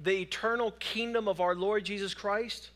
the 0.00 0.20
eternal 0.20 0.72
kingdom 0.80 1.26
of 1.28 1.40
our 1.40 1.54
Lord 1.54 1.86
Jesus 1.86 2.12
Christ?" 2.12 2.72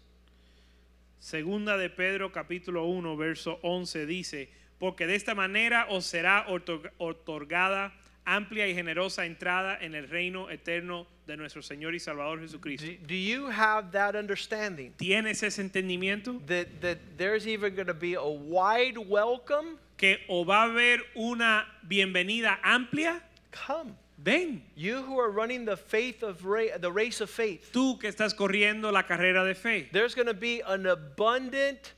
Segunda 1.21 1.77
de 1.77 1.91
Pedro 1.91 2.31
capítulo 2.31 2.89
1 2.89 3.17
verso 3.19 3.59
11 3.63 4.07
dice, 4.07 4.49
porque 4.83 5.07
de 5.07 5.15
esta 5.15 5.33
manera 5.37 5.87
os 5.91 6.05
será 6.05 6.45
otorg- 6.49 6.91
otorgada 6.99 7.93
amplia 8.25 8.67
y 8.67 8.75
generosa 8.75 9.25
entrada 9.27 9.79
en 9.81 9.95
el 9.95 10.09
reino 10.09 10.51
eterno 10.51 11.07
de 11.25 11.37
nuestro 11.37 11.63
Señor 11.63 11.95
y 11.95 12.01
Salvador 12.01 12.41
Jesucristo. 12.41 12.85
Do, 12.87 13.07
do 13.07 13.15
you 13.15 13.47
have 13.49 13.93
that 13.93 14.17
understanding 14.17 14.93
¿Tienes 14.99 15.45
ese 15.45 15.61
entendimiento? 15.63 16.41
that 16.49 16.67
that 16.81 16.99
there's 17.17 17.47
even 17.47 17.77
going 17.77 17.87
to 17.87 17.95
be 17.95 18.15
a 18.15 18.23
wide 18.27 18.99
welcome? 18.99 19.79
Que 19.97 20.19
o 20.29 20.45
va 20.45 20.65
a 20.65 20.69
haber 20.69 20.99
una 21.15 21.65
bienvenida 21.89 22.59
amplia, 22.65 23.23
Come. 23.53 23.95
ven. 24.19 24.65
You 24.75 25.03
who 25.03 25.17
are 25.21 25.31
running 25.31 25.65
the 25.65 25.77
faith 25.77 26.25
of 26.25 26.45
ra- 26.45 26.77
the 26.81 26.91
race 26.91 27.21
of 27.21 27.31
faith. 27.31 27.71
Tú 27.73 28.01
que 28.01 28.09
estás 28.09 28.35
corriendo 28.35 28.91
la 28.91 29.05
carrera 29.05 29.45
de 29.45 29.55
fe, 29.55 29.89
There's 29.93 30.17
going 30.17 30.27
to 30.27 30.35
be 30.35 30.61
an 30.67 30.87
abundant 30.87 31.93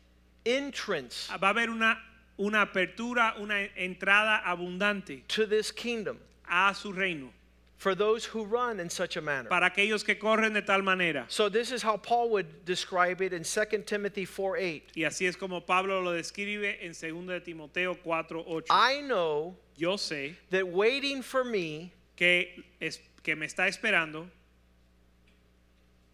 entrance 0.44 1.30
va 1.40 1.48
a 1.48 1.50
haber 1.54 1.70
una, 1.70 1.98
una 2.38 2.66
apertura, 2.66 3.34
una 3.40 3.68
entrada 3.76 4.42
abundante 4.44 5.22
to 5.28 5.46
this 5.46 5.70
kingdom 5.70 6.18
a 6.48 6.74
su 6.74 6.92
reino 6.92 7.30
for 7.76 7.94
those 7.94 8.24
who 8.24 8.44
run 8.44 8.80
in 8.80 8.88
such 8.88 9.16
a 9.16 9.20
manner. 9.20 9.48
para 9.48 9.68
aquellos 9.70 10.04
que 10.04 10.14
corren 10.14 10.54
de 10.54 10.62
tal 10.62 10.80
manera. 10.80 11.26
So 11.28 11.48
this 11.48 11.70
is 11.70 11.82
how 11.82 11.96
Paul 11.96 12.30
would 12.30 12.64
describe 12.64 13.20
it 13.20 13.32
in 13.32 13.44
2 13.44 13.84
Timothy 13.84 14.24
4:8. 14.26 14.82
Y 14.96 15.02
así 15.02 15.26
es 15.26 15.36
como 15.36 15.60
Pablo 15.60 16.00
lo 16.00 16.12
describe 16.12 16.78
en 16.80 16.92
2 16.92 17.26
de 17.26 17.40
Timoteo 17.40 17.94
4:8. 17.94 18.66
I 18.70 19.02
know 19.02 19.56
Yo 19.76 19.96
sé 19.96 20.36
that 20.50 20.66
waiting 20.66 21.20
for 21.20 21.44
me 21.44 21.92
que, 22.16 22.64
es, 22.80 23.00
que 23.22 23.34
me 23.34 23.46
está 23.46 23.66
esperando 23.66 24.28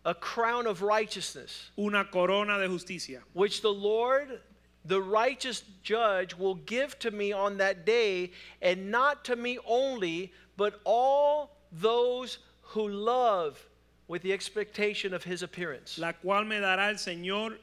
a 0.04 0.14
crown 0.14 0.66
of 0.66 0.80
righteousness, 0.80 1.70
una 1.76 2.06
corona 2.10 2.58
de 2.58 2.68
justicia, 2.68 3.22
which 3.34 3.60
the 3.60 3.72
Lord, 3.72 4.40
the 4.84 5.00
righteous 5.00 5.62
judge, 5.82 6.34
will 6.34 6.54
give 6.54 6.98
to 7.00 7.10
me 7.10 7.32
on 7.32 7.58
that 7.58 7.84
day, 7.84 8.32
and 8.62 8.90
not 8.90 9.24
to 9.26 9.36
me 9.36 9.58
only, 9.66 10.32
but 10.56 10.80
all 10.84 11.56
those 11.72 12.38
who 12.62 12.88
love 12.88 13.64
with 14.08 14.22
the 14.22 14.32
expectation 14.32 15.14
of 15.14 15.22
his 15.22 15.42
appearance. 15.42 15.98
la 15.98 16.12
cual 16.12 16.44
me 16.44 16.56
dará 16.56 16.88
el 16.88 16.96
Señor 16.96 17.58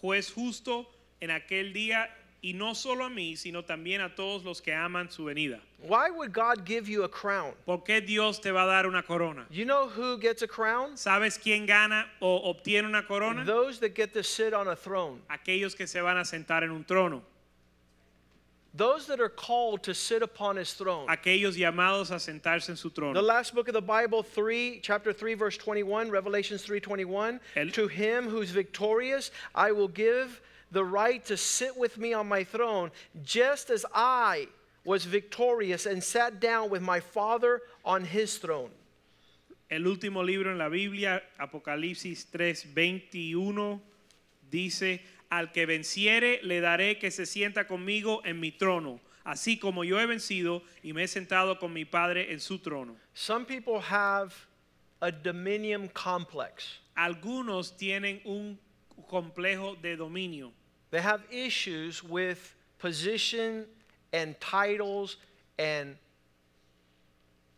juez 0.00 0.30
justo 0.30 0.86
en 1.20 1.30
aquel 1.30 1.74
día 1.74 2.06
y 2.40 2.52
no 2.52 2.72
solo 2.74 3.04
a 3.04 3.08
mí, 3.10 3.36
sino 3.36 3.62
también 3.64 4.00
a 4.00 4.14
todos 4.14 4.44
los 4.44 4.60
que 4.62 4.72
aman 4.72 5.10
su 5.10 5.24
venida. 5.24 5.60
Why 5.80 6.10
would 6.10 6.32
God 6.32 6.64
give 6.66 6.88
you 6.88 7.02
a 7.04 7.08
crown? 7.08 7.52
¿Por 7.66 7.82
qué 7.84 8.00
Dios 8.00 8.40
te 8.40 8.50
va 8.52 8.62
a 8.62 8.66
dar 8.66 8.86
una 8.86 9.02
corona? 9.02 9.46
You 9.50 9.64
know 9.64 9.88
who 9.88 10.18
gets 10.18 10.42
a 10.42 10.46
crown? 10.48 10.96
¿Sabes 10.96 11.38
quién 11.38 11.66
gana 11.66 12.06
o 12.20 12.52
obtiene 12.54 12.86
una 12.86 13.02
corona? 13.06 13.44
Those 13.44 13.80
that 13.80 13.94
get 13.94 14.12
to 14.14 14.22
sit 14.22 14.54
on 14.54 14.68
a 14.68 14.76
throne. 14.76 15.20
Aquellos 15.30 15.74
que 15.76 15.86
se 15.86 16.00
van 16.00 16.16
a 16.16 16.24
sentar 16.24 16.62
en 16.62 16.70
un 16.70 16.84
trono, 16.84 17.22
Those 18.74 19.06
that 19.06 19.18
are 19.18 19.30
called 19.30 19.82
to 19.84 19.94
sit 19.94 20.22
upon 20.22 20.56
his 20.56 20.74
throne. 20.74 21.06
aquellos 21.08 21.56
llamados 21.56 22.10
a 22.12 22.20
sentarse 22.20 22.68
en 22.68 22.76
su 22.76 22.90
trono. 22.90 23.14
The 23.14 23.22
last 23.22 23.54
book 23.54 23.66
of 23.66 23.74
the 23.74 23.80
Bible, 23.82 24.22
3, 24.22 24.78
chapter 24.82 25.12
3, 25.12 25.34
verse 25.34 25.56
21, 25.56 26.10
Revelations 26.10 26.64
3:21. 26.64 27.40
El- 27.56 27.70
To 27.70 27.88
him 27.88 28.28
who's 28.28 28.50
victorious, 28.50 29.30
I 29.54 29.72
will 29.72 29.88
give 29.88 30.40
the 30.70 30.84
right 30.84 31.24
to 31.26 31.36
sit 31.36 31.76
with 31.76 31.98
me 31.98 32.12
on 32.12 32.28
my 32.28 32.44
throne, 32.44 32.90
just 33.22 33.70
as 33.70 33.84
I 33.94 34.48
was 34.84 35.04
victorious 35.04 35.86
and 35.86 36.02
sat 36.02 36.40
down 36.40 36.70
with 36.70 36.82
my 36.82 37.00
Father 37.00 37.60
on 37.84 38.04
his 38.04 38.38
throne. 38.38 38.70
El 39.70 39.82
último 39.82 40.24
libro 40.24 40.50
en 40.50 40.58
la 40.58 40.68
Biblia, 40.68 41.22
Apocalipsis 41.38 42.26
3:21, 42.32 43.80
dice, 44.50 45.00
al 45.30 45.52
que 45.52 45.66
venciere 45.66 46.40
le 46.42 46.60
daré 46.60 46.98
que 46.98 47.10
se 47.10 47.26
sienta 47.26 47.66
conmigo 47.66 48.22
en 48.24 48.40
mi 48.40 48.50
trono, 48.50 48.98
así 49.26 49.58
como 49.58 49.84
yo 49.84 50.00
he 50.00 50.06
vencido 50.06 50.62
y 50.82 50.94
me 50.94 51.04
he 51.04 51.08
sentado 51.08 51.58
con 51.58 51.72
mi 51.72 51.84
Padre 51.84 52.32
en 52.32 52.40
su 52.40 52.58
trono. 52.58 52.96
Some 53.12 53.44
people 53.44 53.80
have 53.80 54.32
a 55.02 55.12
dominion 55.12 55.88
complex. 55.88 56.80
Algunos 56.96 57.76
tienen 57.76 58.22
un 58.24 58.58
complejo 59.06 59.76
de 59.76 59.96
dominio. 59.96 60.52
They 60.90 61.00
have 61.00 61.22
issues 61.30 62.02
with 62.02 62.54
position 62.78 63.66
and 64.12 64.38
titles 64.40 65.16
and 65.58 65.96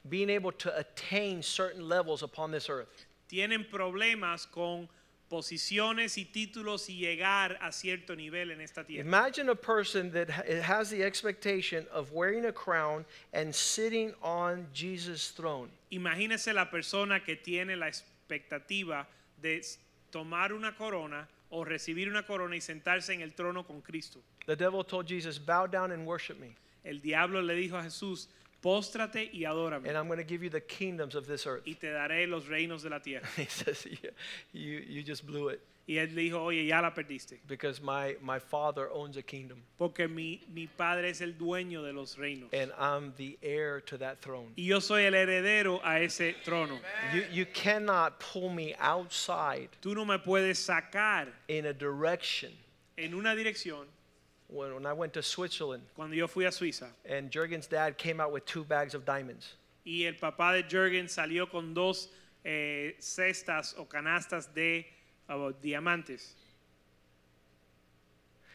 being 0.09 0.31
able 0.31 0.52
to 0.52 0.77
attain 0.77 1.43
certain 1.43 1.89
levels 1.89 2.23
upon 2.23 2.51
this 2.51 2.69
earth. 2.69 3.07
Tienen 3.28 3.66
problemas 3.70 4.51
con 4.51 4.89
posiciones 5.31 6.19
y 6.19 6.24
títulos 6.24 6.89
y 6.89 6.98
llegar 6.98 7.57
a 7.62 7.70
cierto 7.70 8.16
nivel 8.16 8.51
en 8.51 8.61
esta 8.61 8.82
tierra. 8.85 9.07
Imagine 9.07 9.48
a 9.51 9.55
person 9.55 10.11
that 10.11 10.28
has 10.28 10.90
the 10.90 11.02
expectation 11.02 11.86
of 11.93 12.12
wearing 12.12 12.47
a 12.47 12.52
crown 12.52 13.05
and 13.32 13.55
sitting 13.55 14.12
on 14.23 14.66
Jesus' 14.73 15.31
throne. 15.31 15.70
Imagínese 15.93 16.52
la 16.52 16.65
persona 16.65 17.20
que 17.20 17.36
tiene 17.36 17.77
la 17.77 17.86
expectativa 17.86 19.07
de 19.40 19.62
tomar 20.11 20.52
una 20.52 20.73
corona 20.73 21.28
o 21.51 21.64
recibir 21.64 22.09
una 22.09 22.22
corona 22.24 22.56
y 22.56 22.60
sentarse 22.60 23.12
en 23.12 23.20
el 23.20 23.35
trono 23.35 23.66
con 23.66 23.81
Cristo. 23.82 24.20
The 24.47 24.56
devil 24.56 24.85
told 24.85 25.06
Jesus, 25.06 25.39
Bow 25.39 25.66
down 25.66 25.93
and 25.93 26.06
worship 26.06 26.39
me, 26.39 26.55
El 26.85 27.01
diablo 27.01 27.43
le 27.43 27.55
dijo 27.55 27.77
a 27.77 27.82
Jesús, 27.82 28.28
póstrate 28.62 29.31
y 29.32 29.44
adórame 29.44 29.89
and 29.89 29.97
I'm 29.97 30.06
going 30.06 30.18
to 30.18 30.24
give 30.24 30.43
you 30.43 30.51
the 30.51 30.60
kingdoms 30.60 31.14
of 31.14 31.27
this 31.27 31.47
earth. 31.47 31.66
y 31.66 31.74
te 31.74 31.89
daré 31.89 32.27
los 32.28 32.47
reinos 32.47 32.82
de 32.82 32.90
la 32.90 33.01
tierra. 33.01 33.27
He 33.36 33.47
says, 33.47 33.86
"Yeah, 33.86 34.10
you, 34.52 34.82
you 34.86 35.02
just 35.02 35.27
blew 35.27 35.48
it 35.48 35.60
Y 35.90 35.96
él 35.98 36.14
dijo, 36.14 36.40
oye, 36.40 36.64
ya 36.66 36.80
la 36.80 36.94
perdiste, 36.94 37.40
because 37.48 37.82
my, 37.82 38.14
my 38.22 38.38
father 38.38 38.88
owns 38.92 39.16
a 39.16 39.22
kingdom, 39.22 39.58
porque 39.76 40.08
mi, 40.08 40.40
mi 40.54 40.68
padre 40.68 41.08
es 41.10 41.20
el 41.20 41.32
dueño 41.32 41.82
de 41.82 41.92
los 41.92 42.16
reinos. 42.16 42.48
and 42.52 42.70
I'm 42.78 43.12
the 43.16 43.36
heir 43.42 43.80
to 43.86 43.98
that 43.98 44.20
throne. 44.20 44.52
Y 44.56 44.66
yo 44.68 44.78
soy 44.78 45.02
el 45.02 45.14
heredero 45.14 45.80
a 45.82 45.98
ese 46.00 46.36
trono. 46.44 46.78
You, 47.12 47.24
you 47.32 47.44
cannot 47.46 48.20
pull 48.20 48.50
me 48.50 48.76
outside 48.78 49.68
Tú 49.82 49.96
no 49.96 50.04
me 50.04 50.18
puedes 50.18 50.58
sacar 50.64 51.26
in 51.48 51.66
a 51.66 51.72
direction. 51.72 52.52
en 52.96 53.12
una 53.14 53.34
dirección. 53.34 53.86
When, 54.46 54.72
when 54.74 54.86
I 54.86 54.92
went 54.92 55.12
to 55.14 55.22
Switzerland, 55.24 55.82
Cuando 55.96 56.14
yo 56.14 56.28
fui 56.28 56.44
a 56.44 56.50
Suiza 56.50 56.86
and 57.04 57.32
Jurgen's 57.32 57.66
dad 57.66 57.98
came 57.98 58.20
out 58.20 58.30
with 58.30 58.44
two 58.46 58.62
bags 58.62 58.94
of 58.94 59.04
diamonds. 59.04 59.54
y 59.84 60.04
el 60.04 60.14
papá 60.14 60.52
de 60.52 60.62
Jürgen 60.62 61.08
salió 61.08 61.50
con 61.50 61.74
dos 61.74 62.10
eh, 62.44 62.94
cestas 63.00 63.74
o 63.76 63.86
canastas 63.86 64.54
de 64.54 64.86
ah, 65.31 65.52
diamantes. 65.62 66.35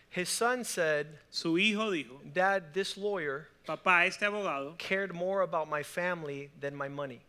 His 0.10 0.30
son 0.30 0.64
said, 0.64 1.08
Su 1.30 1.56
hijo 1.58 1.92
dijo, 1.92 2.20
Dad, 2.34 2.74
this 2.74 2.98
lawyer 2.98 3.48
papá, 3.68 4.06
este 4.06 4.22
abogado 4.22 4.78
cared 4.78 5.14
more 5.14 5.42
about 5.42 5.70
my 5.70 5.84
family 5.84 6.52
than 6.60 6.76
my 6.76 6.88
money. 6.88 7.22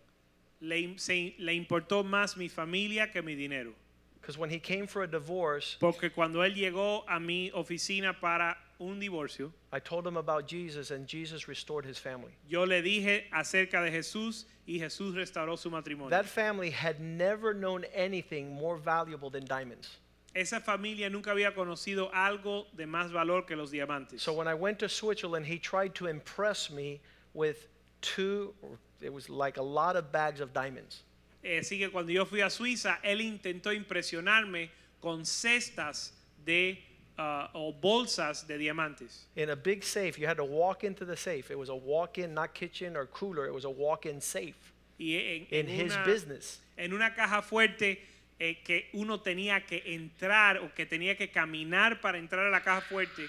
le, 0.60 0.94
se- 0.97 1.35
le 1.39 1.52
importó 1.52 2.05
más 2.05 2.36
mi 2.36 2.48
familia 2.48 3.10
que 3.12 3.23
mi 3.23 3.35
dinero. 3.35 3.73
Because 4.20 4.39
when 4.39 4.51
he 4.51 4.59
came 4.59 4.86
for 4.86 5.02
a 5.02 5.06
divorce, 5.06 5.77
Porque 5.81 6.10
cuando 6.12 6.40
él 6.43 6.55
llegó 6.55 7.05
a 7.09 7.20
mi 7.20 7.51
oficina 7.52 8.12
para 8.20 8.56
un 8.78 9.00
divorcio, 9.00 9.50
I 9.72 9.78
told 9.80 10.06
him 10.06 10.16
about 10.16 10.46
Jesus, 10.46 10.90
and 10.90 11.06
Jesus 11.06 11.48
restored 11.48 11.84
his 11.84 11.98
family. 11.98 12.32
yo 12.48 12.64
le 12.64 12.82
dije 12.82 13.24
acerca 13.32 13.82
de 13.84 13.90
Jesús 13.90 14.44
y 14.66 14.78
Jesús 14.78 15.14
restauró 15.14 15.58
su 15.58 15.70
matrimonio. 15.70 16.10
That 16.10 16.26
family 16.26 16.70
had 16.70 17.00
never 17.00 17.54
known 17.54 17.84
anything 17.94 18.52
more 18.54 18.76
valuable 18.76 19.30
than 19.30 19.44
diamonds. 19.44 19.98
Esa 20.34 20.60
familia 20.60 21.08
nunca 21.08 21.30
había 21.30 21.54
conocido 21.54 22.10
algo 22.12 22.66
de 22.76 22.84
más 22.84 23.10
valor 23.10 23.46
que 23.46 23.56
los 23.56 23.70
diamantes. 23.70 24.20
So 24.20 24.34
when 24.34 24.46
I 24.46 24.52
went 24.54 24.78
to 24.80 24.88
Switzerland, 24.88 25.46
he 25.46 25.58
tried 25.58 25.94
to 25.94 26.08
impress 26.08 26.70
me 26.70 27.00
with 27.32 27.68
two, 28.02 28.52
it 29.00 29.10
was 29.12 29.30
like 29.30 29.56
a 29.56 29.62
lot 29.62 29.96
of 29.96 30.12
bags 30.12 30.40
of 30.40 30.52
diamonds. 30.52 31.02
Eh, 31.42 31.58
Así 31.60 31.78
que 31.78 31.88
cuando 31.88 32.12
yo 32.12 32.26
fui 32.26 32.40
a 32.42 32.50
Suiza, 32.50 32.98
él 33.02 33.20
intentó 33.22 33.72
impresionarme 33.72 34.68
con 35.00 35.24
cestas 35.24 36.10
de 36.44 36.78
ah, 37.18 37.48
o 37.55 37.72
bolsas 37.72 38.47
de 38.47 38.59
diamantes. 38.59 39.24
In 39.36 39.51
a 39.51 39.56
big 39.56 39.82
safe, 39.84 40.18
you 40.18 40.26
had 40.26 40.36
to 40.36 40.44
walk 40.44 40.84
into 40.84 41.05
the 41.05 41.16
safe. 41.16 41.51
It 41.51 41.59
was 41.59 41.68
a 41.68 41.74
walk 41.74 42.18
in, 42.18 42.34
not 42.34 42.55
kitchen 42.55 42.97
or 42.97 43.06
cooler, 43.06 43.47
it 43.47 43.55
was 43.55 43.64
a 43.64 43.70
walk 43.70 44.06
in 44.06 44.20
safe 44.20 44.72
Y 44.98 45.14
en, 45.14 45.47
in 45.51 45.66
en 45.68 45.68
his 45.68 45.94
una, 45.94 46.05
business. 46.05 46.60
en 46.78 46.93
una 46.93 47.14
caja 47.14 47.43
fuerte 47.43 47.98
eh, 48.38 48.56
que 48.64 48.86
uno 48.94 49.18
tenía 49.18 49.66
que 49.66 49.82
entrar 49.86 50.59
o 50.59 50.70
que 50.74 50.86
tenía 50.86 51.16
que 51.16 51.28
caminar 51.30 52.01
para 52.01 52.18
entrar 52.18 52.47
a 52.47 52.51
la 52.51 52.60
caja 52.60 52.80
fuerte. 52.82 53.28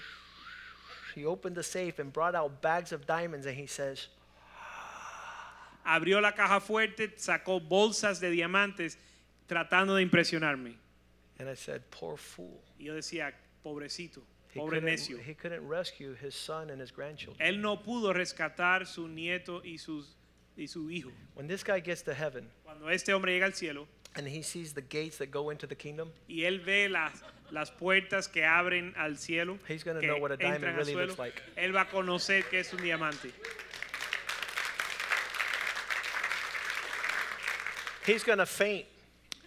He 1.14 1.24
opened 1.24 1.56
the 1.56 1.62
safe 1.62 1.98
and 1.98 2.12
brought 2.12 2.34
out 2.34 2.60
bags 2.62 2.92
of 2.92 3.06
diamonds, 3.06 3.46
and 3.46 3.56
he 3.56 3.66
says, 3.66 4.08
Abrió 5.84 6.20
la 6.20 6.32
caja 6.32 6.60
fuerte, 6.60 7.18
sacó 7.18 7.60
bolsas 7.60 8.20
de 8.20 8.30
diamantes 8.30 8.98
tratando 9.48 9.94
de 9.96 10.02
impresionarme. 10.02 10.74
and 11.38 11.48
I 11.48 11.54
said, 11.54 11.82
Poor 11.90 12.16
fool. 12.16 12.60
Y 12.78 12.86
yo 12.86 12.94
decía, 12.94 13.32
pobrecito, 13.62 14.22
He 14.54 14.58
pobre 14.60 14.80
couldn't, 14.80 14.94
necio. 14.94 15.18
he 15.18 15.34
couldn't 15.34 15.66
rescue 15.68 16.14
his 16.14 16.34
son 16.34 16.70
and 16.70 16.80
his 16.80 16.90
grandchildren. 16.90 17.36
Él 17.46 17.60
no 17.60 17.82
pudo 17.82 18.12
rescatar 18.14 18.86
su 18.86 19.06
nieto 19.08 19.60
y, 19.64 19.76
sus, 19.78 20.16
y 20.56 20.66
su 20.66 20.90
hijo. 20.90 21.10
When 21.34 21.46
this 21.48 21.62
guy 21.62 21.80
gets 21.80 22.02
to 22.04 22.14
heaven 22.14 22.48
Cuando 22.64 22.88
este 22.88 23.12
hombre 23.12 23.32
llega 23.32 23.44
al 23.46 23.52
cielo 23.54 23.86
and 24.14 24.26
he 24.26 24.42
sees 24.42 24.72
the 24.72 24.80
gates 24.80 25.18
that 25.18 25.30
go 25.30 25.50
into 25.50 25.66
the 25.66 25.76
kingdom, 25.76 26.10
y 26.28 26.44
él 26.44 26.60
ve 26.64 26.88
las, 26.88 27.22
las 27.50 27.70
puertas 27.70 28.26
que 28.26 28.42
abren 28.44 28.94
al 28.96 29.16
cielo, 29.18 29.58
He's 29.68 29.84
gonna 29.84 30.00
que 30.00 30.06
know 30.08 30.18
what 30.18 30.32
a 30.32 30.36
diamond 30.38 30.76
really 30.76 30.92
suelo, 30.94 31.06
looks 31.08 31.18
like. 31.18 31.42
él 31.56 31.74
va 31.76 31.82
a 31.82 31.88
conocer 31.90 32.44
que 32.48 32.60
es 32.60 32.72
un 32.72 32.80
diamante. 32.82 33.30
he's 38.06 38.24
going 38.24 38.38
to 38.38 38.46
faint. 38.46 38.86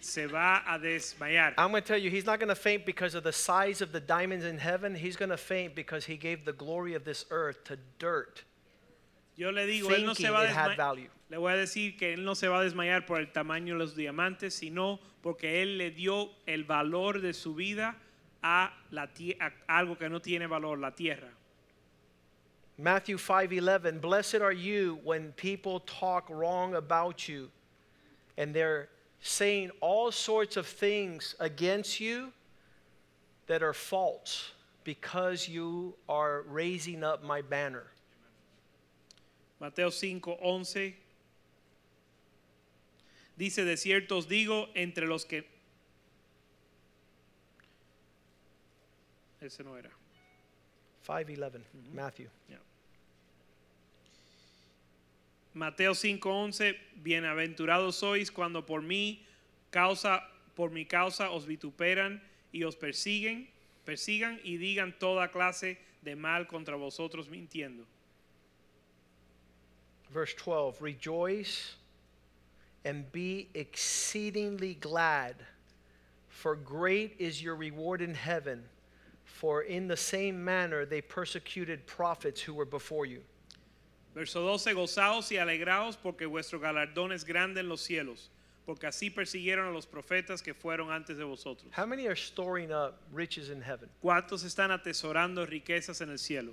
Se 0.02 0.26
va 0.26 0.62
a 0.68 0.78
desmayar. 0.78 1.54
I'm 1.56 1.70
going 1.70 1.82
to 1.82 1.88
tell 1.88 1.98
you, 1.98 2.10
he's 2.10 2.26
not 2.26 2.40
going 2.40 2.48
to 2.48 2.54
faint 2.54 2.84
because 2.84 3.14
of 3.14 3.22
the 3.22 3.32
size 3.32 3.80
of 3.80 3.92
the 3.92 4.00
diamonds 4.00 4.44
in 4.44 4.58
heaven. 4.58 4.94
He's 4.94 5.16
going 5.16 5.30
to 5.30 5.36
faint 5.36 5.74
because 5.74 6.04
he 6.04 6.16
gave 6.16 6.44
the 6.44 6.52
glory 6.52 6.94
of 6.94 7.04
this 7.04 7.24
earth 7.30 7.62
to 7.64 7.78
dirt. 7.98 8.42
Yo 9.36 9.50
le 9.50 9.66
digo, 9.66 9.88
él 9.90 10.04
no 10.04 10.14
se 10.14 10.28
va 10.28 10.42
a 10.42 10.46
desmayar. 10.46 11.08
Le 11.30 11.38
voy 11.38 11.52
a 11.52 11.56
decir 11.56 11.96
que 11.96 12.14
él 12.14 12.24
no 12.24 12.34
se 12.34 12.48
va 12.48 12.60
a 12.60 12.64
desmayar 12.64 13.06
por 13.06 13.18
el 13.18 13.26
tamaño 13.28 13.74
de 13.74 13.78
los 13.78 13.94
diamantes, 13.94 14.52
sino 14.52 15.00
porque 15.22 15.62
él 15.62 15.78
le 15.78 15.90
dio 15.90 16.30
el 16.46 16.64
valor 16.64 17.20
de 17.22 17.32
su 17.32 17.54
vida 17.54 17.96
a, 18.42 18.72
la 18.90 19.08
a 19.40 19.78
algo 19.78 19.96
que 19.96 20.08
no 20.08 20.20
tiene 20.20 20.46
valor, 20.46 20.78
la 20.78 20.90
tierra. 20.90 21.28
Matthew 22.76 23.18
5:11 23.18 24.00
Blessed 24.00 24.42
are 24.42 24.52
you 24.52 24.98
when 25.04 25.32
people 25.32 25.80
talk 25.80 26.28
wrong 26.28 26.74
about 26.74 27.28
you 27.28 27.50
and 28.36 28.54
they're 28.54 28.88
saying 29.22 29.70
all 29.80 30.10
sorts 30.10 30.56
of 30.56 30.66
things 30.66 31.34
against 31.38 32.00
you 32.00 32.32
that 33.46 33.62
are 33.62 33.72
false 33.72 34.50
because 34.84 35.48
you 35.48 35.94
are 36.08 36.42
raising 36.42 37.04
up 37.04 37.22
my 37.22 37.40
banner. 37.40 37.86
Mateo 39.60 39.90
5:11 39.90 40.94
dice, 43.38 43.64
de 43.64 43.76
cierto 43.76 44.18
os 44.18 44.26
digo, 44.26 44.68
entre 44.74 45.06
los 45.06 45.24
que... 45.24 45.44
Ese 49.40 49.60
no 49.60 49.76
era. 49.76 49.90
5:11 51.06 51.60
Matthew. 51.92 52.28
Ya. 52.48 52.56
Mateo 55.54 55.92
5:11, 55.92 56.76
bienaventurados 57.02 57.96
sois 57.96 58.30
cuando 58.30 58.64
por 58.64 58.80
mí 58.80 59.26
causa 59.70 60.22
por 60.54 60.70
mi 60.70 60.84
causa 60.84 61.30
os 61.30 61.44
vituperan 61.44 62.20
y 62.52 62.64
os 62.64 62.74
persiguen, 62.74 63.48
persigan 63.84 64.40
y 64.44 64.56
digan 64.56 64.98
toda 64.98 65.28
clase 65.28 65.78
de 66.02 66.16
mal 66.16 66.46
contra 66.46 66.76
vosotros 66.76 67.28
mintiendo. 67.28 67.84
Verse 70.10 70.34
12 70.34 70.80
Rejoice 70.80 71.76
and 72.84 73.10
be 73.12 73.48
exceedingly 73.54 74.74
glad, 74.74 75.36
for 76.28 76.56
great 76.56 77.14
is 77.18 77.42
your 77.42 77.56
reward 77.56 78.00
in 78.00 78.14
heaven. 78.14 78.64
For 79.24 79.62
in 79.62 79.88
the 79.88 79.96
same 79.96 80.42
manner 80.44 80.84
they 80.84 81.00
persecuted 81.00 81.86
prophets 81.86 82.40
who 82.40 82.54
were 82.54 82.64
before 82.64 83.06
you. 83.06 83.22
Verso 84.14 84.40
12, 84.42 84.74
gozaos 84.74 85.32
y 85.32 85.38
alegraos 85.38 85.96
porque 85.96 86.26
vuestro 86.26 86.60
galardón 86.60 87.12
es 87.12 87.24
grande 87.24 87.60
en 87.60 87.68
los 87.68 87.80
cielos, 87.80 88.30
porque 88.66 88.86
así 88.86 89.08
persiguieron 89.08 89.66
a 89.66 89.70
los 89.70 89.86
profetas 89.86 90.42
que 90.42 90.52
fueron 90.52 90.92
antes 90.92 91.16
de 91.16 91.24
vosotros. 91.24 91.70
How 91.76 91.86
many 91.86 92.06
are 92.06 92.16
storing 92.16 92.70
up 92.70 92.94
riches 93.10 93.48
in 93.48 93.62
heaven? 93.62 93.88
¿Cuántos 94.02 94.44
están 94.44 94.70
atesorando 94.70 95.46
riquezas 95.46 96.02
en 96.02 96.10
el 96.10 96.18
cielo? 96.18 96.52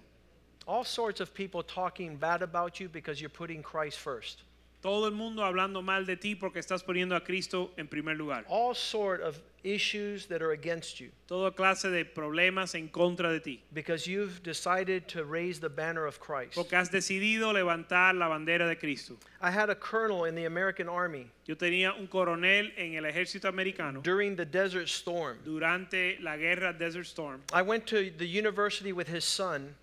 All 0.66 0.86
sorts 0.86 1.20
of 1.20 1.34
people 1.34 1.64
talking 1.64 2.16
bad 2.18 2.42
about 2.42 2.80
you 2.80 2.88
because 2.88 3.20
you're 3.20 3.30
putting 3.30 3.62
Christ 3.62 4.00
first. 4.00 4.44
Todo 4.82 5.08
el 5.08 5.12
mundo 5.14 5.44
hablando 5.44 5.84
mal 5.84 6.06
de 6.06 6.16
ti 6.16 6.36
porque 6.36 6.60
estás 6.60 6.84
poniendo 6.84 7.16
a 7.16 7.22
Cristo 7.22 7.72
en 7.78 7.88
primer 7.88 8.16
lugar. 8.16 8.46
All 8.48 8.74
sort 8.74 9.22
of 9.22 9.42
issues 9.64 10.26
that 10.28 10.42
are 10.42 10.52
against 10.52 11.00
you 11.00 11.10
Toda 11.28 11.52
clase 11.52 11.84
de 11.92 12.04
problemas 12.06 12.76
en 12.76 12.88
contra 12.90 13.32
de 13.32 13.40
ti. 13.40 13.62
because 13.74 14.08
you've 14.08 14.42
decided 14.44 15.08
to 15.08 15.24
raise 15.26 15.60
the 15.60 15.70
banner 15.70 16.06
of 16.06 16.20
Christ. 16.20 16.56
Porque 16.56 16.74
has 16.76 16.90
decidido 16.90 17.54
levantar 17.54 18.18
la 18.18 18.28
bandera 18.30 18.68
de 18.68 18.76
Cristo. 18.76 19.16
I 19.42 19.52
had 19.52 19.70
a 19.70 19.76
colonel 19.76 20.26
in 20.26 20.36
the 20.36 20.46
American 20.46 20.88
Army 20.90 21.28
Yo 21.46 21.56
tenía 21.56 21.98
un 22.00 22.08
coronel 22.08 22.72
en 22.78 22.96
el 22.96 23.04
ejército 23.04 23.46
americano 23.50 24.02
during 24.02 24.36
the 24.36 24.46
Desert 24.46 24.88
Storm. 24.88 25.38
durante 25.44 26.18
la 26.22 26.38
guerra 26.38 26.74
Desert 26.74 27.06
Storm. 27.06 27.42
I 27.54 27.62
went 27.62 27.86
to 27.88 28.12
the 28.18 28.28
university 28.28 28.92
with 28.94 29.08
his 29.08 29.26
son, 29.26 29.76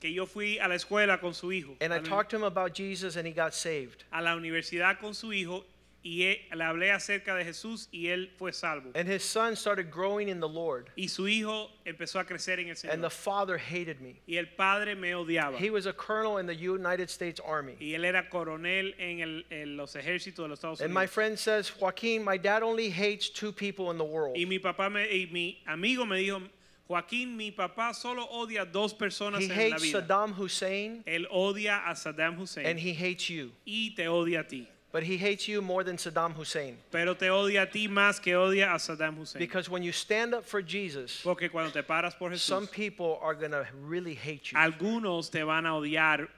que 0.00 0.10
yo 0.10 0.26
fui 0.26 0.58
a 0.58 0.68
la 0.68 0.74
escuela 0.74 1.18
con 1.20 1.32
su 1.32 1.50
hijo, 1.50 1.76
and 1.80 1.92
I 1.94 1.98
talked 1.98 2.30
to 2.30 2.36
him 2.36 2.44
about 2.44 2.74
Jesus, 2.74 3.16
and 3.16 3.26
he 3.26 3.32
got 3.32 3.54
saved. 3.54 4.04
a 4.12 4.20
la 4.22 4.36
universidad 4.36 4.98
con 5.00 5.14
su 5.14 5.32
hijo 5.32 5.64
y 6.06 6.36
le 6.54 6.62
hablé 6.62 6.92
acerca 6.92 7.34
de 7.34 7.44
Jesús 7.44 7.88
y 7.90 8.08
él 8.08 8.30
fue 8.38 8.52
salvo. 8.52 8.90
And 8.94 9.08
his 9.08 9.24
son 9.24 9.56
started 9.56 9.90
growing 9.90 10.28
in 10.28 10.38
the 10.38 10.46
Lord, 10.48 10.90
Y 10.96 11.08
su 11.08 11.26
hijo 11.26 11.70
empezó 11.86 12.20
a 12.20 12.24
crecer 12.26 12.60
en 12.60 12.68
el 12.68 12.76
and 12.90 13.02
the 13.02 13.08
Señor. 13.08 13.10
father 13.10 13.56
hated 13.58 14.00
me. 14.00 14.20
Y 14.28 14.36
el 14.36 14.46
padre 14.54 14.94
me 14.94 15.12
odiaba. 15.14 15.56
He 15.58 15.70
was 15.70 15.86
a 15.86 15.94
colonel 15.94 16.36
in 16.38 16.46
the 16.46 16.54
United 16.54 17.08
States 17.08 17.40
Army. 17.40 17.74
Y 17.80 17.94
él 17.94 18.04
era 18.04 18.28
coronel 18.28 18.94
en, 18.98 19.20
el- 19.20 19.46
en 19.50 19.76
los 19.78 19.94
ejércitos 19.96 20.44
de 20.44 20.48
los 20.48 20.58
Estados 20.58 20.80
And 20.82 20.92
my 20.92 21.00
Unidos. 21.04 21.10
friend 21.14 21.38
says, 21.38 21.70
Joaquin, 21.70 22.22
my 22.22 22.36
dad 22.36 22.62
only 22.62 22.90
hates 22.90 23.30
two 23.30 23.50
people 23.52 23.90
in 23.90 23.96
the 23.96 24.04
world. 24.04 24.36
Y 24.36 24.44
mi 24.44 24.58
papá 24.58 24.90
me, 24.92 25.04
y 25.10 25.26
mi 25.32 25.62
amigo 25.66 26.04
me 26.04 26.18
dijo, 26.18 26.42
Joaquín, 26.86 27.34
mi 27.34 27.50
papá 27.50 27.94
solo 27.94 28.26
odia 28.30 28.66
dos 28.70 28.92
personas 28.92 29.40
He 29.40 29.44
en 29.44 29.48
la 29.70 29.76
hates 29.76 29.82
vida. 29.82 30.00
Saddam 30.02 30.34
Hussein, 30.38 31.02
Él 31.06 31.26
odia 31.30 31.88
a 31.88 31.94
Saddam 31.96 32.36
Hussein 32.38 32.66
and 32.66 32.78
he 32.78 32.92
hates 32.92 33.30
you. 33.30 33.52
y 33.64 33.94
te 33.96 34.06
odia 34.06 34.40
a 34.40 34.46
ti. 34.46 34.68
But 34.94 35.02
he 35.02 35.16
hates 35.16 35.48
you 35.48 35.60
more 35.60 35.82
than 35.82 35.96
Saddam 35.96 36.34
Hussein. 36.34 36.78
Pero 36.92 37.14
te 37.14 37.26
odia 37.26 37.62
a 37.62 37.66
ti 37.66 37.88
más 37.88 38.22
que 38.22 38.30
odia 38.34 38.72
a 38.72 38.78
Saddam 38.78 39.16
Hussein. 39.16 39.40
Because 39.40 39.68
when 39.68 39.82
you 39.82 39.90
stand 39.90 40.34
up 40.34 40.44
for 40.44 40.62
Jesus, 40.62 41.20
Porque 41.24 41.50
cuando 41.50 41.72
te 41.72 41.82
paras 41.82 42.16
por 42.16 42.30
Jesús, 42.30 42.42
some 42.42 42.68
people 42.68 43.18
are 43.20 43.34
going 43.34 43.50
to 43.50 43.66
really 43.82 44.14
hate 44.14 44.52
you. 44.52 44.56
algunos 44.56 45.32
te 45.32 45.42
van 45.42 45.66
a 45.66 45.70
odiar 45.70 46.28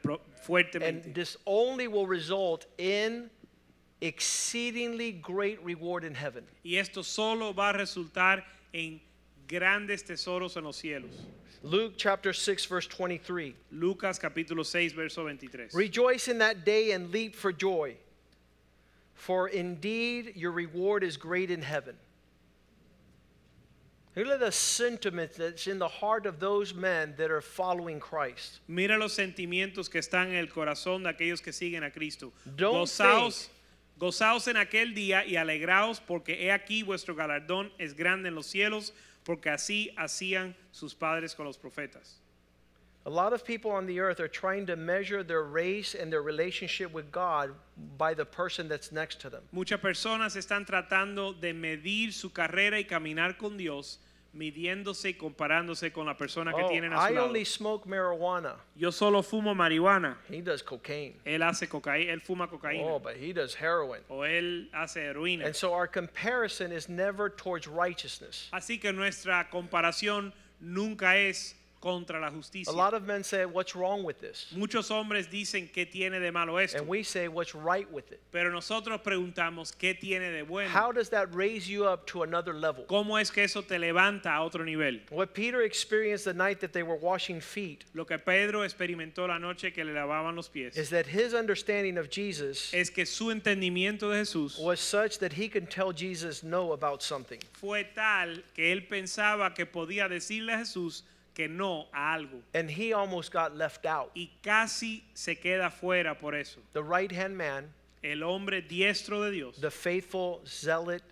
fuertemente. 0.46 1.04
And 1.04 1.14
this 1.14 1.36
only 1.44 1.86
will 1.86 2.06
result 2.06 2.64
in 2.78 3.28
exceedingly 4.00 5.12
great 5.12 5.62
reward 5.62 6.02
in 6.02 6.14
heaven. 6.14 6.46
Y 6.64 6.76
esto 6.76 7.02
solo 7.02 7.52
va 7.52 7.68
a 7.68 7.72
resultar 7.74 8.42
en 8.72 9.02
grandes 9.46 10.02
tesoros 10.02 10.56
en 10.56 10.64
los 10.64 10.80
cielos. 10.80 11.12
Luke 11.62 11.92
chapter 11.98 12.32
6, 12.32 12.64
verse 12.64 12.88
23. 12.88 13.52
Lucas 13.72 14.18
capítulo 14.18 14.64
6, 14.64 14.94
verso 14.94 15.24
23. 15.24 15.74
Rejoice 15.74 16.28
in 16.28 16.38
that 16.38 16.64
day 16.64 16.92
and 16.92 17.10
leap 17.10 17.34
for 17.34 17.52
joy, 17.52 17.94
for 19.16 19.48
indeed 19.48 20.34
your 20.36 20.52
reward 20.52 21.02
is 21.02 21.16
great 21.16 21.50
in 21.50 21.62
heaven. 21.62 21.96
Look 24.14 24.28
at 24.28 24.40
the 24.40 24.52
sentiment 24.52 25.32
that's 25.34 25.66
in 25.66 25.78
the 25.78 25.88
heart 25.88 26.24
of 26.24 26.40
those 26.40 26.72
men 26.72 27.14
that 27.18 27.30
are 27.30 27.42
following 27.42 28.00
Christ. 28.00 28.60
Mira 28.66 28.96
los 28.96 29.14
sentimientos 29.14 29.90
que 29.90 30.00
están 30.00 30.28
en 30.28 30.36
el 30.36 30.46
corazón 30.46 31.02
de 31.02 31.10
aquellos 31.10 31.42
que 31.42 31.52
siguen 31.52 31.84
a 31.84 31.90
Cristo. 31.90 32.32
Don't 32.56 32.86
Gozaos, 32.86 33.48
gozaos 33.98 34.48
en 34.48 34.56
aquel 34.56 34.94
día 34.94 35.26
y 35.26 35.36
alegraos 35.36 36.00
porque 36.00 36.46
he 36.46 36.50
aquí 36.50 36.82
vuestro 36.82 37.14
galardón 37.14 37.70
es 37.78 37.94
grande 37.94 38.28
en 38.28 38.34
los 38.34 38.46
cielos, 38.46 38.94
porque 39.22 39.50
así 39.50 39.92
hacían 39.98 40.56
sus 40.70 40.94
padres 40.94 41.34
con 41.34 41.44
los 41.44 41.58
profetas. 41.58 42.18
A 43.06 43.10
lot 43.10 43.32
of 43.32 43.44
people 43.44 43.70
on 43.70 43.86
the 43.86 44.00
earth 44.00 44.18
are 44.18 44.26
trying 44.26 44.66
to 44.66 44.74
measure 44.74 45.22
their 45.22 45.44
race 45.44 45.94
and 45.94 46.12
their 46.12 46.22
relationship 46.22 46.92
with 46.92 47.12
God 47.12 47.52
by 47.96 48.14
the 48.14 48.24
person 48.24 48.68
that's 48.68 48.90
next 48.90 49.20
to 49.20 49.30
them. 49.30 49.42
Muchas 49.52 49.78
personas 49.80 50.34
están 50.36 50.66
tratando 50.66 51.32
de 51.40 51.52
medir 51.54 52.12
su 52.12 52.30
carrera 52.30 52.78
y 52.78 52.82
caminar 52.82 53.38
con 53.38 53.56
Dios, 53.56 53.98
midiéndose 54.36 55.10
y 55.10 55.12
comparándose 55.14 55.92
con 55.92 56.06
la 56.06 56.14
persona 56.14 56.52
que 56.52 56.64
Oh, 56.64 56.68
tienen 56.68 56.92
a 56.92 56.96
su 56.96 57.02
I 57.06 57.10
lado. 57.14 57.26
only 57.28 57.44
smoke 57.44 57.86
marijuana. 57.86 58.56
Yo 58.76 58.90
solo 58.90 59.22
fumo 59.22 59.54
marihuana. 59.54 60.16
He 60.28 60.40
does 60.42 60.60
cocaine. 60.62 61.14
Él 61.24 61.42
hace 61.48 61.68
cocaína, 61.68 62.10
él 62.12 62.20
fuma 62.20 62.48
cocaína. 62.50 62.86
Oh, 62.88 62.98
but 62.98 63.16
he 63.16 63.32
does 63.32 63.54
heroin. 63.54 64.00
O 64.10 64.22
él 64.24 64.66
hace 64.74 64.96
heroína. 64.96 65.46
And 65.46 65.54
so 65.54 65.72
our 65.72 65.86
comparison 65.86 66.72
is 66.72 66.88
never 66.88 67.30
towards 67.30 67.68
righteousness. 67.68 68.48
Así 68.52 68.80
que 68.80 68.92
nuestra 68.92 69.48
comparación 69.48 70.32
nunca 70.60 71.16
es 71.16 71.54
contra 71.86 72.18
la 72.18 72.30
justicia. 72.30 72.70
A 72.70 72.74
lot 72.74 72.94
of 72.94 73.06
men 73.06 73.22
say, 73.22 73.46
What's 73.46 73.76
wrong 73.76 74.02
with 74.02 74.20
this? 74.20 74.46
Muchos 74.56 74.90
hombres 74.90 75.28
dicen 75.28 75.70
qué 75.72 75.86
tiene 75.86 76.18
de 76.18 76.32
malo 76.32 76.56
esto, 76.56 76.78
And 76.78 76.88
we 76.88 77.04
say, 77.04 77.28
What's 77.28 77.54
right 77.54 77.88
with 77.92 78.10
it? 78.10 78.20
pero 78.32 78.50
nosotros 78.50 79.00
preguntamos 79.02 79.72
qué 79.72 79.94
tiene 79.94 80.32
de 80.32 80.42
bueno. 80.42 80.68
How 80.68 80.90
does 80.90 81.10
that 81.10 81.32
raise 81.32 81.68
you 81.68 81.86
up 81.86 82.04
to 82.08 82.24
another 82.24 82.52
level? 82.52 82.84
¿Cómo 82.88 83.20
es 83.20 83.30
que 83.30 83.44
eso 83.44 83.62
te 83.62 83.78
levanta 83.78 84.34
a 84.34 84.42
otro 84.42 84.64
nivel? 84.64 85.00
What 85.10 85.32
Peter 85.32 85.62
experienced 85.62 86.24
the 86.24 86.34
night 86.34 86.60
that 86.60 86.72
they 86.72 86.82
were 86.82 86.96
washing 86.96 87.40
feet 87.40 87.84
Lo 87.94 88.04
que 88.04 88.18
Pedro 88.18 88.62
experimentó 88.64 89.28
la 89.28 89.38
noche 89.38 89.72
que 89.72 89.84
le 89.84 89.92
lavaban 89.92 90.34
los 90.34 90.48
pies 90.48 90.76
is 90.76 90.90
that 90.90 91.06
his 91.06 91.34
understanding 91.34 91.98
of 91.98 92.10
Jesus 92.10 92.74
es 92.74 92.90
que 92.90 93.06
su 93.06 93.26
entendimiento 93.30 94.10
de 94.10 94.24
Jesús 94.24 94.58
was 94.58 94.80
such 94.80 95.18
that 95.18 95.32
he 95.32 95.48
could 95.48 95.70
tell 95.70 95.92
Jesus 95.92 96.42
no 96.42 96.72
about 96.72 97.00
something. 97.02 97.38
fue 97.52 97.84
tal 97.94 98.42
que 98.54 98.72
él 98.72 98.88
pensaba 98.88 99.54
que 99.54 99.66
podía 99.66 100.08
decirle 100.08 100.52
a 100.52 100.58
Jesús 100.58 101.04
que 101.36 101.46
no 101.48 101.86
a 101.92 102.14
algo 102.14 102.40
And 102.54 102.68
he 102.70 102.92
almost 102.94 103.30
got 103.30 103.54
left 103.54 103.84
out. 103.86 104.10
y 104.16 104.30
casi 104.42 105.04
se 105.14 105.36
queda 105.36 105.70
fuera 105.70 106.18
por 106.18 106.34
eso. 106.34 106.58
The 106.72 106.82
right 106.82 107.12
hand 107.12 107.36
man, 107.36 107.72
El 108.02 108.22
hombre 108.22 108.62
diestro 108.62 109.22
de 109.24 109.30
Dios, 109.32 109.60
the 109.60 109.70
faithful 109.70 110.40
zealot, 110.46 111.02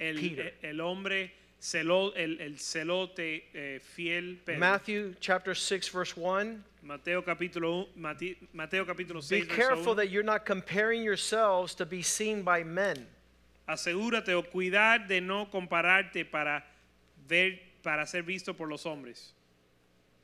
el, 0.00 0.16
Peter. 0.16 0.52
el 0.62 0.80
hombre 0.80 1.30
celo, 1.60 2.12
el, 2.16 2.40
el 2.40 2.56
celote 2.58 3.44
eh, 3.54 3.78
fiel 3.80 4.38
Pedro. 4.44 4.58
Matthew 4.60 5.14
chapter 5.20 5.54
6, 5.54 5.88
verse 5.90 6.16
1. 6.16 6.64
Mateo 6.82 7.22
capítulo, 7.22 7.88
Mati- 7.96 8.36
Mateo 8.52 8.84
capítulo 8.86 9.20
Be 9.20 9.42
6, 9.42 9.46
verso 9.46 9.56
careful 9.56 9.92
1. 9.94 9.96
that 9.96 10.10
you're 10.10 10.22
not 10.24 10.44
comparing 10.46 11.02
yourselves 11.02 11.74
to 11.74 11.84
be 11.86 12.02
seen 12.02 12.42
by 12.42 12.62
men. 12.64 13.06
Asegúrate 13.68 14.32
o 14.34 14.42
cuidar 14.42 15.06
de 15.06 15.20
no 15.20 15.46
compararte 15.50 16.24
para 16.24 16.64
ver 17.28 17.60
para 17.82 18.06
ser 18.06 18.22
visto 18.22 18.54
por 18.54 18.68
los 18.68 18.86
hombres. 18.86 19.34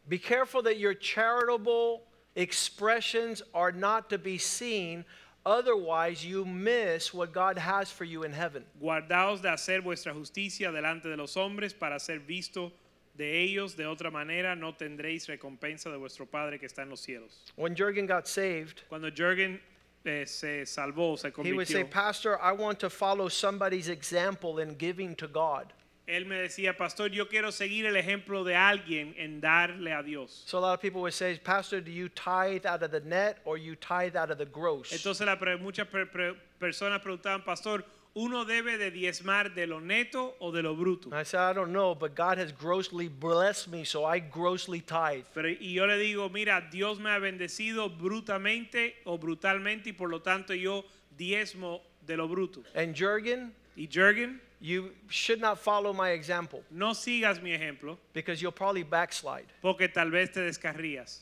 Be 0.09 0.19
careful 0.19 0.63
that 0.63 0.79
your 0.79 0.95
charitable 0.95 2.03
expressions 2.37 3.43
are 3.55 3.73
not 3.73 4.11
to 4.11 4.19
be 4.19 4.39
seen, 4.39 5.05
otherwise, 5.47 6.25
you 6.25 6.45
miss 6.45 7.15
what 7.15 7.33
God 7.33 7.57
has 7.59 7.91
for 7.91 8.05
you 8.05 8.25
in 8.25 8.33
heaven. 8.33 8.65
Guardaos 8.81 9.41
de 9.41 9.49
hacer 9.49 9.83
vuestra 9.83 10.13
justicia 10.13 10.71
delante 10.71 11.05
de 11.05 11.17
los 11.17 11.35
hombres 11.37 11.73
para 11.73 11.99
ser 11.99 12.19
visto 12.19 12.73
de 13.17 13.43
ellos, 13.43 13.77
de 13.77 13.85
otra 13.85 14.11
manera 14.11 14.57
no 14.57 14.73
tendréis 14.73 15.27
recompensa 15.29 15.91
de 15.91 15.97
vuestro 15.97 16.27
Padre 16.27 16.59
que 16.59 16.67
está 16.67 16.83
en 16.83 16.91
los 16.91 17.01
cielos. 17.01 17.53
When 17.57 17.75
Jurgen 17.75 18.07
got 18.07 18.27
saved, 18.27 18.83
Cuando 18.89 19.11
Jürgen 19.11 19.61
eh, 20.05 20.27
se 20.27 20.65
salvó, 20.67 21.17
se 21.19 21.31
convirtió, 21.31 21.47
he 21.47 21.53
would 21.53 21.69
say, 21.69 21.85
Pastor, 21.85 22.39
I 22.43 22.53
want 22.53 22.81
to 22.81 22.91
follow 22.91 23.29
somebody's 23.29 23.89
example 23.89 24.59
in 24.59 24.75
giving 24.77 25.15
to 25.17 25.29
God. 25.29 25.73
Él 26.07 26.27
me 26.27 26.37
decía, 26.37 26.77
Pastor, 26.77 27.11
yo 27.11 27.29
quiero 27.29 27.51
seguir 27.51 27.87
el 27.87 27.97
ejemplo 27.97 28.45
de 28.45 28.55
alguien 28.57 29.15
en 29.17 29.41
darle 29.41 29.93
a 29.93 30.03
Dios. 30.03 30.43
So 30.47 30.59
a 30.59 30.61
lot 30.61 30.75
of 30.75 30.81
people 30.81 31.01
would 31.01 31.15
say, 31.15 31.39
Pastor, 31.39 31.81
do 31.81 31.91
you 31.91 32.09
tithe 32.09 32.67
out 32.67 32.83
of 32.83 32.91
the 32.91 33.01
net 33.01 33.39
or 33.45 33.57
you 33.57 33.75
tithe 33.77 34.15
out 34.17 34.31
of 34.31 34.39
the 34.39 34.45
gross? 34.47 34.93
Entonces 34.93 35.25
la 35.27 35.37
pre- 35.39 35.57
muchas 35.57 35.87
pre- 35.89 36.07
pre- 36.07 36.35
personas 36.61 37.01
preguntaban, 37.01 37.43
Pastor, 37.45 37.85
¿uno 38.15 38.45
debe 38.45 38.77
de 38.79 38.91
diezmar 38.91 39.55
de 39.55 39.67
lo 39.67 39.81
neto 39.81 40.37
o 40.41 40.53
de 40.53 40.63
lo 40.63 40.77
bruto? 40.77 41.09
I 41.13 41.25
said, 41.25 41.41
I 41.41 41.53
don't 41.55 41.73
know, 41.73 41.95
but 41.95 42.15
God 42.15 42.37
has 42.39 42.53
grossly 42.53 43.09
blessed 43.09 43.69
me, 43.69 43.85
so 43.85 44.05
I 44.05 44.19
grossly 44.21 44.81
tithe. 44.81 45.25
Pero, 45.35 45.49
y 45.49 45.73
yo 45.73 45.87
le 45.87 45.97
digo, 45.99 46.29
mira, 46.31 46.69
Dios 46.71 46.99
me 47.01 47.11
ha 47.11 47.19
bendecido 47.19 47.89
brutamente 47.89 48.95
o 49.05 49.17
brutalmente 49.19 49.89
y 49.89 49.93
por 49.93 50.11
lo 50.11 50.21
tanto 50.21 50.55
yo 50.55 50.85
diezmo 51.17 51.81
de 52.07 52.17
lo 52.17 52.29
bruto. 52.29 52.63
And 52.75 52.95
Jurgen, 52.95 53.53
Y 53.77 53.89
Jürgen, 53.89 54.41
you 54.61 54.91
should 55.09 55.41
not 55.41 55.59
follow 55.59 55.93
my 55.93 56.11
example 56.11 56.63
no 56.71 56.91
sigas 56.91 57.43
mi 57.43 57.57
ejemplo 57.57 57.97
because 58.13 58.41
you'll 58.41 58.53
probably 58.53 58.83
backslide. 58.83 59.47
porque 59.63 59.93
tal 59.93 60.11
vez 60.11 60.31
te 60.33 60.41
descarrías. 60.41 61.21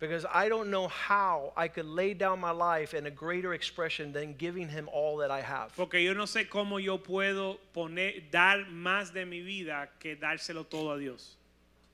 Because 0.00 0.26
I 0.30 0.48
don't 0.48 0.70
know 0.70 0.88
how 0.88 1.52
I 1.56 1.68
could 1.68 1.86
lay 1.86 2.14
down 2.14 2.40
my 2.40 2.50
life 2.50 2.94
in 2.94 3.06
a 3.06 3.10
greater 3.10 3.54
expression 3.54 4.12
than 4.12 4.34
giving 4.34 4.68
him 4.68 4.88
all 4.92 5.16
that 5.18 5.30
I 5.30 5.40
have. 5.40 5.74
Porque 5.76 5.94
yo 5.94 6.12
no 6.14 6.24
sé 6.24 6.48
cómo 6.48 6.82
yo 6.82 6.98
puedo 6.98 7.58
poner, 7.72 8.30
dar 8.30 8.66
más 8.70 9.12
de 9.12 9.24
mi 9.24 9.40
vida 9.40 9.88
que 9.98 10.16
dárselo 10.16 10.68
todo 10.68 10.90
a 10.90 10.98
Dios. 10.98 11.36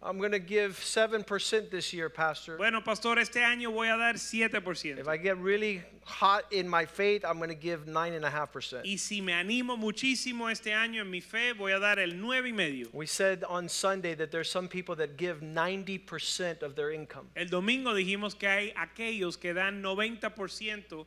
I'm 0.02 0.16
going 0.16 0.32
to 0.32 0.38
give 0.38 0.78
7% 0.78 1.70
this 1.70 1.92
year, 1.92 2.08
Pastor. 2.08 2.56
Bueno, 2.56 2.80
pastor, 2.80 3.18
este 3.18 3.36
año 3.36 3.70
voy 3.70 3.88
a 3.94 3.98
dar 3.98 4.14
7%. 4.14 4.98
If 4.98 5.06
I 5.06 5.18
get 5.18 5.36
really 5.36 5.82
hot 6.04 6.44
in 6.50 6.66
my 6.66 6.86
faith, 6.86 7.22
I'm 7.22 7.36
going 7.36 7.50
to 7.50 7.54
give 7.54 7.84
9.5%. 7.84 8.86
Y 8.86 8.96
si 8.96 9.20
me 9.20 9.34
animo 9.34 9.76
muchísimo 9.76 10.50
este 10.50 10.72
año 10.72 11.02
en 11.02 11.10
mi 11.10 11.20
fe, 11.20 11.52
voy 11.52 11.72
a 11.72 11.78
dar 11.78 11.98
el 11.98 12.14
9 12.14 12.46
y 12.46 12.52
medio. 12.52 12.88
We 12.94 13.04
said 13.04 13.44
on 13.44 13.68
Sunday 13.68 14.14
that 14.14 14.30
there's 14.30 14.50
some 14.50 14.68
people 14.68 14.96
that 14.96 15.18
give 15.18 15.40
90% 15.42 16.62
of 16.62 16.76
their 16.76 16.92
income. 16.92 17.28
El 17.36 17.48
domingo 17.48 17.92
dijimos 17.92 18.38
que 18.38 18.48
hay 18.48 18.72
aquellos 18.72 19.38
que 19.38 19.52
dan 19.52 19.82
90% 19.82 21.04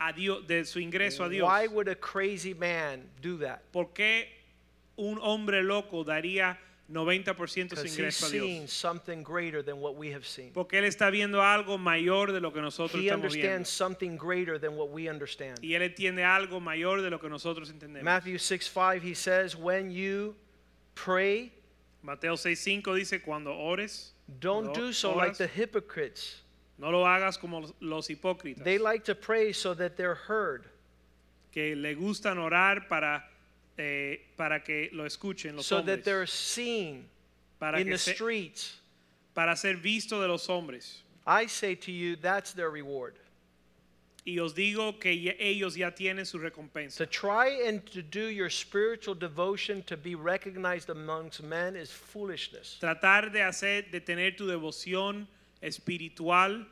a 0.00 0.12
Dios, 0.12 0.44
de 0.48 0.64
su 0.64 0.80
ingreso 0.80 1.24
a 1.24 1.28
Dios. 1.28 1.46
Why 1.46 1.68
would 1.68 1.86
a 1.86 1.94
crazy 1.94 2.54
man 2.54 3.04
do 3.22 3.38
that? 3.38 3.60
¿Por 3.72 3.92
qué 3.94 4.24
un 4.96 5.20
hombre 5.22 5.62
loco 5.62 6.02
daría 6.02 6.56
90% 6.88 7.70
de 7.70 7.76
su 7.76 7.86
ingreso 7.86 8.26
a 8.26 8.30
Dios? 8.30 8.70
something 8.72 9.22
greater 9.24 9.62
than 9.62 9.80
what 9.80 9.96
we 9.96 10.12
have 10.12 10.24
seen. 10.24 10.52
Porque 10.52 10.78
él 10.78 10.84
está 10.84 11.10
viendo 11.10 11.42
algo 11.42 11.78
mayor 11.78 12.32
de 12.32 12.40
lo 12.40 12.52
que 12.52 12.60
nosotros 12.60 13.02
He 13.02 13.06
estamos 13.06 13.32
viendo. 13.32 13.48
understands 13.58 13.68
something 13.68 14.16
greater 14.16 14.58
than 14.58 14.76
what 14.76 14.90
we 14.90 15.08
understand. 15.08 15.58
Y 15.62 15.74
él 15.74 15.82
entiende 15.82 16.24
algo 16.24 16.60
mayor 16.60 17.02
de 17.02 17.10
lo 17.10 17.18
que 17.18 17.28
nosotros 17.28 17.70
entendemos. 17.70 18.04
Matthew 18.04 18.38
6 18.38 18.68
5, 18.68 19.02
he 19.02 19.14
says, 19.14 19.56
When 19.56 19.90
you 19.90 20.36
pray, 20.94 21.52
Mateo 22.02 22.34
6:5 22.34 22.94
dice, 22.94 23.20
cuando 23.20 23.52
ores, 23.52 24.12
Don't 24.40 24.72
do 24.74 24.92
so 24.92 25.14
like 25.14 25.36
the 25.36 25.48
hypocrites. 25.48 26.42
No 26.78 26.90
lo 26.90 27.04
hagas 27.04 27.38
como 27.38 27.72
los 27.80 28.08
hipócritas, 28.08 28.62
They 28.62 28.78
like 28.78 29.04
to 29.04 29.14
pray 29.14 29.52
so 29.52 29.74
that 29.74 29.96
they're 29.96 30.14
heard. 30.14 30.66
que 31.50 31.74
le 31.74 31.94
gustan 31.94 32.38
orar 32.38 32.86
para, 32.88 33.24
eh, 33.78 34.18
para 34.36 34.60
que 34.60 34.88
lo 34.92 35.04
escuchen 35.04 35.56
los 35.56 35.66
so 35.66 35.76
that 35.76 35.82
hombres, 35.98 36.04
they're 36.04 36.26
seen 36.26 37.08
para, 37.58 37.78
in 37.78 37.86
que 37.86 37.92
the 37.92 37.98
se- 37.98 38.14
streets. 38.14 38.76
para 39.34 39.54
ser 39.56 39.74
visto 39.76 40.20
de 40.20 40.28
los 40.28 40.46
hombres. 40.48 41.02
I 41.26 41.46
say 41.46 41.74
to 41.74 41.92
you, 41.92 42.16
that's 42.16 42.52
their 42.52 42.70
reward. 42.70 43.14
Y 44.24 44.38
os 44.40 44.54
digo 44.54 44.98
que 44.98 45.12
ya- 45.12 45.34
ellos 45.38 45.76
ya 45.76 45.90
tienen 45.90 46.26
su 46.26 46.38
recompensa. 46.38 46.96
To 46.98 47.06
try 47.06 47.48
and 47.68 47.84
to 47.92 48.02
do 48.02 48.26
your 48.28 48.50
spiritual 48.50 49.14
devotion 49.14 49.82
to 49.84 49.96
be 49.96 50.14
recognized 50.16 50.90
amongst 50.90 51.42
men 51.42 51.76
is 51.76 51.90
foolishness. 51.92 52.76
Tratar 52.80 53.30
de 53.32 53.38
hacer, 53.40 53.90
de 53.92 54.00
tener 54.00 54.32
tu 54.36 54.46
devoción 54.46 55.26
espiritual 55.62 56.66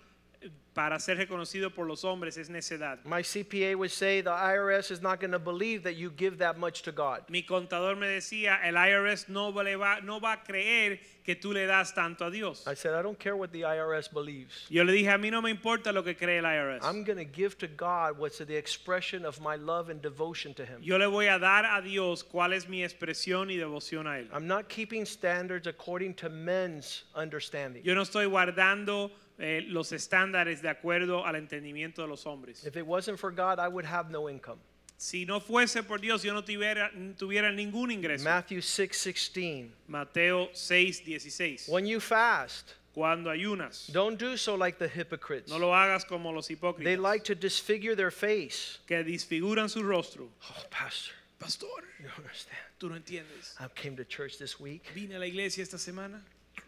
para 0.75 0.99
ser 0.99 1.17
reconocido 1.19 1.71
por 1.73 1.87
los 1.87 2.05
hombres 2.05 2.37
es 2.37 2.51
necedad. 2.51 2.99
My 3.05 3.23
CPA 3.23 3.77
would 3.77 3.91
say 3.93 4.21
the 4.23 4.31
IRS 4.31 4.91
is 4.91 5.01
not 5.01 5.21
going 5.21 5.31
to 5.31 5.39
believe 5.39 5.85
that 5.85 5.95
you 5.95 6.11
give 6.11 6.39
that 6.39 6.59
much 6.59 6.83
to 6.83 6.91
God. 6.91 7.23
Mi 7.29 7.45
contador 7.45 7.97
me 7.97 8.09
decía, 8.09 8.59
el 8.65 8.75
IRS 8.75 9.29
no 9.29 9.53
va, 9.53 9.63
le 9.63 9.77
va- 9.77 10.01
no 10.03 10.19
va 10.19 10.33
a 10.33 10.37
creer 10.43 10.99
que 11.25 11.37
tú 11.37 11.53
le 11.53 11.67
das 11.67 11.95
tanto 11.95 12.27
a 12.27 12.31
Dios. 12.31 12.65
I 12.67 12.75
said, 12.75 12.93
I 12.93 13.03
don't 13.03 13.19
care 13.21 13.37
what 13.37 13.53
the 13.53 13.63
IRS 13.63 14.13
believes. 14.13 14.67
Yo 14.69 14.83
le 14.83 14.93
dije, 14.93 15.11
a 15.15 15.17
mí 15.17 15.31
no 15.31 15.41
me 15.41 15.51
importa 15.51 15.93
lo 15.93 16.03
que 16.03 16.15
cree 16.17 16.39
el 16.39 16.45
IRS. 16.45 16.83
I'm 16.83 17.05
going 17.05 17.19
to 17.19 17.25
give 17.25 17.57
to 17.59 17.69
God 17.69 18.19
what's 18.19 18.39
the 18.39 18.57
expression 18.57 19.25
of 19.25 19.41
my 19.41 19.55
love 19.55 19.91
and 19.91 20.03
devotion 20.03 20.55
to 20.55 20.65
Him. 20.67 20.81
Yo 20.83 20.97
le 20.99 21.07
voy 21.07 21.29
a 21.29 21.39
dar 21.39 21.65
a 21.67 21.81
Dios 21.83 22.25
cuál 22.25 22.53
es 22.53 22.69
mi 22.69 22.83
expresión 22.83 23.49
y 23.49 23.57
devoción 23.57 24.09
a 24.09 24.19
Él. 24.19 24.29
I'm 24.33 24.49
not 24.49 24.69
keeping 24.69 25.05
standards 25.07 25.69
according 25.69 26.15
to 26.15 26.29
men's 26.29 27.05
understanding. 27.15 27.85
Yo 27.85 27.95
no 27.95 28.03
estoy 28.03 28.27
guardando 28.29 29.13
eh, 29.39 29.63
los 29.67 29.93
estándares 29.93 30.63
de 30.63 30.69
acuerdo 30.69 31.25
al 31.27 31.37
entendimiento 31.37 32.03
de 32.03 32.09
los 32.09 32.25
hombres. 32.27 32.65
If 32.65 32.77
it 32.77 32.87
wasn't 32.87 33.19
for 33.19 33.31
God, 33.33 33.59
I 33.59 33.69
would 33.69 33.85
have 33.87 34.11
no 34.11 34.29
income. 34.29 34.59
Si 34.97 35.25
no 35.27 35.41
fuese 35.41 35.83
por 35.87 35.99
Dios, 35.99 36.23
yo 36.23 36.33
no 36.33 36.43
tuviera, 36.43 36.91
tuviera 37.19 37.51
ningún 37.53 37.91
ingreso. 37.91 38.23
Matthew 38.25 38.63
6 38.63 38.97
16. 39.03 39.73
Mateo 39.89 40.49
6, 40.53 41.05
16. 41.05 41.67
When 41.69 41.85
you 41.87 42.01
fast, 42.01 42.75
Cuando 42.95 43.29
ayunas, 43.29 43.91
don't 43.93 44.17
do 44.21 44.37
so 44.37 44.55
like 44.55 44.79
the 44.79 44.87
hypocrites. 44.87 45.51
no 45.51 45.59
lo 45.59 45.73
hagas 45.75 46.05
como 46.07 46.31
los 46.31 46.47
They 46.47 46.55
hipócritas 46.55 47.01
like 47.01 47.25
to 47.25 47.35
disfigure 47.35 47.97
their 47.97 48.13
face. 48.13 48.79
que 48.87 49.03
disfiguran 49.03 49.69
su 49.69 49.83
rostro. 49.83 50.29
Oh, 50.49 50.63
Pastor, 50.71 51.13
Pastor, 51.41 51.67
you 51.99 52.07
don't 52.07 52.19
understand. 52.19 52.57
tú 52.79 52.89
no 52.89 52.95
entiendes. 52.95 53.57
I 53.59 53.67
came 53.75 53.97
to 53.97 54.05
church 54.05 54.39
this 54.39 54.61
week 54.61 54.85
Vine 54.95 55.17
a 55.17 55.19
la 55.19 55.27
iglesia 55.27 55.63
esta 55.65 55.77
semana. 55.77 56.21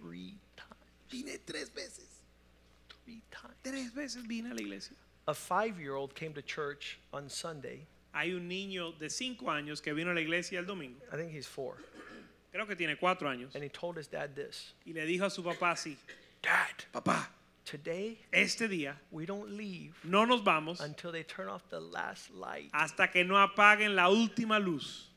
three 0.02 0.34
times. 0.56 0.74
Vine 1.08 1.38
tres 1.46 1.70
veces. 1.72 2.05
Three 3.06 3.22
times. 3.30 3.54
Tres 3.62 3.90
veces 3.94 4.26
vine 4.26 4.50
a 4.50 4.54
la 4.54 4.60
iglesia. 4.60 4.96
A 5.28 5.34
five 5.34 5.78
year 5.78 5.94
old 5.94 6.14
came 6.14 6.32
to 6.34 6.42
church 6.42 6.98
on 7.12 7.28
Sunday. 7.28 7.86
Hay 8.12 8.32
un 8.32 8.48
niño 8.48 8.98
de 8.98 9.08
cinco 9.08 9.46
años 9.46 9.80
que 9.80 9.94
vino 9.94 10.10
a 10.10 10.14
la 10.14 10.20
iglesia 10.20 10.58
el 10.58 10.64
domingo. 10.64 10.98
I 11.12 11.16
think 11.16 11.30
he's 11.30 11.46
four. 11.46 11.76
Creo 12.52 12.66
que 12.66 12.74
tiene 12.74 12.96
cuatro 12.98 13.28
años. 13.28 13.54
And 13.54 13.62
he 13.62 13.68
told 13.68 13.96
his 13.96 14.08
dad 14.08 14.34
this 14.34 14.72
Y 14.84 14.92
le 14.92 15.06
dijo 15.06 15.24
a 15.24 15.30
su 15.30 15.42
papá 15.44 15.72
así, 15.72 15.96
Dad, 16.42 16.84
papá, 16.92 17.28
today 17.64 18.18
este 18.32 18.68
día 18.68 18.94
we 19.12 19.24
don't 19.24 19.50
leave 19.50 19.92
no 20.04 20.24
nos 20.24 20.40
vamos 20.40 20.80
until 20.80 21.12
they 21.12 21.22
turn 21.22 21.48
off 21.48 21.62
the 21.70 21.80
last 21.80 22.30
light. 22.30 22.70
hasta 22.72 23.08
que 23.08 23.24
no 23.24 23.36
apaguen 23.36 23.94
la 23.94 24.08
última 24.08 24.58
luz. 24.58 25.10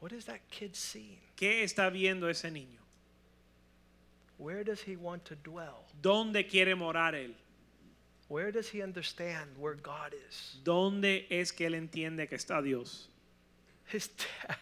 What 0.00 0.12
is 0.12 0.26
that 0.26 0.40
kid 0.50 0.76
seeing? 0.76 1.18
¿Qué 1.34 1.62
está 1.62 1.90
viendo 1.90 2.28
ese 2.28 2.50
niño? 2.50 2.83
Where 4.44 4.62
does 4.62 4.82
he 4.82 4.94
want 4.96 5.24
to 5.24 5.36
dwell? 5.36 5.86
¿Dónde 6.02 6.46
quiere 6.46 6.74
morar 6.76 7.14
él? 7.14 7.32
Where 8.28 8.52
does 8.52 8.68
he 8.68 8.82
understand 8.82 9.48
where 9.58 9.74
God 9.74 10.12
is? 10.28 10.58
¿Dónde 10.62 11.24
es 11.30 11.50
que 11.50 11.66
él 11.66 11.74
entiende 11.74 12.28
que 12.28 12.36
está 12.36 12.62
Dios? 12.62 13.08
His 13.90 14.08
dad, 14.08 14.56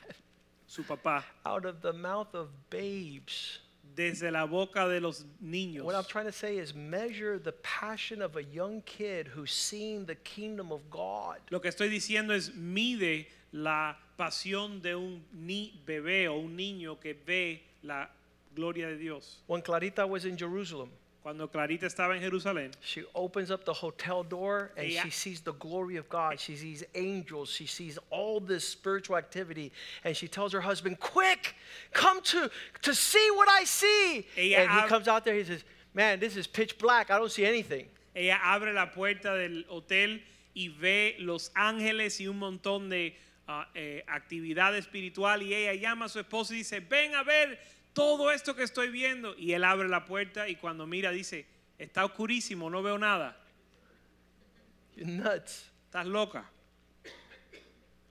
Su 0.68 0.84
papá, 0.84 1.24
out 1.44 1.64
of 1.64 1.82
the 1.82 1.92
mouth 1.92 2.32
of 2.34 2.48
babes. 2.70 3.58
desde 3.96 4.30
la 4.30 4.46
boca 4.46 4.88
de 4.88 5.00
los 5.00 5.24
niños. 5.42 5.82
What 5.84 5.96
I'm 5.96 6.04
trying 6.04 6.26
to 6.26 6.32
say 6.32 6.58
is 6.58 6.72
measure 6.74 7.38
the 7.38 7.52
passion 7.62 8.22
of 8.22 8.36
a 8.36 8.42
young 8.42 8.82
kid 8.82 9.26
who's 9.26 9.52
seeing 9.52 10.06
the 10.06 10.14
kingdom 10.14 10.70
of 10.72 10.88
God. 10.90 11.38
Lo 11.50 11.60
que 11.60 11.68
estoy 11.68 11.88
diciendo 11.88 12.32
es 12.34 12.54
mide 12.54 13.26
la 13.52 13.96
pasión 14.16 14.80
de 14.80 14.94
un 14.94 15.24
ni 15.32 15.72
bebé 15.84 16.28
o 16.28 16.38
un 16.38 16.56
niño 16.56 17.00
que 17.00 17.14
ve 17.14 17.62
la 17.82 18.08
gloria 18.54 18.88
de 18.88 18.96
Dios. 18.96 19.42
When 19.46 19.62
Clarita 19.62 20.06
was 20.06 20.24
in 20.24 20.36
Jerusalem, 20.36 20.90
Cuando 21.22 21.46
Clarita 21.46 21.86
estaba 21.86 22.16
en 22.16 22.20
Jerusalén, 22.20 22.72
she 22.80 23.04
opens 23.14 23.52
up 23.52 23.64
the 23.64 23.72
hotel 23.72 24.24
door 24.24 24.72
and 24.76 24.90
Ella- 24.90 25.02
she 25.04 25.10
sees 25.10 25.40
the 25.40 25.52
glory 25.52 25.96
of 25.96 26.08
God. 26.08 26.40
She 26.40 26.56
sees 26.56 26.82
angels. 26.96 27.48
She 27.48 27.66
sees 27.66 27.96
all 28.10 28.40
this 28.40 28.66
spiritual 28.66 29.16
activity. 29.16 29.70
And 30.02 30.16
she 30.16 30.26
tells 30.26 30.52
her 30.52 30.60
husband, 30.60 30.98
Quick, 30.98 31.54
come 31.92 32.20
to, 32.22 32.50
to 32.82 32.92
see 32.92 33.30
what 33.36 33.48
I 33.48 33.62
see. 33.62 34.26
Ella 34.36 34.64
and 34.64 34.70
he 34.72 34.88
comes 34.88 35.06
out 35.06 35.24
there. 35.24 35.36
He 35.36 35.44
says, 35.44 35.62
Man, 35.94 36.18
this 36.18 36.36
is 36.36 36.48
pitch 36.48 36.76
black. 36.78 37.12
I 37.12 37.18
don't 37.18 37.30
see 37.30 37.46
anything. 37.46 37.86
ella 38.16 38.38
abre 38.44 38.72
la 38.72 38.86
puerta 38.86 39.36
del 39.36 39.64
hotel 39.70 40.20
y 40.54 40.68
ve 40.80 41.16
los 41.20 41.50
ángeles 41.54 42.20
y 42.20 42.26
un 42.26 42.38
montón 42.38 42.90
de 42.90 43.16
ah, 43.48 43.68
eh, 43.74 44.02
actividad 44.06 44.76
espiritual 44.76 45.42
y 45.42 45.54
ella 45.54 45.74
llama 45.74 46.06
a 46.06 46.08
su 46.08 46.18
esposo 46.18 46.52
y 46.52 46.58
dice, 46.58 46.80
ven 46.80 47.14
a 47.14 47.22
ver 47.22 47.58
todo 47.92 48.30
esto 48.30 48.54
que 48.54 48.62
estoy 48.62 48.90
viendo. 48.90 49.34
Y 49.36 49.52
él 49.52 49.64
abre 49.64 49.88
la 49.88 50.04
puerta 50.04 50.48
y 50.48 50.56
cuando 50.56 50.86
mira 50.86 51.10
dice, 51.10 51.46
está 51.78 52.04
oscurísimo, 52.04 52.70
no 52.70 52.82
veo 52.82 52.98
nada. 52.98 53.36
You're 54.96 55.10
nuts. 55.10 55.70
Estás 55.90 56.06
loca. 56.06 56.44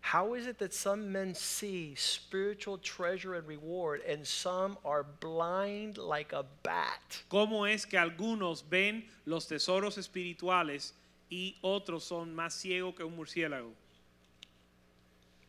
How 0.02 0.34
is 0.34 0.46
it 0.46 0.58
that 0.58 0.74
some 0.74 1.12
men 1.12 1.34
see 1.34 1.96
spiritual 1.96 2.78
treasure 2.78 3.36
and 3.36 3.48
reward 3.48 4.02
and 4.06 4.28
some 4.28 4.78
are 4.84 5.04
blind 5.04 5.98
like 5.98 6.34
a 6.34 6.44
bat? 6.64 7.24
¿Cómo 7.30 7.66
es 7.66 7.86
que 7.86 7.98
algunos 7.98 8.64
ven 8.68 9.06
los 9.26 9.48
tesoros 9.48 9.98
espirituales 9.98 10.94
y 11.30 11.56
otros 11.64 12.04
son 12.04 12.36
más 12.36 12.54
ciegos 12.54 12.96
que 12.96 13.04
un 13.06 13.16
murciélago? 13.16 13.74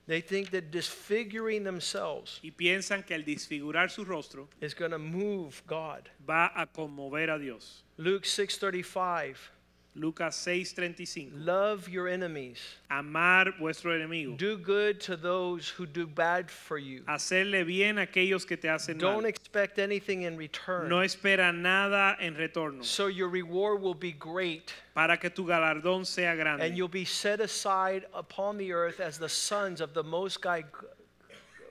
They 0.07 0.21
think 0.21 0.51
that 0.51 0.71
disfiguring 0.73 1.63
themselves 1.65 2.41
Y 2.43 2.51
piensan 2.51 3.05
que 3.07 3.15
al 3.15 3.25
disfigurar 3.25 3.91
su 3.91 4.05
rostro 4.05 4.49
is 4.61 4.75
going 4.75 4.91
to 4.91 4.99
move 4.99 5.63
God. 5.67 6.09
va 6.27 6.53
a 6.55 6.67
conmover 6.67 7.31
a 7.31 7.39
Dios. 7.39 7.85
Luke 7.97 8.25
6:35 8.25 9.37
Lucas 9.95 10.37
6:35. 10.37 11.33
Love 11.35 11.87
your 11.87 12.09
enemies. 12.09 12.59
Amar 12.91 13.53
vuestro 13.59 13.93
enemigo. 13.93 14.39
Do 14.39 14.57
good 14.57 14.99
to 15.01 15.17
those 15.17 15.69
who 15.69 15.85
do 15.85 16.07
bad 16.07 16.51
for 16.51 16.79
you. 16.79 17.03
Hacerle 17.07 17.67
bien 17.67 17.99
a 17.99 18.07
aquellos 18.07 18.47
que 18.47 18.57
te 18.57 18.69
hacen 18.69 18.99
Don't 18.99 19.23
mal. 19.23 19.27
expect 19.27 19.79
anything 19.79 20.23
in 20.23 20.39
return. 20.39 20.89
No 20.89 21.01
espera 21.03 21.53
nada 21.55 22.17
en 22.21 22.35
retorno. 22.35 22.83
So 22.83 23.09
your 23.09 23.29
reward 23.29 23.83
will 23.83 23.95
be 23.95 24.13
great 24.13 24.73
Para 24.95 25.19
que 25.19 25.29
tu 25.29 25.45
galardón 25.45 26.07
sea 26.07 26.35
grande. 26.37 26.63
and 26.63 26.75
you'll 26.77 26.89
be 26.89 27.05
set 27.05 27.41
aside 27.41 28.07
upon 28.15 28.57
the 28.57 28.73
earth 28.73 28.99
as 28.99 29.19
the 29.19 29.29
sons 29.29 29.83
of 29.83 29.93
the 29.93 30.03
most 30.03 30.43
high 30.43 30.65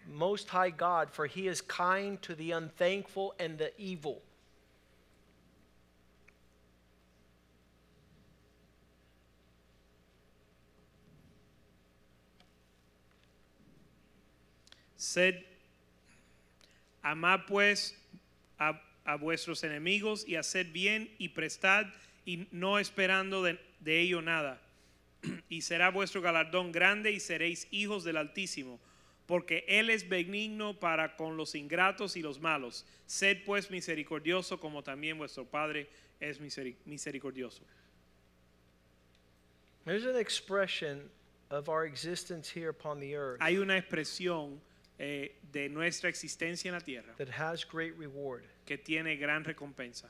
most 0.08 0.50
high 0.50 0.70
God 0.70 1.10
for 1.10 1.26
he 1.26 1.48
is 1.48 1.62
kind 1.62 2.22
to 2.22 2.36
the 2.36 2.52
unthankful 2.52 3.34
and 3.40 3.58
the 3.58 3.72
evil. 3.80 4.22
Sed, 15.02 15.44
amad 17.02 17.42
pues 17.48 17.98
a, 18.60 18.80
a 19.04 19.16
vuestros 19.16 19.64
enemigos 19.64 20.28
y 20.28 20.36
haced 20.36 20.72
bien 20.72 21.10
y 21.18 21.30
prestad 21.30 21.88
y 22.24 22.48
no 22.52 22.78
esperando 22.78 23.42
de, 23.42 23.60
de 23.80 24.00
ello 24.00 24.22
nada. 24.22 24.62
Y 25.50 25.62
será 25.62 25.90
vuestro 25.90 26.22
galardón 26.22 26.72
grande 26.72 27.12
y 27.12 27.20
seréis 27.20 27.68
hijos 27.72 28.04
del 28.04 28.16
Altísimo, 28.18 28.80
porque 29.26 29.66
Él 29.68 29.90
es 29.90 30.08
benigno 30.08 30.80
para 30.80 31.16
con 31.16 31.36
los 31.36 31.56
ingratos 31.56 32.16
y 32.16 32.22
los 32.22 32.40
malos. 32.40 32.86
Sed 33.08 33.40
pues 33.44 33.72
misericordioso 33.72 34.60
como 34.60 34.84
también 34.84 35.18
vuestro 35.18 35.46
Padre 35.46 35.90
es 36.20 36.40
miseri- 36.40 36.76
misericordioso. 36.86 37.64
There's 39.84 40.06
an 40.06 40.16
expression 40.16 41.10
of 41.50 41.70
our 41.70 41.86
existence 41.88 42.48
here 42.48 42.70
upon 42.70 43.00
the 43.00 43.16
earth 43.16 43.42
Hay 43.42 43.58
una 43.58 43.78
expresión 43.80 44.62
eh, 45.02 45.32
de 45.52 45.68
nuestra 45.68 46.10
existencia 46.10 46.68
en 46.70 46.74
la 46.76 46.80
tierra 46.80 47.14
that 47.18 47.28
has 47.30 47.64
great 47.64 47.98
reward. 47.98 48.44
que 48.66 48.78
tiene 48.78 49.18
gran 49.18 49.44
recompensa. 49.44 50.06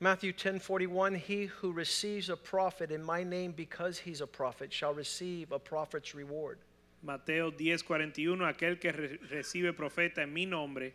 Matthew 0.00 0.32
10:41 0.34 1.16
He 1.16 1.46
who 1.46 1.72
receives 1.72 2.28
a 2.28 2.36
prophet 2.36 2.90
in 2.90 3.02
my 3.02 3.24
name 3.24 3.52
because 3.52 3.98
he's 3.98 4.20
a 4.20 4.26
prophet 4.26 4.72
shall 4.72 4.92
receive 4.92 5.52
a 5.52 5.58
prophet's 5.58 6.14
reward. 6.14 6.58
Mateo 7.02 7.50
10:41, 7.50 8.40
aquel 8.42 8.78
que 8.80 8.92
re- 8.92 9.18
recibe 9.30 9.72
profeta 9.72 10.18
en 10.22 10.32
mi 10.34 10.44
nombre 10.44 10.92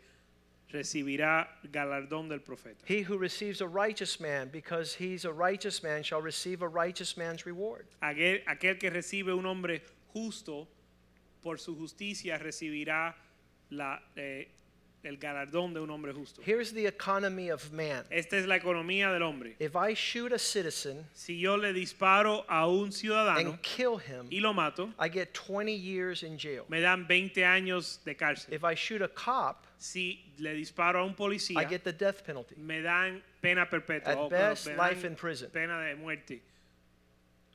recibirá 0.71 1.47
galardón 1.71 2.29
del 2.29 2.39
profeta. 2.39 2.83
He 2.85 3.01
who 3.01 3.17
receives 3.17 3.61
a 3.61 3.67
righteous 3.67 4.19
man 4.19 4.49
because 4.51 4.93
he's 4.93 5.25
a 5.25 5.33
righteous 5.33 5.81
man 5.81 6.03
shall 6.03 6.21
receive 6.21 6.61
a 6.61 6.67
righteous 6.67 7.17
man's 7.17 7.45
reward. 7.47 7.87
Aquel, 8.03 8.41
aquel 8.47 8.77
que 8.79 8.91
recibe 8.91 9.33
un 9.35 9.45
hombre 9.45 9.81
justo 10.13 10.67
por 11.41 11.59
su 11.59 11.75
justicia 11.75 12.37
recibirá 12.37 13.15
la, 13.69 14.01
eh, 14.15 14.49
el 15.03 15.17
galardón 15.17 15.73
de 15.73 15.79
un 15.79 15.89
hombre 15.91 16.11
justo. 16.11 16.41
Here's 16.45 16.73
the 16.73 16.85
economy 16.85 17.49
of 17.49 17.71
man. 17.71 18.03
Esta 18.09 18.37
es 18.37 18.45
la 18.45 18.57
economía 18.57 19.11
del 19.13 19.23
hombre. 19.23 19.55
If 19.59 19.75
I 19.75 19.93
shoot 19.93 20.33
a 20.33 20.37
citizen 20.39 21.05
Si 21.13 21.39
yo 21.39 21.55
le 21.55 21.71
disparo 21.71 22.43
a 22.49 22.67
un 22.67 22.91
ciudadano 22.91 23.51
and 23.51 23.61
kill 23.61 23.97
him, 23.97 24.27
y 24.29 24.39
lo 24.41 24.51
mato, 24.53 24.93
I 24.99 25.07
get 25.09 25.33
20 25.33 25.73
years 25.73 26.23
in 26.23 26.37
jail. 26.37 26.65
me 26.67 26.81
dan 26.81 27.07
20 27.07 27.45
años 27.45 27.99
de 28.03 28.15
cárcel. 28.15 28.53
If 28.53 28.63
I 28.65 28.75
shoot 28.75 29.01
a 29.01 29.07
cop, 29.07 29.65
Si 29.77 30.19
le 30.39 30.53
disparo 30.53 30.99
a 30.99 31.03
un 31.05 31.11
I 31.11 31.15
policía, 31.15 31.69
get 31.69 31.85
the 31.85 31.93
death 31.93 32.25
penalty. 32.25 32.55
me 32.57 32.81
dan 32.81 33.23
pena 33.41 33.65
perpetua 33.69 34.11
At 34.11 34.17
o 34.17 34.27
best, 34.29 34.67
me 34.67 34.75
life 34.75 35.05
in 35.07 35.15
prison. 35.15 35.49
pena 35.53 35.79
de 35.79 35.95
muerte 35.95 36.41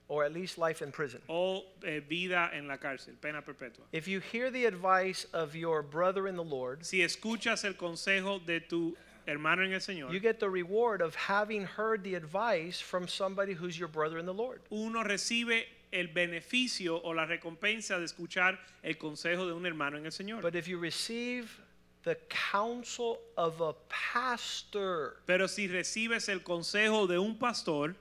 or 0.08 0.24
at 0.24 0.32
least 0.32 0.58
life 0.58 0.82
in 0.82 0.92
prison. 0.92 1.20
o 1.28 1.64
eh, 1.84 2.00
vida 2.08 2.50
en 2.52 2.66
la 2.68 2.76
cárcel, 2.76 3.14
pena 3.20 3.40
perpetua. 3.42 3.84
If 3.92 4.06
you 4.06 4.20
hear 4.20 4.50
the 4.50 4.66
advice 4.66 5.26
of 5.32 5.54
your 5.56 5.82
brother 5.82 6.28
in 6.28 6.36
the 6.36 6.44
Lord, 6.44 6.84
Si 6.84 6.98
escuchas 7.00 7.64
el 7.64 7.74
consejo 7.74 8.44
de 8.44 8.60
tu 8.60 8.96
hermano 9.26 9.62
en 9.62 9.72
el 9.72 9.80
Señor, 9.80 10.12
you 10.12 10.20
get 10.20 10.38
the 10.40 10.50
reward 10.50 11.00
of 11.00 11.14
having 11.14 11.64
heard 11.64 12.04
the 12.04 12.14
advice 12.14 12.80
from 12.80 13.08
somebody 13.08 13.54
who's 13.54 13.78
your 13.78 13.88
brother 13.88 14.18
in 14.18 14.26
the 14.26 14.34
Lord. 14.34 14.60
uno 14.70 15.02
recibe 15.02 15.64
el 15.92 16.08
beneficio 16.08 17.00
o 17.02 17.10
la 17.12 17.24
recompensa 17.24 17.98
de 17.98 18.04
escuchar 18.04 18.58
el 18.82 18.94
consejo 18.94 19.46
de 19.46 19.54
un 19.54 19.64
hermano 19.64 19.96
en 19.96 20.04
el 20.04 20.10
Señor. 20.10 20.42
But 20.42 20.54
if 20.56 20.66
you 20.68 20.76
receive 20.76 21.58
the 22.02 22.16
counsel 22.28 23.18
of 23.38 23.60
a 23.62 23.74
pastor, 23.88 25.16
Pero 25.26 25.46
si 25.46 25.68
recibes 25.68 26.28
el 26.28 26.40
consejo 26.40 27.06
de 27.06 27.18
un 27.18 27.36
pastor, 27.38 27.94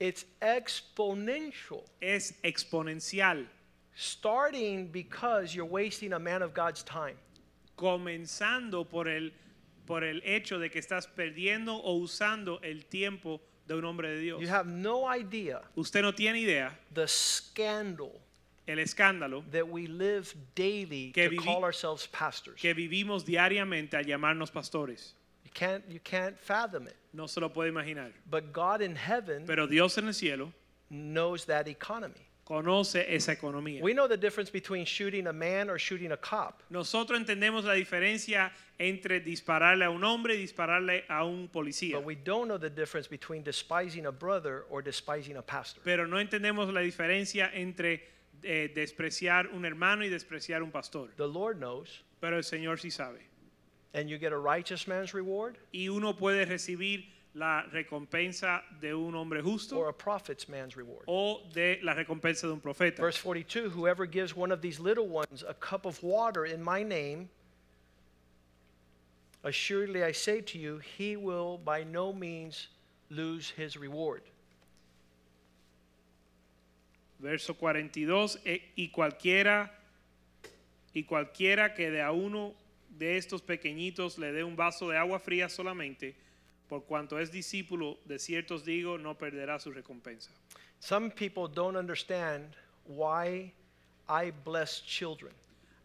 it's 0.00 0.24
exponential. 0.40 1.82
es 2.00 2.34
exponencial, 2.44 3.46
Starting 3.94 4.86
because 4.92 5.54
you're 5.54 5.64
wasting 5.68 6.12
a 6.12 6.18
man 6.18 6.42
of 6.42 6.54
God's 6.54 6.82
time. 6.84 7.16
comenzando 7.76 8.84
por 8.88 9.08
el, 9.08 9.32
por 9.86 10.04
el 10.04 10.20
hecho 10.24 10.58
de 10.58 10.68
que 10.70 10.80
estás 10.80 11.06
perdiendo 11.08 11.76
o 11.76 11.94
usando 11.96 12.60
el 12.62 12.84
tiempo 12.86 13.40
de 13.66 13.74
un 13.74 13.84
hombre 13.84 14.08
de 14.10 14.20
Dios. 14.20 14.40
You 14.40 14.48
have 14.48 14.66
no 14.66 15.04
idea 15.06 15.62
Usted 15.76 16.02
no 16.02 16.12
tiene 16.12 16.38
idea 16.40 16.76
the 16.94 17.06
scandal 17.08 18.12
el 18.66 18.78
escándalo 18.78 19.42
that 19.50 19.68
we 19.68 19.86
live 19.86 20.34
daily 20.54 21.10
Que 21.12 21.28
to 21.30 21.36
call 21.36 21.64
ourselves 21.64 22.06
pastors. 22.06 22.60
que 22.60 22.74
vivimos 22.74 23.24
diariamente 23.24 23.94
al 23.94 24.04
llamarnos 24.04 24.50
pastores. 24.52 25.14
You 25.44 25.50
can't, 25.54 25.84
you 25.88 26.00
can't 26.00 26.38
fathom 26.38 26.86
it. 26.86 26.96
No 27.18 27.26
se 27.26 27.40
lo 27.40 27.52
puede 27.52 27.68
imaginar. 27.68 28.12
But 28.30 28.52
God 28.52 28.80
in 28.80 28.94
heaven 28.94 29.44
Pero 29.44 29.66
Dios 29.66 29.98
en 29.98 30.06
el 30.06 30.14
cielo 30.14 30.52
knows 30.88 31.46
that 31.46 31.66
economy. 31.66 32.14
conoce 32.44 33.12
esa 33.12 33.32
economía. 33.32 33.82
We 33.82 33.92
know 33.92 34.06
the 34.06 34.16
difference 34.16 34.50
between 34.52 34.86
shooting 34.86 35.26
a 35.26 35.32
man 35.32 35.68
or 35.68 35.80
shooting 35.80 36.12
a 36.12 36.16
cop. 36.16 36.62
Nosotros 36.70 37.18
entendemos 37.18 37.64
la 37.64 37.74
diferencia 37.74 38.52
entre 38.78 39.18
dispararle 39.18 39.84
a 39.84 39.90
un 39.90 40.04
hombre 40.04 40.36
y 40.36 40.38
dispararle 40.38 41.04
a 41.08 41.24
un 41.24 41.48
policía. 41.48 41.96
But 41.96 42.06
we 42.06 42.14
don't 42.14 42.46
know 42.46 42.56
the 42.56 42.70
difference 42.70 43.08
between 43.08 43.42
despising 43.42 44.06
a 44.06 44.12
brother 44.12 44.64
or 44.70 44.80
despising 44.80 45.36
a 45.36 45.42
pastor. 45.42 45.82
Pero 45.82 46.06
no 46.06 46.20
entendemos 46.20 46.72
la 46.72 46.80
diferencia 46.82 47.50
entre 47.52 48.00
eh, 48.44 48.70
despreciar 48.72 49.48
un 49.48 49.64
hermano 49.64 50.04
y 50.04 50.08
despreciar 50.08 50.62
un 50.62 50.70
pastor. 50.70 51.10
The 51.16 51.26
Lord 51.26 51.58
knows. 51.58 52.04
Pero 52.20 52.36
el 52.36 52.44
Señor 52.44 52.78
sí 52.78 52.92
sabe. 52.92 53.27
And 53.94 54.08
you 54.10 54.18
get 54.18 54.32
a 54.32 54.38
righteous 54.38 54.86
man's 54.86 55.14
reward 55.14 55.56
Y 55.72 55.88
uno 55.88 56.12
puede 56.12 56.46
recibir 56.46 57.04
la 57.34 57.62
recompensa 57.72 58.60
de 58.80 58.92
un 58.92 59.14
hombre 59.14 59.40
justo 59.42 59.76
or 59.78 59.88
a 59.88 59.92
prophet's 59.92 60.48
man's 60.48 60.76
reward. 60.76 61.04
o 61.06 61.40
de 61.52 61.78
la 61.82 61.94
recompensa 61.94 62.42
de 62.42 62.52
un 62.52 62.60
profeta. 62.60 62.96
Verse 62.96 63.16
42 63.16 63.70
Whoever 63.70 64.06
gives 64.06 64.34
one 64.36 64.52
of 64.52 64.60
these 64.60 64.78
little 64.80 65.06
ones 65.08 65.42
a 65.46 65.54
cup 65.54 65.86
of 65.86 66.02
water 66.02 66.44
in 66.46 66.62
my 66.62 66.82
name, 66.82 67.28
assuredly 69.44 70.02
I 70.04 70.12
say 70.12 70.40
to 70.42 70.58
you, 70.58 70.78
he 70.96 71.16
will 71.16 71.58
by 71.58 71.84
no 71.84 72.12
means 72.12 72.68
lose 73.10 73.50
his 73.50 73.76
reward. 73.76 74.22
Verso 77.20 77.52
42, 77.52 78.36
"E- 78.44 78.62
y 78.76 78.90
cualquiera 78.94 79.70
y 80.94 81.02
cualquiera 81.08 81.74
que 81.74 81.90
de 81.90 82.00
a 82.00 82.12
uno 82.12 82.54
de 82.98 83.16
estos 83.16 83.42
pequeñitos 83.42 84.18
le 84.18 84.32
dé 84.32 84.42
un 84.42 84.56
vaso 84.56 84.88
de 84.88 84.96
agua 84.96 85.18
fría 85.18 85.48
solamente, 85.48 86.14
por 86.68 86.84
cuanto 86.84 87.18
es 87.18 87.30
discípulo, 87.30 87.98
de 88.04 88.18
ciertos 88.18 88.64
digo, 88.64 88.98
no 88.98 89.16
perderá 89.16 89.58
su 89.58 89.70
recompensa. 89.70 90.30
Some 90.80 91.10
people 91.10 91.48
don't 91.48 91.76
understand 91.76 92.54
why 92.86 93.52
I 94.08 94.32
bless 94.44 94.82
children. 94.84 95.32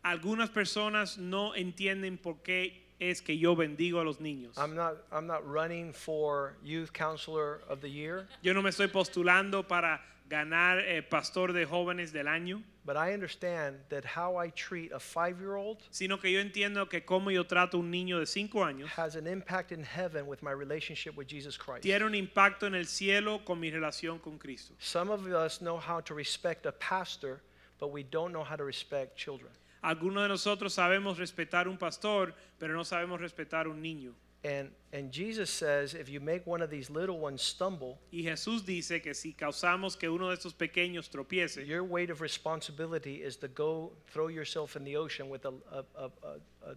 Algunas 0.04 0.50
personas 0.50 1.18
no 1.18 1.56
entienden 1.56 2.18
por 2.18 2.42
qué 2.44 2.84
es 3.00 3.22
que 3.22 3.38
yo 3.38 3.56
bendigo 3.56 4.00
a 4.00 4.04
los 4.04 4.20
niños. 4.20 4.58
I'm 4.58 4.76
not, 4.76 5.06
I'm 5.12 5.28
not 5.28 5.46
running 5.46 5.94
for 5.94 6.56
Youth 6.64 6.92
Counselor 6.94 7.62
of 7.70 7.82
the 7.82 7.90
Year, 7.90 8.28
Yo 8.42 8.54
no 8.54 8.62
me 8.62 8.70
estoy 8.70 8.88
postulando 8.88 9.68
para 9.68 10.02
ganar 10.30 10.80
eh, 10.80 11.02
pastor 11.02 11.54
de 11.54 11.66
jóvenes 11.66 12.12
del 12.12 12.28
año, 12.28 12.64
but 12.86 12.98
I 12.98 13.14
understand 13.14 13.78
that 13.90 14.04
how 14.04 14.36
I 14.38 14.50
treat 14.50 14.92
a 14.92 15.00
five 15.00 15.40
year 15.40 15.56
old 15.56 15.78
sino 15.92 16.18
que 16.18 16.32
yo 16.32 16.40
entiendo 16.40 16.90
que 16.90 17.02
como 17.02 17.30
yo 17.32 17.44
trato 17.44 17.80
un 17.80 17.92
niño 17.92 18.20
de 18.20 18.26
cinco 18.26 18.64
años 18.64 18.90
has 18.98 19.16
an 19.16 19.28
impact 19.28 19.72
in 19.72 19.84
heaven 19.84 20.28
with 20.28 20.42
my 20.42 20.52
relationship 20.52 21.16
with 21.16 21.28
Jesus 21.28 21.58
Christ. 21.58 21.84
tiene 21.84 22.04
un 22.06 22.16
impacto 22.16 22.66
en 22.68 22.76
el 22.76 22.86
cielo 22.86 23.44
con 23.46 23.60
mi 23.60 23.72
relación 23.72 24.20
con 24.22 24.38
Cristo. 24.38 24.74
Some 24.80 25.10
of 25.10 25.26
us 25.28 25.60
know 25.60 25.78
how 25.78 26.02
to 26.02 26.14
respect 26.14 26.66
a 26.66 26.72
pastor, 26.72 27.42
but 27.80 27.92
we 27.92 28.04
don't 28.04 28.32
know 28.32 28.44
how 28.44 28.56
to 28.56 28.64
respect 28.64 29.18
children. 29.18 29.52
Algunos 29.84 30.24
de 30.24 30.30
nosotros 30.30 30.74
sabemos 30.74 31.18
respetar 31.18 31.68
un 31.68 31.78
pastor, 31.78 32.34
pero 32.58 32.74
no 32.74 32.84
sabemos 32.84 33.20
respetar 33.20 33.68
un 33.68 33.82
niño. 33.82 34.14
And, 34.44 34.72
and 34.92 35.10
Jesus 35.12 35.50
says, 35.50 35.94
if 35.94 36.10
you 36.10 36.20
make 36.20 36.46
one 36.46 36.62
of 36.62 36.70
these 36.70 36.90
little 36.90 37.18
ones 37.18 37.42
stumble, 37.42 38.00
Y 38.12 38.24
Jesús 38.24 38.66
dice 38.66 39.02
que 39.02 39.14
si 39.14 39.34
causamos 39.34 39.98
que 39.98 40.10
uno 40.10 40.30
de 40.30 40.36
estos 40.36 40.54
pequeños 40.54 41.10
tropiece, 41.10 41.58
your 41.66 41.84
weight 41.84 42.10
of 42.10 42.20
responsibility 42.20 43.24
is 43.24 43.38
to 43.38 43.48
go 43.48 43.94
throw 44.08 44.28
yourself 44.28 44.76
in 44.76 44.84
the 44.84 44.98
ocean 44.98 45.30
with 45.30 45.46
a, 45.46 45.54
a, 45.72 45.84
a, 45.98 46.12
a, 46.68 46.76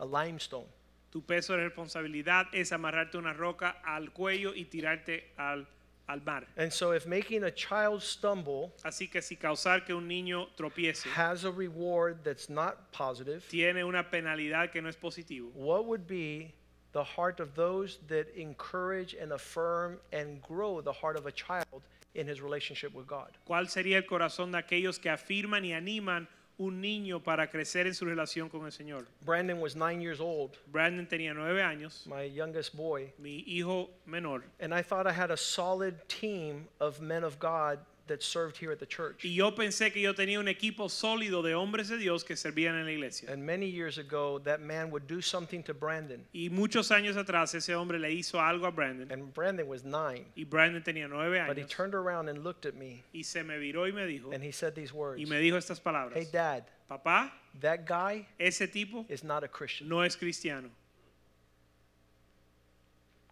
a, 0.00 0.04
limestone. 0.06 0.66
tu 1.14 1.20
peso 1.20 1.56
de 1.56 1.68
responsabilidad 1.68 2.46
es 2.52 2.72
amarrarte 2.72 3.18
una 3.18 3.34
roca 3.34 3.76
al 3.84 4.12
cuello 4.12 4.52
y 4.54 4.64
tirarte 4.64 5.30
al, 5.36 5.66
al 6.08 6.22
mar. 6.22 6.46
And 6.56 6.72
so, 6.72 6.92
if 6.92 7.06
making 7.06 7.44
a 7.44 7.50
child 7.50 8.02
stumble 8.02 8.72
Así 8.82 9.10
que 9.10 9.22
si 9.22 9.36
causar 9.36 9.84
que 9.84 9.94
un 9.94 10.08
niño 10.08 10.48
tropiece 10.56 11.06
has 11.14 11.44
a 11.44 11.52
reward 11.52 12.24
that's 12.24 12.48
not 12.48 12.90
positive, 12.92 13.44
tiene 13.48 13.84
una 13.84 14.10
penalidad 14.10 14.72
que 14.72 14.80
no 14.80 14.88
es 14.88 14.96
positivo, 14.96 15.52
what 15.54 15.84
would 15.84 16.06
be 16.06 16.52
the 16.94 17.04
heart 17.04 17.40
of 17.40 17.54
those 17.54 17.98
that 18.08 18.34
encourage 18.36 19.14
and 19.14 19.32
affirm 19.32 19.98
and 20.12 20.40
grow 20.42 20.80
the 20.80 20.92
heart 20.92 21.18
of 21.18 21.26
a 21.26 21.32
child 21.32 21.82
in 22.14 22.26
his 22.26 22.40
relationship 22.40 22.94
with 22.94 23.06
God? 23.06 23.28
¿cuál 23.46 23.68
sería 23.68 23.98
el 23.98 24.04
corazón 24.04 24.52
de 24.52 24.58
aquellos 24.58 24.98
que 24.98 25.10
afirman 25.10 25.64
y 25.64 25.72
animan 25.72 26.26
un 26.56 26.80
niño 26.80 27.20
para 27.22 27.48
crecer 27.48 27.86
en 27.86 27.94
su 27.94 28.04
relación 28.04 28.48
con 28.48 28.64
el 28.64 28.70
Señor? 28.70 29.04
Brandon 29.24 29.60
was 29.60 29.74
nine 29.74 30.00
years 30.00 30.20
old, 30.20 30.56
Brandon 30.72 31.06
tenía 31.06 31.34
nueve 31.34 31.60
años, 31.62 32.06
my 32.06 32.22
youngest 32.22 32.74
boy, 32.76 33.12
mi 33.18 33.44
hijo 33.46 33.90
menor, 34.06 34.42
and 34.60 34.72
I 34.72 34.82
thought 34.82 35.06
I 35.06 35.12
had 35.12 35.30
a 35.30 35.36
solid 35.36 36.08
team 36.08 36.68
of 36.80 37.00
men 37.00 37.24
of 37.24 37.38
God 37.40 37.80
that 38.06 38.22
served 38.22 38.56
here 38.58 38.70
at 38.70 38.78
the 38.78 38.86
church. 38.86 39.24
y 39.24 39.34
yo 39.34 39.52
pensé 39.54 39.92
que 39.92 40.00
yo 40.02 40.12
tenía 40.14 40.38
un 40.38 40.46
equipo 40.48 40.88
sólido 40.90 41.42
de 41.42 41.54
hombres 41.54 41.88
de 41.88 41.96
Dios 41.96 42.22
que 42.22 42.36
servían 42.36 42.74
en 42.78 42.84
la 42.84 42.92
iglesia. 42.92 43.30
And 43.32 43.44
many 43.44 43.66
years 43.66 43.96
ago, 43.98 44.38
that 44.40 44.60
man 44.60 44.90
would 44.90 45.06
do 45.06 45.20
something 45.20 45.62
to 45.64 45.74
Brandon, 45.74 46.24
Y 46.34 46.48
muchos 46.50 46.90
años 46.90 47.16
atrás 47.16 47.54
ese 47.54 47.70
hombre 47.74 47.98
le 47.98 48.08
hizo 48.10 48.40
algo 48.40 48.66
a 48.66 48.70
Brandon 48.70 49.10
and 49.10 49.32
Brandon 49.32 49.66
was 49.66 49.84
nine. 49.84 50.26
y 50.36 50.44
Brandon 50.44 50.82
tenía 50.82 51.08
nueve 51.08 51.42
But 51.46 51.56
he 51.56 51.64
turned 51.64 51.94
around 51.94 52.28
and 52.28 52.44
looked 52.44 52.66
at 52.66 52.74
me, 52.74 53.02
y 53.14 53.22
se 53.22 53.42
me 53.42 53.54
viró 53.58 53.86
y 53.88 53.92
me 53.92 54.02
dijo 54.06 54.32
and 54.34 54.42
he 54.44 54.52
said 54.52 54.74
these 54.74 54.92
words 54.92 55.20
y 55.20 55.24
me 55.24 55.36
dijo 55.40 55.56
estas 55.56 55.80
palabras. 55.80 56.12
Hey, 56.14 56.26
Dad, 56.30 56.64
Papá, 56.90 57.30
that 57.60 57.86
guy 57.86 58.26
ese 58.38 58.68
tipo 58.70 59.06
is 59.08 59.24
not 59.24 59.42
a 59.42 59.48
Christian. 59.48 59.88
no 59.88 60.02
es 60.02 60.14
cristiano. 60.16 60.68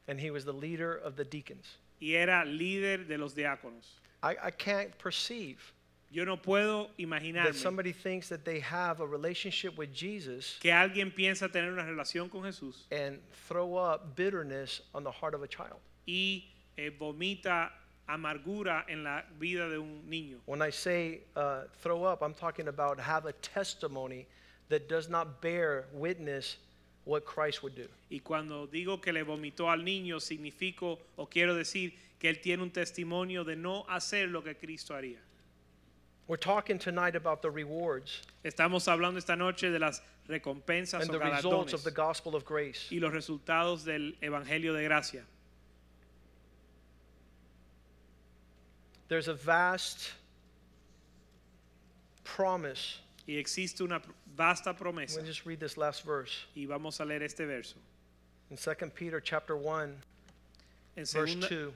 And 0.09 0.19
he 0.19 0.31
was 0.31 0.45
the 0.45 0.53
leader 0.53 0.95
of 0.95 1.17
the 1.17 1.25
deacons. 1.25 1.77
Y 2.01 2.15
era 2.15 2.45
líder 2.45 3.07
de 3.07 3.17
los 3.19 3.35
diáconos. 3.35 4.01
I, 4.23 4.37
I 4.45 4.51
can't 4.51 4.97
perceive 4.99 5.73
Yo 6.13 6.25
no 6.25 6.37
puedo 6.37 6.89
that 7.33 7.55
somebody 7.55 7.91
thinks 7.91 8.29
that 8.29 8.45
they 8.45 8.61
have 8.61 9.01
a 9.01 9.07
relationship 9.07 9.79
with 9.79 9.95
Jesus 9.95 10.59
que 10.61 10.71
alguien 10.71 11.11
piensa 11.11 11.51
tener 11.51 11.73
una 11.73 11.85
relación 11.85 12.31
con 12.31 12.43
Jesús 12.43 12.85
and 12.91 13.19
throw 13.49 13.77
up 13.77 14.15
bitterness 14.15 14.83
on 14.95 15.05
the 15.05 15.11
heart 15.11 15.35
of 15.35 15.43
a 15.43 15.49
child. 15.49 15.79
y 16.07 16.45
eh, 16.77 16.91
vomita 16.91 17.71
amargura 18.07 18.85
en 18.89 19.05
la 19.05 19.23
vida 19.39 19.71
de 19.71 19.79
un 19.79 20.03
niño. 20.07 20.39
When 20.45 20.61
I 20.61 20.69
say 20.69 21.21
uh, 21.35 21.63
throw 21.81 22.05
up, 22.05 22.23
I'm 22.23 22.35
talking 22.35 22.69
about 22.69 23.01
have 23.01 23.25
a 23.25 23.33
testimony 23.33 24.27
that 24.69 24.91
does 24.91 25.09
not 25.09 25.41
bear 25.41 25.87
witness 25.95 26.59
what 27.05 27.25
Christ 27.25 27.63
would 27.63 27.75
do. 27.75 27.89
Y 28.11 28.21
cuando 28.23 28.67
digo 28.67 29.01
que 29.01 29.13
le 29.13 29.23
vomitó 29.23 29.71
al 29.71 29.83
niño, 29.83 30.21
significo 30.21 30.99
o 31.17 31.27
quiero 31.27 31.55
decir 31.55 31.95
que 32.23 32.29
él 32.29 32.41
tiene 32.41 32.63
un 32.63 32.71
testimonio 32.71 33.43
de 33.43 33.57
no 33.57 33.85
hacer 33.89 34.29
lo 34.29 34.45
que 34.45 34.55
Cristo 34.55 34.95
haría. 34.95 35.19
We're 36.29 36.37
talking 36.39 36.79
tonight 36.79 37.17
about 37.17 37.43
the 37.43 37.51
rewards 37.51 38.23
Estamos 38.45 38.87
hablando 38.87 39.19
esta 39.19 39.35
noche 39.35 39.73
de 39.73 39.81
las 39.81 40.01
recompensas 40.29 41.03
and 41.03 41.11
o 41.11 41.13
the 41.15 41.19
results 41.19 41.73
of 41.73 41.83
the 41.83 41.91
gospel 41.91 42.37
of 42.37 42.45
grace. 42.45 42.87
y 42.93 43.01
los 43.01 43.13
resultados 43.13 43.83
del 43.85 44.17
Evangelio 44.23 44.73
de 44.73 44.85
Gracia. 44.85 45.25
There's 49.09 49.27
a 49.27 49.35
vast 49.35 50.13
promise. 52.23 53.01
Y 53.27 53.33
existe 53.35 53.81
una 53.83 53.99
pr- 53.99 54.13
vasta 54.37 54.71
Let 54.71 54.79
promesa. 54.79 55.21
me 55.21 55.27
just 55.27 55.45
read 55.45 55.59
this 55.59 55.77
last 55.77 56.05
verse. 56.05 56.47
Y 56.57 56.67
vamos 56.67 57.01
a 57.01 57.05
leer 57.05 57.23
este 57.25 57.47
verso. 57.47 57.75
In 58.49 58.57
2 58.57 58.91
Peter 58.95 59.21
chapter 59.21 59.57
1, 59.57 59.91
En 60.97 61.05
verse 61.05 61.11
segunda, 61.11 61.49
2. 61.49 61.73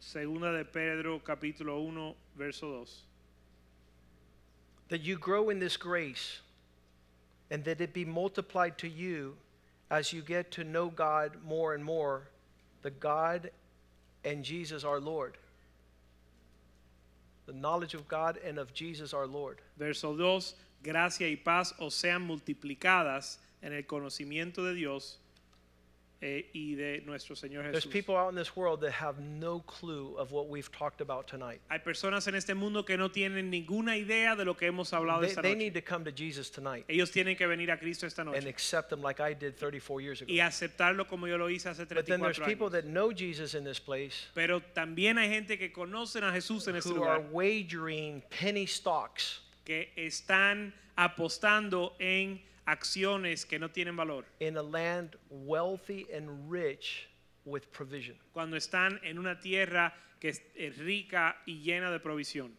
Segunda 0.00 0.52
de 0.52 0.64
Pedro 0.64 1.20
capítulo 1.20 1.80
1, 1.86 2.14
verso 2.36 2.84
2. 2.84 3.08
that 4.88 5.02
you 5.02 5.18
grow 5.18 5.50
in 5.50 5.58
this 5.58 5.76
grace 5.76 6.40
and 7.50 7.64
that 7.64 7.80
it 7.80 7.92
be 7.92 8.04
multiplied 8.04 8.78
to 8.78 8.88
you 8.88 9.34
as 9.90 10.12
you 10.12 10.22
get 10.22 10.50
to 10.50 10.64
know 10.64 10.88
God 10.88 11.36
more 11.46 11.74
and 11.74 11.84
more, 11.84 12.28
the 12.82 12.90
God 12.90 13.50
and 14.24 14.42
Jesus 14.42 14.84
our 14.84 15.00
Lord. 15.00 15.36
The 17.46 17.52
knowledge 17.54 17.94
of 17.94 18.06
God 18.08 18.38
and 18.44 18.58
of 18.58 18.74
Jesus 18.74 19.14
our 19.14 19.26
Lord. 19.26 19.58
Verso 19.78 20.14
2, 20.14 20.54
gracia 20.82 21.26
y 21.26 21.36
paz 21.42 21.72
os 21.80 21.94
sean 21.94 22.26
multiplicadas 22.26 23.38
en 23.62 23.72
el 23.72 23.82
conocimiento 23.82 24.56
de 24.56 24.74
Dios 24.74 25.16
eh, 26.20 26.50
y 26.52 26.74
de 26.74 27.00
nuestro 27.06 27.36
Señor 27.36 27.62
There's 27.70 27.84
Jesús. 27.84 27.92
people 27.92 28.16
out 28.16 28.28
in 28.30 28.34
this 28.34 28.56
world 28.56 28.80
that 28.80 28.90
have 28.92 29.20
no 29.20 29.60
clue 29.60 30.16
of 30.18 30.32
what 30.32 30.48
we've 30.48 30.68
talked 30.72 31.00
about 31.00 31.28
tonight. 31.28 31.60
Hay 31.70 31.78
personas 31.78 32.26
en 32.26 32.34
este 32.34 32.54
mundo 32.56 32.84
que 32.84 32.96
no 32.96 33.08
tienen 33.10 33.50
ninguna 33.50 33.96
idea 33.96 34.34
de 34.34 34.44
lo 34.44 34.54
que 34.56 34.66
hemos 34.66 34.92
hablado 34.92 35.20
They, 35.20 35.28
esta 35.30 35.42
they 35.42 35.52
noche. 35.54 35.58
need 35.64 35.74
to 35.74 35.80
come 35.80 36.04
to 36.04 36.10
Jesus 36.10 36.50
tonight 36.50 36.84
Ellos 36.88 37.12
tienen 37.12 37.36
que 37.36 37.46
venir 37.46 37.70
a 37.70 37.76
Cristo 37.78 38.06
esta 38.06 38.22
and 38.22 38.32
noche 38.32 38.48
accept 38.48 38.92
Him 38.92 39.00
like 39.00 39.20
I 39.20 39.32
did 39.32 39.56
34 39.56 40.00
years 40.00 40.20
ago. 40.22 40.32
y 40.32 40.40
aceptarlo 40.40 41.06
como 41.06 41.26
yo 41.28 41.36
lo 41.36 41.46
hice 41.48 41.68
hace 41.68 41.84
But 41.86 42.04
then 42.06 42.20
there's 42.20 42.36
34 42.38 42.46
people 42.46 42.66
años. 42.68 42.72
that 42.72 42.84
know 42.86 43.12
Jesus 43.12 43.54
in 43.54 43.62
this 43.62 43.78
place 43.78 44.26
Pero 44.34 44.60
también 44.74 45.18
hay 45.18 45.28
gente 45.28 45.56
que 45.56 45.70
conocen 45.70 46.24
a 46.24 46.32
Jesús 46.32 46.66
en 46.66 46.74
este 46.76 46.90
who 46.90 47.04
are 47.04 47.18
lugar, 47.20 47.30
wagering 47.32 48.22
penny 48.28 48.66
stocks 48.66 49.40
que 49.64 49.92
están 49.96 50.72
apostando 50.96 51.94
en 52.00 52.40
acciones 52.68 53.48
que 53.48 53.58
no 53.58 53.68
tienen 53.68 53.96
valor, 53.96 54.24
in 54.40 54.56
a 54.56 54.62
land 54.62 55.16
wealthy 55.30 56.06
and 56.14 56.50
rich 56.50 57.08
with 57.44 57.70
provision. 57.72 58.14
cuando 58.32 58.56
están 58.56 59.00
en 59.02 59.18
una 59.18 59.40
tierra 59.40 59.92
que 60.20 60.28
es 60.28 60.78
rica 60.78 61.36
y 61.46 61.62
llena 61.64 61.90
de 61.90 61.98
provisión. 61.98 62.50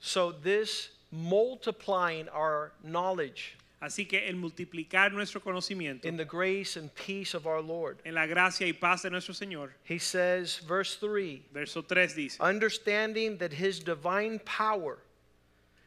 So, 0.00 0.32
this 0.32 0.90
multiplying 1.10 2.28
our 2.30 2.72
knowledge 2.82 3.56
Así 3.84 4.08
que 4.08 4.26
el 4.26 4.36
multiplicar 4.36 5.12
nuestro 5.12 5.42
conocimiento 5.42 6.06
in 6.06 6.16
the 6.16 6.24
grace 6.24 6.78
and 6.78 6.94
peace 6.94 7.34
of 7.34 7.46
our 7.46 7.60
Lord, 7.60 8.00
en 8.06 8.14
la 8.14 8.26
gracia 8.26 8.66
y 8.66 8.72
paz 8.72 9.02
de 9.02 9.10
nuestro 9.10 9.34
Señor, 9.34 9.72
he 9.84 9.98
says, 9.98 10.58
verse 10.60 10.96
3 10.96 11.42
verso 11.52 11.82
3 11.82 12.14
dice, 12.14 12.40
understanding 12.40 13.36
that 13.36 13.52
his 13.52 13.80
divine 13.80 14.38
power 14.46 15.00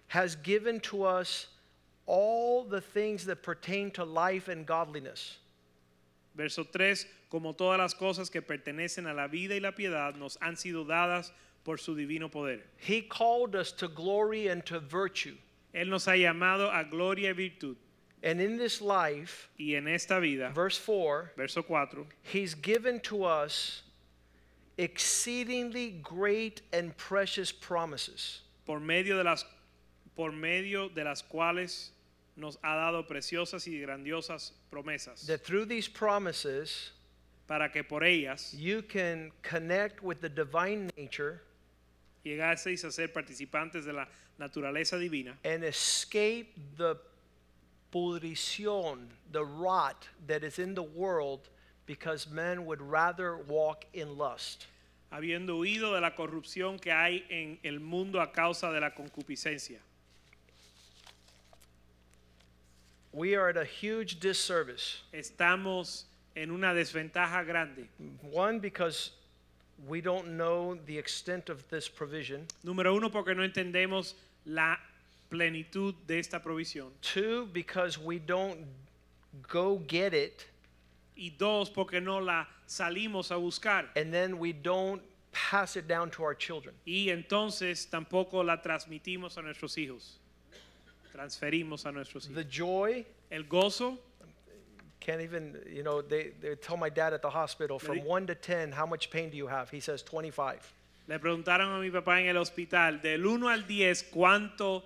has 0.10 0.36
given 0.36 0.80
to 0.82 1.04
us 1.04 1.48
all 2.08 2.64
the 2.64 2.82
things 2.82 3.26
that 3.26 3.44
pertain 3.44 3.92
to 3.92 4.04
life 4.04 4.48
and 4.48 4.66
godliness. 4.66 5.38
verso 6.38 6.64
3, 6.64 7.06
como 7.30 7.54
todas 7.54 7.80
las 7.80 7.94
cosas 7.94 8.30
que 8.30 8.42
pertenecen 8.42 9.08
a 9.08 9.14
la 9.14 9.28
vida 9.28 9.56
y 9.56 9.60
la 9.60 9.72
piedad 9.72 10.16
nos 10.16 10.38
han 10.40 10.56
sido 10.56 10.86
dadas 10.86 11.32
por 11.66 11.78
su 11.78 11.96
divino 11.96 12.30
poder. 12.30 12.62
He 12.78 13.02
called 13.02 13.56
us 13.56 13.72
to 13.74 13.90
glory 13.90 14.48
and 14.48 14.66
to 14.68 14.80
virtue. 14.80 15.36
Él 15.74 15.90
nos 15.90 16.06
ha 16.06 16.12
llamado 16.12 16.72
a 16.72 16.84
gloria 16.86 17.32
y 17.32 17.34
virtud. 17.34 17.76
And 18.24 18.40
in 18.40 18.58
this 18.58 18.82
life, 18.82 19.50
Y 19.60 19.76
en 19.76 19.88
esta 19.88 20.20
vida, 20.20 20.52
verse 20.54 20.78
4, 20.78 21.34
verso 21.36 21.62
4, 21.62 22.06
He's 22.24 22.56
given 22.56 23.00
to 23.02 23.24
us 23.24 23.84
exceedingly 24.78 26.00
great 26.02 26.62
and 26.72 26.96
precious 26.98 27.52
promises, 27.52 28.42
por 28.66 28.80
medio 28.80 29.18
de 29.18 29.24
las 29.24 29.46
por 30.16 30.32
medio 30.32 30.90
de 30.90 31.04
las 31.04 31.22
cuales 31.22 31.92
nos 32.38 32.58
ha 32.64 32.76
dado 32.76 33.08
preciosas 33.08 33.68
y 33.68 33.80
grandiosas 33.80 34.54
promesas, 34.72 35.26
that 35.26 35.44
through 35.44 35.66
these 35.66 35.88
promises, 35.88 36.92
para 37.48 37.70
que 37.70 37.84
por 37.84 38.04
ellas 38.04 38.54
you 38.54 38.82
can 38.82 39.32
connect 39.42 40.02
with 40.02 40.22
the 40.22 40.30
divine 40.30 40.90
nature 40.98 41.42
llegaseis 42.24 42.84
a 42.84 42.92
ser 42.92 43.08
participantes 43.08 43.86
de 43.86 43.94
la 43.94 44.06
naturaleza 44.40 45.00
divina 45.00 45.38
and 45.44 45.64
escape 45.64 46.54
the 46.78 46.98
pudrición, 47.92 49.08
the 49.32 49.44
rot 49.44 50.08
that 50.28 50.44
is 50.44 50.60
in 50.60 50.76
the 50.76 50.84
world 50.84 51.50
because 51.86 52.30
men 52.30 52.66
would 52.66 52.82
rather 52.82 53.38
walk 53.38 53.86
in 53.94 54.18
lust. 54.18 54.68
habiendo 55.12 55.58
huido 55.58 55.94
de 55.94 56.02
la 56.02 56.16
corrupción 56.16 56.80
que 56.80 56.92
hay 56.92 57.26
en 57.30 57.60
el 57.64 57.80
mundo 57.80 58.22
a 58.22 58.32
causa 58.32 58.72
de 58.72 58.82
la 58.82 58.94
concupiscencia. 58.94 59.80
We 63.18 63.34
are 63.34 63.50
at 63.50 63.58
a 63.58 63.66
huge 63.66 64.20
disservice. 64.20 65.02
Estamos 65.12 66.04
en 66.36 66.52
una 66.52 66.68
desventaja 66.68 67.44
grande. 67.44 67.88
One, 68.32 68.60
because 68.60 69.10
we 69.88 70.02
don't 70.02 70.38
know 70.38 70.78
the 70.86 70.96
extent 70.96 71.50
of 71.50 71.68
this 71.68 71.88
provision. 71.88 72.46
Número 72.64 72.96
uno, 72.96 73.10
porque 73.10 73.34
no 73.36 73.42
entendemos 73.42 74.14
la 74.46 74.76
plenitud 75.32 75.96
de 76.06 76.20
esta 76.20 76.40
provisión. 76.40 76.92
Two, 77.02 77.48
because 77.54 77.98
we 77.98 78.20
don't 78.20 78.60
go 79.48 79.82
get 79.88 80.14
it 80.14 80.46
Y 81.18 81.32
dos, 81.36 81.72
porque 81.72 82.00
no 82.00 82.20
la 82.20 82.46
salimos 82.68 83.32
a 83.32 83.40
buscar. 83.40 83.86
and 83.96 84.14
then 84.14 84.38
we 84.38 84.54
don't 84.54 85.02
pass 85.32 85.76
it 85.76 85.88
down 85.88 86.12
to 86.12 86.22
our 86.22 86.36
children. 86.36 86.76
Y 86.86 87.08
entonces 87.10 87.90
tampoco 87.90 88.46
la 88.46 88.58
transmitimos 88.62 89.40
a 89.40 89.42
nuestros 89.42 89.76
hijos. 89.80 90.20
Transferimos 91.18 91.86
a 91.86 91.92
nuestros 91.92 92.28
The 92.34 92.44
joy, 92.44 93.04
El 93.32 93.44
gozo, 93.46 93.98
can't 95.00 95.22
even, 95.22 95.58
you 95.74 95.82
know, 95.84 96.02
they, 96.02 96.32
they 96.42 96.56
tell 96.56 96.78
my 96.78 96.90
dad 96.90 97.14
at 97.14 97.22
the 97.22 97.30
hospital, 97.30 97.80
from 97.80 98.04
1 98.06 98.28
to 98.28 98.36
10, 98.36 98.72
how 98.72 98.86
much 98.86 99.10
pain 99.10 99.30
do 99.30 99.38
you 99.38 99.48
have? 99.48 99.70
He 99.70 99.80
says 99.80 100.04
25. 100.04 100.74
le 101.08 101.20
preguntaron 101.20 101.74
a 101.76 101.80
mi 101.82 101.90
papá 101.90 102.20
en 102.20 102.28
el 102.28 102.36
hospital, 102.38 103.02
del 103.02 103.26
1 103.26 103.48
al 103.50 103.66
10, 103.66 104.04
¿cuánto, 104.12 104.84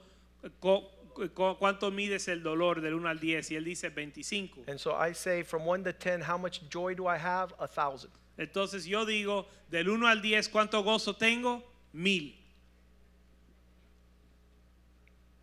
co- 0.62 0.90
co- 1.34 1.58
cuánto 1.58 1.92
mides 1.92 2.28
el 2.28 2.42
dolor 2.44 2.80
del 2.82 2.94
1 2.94 3.10
al 3.10 3.20
10? 3.20 3.52
Y 3.52 3.56
él 3.56 3.64
dice 3.66 3.90
25. 3.90 4.64
And 4.68 4.80
so 4.80 4.94
I 4.96 5.14
say, 5.14 5.44
from 5.44 5.66
1 5.66 5.84
to 5.86 5.94
10, 5.94 6.22
how 6.22 6.38
much 6.38 6.62
joy 6.70 6.94
do 6.96 7.08
I 7.08 7.18
have? 7.18 7.54
A 7.60 7.68
thousand. 7.68 8.12
Entonces 8.38 8.86
yo 8.86 9.06
digo, 9.06 9.48
del 9.70 9.90
1 9.90 10.08
al 10.08 10.22
10, 10.22 10.48
¿cuánto 10.50 10.84
gozo 10.84 11.14
tengo? 11.16 11.64
Mil. 11.94 12.36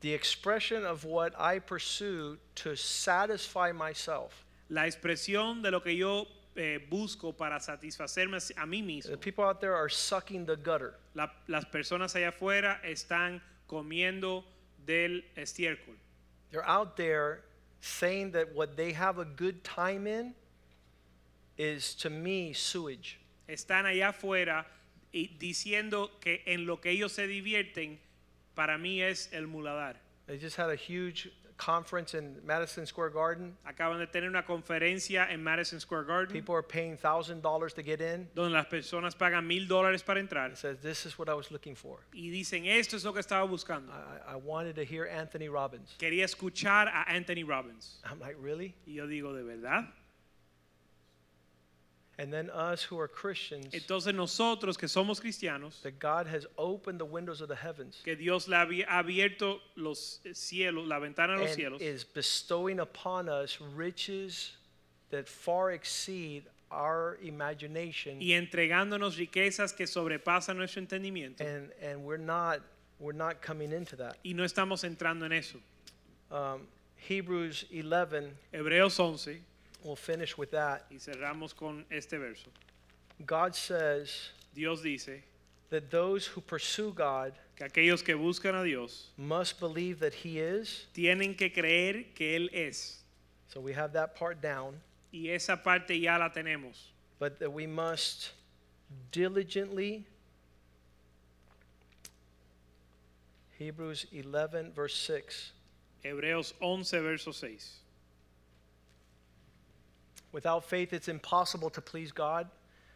The 0.00 0.12
expression 0.12 0.84
of 0.84 1.04
what 1.04 1.34
I 1.38 1.58
pursue 1.58 2.38
to 2.56 2.76
satisfy 2.76 3.72
myself. 3.72 4.44
La 4.70 4.82
expresión 4.82 5.62
de 5.62 5.70
lo 5.70 5.80
que 5.80 5.92
yo 5.96 6.26
eh, 6.56 6.78
busco 6.90 7.36
para 7.36 7.58
satisfacerme 7.58 8.36
a 8.56 8.66
mí 8.66 8.82
mismo. 8.84 9.10
The 9.10 9.16
people 9.16 9.44
out 9.44 9.60
there 9.60 9.74
are 9.74 9.88
sucking 9.88 10.46
the 10.46 10.56
gutter. 10.56 10.94
La- 11.14 11.30
las 11.48 11.64
personas 11.64 12.14
allá 12.14 12.28
afuera 12.28 12.80
están 12.84 13.40
comiendo 13.68 14.44
del 14.84 15.22
estiércol. 15.36 15.96
They're 16.50 16.66
out 16.68 16.96
there 16.96 17.42
saying 17.80 18.32
that 18.32 18.54
what 18.54 18.76
they 18.76 18.92
have 18.92 19.18
a 19.18 19.24
good 19.24 19.62
time 19.64 20.06
in 20.06 20.34
is, 21.56 21.94
to 21.96 22.10
me, 22.10 22.52
sewage. 22.52 23.18
Están 23.48 23.84
allá 23.84 24.10
afuera 24.10 24.64
y 25.12 25.30
diciendo 25.38 26.10
que 26.20 26.42
en 26.46 26.66
lo 26.66 26.76
que 26.80 26.90
ellos 26.90 27.12
se 27.12 27.26
divierten, 27.26 27.98
para 28.58 28.76
mí 28.76 29.00
es 29.00 29.28
el 29.32 29.46
muladar. 29.46 29.94
They 30.26 30.36
just 30.36 30.56
had 30.58 30.68
a 30.68 30.74
huge 30.74 31.30
conference 31.56 32.14
in 32.14 32.40
Madison 32.44 32.86
Square 32.86 33.10
Garden. 33.10 33.56
Acaban 33.64 33.98
de 33.98 34.06
tener 34.06 34.28
una 34.28 34.42
conferencia 34.44 35.28
en 35.30 35.42
Madison 35.42 35.78
Square 35.80 36.04
Garden 36.04 36.32
People 36.32 36.54
are 36.54 36.62
paying 36.62 36.96
$1,000 36.96 37.74
to 37.74 37.82
get 37.82 38.00
in. 38.00 38.28
donde 38.34 38.52
las 38.52 38.66
personas 38.66 39.14
pagan 39.16 39.46
mil 39.46 39.66
dólares 39.68 40.02
para 40.04 40.20
entrar 40.20 40.50
It 40.50 40.56
says, 40.58 40.78
This 40.80 41.06
is 41.06 41.18
what 41.18 41.28
I 41.28 41.34
was 41.34 41.50
looking 41.52 41.74
for. 41.76 42.00
y 42.12 42.30
dicen 42.30 42.66
esto 42.66 42.96
es 42.96 43.04
lo 43.04 43.12
que 43.12 43.20
estaba 43.20 43.44
buscando. 43.48 43.92
I, 43.92 44.32
I 44.32 44.36
wanted 44.36 44.74
to 44.76 44.84
hear 44.84 45.06
Anthony 45.06 45.48
Robbins. 45.48 45.94
Quería 45.98 46.24
escuchar 46.24 46.88
a 46.88 47.04
Anthony 47.08 47.44
Robbins. 47.44 48.00
I'm 48.04 48.18
like, 48.20 48.36
Really? 48.40 48.74
Y 48.86 48.94
yo 48.94 49.06
digo, 49.06 49.32
¿de 49.34 49.42
verdad? 49.44 49.88
And 52.20 52.32
then 52.32 52.50
us 52.50 52.82
who 52.82 52.98
are 52.98 53.06
Christians, 53.06 53.72
Entonces 53.72 54.12
nosotros 54.12 54.76
que 54.76 54.88
somos 54.88 55.20
cristianos, 55.20 55.80
that 55.82 56.00
God 56.00 56.26
has 56.26 56.46
opened 56.58 56.98
the 56.98 57.04
windows 57.04 57.40
of 57.40 57.48
the 57.48 57.54
heavens 57.54 58.00
que 58.04 58.16
Dios 58.16 58.48
le 58.48 58.56
ha 58.56 58.66
abierto 58.66 59.58
los 59.76 60.18
cielos, 60.32 60.88
la 60.88 60.98
ventana 60.98 61.34
de 61.36 61.42
los 61.42 61.50
and 61.50 61.56
cielos, 61.56 61.80
is 61.80 62.02
bestowing 62.02 62.80
upon 62.80 63.28
us 63.28 63.58
riches 63.60 64.56
that 65.10 65.28
far 65.28 65.70
exceed 65.70 66.42
our 66.70 67.18
imagination 67.22 68.20
y 68.20 68.32
entregándonos 68.32 69.16
riquezas 69.16 69.74
que 69.74 69.86
sobrepasan 69.86 70.56
nuestro 70.56 70.82
entendimiento. 70.82 71.40
and 71.40 71.70
and 71.80 72.04
we're 72.04 72.16
not 72.16 72.60
we're 72.98 73.12
not 73.12 73.40
coming 73.40 73.72
into 73.72 73.96
that. 73.96 74.16
Y 74.24 74.32
no 74.32 74.42
estamos 74.42 74.82
entrando 74.82 75.24
en 75.24 75.32
eso. 75.32 75.58
Um, 76.30 76.66
Hebrews 76.96 77.64
11, 77.72 78.32
Hebreos 78.52 78.98
11, 78.98 79.40
we'll 79.84 79.96
finish 79.96 80.36
with 80.36 80.50
that. 80.50 80.86
y 80.90 80.96
cerramos 80.96 81.54
con 81.56 81.84
este 81.90 82.12
verso. 82.18 82.48
God 83.26 83.54
says 83.54 84.30
Dios 84.54 84.82
dice 84.82 85.22
that 85.70 85.90
those 85.90 86.26
who 86.26 86.40
pursue 86.40 86.92
God 86.92 87.32
que 87.56 87.66
aquellos 87.66 88.02
que 88.04 88.14
buscan 88.14 88.54
a 88.60 88.64
Dios 88.64 89.08
must 89.16 89.58
believe 89.60 89.98
that 90.00 90.14
He 90.14 90.38
is. 90.38 90.86
tienen 90.94 91.36
que 91.36 91.50
creer 91.50 92.06
que 92.14 92.38
Él 92.38 92.48
es. 92.52 92.98
So 93.48 93.60
we 93.60 93.72
have 93.72 93.92
that 93.94 94.14
part 94.14 94.40
down, 94.40 94.74
Y 95.12 95.28
esa 95.30 95.56
parte 95.56 95.90
ya 95.98 96.16
la 96.16 96.28
tenemos. 96.28 96.76
but 97.18 97.38
that 97.40 97.52
we 97.52 97.66
must 97.66 98.30
diligently. 99.10 100.06
Hebrews 103.58 104.06
11, 104.12 104.72
verse 104.72 104.94
6. 104.94 105.52
Hebreos 106.04 106.52
11, 106.62 107.00
verso 107.02 107.32
6. 107.32 107.78
Without 110.32 110.64
faith, 110.64 110.92
it's 110.92 111.08
impossible 111.08 111.70
to 111.70 111.80
please 111.80 112.12
God. 112.12 112.48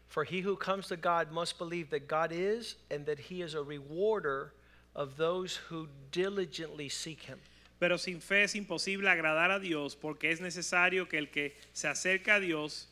For 0.08 0.24
he 0.24 0.42
who 0.42 0.56
comes 0.56 0.88
to 0.88 0.96
God 0.96 1.32
must 1.32 1.58
believe 1.58 1.88
that 1.90 2.06
God 2.06 2.30
is 2.32 2.76
and 2.90 3.06
that 3.06 3.18
he 3.18 3.40
is 3.40 3.54
a 3.54 3.62
rewarder 3.62 4.52
of 4.94 5.16
those 5.16 5.56
who 5.56 5.88
diligently 6.10 6.88
seek 6.88 7.22
him. 7.22 7.38
Pero 7.80 7.96
sin 7.96 8.20
fe 8.20 8.42
es 8.42 8.54
imposible 8.54 9.08
agradar 9.08 9.50
a 9.50 9.58
Dios 9.58 9.94
porque 9.94 10.30
es 10.30 10.40
necesario 10.40 11.08
que 11.08 11.18
el 11.18 11.30
que 11.30 11.54
se 11.72 11.88
acerca 11.88 12.36
a 12.36 12.40
Dios 12.40 12.86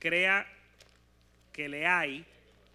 crea 0.00 0.44
que 1.52 1.68
le 1.68 1.86
hay 1.86 2.26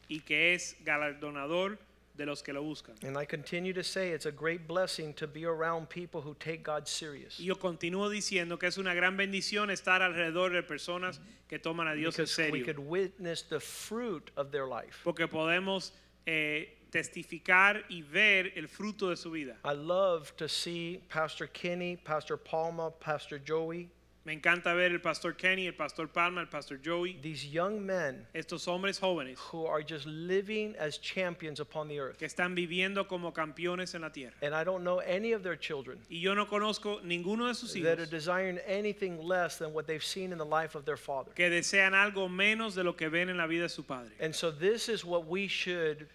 y 0.10 0.22
que 0.22 0.56
es 0.56 0.76
galardonador 0.84 1.78
de 2.20 2.26
los 2.26 2.44
que 2.44 2.54
lo 2.54 2.62
buscan. 2.62 2.96
And 3.04 3.18
I 3.18 3.26
continue 3.26 3.74
to 3.74 3.84
say 3.84 4.12
it's 4.12 4.26
a 4.26 4.32
great 4.32 4.68
blessing 4.68 5.14
to 5.16 5.26
be 5.26 5.46
around 5.46 5.90
people 5.90 6.22
who 6.22 6.36
take 6.36 6.64
God 6.64 6.88
serious. 6.88 7.40
Y 7.40 7.46
yo 7.46 7.56
continúo 7.56 8.10
diciendo 8.10 8.60
que 8.60 8.68
es 8.68 8.78
una 8.78 8.94
gran 8.94 9.18
bendición 9.18 9.72
estar 9.72 10.02
alrededor 10.02 10.52
de 10.52 10.62
personas 10.62 11.20
que 11.48 11.58
toman 11.58 11.88
a 11.88 11.96
Dios 11.96 12.20
en 12.20 12.26
Because 12.26 12.52
we 12.52 12.62
could 12.62 12.78
witness 12.78 13.41
the 13.44 13.60
fruit 13.60 14.30
of 14.36 14.52
their 14.52 14.68
life. 14.68 15.00
Porque 15.04 15.28
podemos 15.28 15.94
eh, 16.28 16.78
testificar 16.91 17.86
y 17.90 18.02
ver 18.02 18.52
el 18.56 18.68
fruto 18.68 19.10
de 19.10 19.16
su 19.16 19.32
vida. 19.32 19.56
I 19.64 19.74
love 19.74 20.36
to 20.36 20.50
see 20.50 21.02
Pastor 21.10 21.48
Kenny, 21.48 21.96
Pastor 21.96 22.38
Palma, 22.38 22.91
Pastor 22.91 23.40
Joey, 23.40 23.90
Me 24.30 24.36
encanta 24.36 24.76
ver 24.76 24.92
el 24.92 25.02
pastor 25.02 25.36
Kenny, 25.36 25.66
el 25.66 25.74
pastor 25.74 26.08
Palma, 26.08 26.42
el 26.42 26.50
pastor 26.50 26.78
Joey, 26.78 27.14
these 27.20 27.48
young 27.48 27.84
men 27.84 28.28
estos 28.36 28.68
hombres 28.68 29.00
jóvenes 29.00 29.40
who 29.52 29.66
are 29.66 29.82
just 29.82 30.06
living 30.06 30.76
as 30.78 31.00
champions 31.00 31.60
upon 31.60 31.88
the 31.88 32.00
earth. 32.00 32.20
que 32.20 32.28
están 32.28 32.54
viviendo 32.54 33.08
como 33.08 33.34
campeones 33.34 33.96
en 33.96 34.02
la 34.02 34.10
tierra. 34.10 34.36
And 34.44 34.54
I 34.54 34.64
don't 34.64 34.84
know 34.84 35.00
any 35.00 35.32
of 35.32 35.42
their 35.42 35.56
children 35.56 35.98
Y 36.12 36.20
yo 36.20 36.36
no 36.36 36.46
conozco 36.46 37.02
ninguno 37.02 37.48
de 37.48 37.56
sus 37.56 37.74
that 37.82 37.98
are 37.98 38.06
desiring 38.06 38.60
anything 38.68 39.18
less 39.18 39.58
than 39.58 39.74
what 39.74 39.88
they've 39.88 40.04
seen 40.04 40.32
in 40.32 40.38
the 40.38 40.46
life 40.46 40.76
of 40.76 40.86
their 40.86 40.96
father. 40.96 41.32
que 41.34 41.50
desean 41.50 41.96
algo 41.96 42.30
menos 42.30 42.76
de 42.76 42.84
lo 42.84 42.94
que 42.94 43.10
ven 43.10 43.30
en 43.30 43.38
la 43.38 43.48
vida 43.48 43.64
de 43.64 43.70
su 43.70 43.82
padre. 43.82 44.12
And 44.20 44.36
so 44.36 44.52
this 44.52 44.90
is 44.90 45.04
what 45.04 45.26
we 45.26 45.48
should 45.48 46.06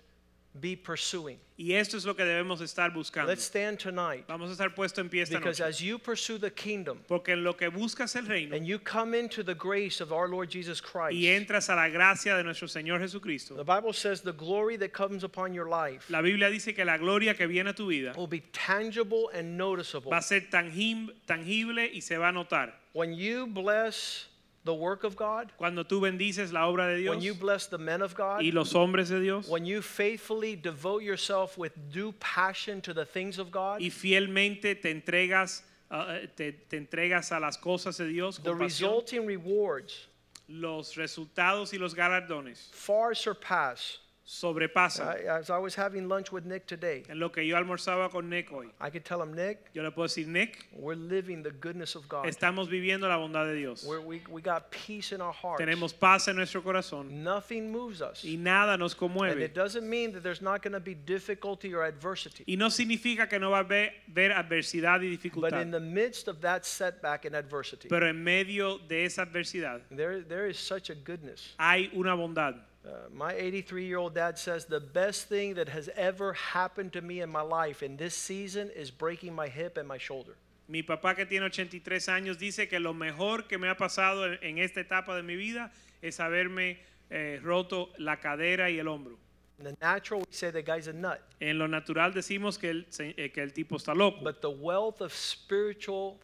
be 0.60 0.76
pursuing. 0.76 1.39
Y 1.56 1.72
esto 1.74 1.97
es 1.97 2.05
lo 2.05 2.14
que 2.14 2.24
debemos 2.24 2.60
estar 2.60 2.93
buscando. 2.93 3.28
Let's 3.28 3.44
stand 3.44 3.78
tonight 3.78 4.26
Vamos 4.26 4.51
a 4.51 4.52
estar 4.52 4.74
puesto 4.74 5.01
en 5.01 5.09
pie 5.09 5.22
esta 5.22 5.39
because 5.39 5.60
noche. 5.60 5.68
as 5.68 5.81
you 5.81 5.98
pursue 5.98 6.36
the 6.39 6.51
kingdom 6.51 6.98
Porque 7.06 7.28
en 7.28 7.44
lo 7.44 7.55
que 7.55 7.70
buscas 7.70 8.16
el 8.16 8.26
reino 8.26 8.56
and 8.56 8.66
you 8.66 8.78
come 8.78 9.14
into 9.14 9.43
the 9.44 9.55
grace 9.55 10.01
of 10.01 10.12
our 10.12 10.28
Lord 10.28 10.51
Jesus 10.51 10.81
Christ, 10.81 11.14
y 11.14 11.26
entras 11.26 11.68
a 11.68 11.76
la 11.76 11.89
gracia 11.89 12.36
de 12.36 12.43
nuestro 12.43 12.66
Señor 12.66 12.98
Jesucristo, 13.01 13.55
the 13.56 13.64
Bible 13.64 13.93
says 13.93 14.20
the 14.22 14.32
glory 14.32 14.76
that 14.76 14.93
comes 14.93 15.22
upon 15.22 15.55
your 15.55 15.68
life 15.68 16.10
la 16.10 16.20
Biblia 16.22 16.51
dice 16.51 16.74
que 16.74 16.85
la 16.85 16.97
gloria 16.98 17.35
que 17.35 17.47
viene 17.47 17.68
a 17.70 17.72
tu 17.72 17.89
vida 17.89 18.12
will 18.16 18.26
be 18.26 18.40
tangible 18.52 19.31
and 19.32 19.56
noticeable. 19.56 20.10
va 20.10 20.18
a 20.18 20.22
ser 20.22 20.40
tangible 20.51 21.90
y 21.93 22.01
se 22.01 22.16
va 22.16 22.28
a 22.28 22.32
notar. 22.32 22.72
When 22.94 23.12
you 23.14 23.47
bless 23.47 24.26
the 24.65 24.74
work 24.74 25.05
of 25.05 25.15
God, 25.15 25.53
Cuando 25.59 25.85
tú 25.85 26.01
bendices 26.01 26.53
la 26.53 26.66
obra 26.66 26.89
de 26.89 27.03
Dios, 27.03 27.11
when 27.11 27.20
you 27.20 27.35
bless 27.35 27.66
the 27.66 27.78
men 27.78 28.03
of 28.03 28.15
God, 28.15 28.43
y 28.43 28.51
los 28.53 28.73
hombres 28.73 29.11
de 29.11 29.20
Dios 29.20 29.49
when 29.49 29.65
you 29.65 29.82
faithfully 29.82 30.57
devote 30.57 31.03
yourself 31.03 31.59
with 31.59 31.73
due 31.93 32.12
passion 32.12 32.81
to 32.81 32.93
the 32.93 33.05
things 33.05 33.39
of 33.39 33.51
God, 33.51 33.81
y 33.81 33.91
fielmente 33.91 34.81
te 34.81 34.93
entregas, 34.93 35.62
ah, 35.91 36.15
eh, 36.15 36.27
te, 36.35 36.53
te 36.53 36.78
entregas 36.78 37.31
a 37.31 37.39
las 37.39 37.57
cosas 37.57 37.99
de 37.99 38.09
Dios, 38.09 38.39
the 38.39 38.55
resulting 38.55 39.27
rewards 39.27 40.09
los 40.49 40.97
resultados 40.97 41.73
y 41.73 41.78
los 41.78 41.95
galardones 41.95 42.70
far 42.73 43.15
surpass. 43.15 43.99
Sobrepasan. 44.26 45.06
I, 45.06 45.38
as 45.38 45.51
I 45.51 45.59
was 45.59 45.74
having 45.74 46.09
lunch 46.09 46.32
with 46.32 46.44
Nick 46.46 46.66
today, 46.66 47.02
En 47.09 47.18
lo 47.18 47.30
que 47.30 47.42
yo 47.42 47.56
almorzaba 47.56 48.10
con 48.10 48.28
Nick 48.28 48.51
hoy, 48.52 48.68
I 48.80 48.90
could 48.90 49.05
tell 49.05 49.20
him, 49.22 49.34
Nick, 49.34 49.70
yo 49.74 49.82
le 49.82 49.90
puedo 49.90 50.06
decir, 50.09 50.26
Nick, 50.26 50.66
we're 50.72 50.94
living 50.96 51.42
the 51.42 51.51
goodness 51.51 51.94
of 51.94 52.09
God. 52.09 52.26
estamos 52.26 52.68
viviendo 52.68 53.06
la 53.09 53.16
bondad 53.18 53.44
de 53.46 53.55
Dios. 53.55 53.84
We're, 53.86 54.01
we, 54.01 54.22
we 54.30 54.40
got 54.40 54.70
peace 54.70 55.12
in 55.12 55.20
our 55.20 55.32
hearts. 55.32 55.60
Tenemos 55.60 55.92
paz 55.92 56.28
en 56.28 56.36
nuestro 56.36 56.62
corazón 56.62 57.22
Nothing 57.22 57.70
moves 57.70 58.01
us. 58.01 58.24
y 58.24 58.36
nada 58.38 58.76
nos 58.78 58.92
And 58.94 58.98
conmueve. 59.12 59.40
it 59.40 59.55
doesn't 59.55 59.88
mean 59.88 60.12
that 60.12 60.22
there's 60.22 60.42
not 60.42 60.62
going 60.62 60.72
to 60.72 60.80
be 60.80 60.94
difficulty 60.94 61.74
or 61.74 61.84
adversity. 61.84 62.44
Y 62.46 62.56
no 62.56 62.68
significa 62.70 63.28
que 63.28 63.38
no 63.38 63.51
va 63.51 63.59
a 63.59 63.64
haber, 63.64 63.92
ver 64.09 64.32
adversidad 64.32 65.01
y 65.02 65.10
But 65.10 65.20
dificultad. 65.22 65.60
in 65.62 65.70
the 65.70 65.80
midst 65.80 66.28
of 66.28 66.40
that 66.40 66.64
setback 66.64 67.24
and 67.26 67.34
adversity, 67.36 67.88
Pero 67.88 68.06
en 68.09 68.22
medio 68.24 68.78
de 68.78 69.05
esa 69.05 69.22
adversidad 69.22 69.82
there, 69.90 70.22
there 70.22 70.46
is 70.48 70.59
such 70.59 70.88
a 70.90 70.94
goodness. 70.94 71.55
hay 71.59 71.90
una 71.94 72.14
bondad. 72.14 72.55
Uh, 72.85 73.09
my 73.12 73.32
83 73.32 73.86
year 73.86 73.98
old 73.98 74.15
dad 74.15 74.39
says 74.39 74.66
the 74.66 74.81
best 74.81 75.28
thing 75.28 75.55
that 75.55 75.69
has 75.69 75.89
ever 75.97 76.35
happened 76.35 76.93
to 76.93 77.01
me 77.01 77.20
in 77.20 77.31
my 77.31 77.40
life 77.40 77.82
in 77.82 77.97
this 77.97 78.15
season 78.15 78.70
is 78.77 78.90
breaking 78.90 79.35
my 79.35 79.48
hip 79.48 79.78
and 79.78 79.89
my 79.89 79.98
shoulder. 79.98 80.36
Mi 80.69 80.82
papá 80.82 81.15
que 81.15 81.24
tiene 81.24 81.44
83 81.47 82.09
años 82.09 82.39
dice 82.39 82.69
que 82.69 82.78
lo 82.78 82.93
mejor 82.93 83.48
que 83.48 83.59
me 83.59 83.69
ha 83.69 83.74
pasado 83.74 84.27
en, 84.27 84.39
en 84.43 84.59
esta 84.59 84.81
etapa 84.81 85.16
de 85.16 85.23
mi 85.23 85.36
vida 85.36 85.70
es 86.02 86.20
haberme 86.20 86.78
eh, 87.11 87.40
roto 87.43 87.90
la 87.98 88.16
cadera 88.16 88.70
y 88.70 88.78
el 88.78 88.89
hombro. 88.89 89.16
In 89.59 89.65
the 89.65 89.77
natural, 89.81 90.20
we 90.20 90.32
say 90.32 90.51
the 90.51 90.62
guy's 90.62 90.89
a 90.89 90.93
nut. 90.93 91.20
En 91.40 91.59
lo 91.59 91.66
natural 91.66 92.12
decimos 92.12 92.59
que 92.59 92.70
el, 92.70 92.86
eh, 92.98 93.31
que 93.31 93.40
el 93.40 93.52
tipo 93.52 93.77
está 93.77 93.94
loco, 93.94 94.23
But 94.23 94.43
the 94.43 94.51
wealth 94.51 95.01
of 95.01 95.15
spiritual 95.15 96.19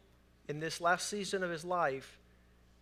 in 0.47 0.59
this 0.59 0.81
last 0.81 1.09
season 1.09 1.43
of 1.43 1.49
his 1.49 1.63
life 1.63 2.19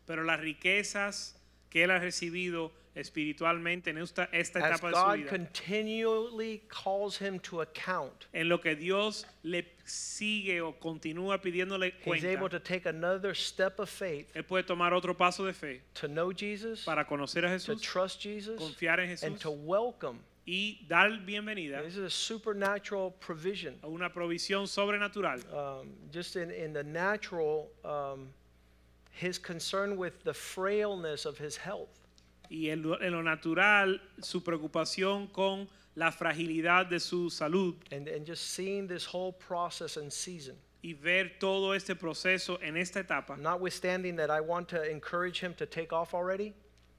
pero 0.10 0.24
las 0.24 0.40
riquezas 0.40 1.36
que 1.70 1.84
él 1.84 1.92
ha 1.92 2.00
recibido 2.00 2.72
espiritualmente 3.00 3.90
en 3.90 3.98
esta, 3.98 4.30
esta 4.32 4.60
as 4.60 4.80
etapa 4.80 4.90
de 4.90 4.96
su 4.96 5.02
God 5.02 5.18
vida, 5.18 5.30
continually 5.30 6.62
calls 6.68 7.18
him 7.18 7.40
to 7.40 7.62
account, 7.62 8.28
en 8.34 8.48
lo 8.50 8.60
que 8.60 8.76
Dios 8.76 9.26
le 9.44 9.64
sigue 9.86 10.62
o 10.62 10.74
continúa 10.74 11.42
pidiéndole 11.42 11.94
he's 12.06 12.24
able 12.26 12.50
to 12.50 12.60
cuenta, 12.60 12.64
take 12.64 12.86
another 12.86 13.34
step 13.34 13.80
of 13.80 13.90
faith 13.90 14.28
él 14.36 14.44
puede 14.44 14.64
tomar 14.64 14.94
otro 14.94 15.14
paso 15.14 15.46
de 15.46 15.54
fe 15.54 15.82
to 15.94 16.08
know 16.08 16.32
Jesus, 16.32 16.86
para 16.86 17.06
conocer 17.06 17.46
a 17.46 17.48
to 17.48 17.74
Jesús, 17.74 17.82
trust 17.82 18.22
Jesus, 18.22 18.60
confiar 18.60 19.00
en 19.00 19.10
and 19.10 19.20
Jesús 19.20 19.40
to 19.40 19.52
welcome. 19.52 20.20
y 20.50 20.80
dar 20.88 21.12
bienvenida 21.26 21.82
This 21.84 21.96
is 21.96 22.04
a 22.04 22.10
supernatural 22.10 23.12
provision. 23.20 23.76
a 23.84 23.88
una 23.88 24.10
provisión 24.10 24.68
sobrenatural. 24.68 25.42
Um, 25.54 25.90
just 26.12 26.36
in, 26.36 26.50
in 26.50 26.74
the 26.74 26.84
natural, 26.84 27.70
um, 27.86 28.30
his 29.12 29.38
concern 29.38 29.96
with 29.98 30.24
the 30.24 30.34
frailness 30.34 31.26
of 31.26 31.38
his 31.38 31.56
health. 31.58 31.99
Y 32.50 32.70
en 32.70 32.82
lo, 32.82 33.00
en 33.02 33.12
lo 33.14 33.22
natural, 33.22 34.02
su 34.22 34.44
preocupación 34.44 35.28
con 35.28 35.68
la 35.96 36.12
fragilidad 36.12 36.86
de 36.88 37.00
su 37.00 37.30
salud 37.30 37.76
And, 37.92 38.08
and 38.08 38.26
just 38.26 38.44
seeing 38.56 38.88
this 38.88 39.06
whole 39.06 39.34
process 39.34 39.98
and 39.98 40.12
season. 40.12 40.56
y 40.82 40.94
ver 40.94 41.38
todo 41.40 41.74
este 41.76 41.94
proceso 41.96 42.58
en 42.62 42.78
esta 42.78 43.02
etapa. 43.02 43.36
Notwithstanding 43.38 44.16
that 44.16 44.30
I 44.32 44.40
want 44.40 44.70
to 44.70 44.82
encourage 44.90 45.40
him 45.42 45.54
to 45.56 45.66
take 45.66 45.92
off 45.94 46.14
already, 46.14 46.54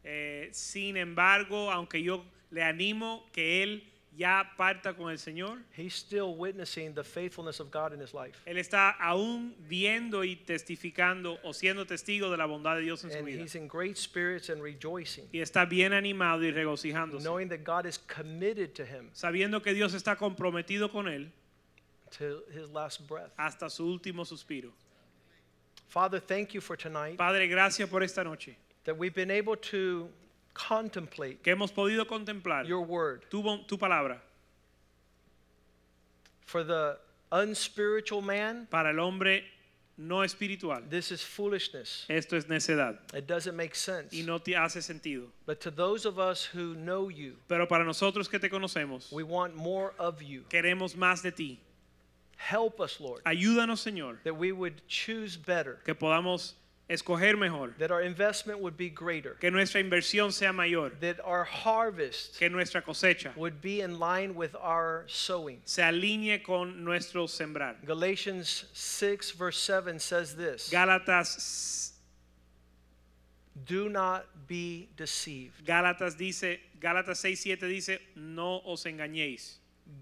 Eh, 0.04 0.48
sin 0.52 0.96
embargo, 0.96 1.70
aunque 1.70 2.02
yo 2.02 2.24
le 2.50 2.62
animo 2.62 3.24
que 3.32 3.62
él 3.62 3.82
ya 4.16 4.44
parta 4.56 4.92
con 4.94 5.10
el 5.10 5.18
Señor, 5.18 5.58
he's 5.76 5.94
still 5.94 6.34
witnessing 6.36 6.92
the 6.94 7.04
faithfulness 7.04 7.60
of 7.60 7.70
God 7.70 7.92
in 7.92 8.00
his 8.00 8.12
life. 8.12 8.40
él 8.44 8.58
está 8.58 8.90
aún 9.00 9.54
viendo 9.68 10.24
y 10.24 10.36
testificando 10.36 11.38
o 11.44 11.52
siendo 11.52 11.86
testigo 11.86 12.30
de 12.30 12.36
la 12.36 12.46
bondad 12.46 12.74
de 12.76 12.82
Dios 12.82 13.04
en 13.04 13.10
su 13.12 13.18
And 13.18 13.26
vida. 13.26 13.40
he's 13.42 13.54
in 13.54 13.68
great 13.68 13.96
spirits 13.96 14.50
and 14.50 14.60
rejoicing, 14.62 15.28
Y 15.32 15.38
está 15.40 15.64
bien 15.64 15.92
animado 15.92 16.42
y 16.44 16.50
regocijándose, 16.50 17.22
knowing 17.24 17.48
that 17.48 17.64
God 17.64 17.86
is 17.86 17.98
committed 17.98 18.74
to 18.74 18.84
him 18.84 19.10
sabiendo 19.12 19.62
que 19.62 19.72
Dios 19.72 19.94
está 19.94 20.16
comprometido 20.16 20.90
con 20.90 21.06
él 21.06 21.30
to 22.18 22.42
his 22.52 22.68
last 22.70 23.06
breath. 23.06 23.30
hasta 23.38 23.70
su 23.70 23.86
último 23.86 24.24
suspiro. 24.24 24.72
Father, 25.88 26.20
thank 26.20 26.52
you 26.52 26.60
for 26.60 26.76
tonight 26.76 27.16
Padre, 27.16 27.46
gracias 27.48 27.88
por 27.88 28.02
esta 28.02 28.22
noche. 28.24 28.56
that 28.84 28.96
we've 28.96 29.14
been 29.14 29.30
able 29.30 29.56
to 29.56 30.08
contemplate 30.54 31.42
que 31.42 31.50
hemos 31.52 31.70
podido 31.72 32.06
contemplar 32.06 32.66
your 32.66 32.82
word. 32.84 33.22
tu, 33.30 33.42
tu 33.66 33.76
palabra. 33.78 34.18
For 36.46 36.64
the 36.64 36.98
unspiritual 37.30 38.22
man, 38.22 38.66
Para 38.70 38.90
el 38.90 38.98
hombre 38.98 39.44
no 39.96 40.22
espiritual, 40.22 40.82
this 40.88 41.12
is 41.12 41.22
foolishness. 41.22 42.06
esto 42.08 42.36
es 42.36 42.46
necedad 42.46 42.98
It 43.14 43.26
doesn't 43.26 43.54
make 43.54 43.74
sense. 43.74 44.12
y 44.12 44.22
no 44.24 44.38
te 44.38 44.52
hace 44.56 44.80
sentido. 44.82 45.26
But 45.46 45.60
to 45.60 45.70
those 45.70 46.06
of 46.06 46.18
us 46.18 46.44
who 46.44 46.74
know 46.74 47.08
you, 47.08 47.36
Pero 47.48 47.66
para 47.66 47.84
nosotros 47.84 48.28
que 48.28 48.38
te 48.38 48.48
conocemos, 48.48 49.12
we 49.12 49.22
want 49.22 49.54
more 49.54 49.92
of 49.98 50.22
you. 50.22 50.44
queremos 50.48 50.96
más 50.96 51.22
de 51.22 51.30
ti. 51.32 51.60
Help 52.36 52.80
us, 52.80 52.98
Lord, 52.98 53.22
Ayúdanos, 53.26 53.80
Señor, 53.80 54.16
that 54.24 54.34
we 54.34 54.50
would 54.50 54.80
choose 54.88 55.36
better, 55.36 55.78
que 55.84 55.94
podamos 55.94 56.54
escoger 56.90 57.38
mejor, 57.38 57.72
that 57.78 57.90
our 57.92 58.02
investment 58.02 58.58
would 58.60 58.76
be 58.76 58.90
greater, 58.90 59.34
que 59.40 59.50
nuestra 59.50 59.80
inversión 59.80 60.32
sea 60.32 60.50
mayor, 60.52 60.90
that 61.00 61.20
our 61.24 61.44
harvest 61.44 62.36
que 62.38 62.48
nuestra 62.50 62.82
cosecha 62.82 63.34
would 63.36 63.60
be 63.60 63.80
in 63.80 63.98
line 64.00 64.34
with 64.34 64.54
our 64.56 65.04
sowing. 65.06 65.60
se 65.64 65.82
alinee 65.82 66.42
con 66.42 66.84
nuestro 66.84 67.26
sembrar. 67.26 67.76
Galatians 67.86 68.64
6, 68.72 69.30
verse 69.32 69.58
7 69.58 69.98
says 70.00 70.34
this 70.34 70.68
Gálatas, 70.70 71.92
Do 73.66 73.88
not 73.88 74.24
be 74.46 74.88
deceived. 74.96 75.64
Gálatas 75.64 76.16
dice, 76.16 76.58
Gálatas 76.80 77.20
6:7 77.20 77.68
dice, 77.68 77.98
no 78.16 78.62
os 78.64 78.84
engañéis. 78.84 79.56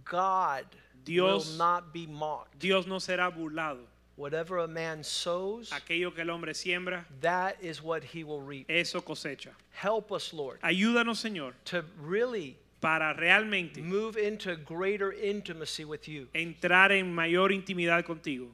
God 0.04 0.64
Dios- 1.04 1.50
will 1.50 1.56
not 1.58 1.92
be 1.92 2.06
mocked. 2.06 2.58
Dios 2.58 2.86
no 2.86 2.96
será 2.98 3.30
burlado. 3.34 3.87
Whatever 4.18 4.58
a 4.58 4.66
man 4.68 5.04
sows, 5.04 5.70
Aquello 5.70 6.12
que 6.12 6.22
el 6.22 6.30
hombre 6.30 6.52
siembra, 6.52 7.04
that 7.20 7.56
is 7.62 7.80
what 7.80 8.02
he 8.02 8.24
will 8.24 8.40
reap. 8.42 8.66
eso 8.68 9.00
cosecha. 9.00 9.50
Help 9.70 10.10
us, 10.10 10.32
Lord, 10.34 10.60
Ayúdanos, 10.62 11.18
Señor, 11.22 11.52
to 11.66 11.84
really 12.00 12.56
para 12.80 13.14
realmente 13.16 13.78
move 13.78 14.16
into 14.16 14.56
greater 14.56 15.12
intimacy 15.12 15.84
with 15.84 16.08
you, 16.08 16.26
entrar 16.34 16.90
en 16.90 17.14
mayor 17.14 17.50
intimidad 17.50 18.04
contigo, 18.04 18.48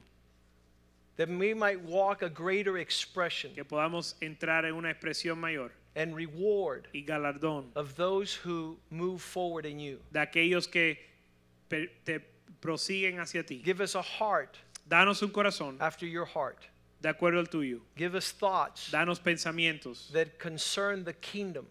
that 1.17 1.29
we 1.29 1.53
might 1.55 1.81
walk 1.81 2.21
a 2.21 2.29
greater 2.29 2.77
expression 2.77 3.51
que 3.55 3.63
podamos 3.63 4.13
entrar 4.21 4.65
en 4.65 4.75
una 4.75 4.93
expresión 4.93 5.39
mayor 5.39 5.71
and 5.95 6.15
reward 6.15 6.87
y 6.93 7.03
galardón 7.07 7.65
of 7.75 7.95
those 7.95 8.33
who 8.35 8.77
move 8.91 9.19
forward 9.21 9.65
in 9.65 9.79
you. 9.79 9.97
de 10.11 10.19
aquellos 10.19 10.69
que 10.69 10.97
te 11.69 12.19
prosiguen 12.61 13.19
hacia 13.19 13.43
ti. 13.43 13.61
Give 13.63 13.81
us 13.81 13.95
a 13.95 14.01
heart 14.03 14.57
Danos 14.89 15.21
un 15.23 15.29
corazón 15.31 15.77
after 15.79 16.05
your 16.07 16.25
heart. 16.25 16.59
de 17.01 17.09
acuerdo 17.13 17.39
al 17.39 17.47
tuyo. 17.47 17.81
Give 17.95 18.15
us 18.15 18.31
thoughts 18.31 18.89
Danos 18.91 19.19
pensamientos 19.21 20.11
that 20.13 20.39
concern 20.39 21.03
the 21.03 21.13
kingdom 21.13 21.67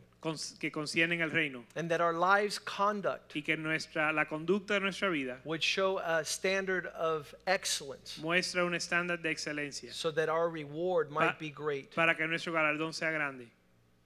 que 0.58 0.70
conciernen 0.70 1.20
el 1.20 1.28
reino 1.28 1.64
and 1.76 1.90
that 1.90 2.00
our 2.00 2.14
lives' 2.14 2.58
conduct 2.58 3.36
y 3.36 3.42
que 3.42 3.56
nuestra 3.58 4.10
la 4.10 4.24
conducta 4.24 4.68
de 4.74 4.80
nuestra 4.80 5.10
vida 5.10 5.36
would 5.44 5.62
show 5.62 5.98
a 5.98 6.24
standard 6.24 6.86
of 6.96 7.34
excellence 7.46 8.18
muestra 8.22 8.64
un 8.64 8.72
estándar 8.72 9.20
de 9.22 9.28
excelencia 9.30 9.92
so 9.92 10.10
that 10.10 10.30
our 10.30 10.48
reward 10.48 11.10
might 11.10 11.38
be 11.38 11.50
great. 11.50 11.94
para 11.94 12.14
que 12.14 12.26
nuestro 12.26 12.52
galardón 12.54 12.94
sea 12.94 13.10
grande. 13.10 13.46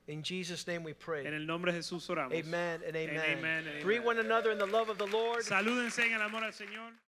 In 0.09 0.23
Jesus' 0.23 0.67
name 0.67 0.83
we 0.83 0.91
En 0.93 0.97
pray. 0.99 1.27
el 1.27 1.47
nombre 1.47 1.71
de 1.71 1.79
Jesús 1.79 2.09
oramos. 2.09 2.33
Amen 2.33 2.81
and 2.85 2.97
amen. 2.97 3.21
amen 3.39 3.67
and 3.69 3.85
Greet 3.85 3.99
amen. 3.99 4.07
one 4.07 4.19
another 4.19 4.51
in 4.51 4.59
the 4.59 4.67
love 4.67 4.89
of 4.89 4.99
the 4.99 5.07
Lord. 5.07 5.45
Salúdense 5.45 6.01
en 6.05 6.15
el 6.15 6.23
amor 6.23 6.43
al 6.43 6.51
Señor. 6.53 6.93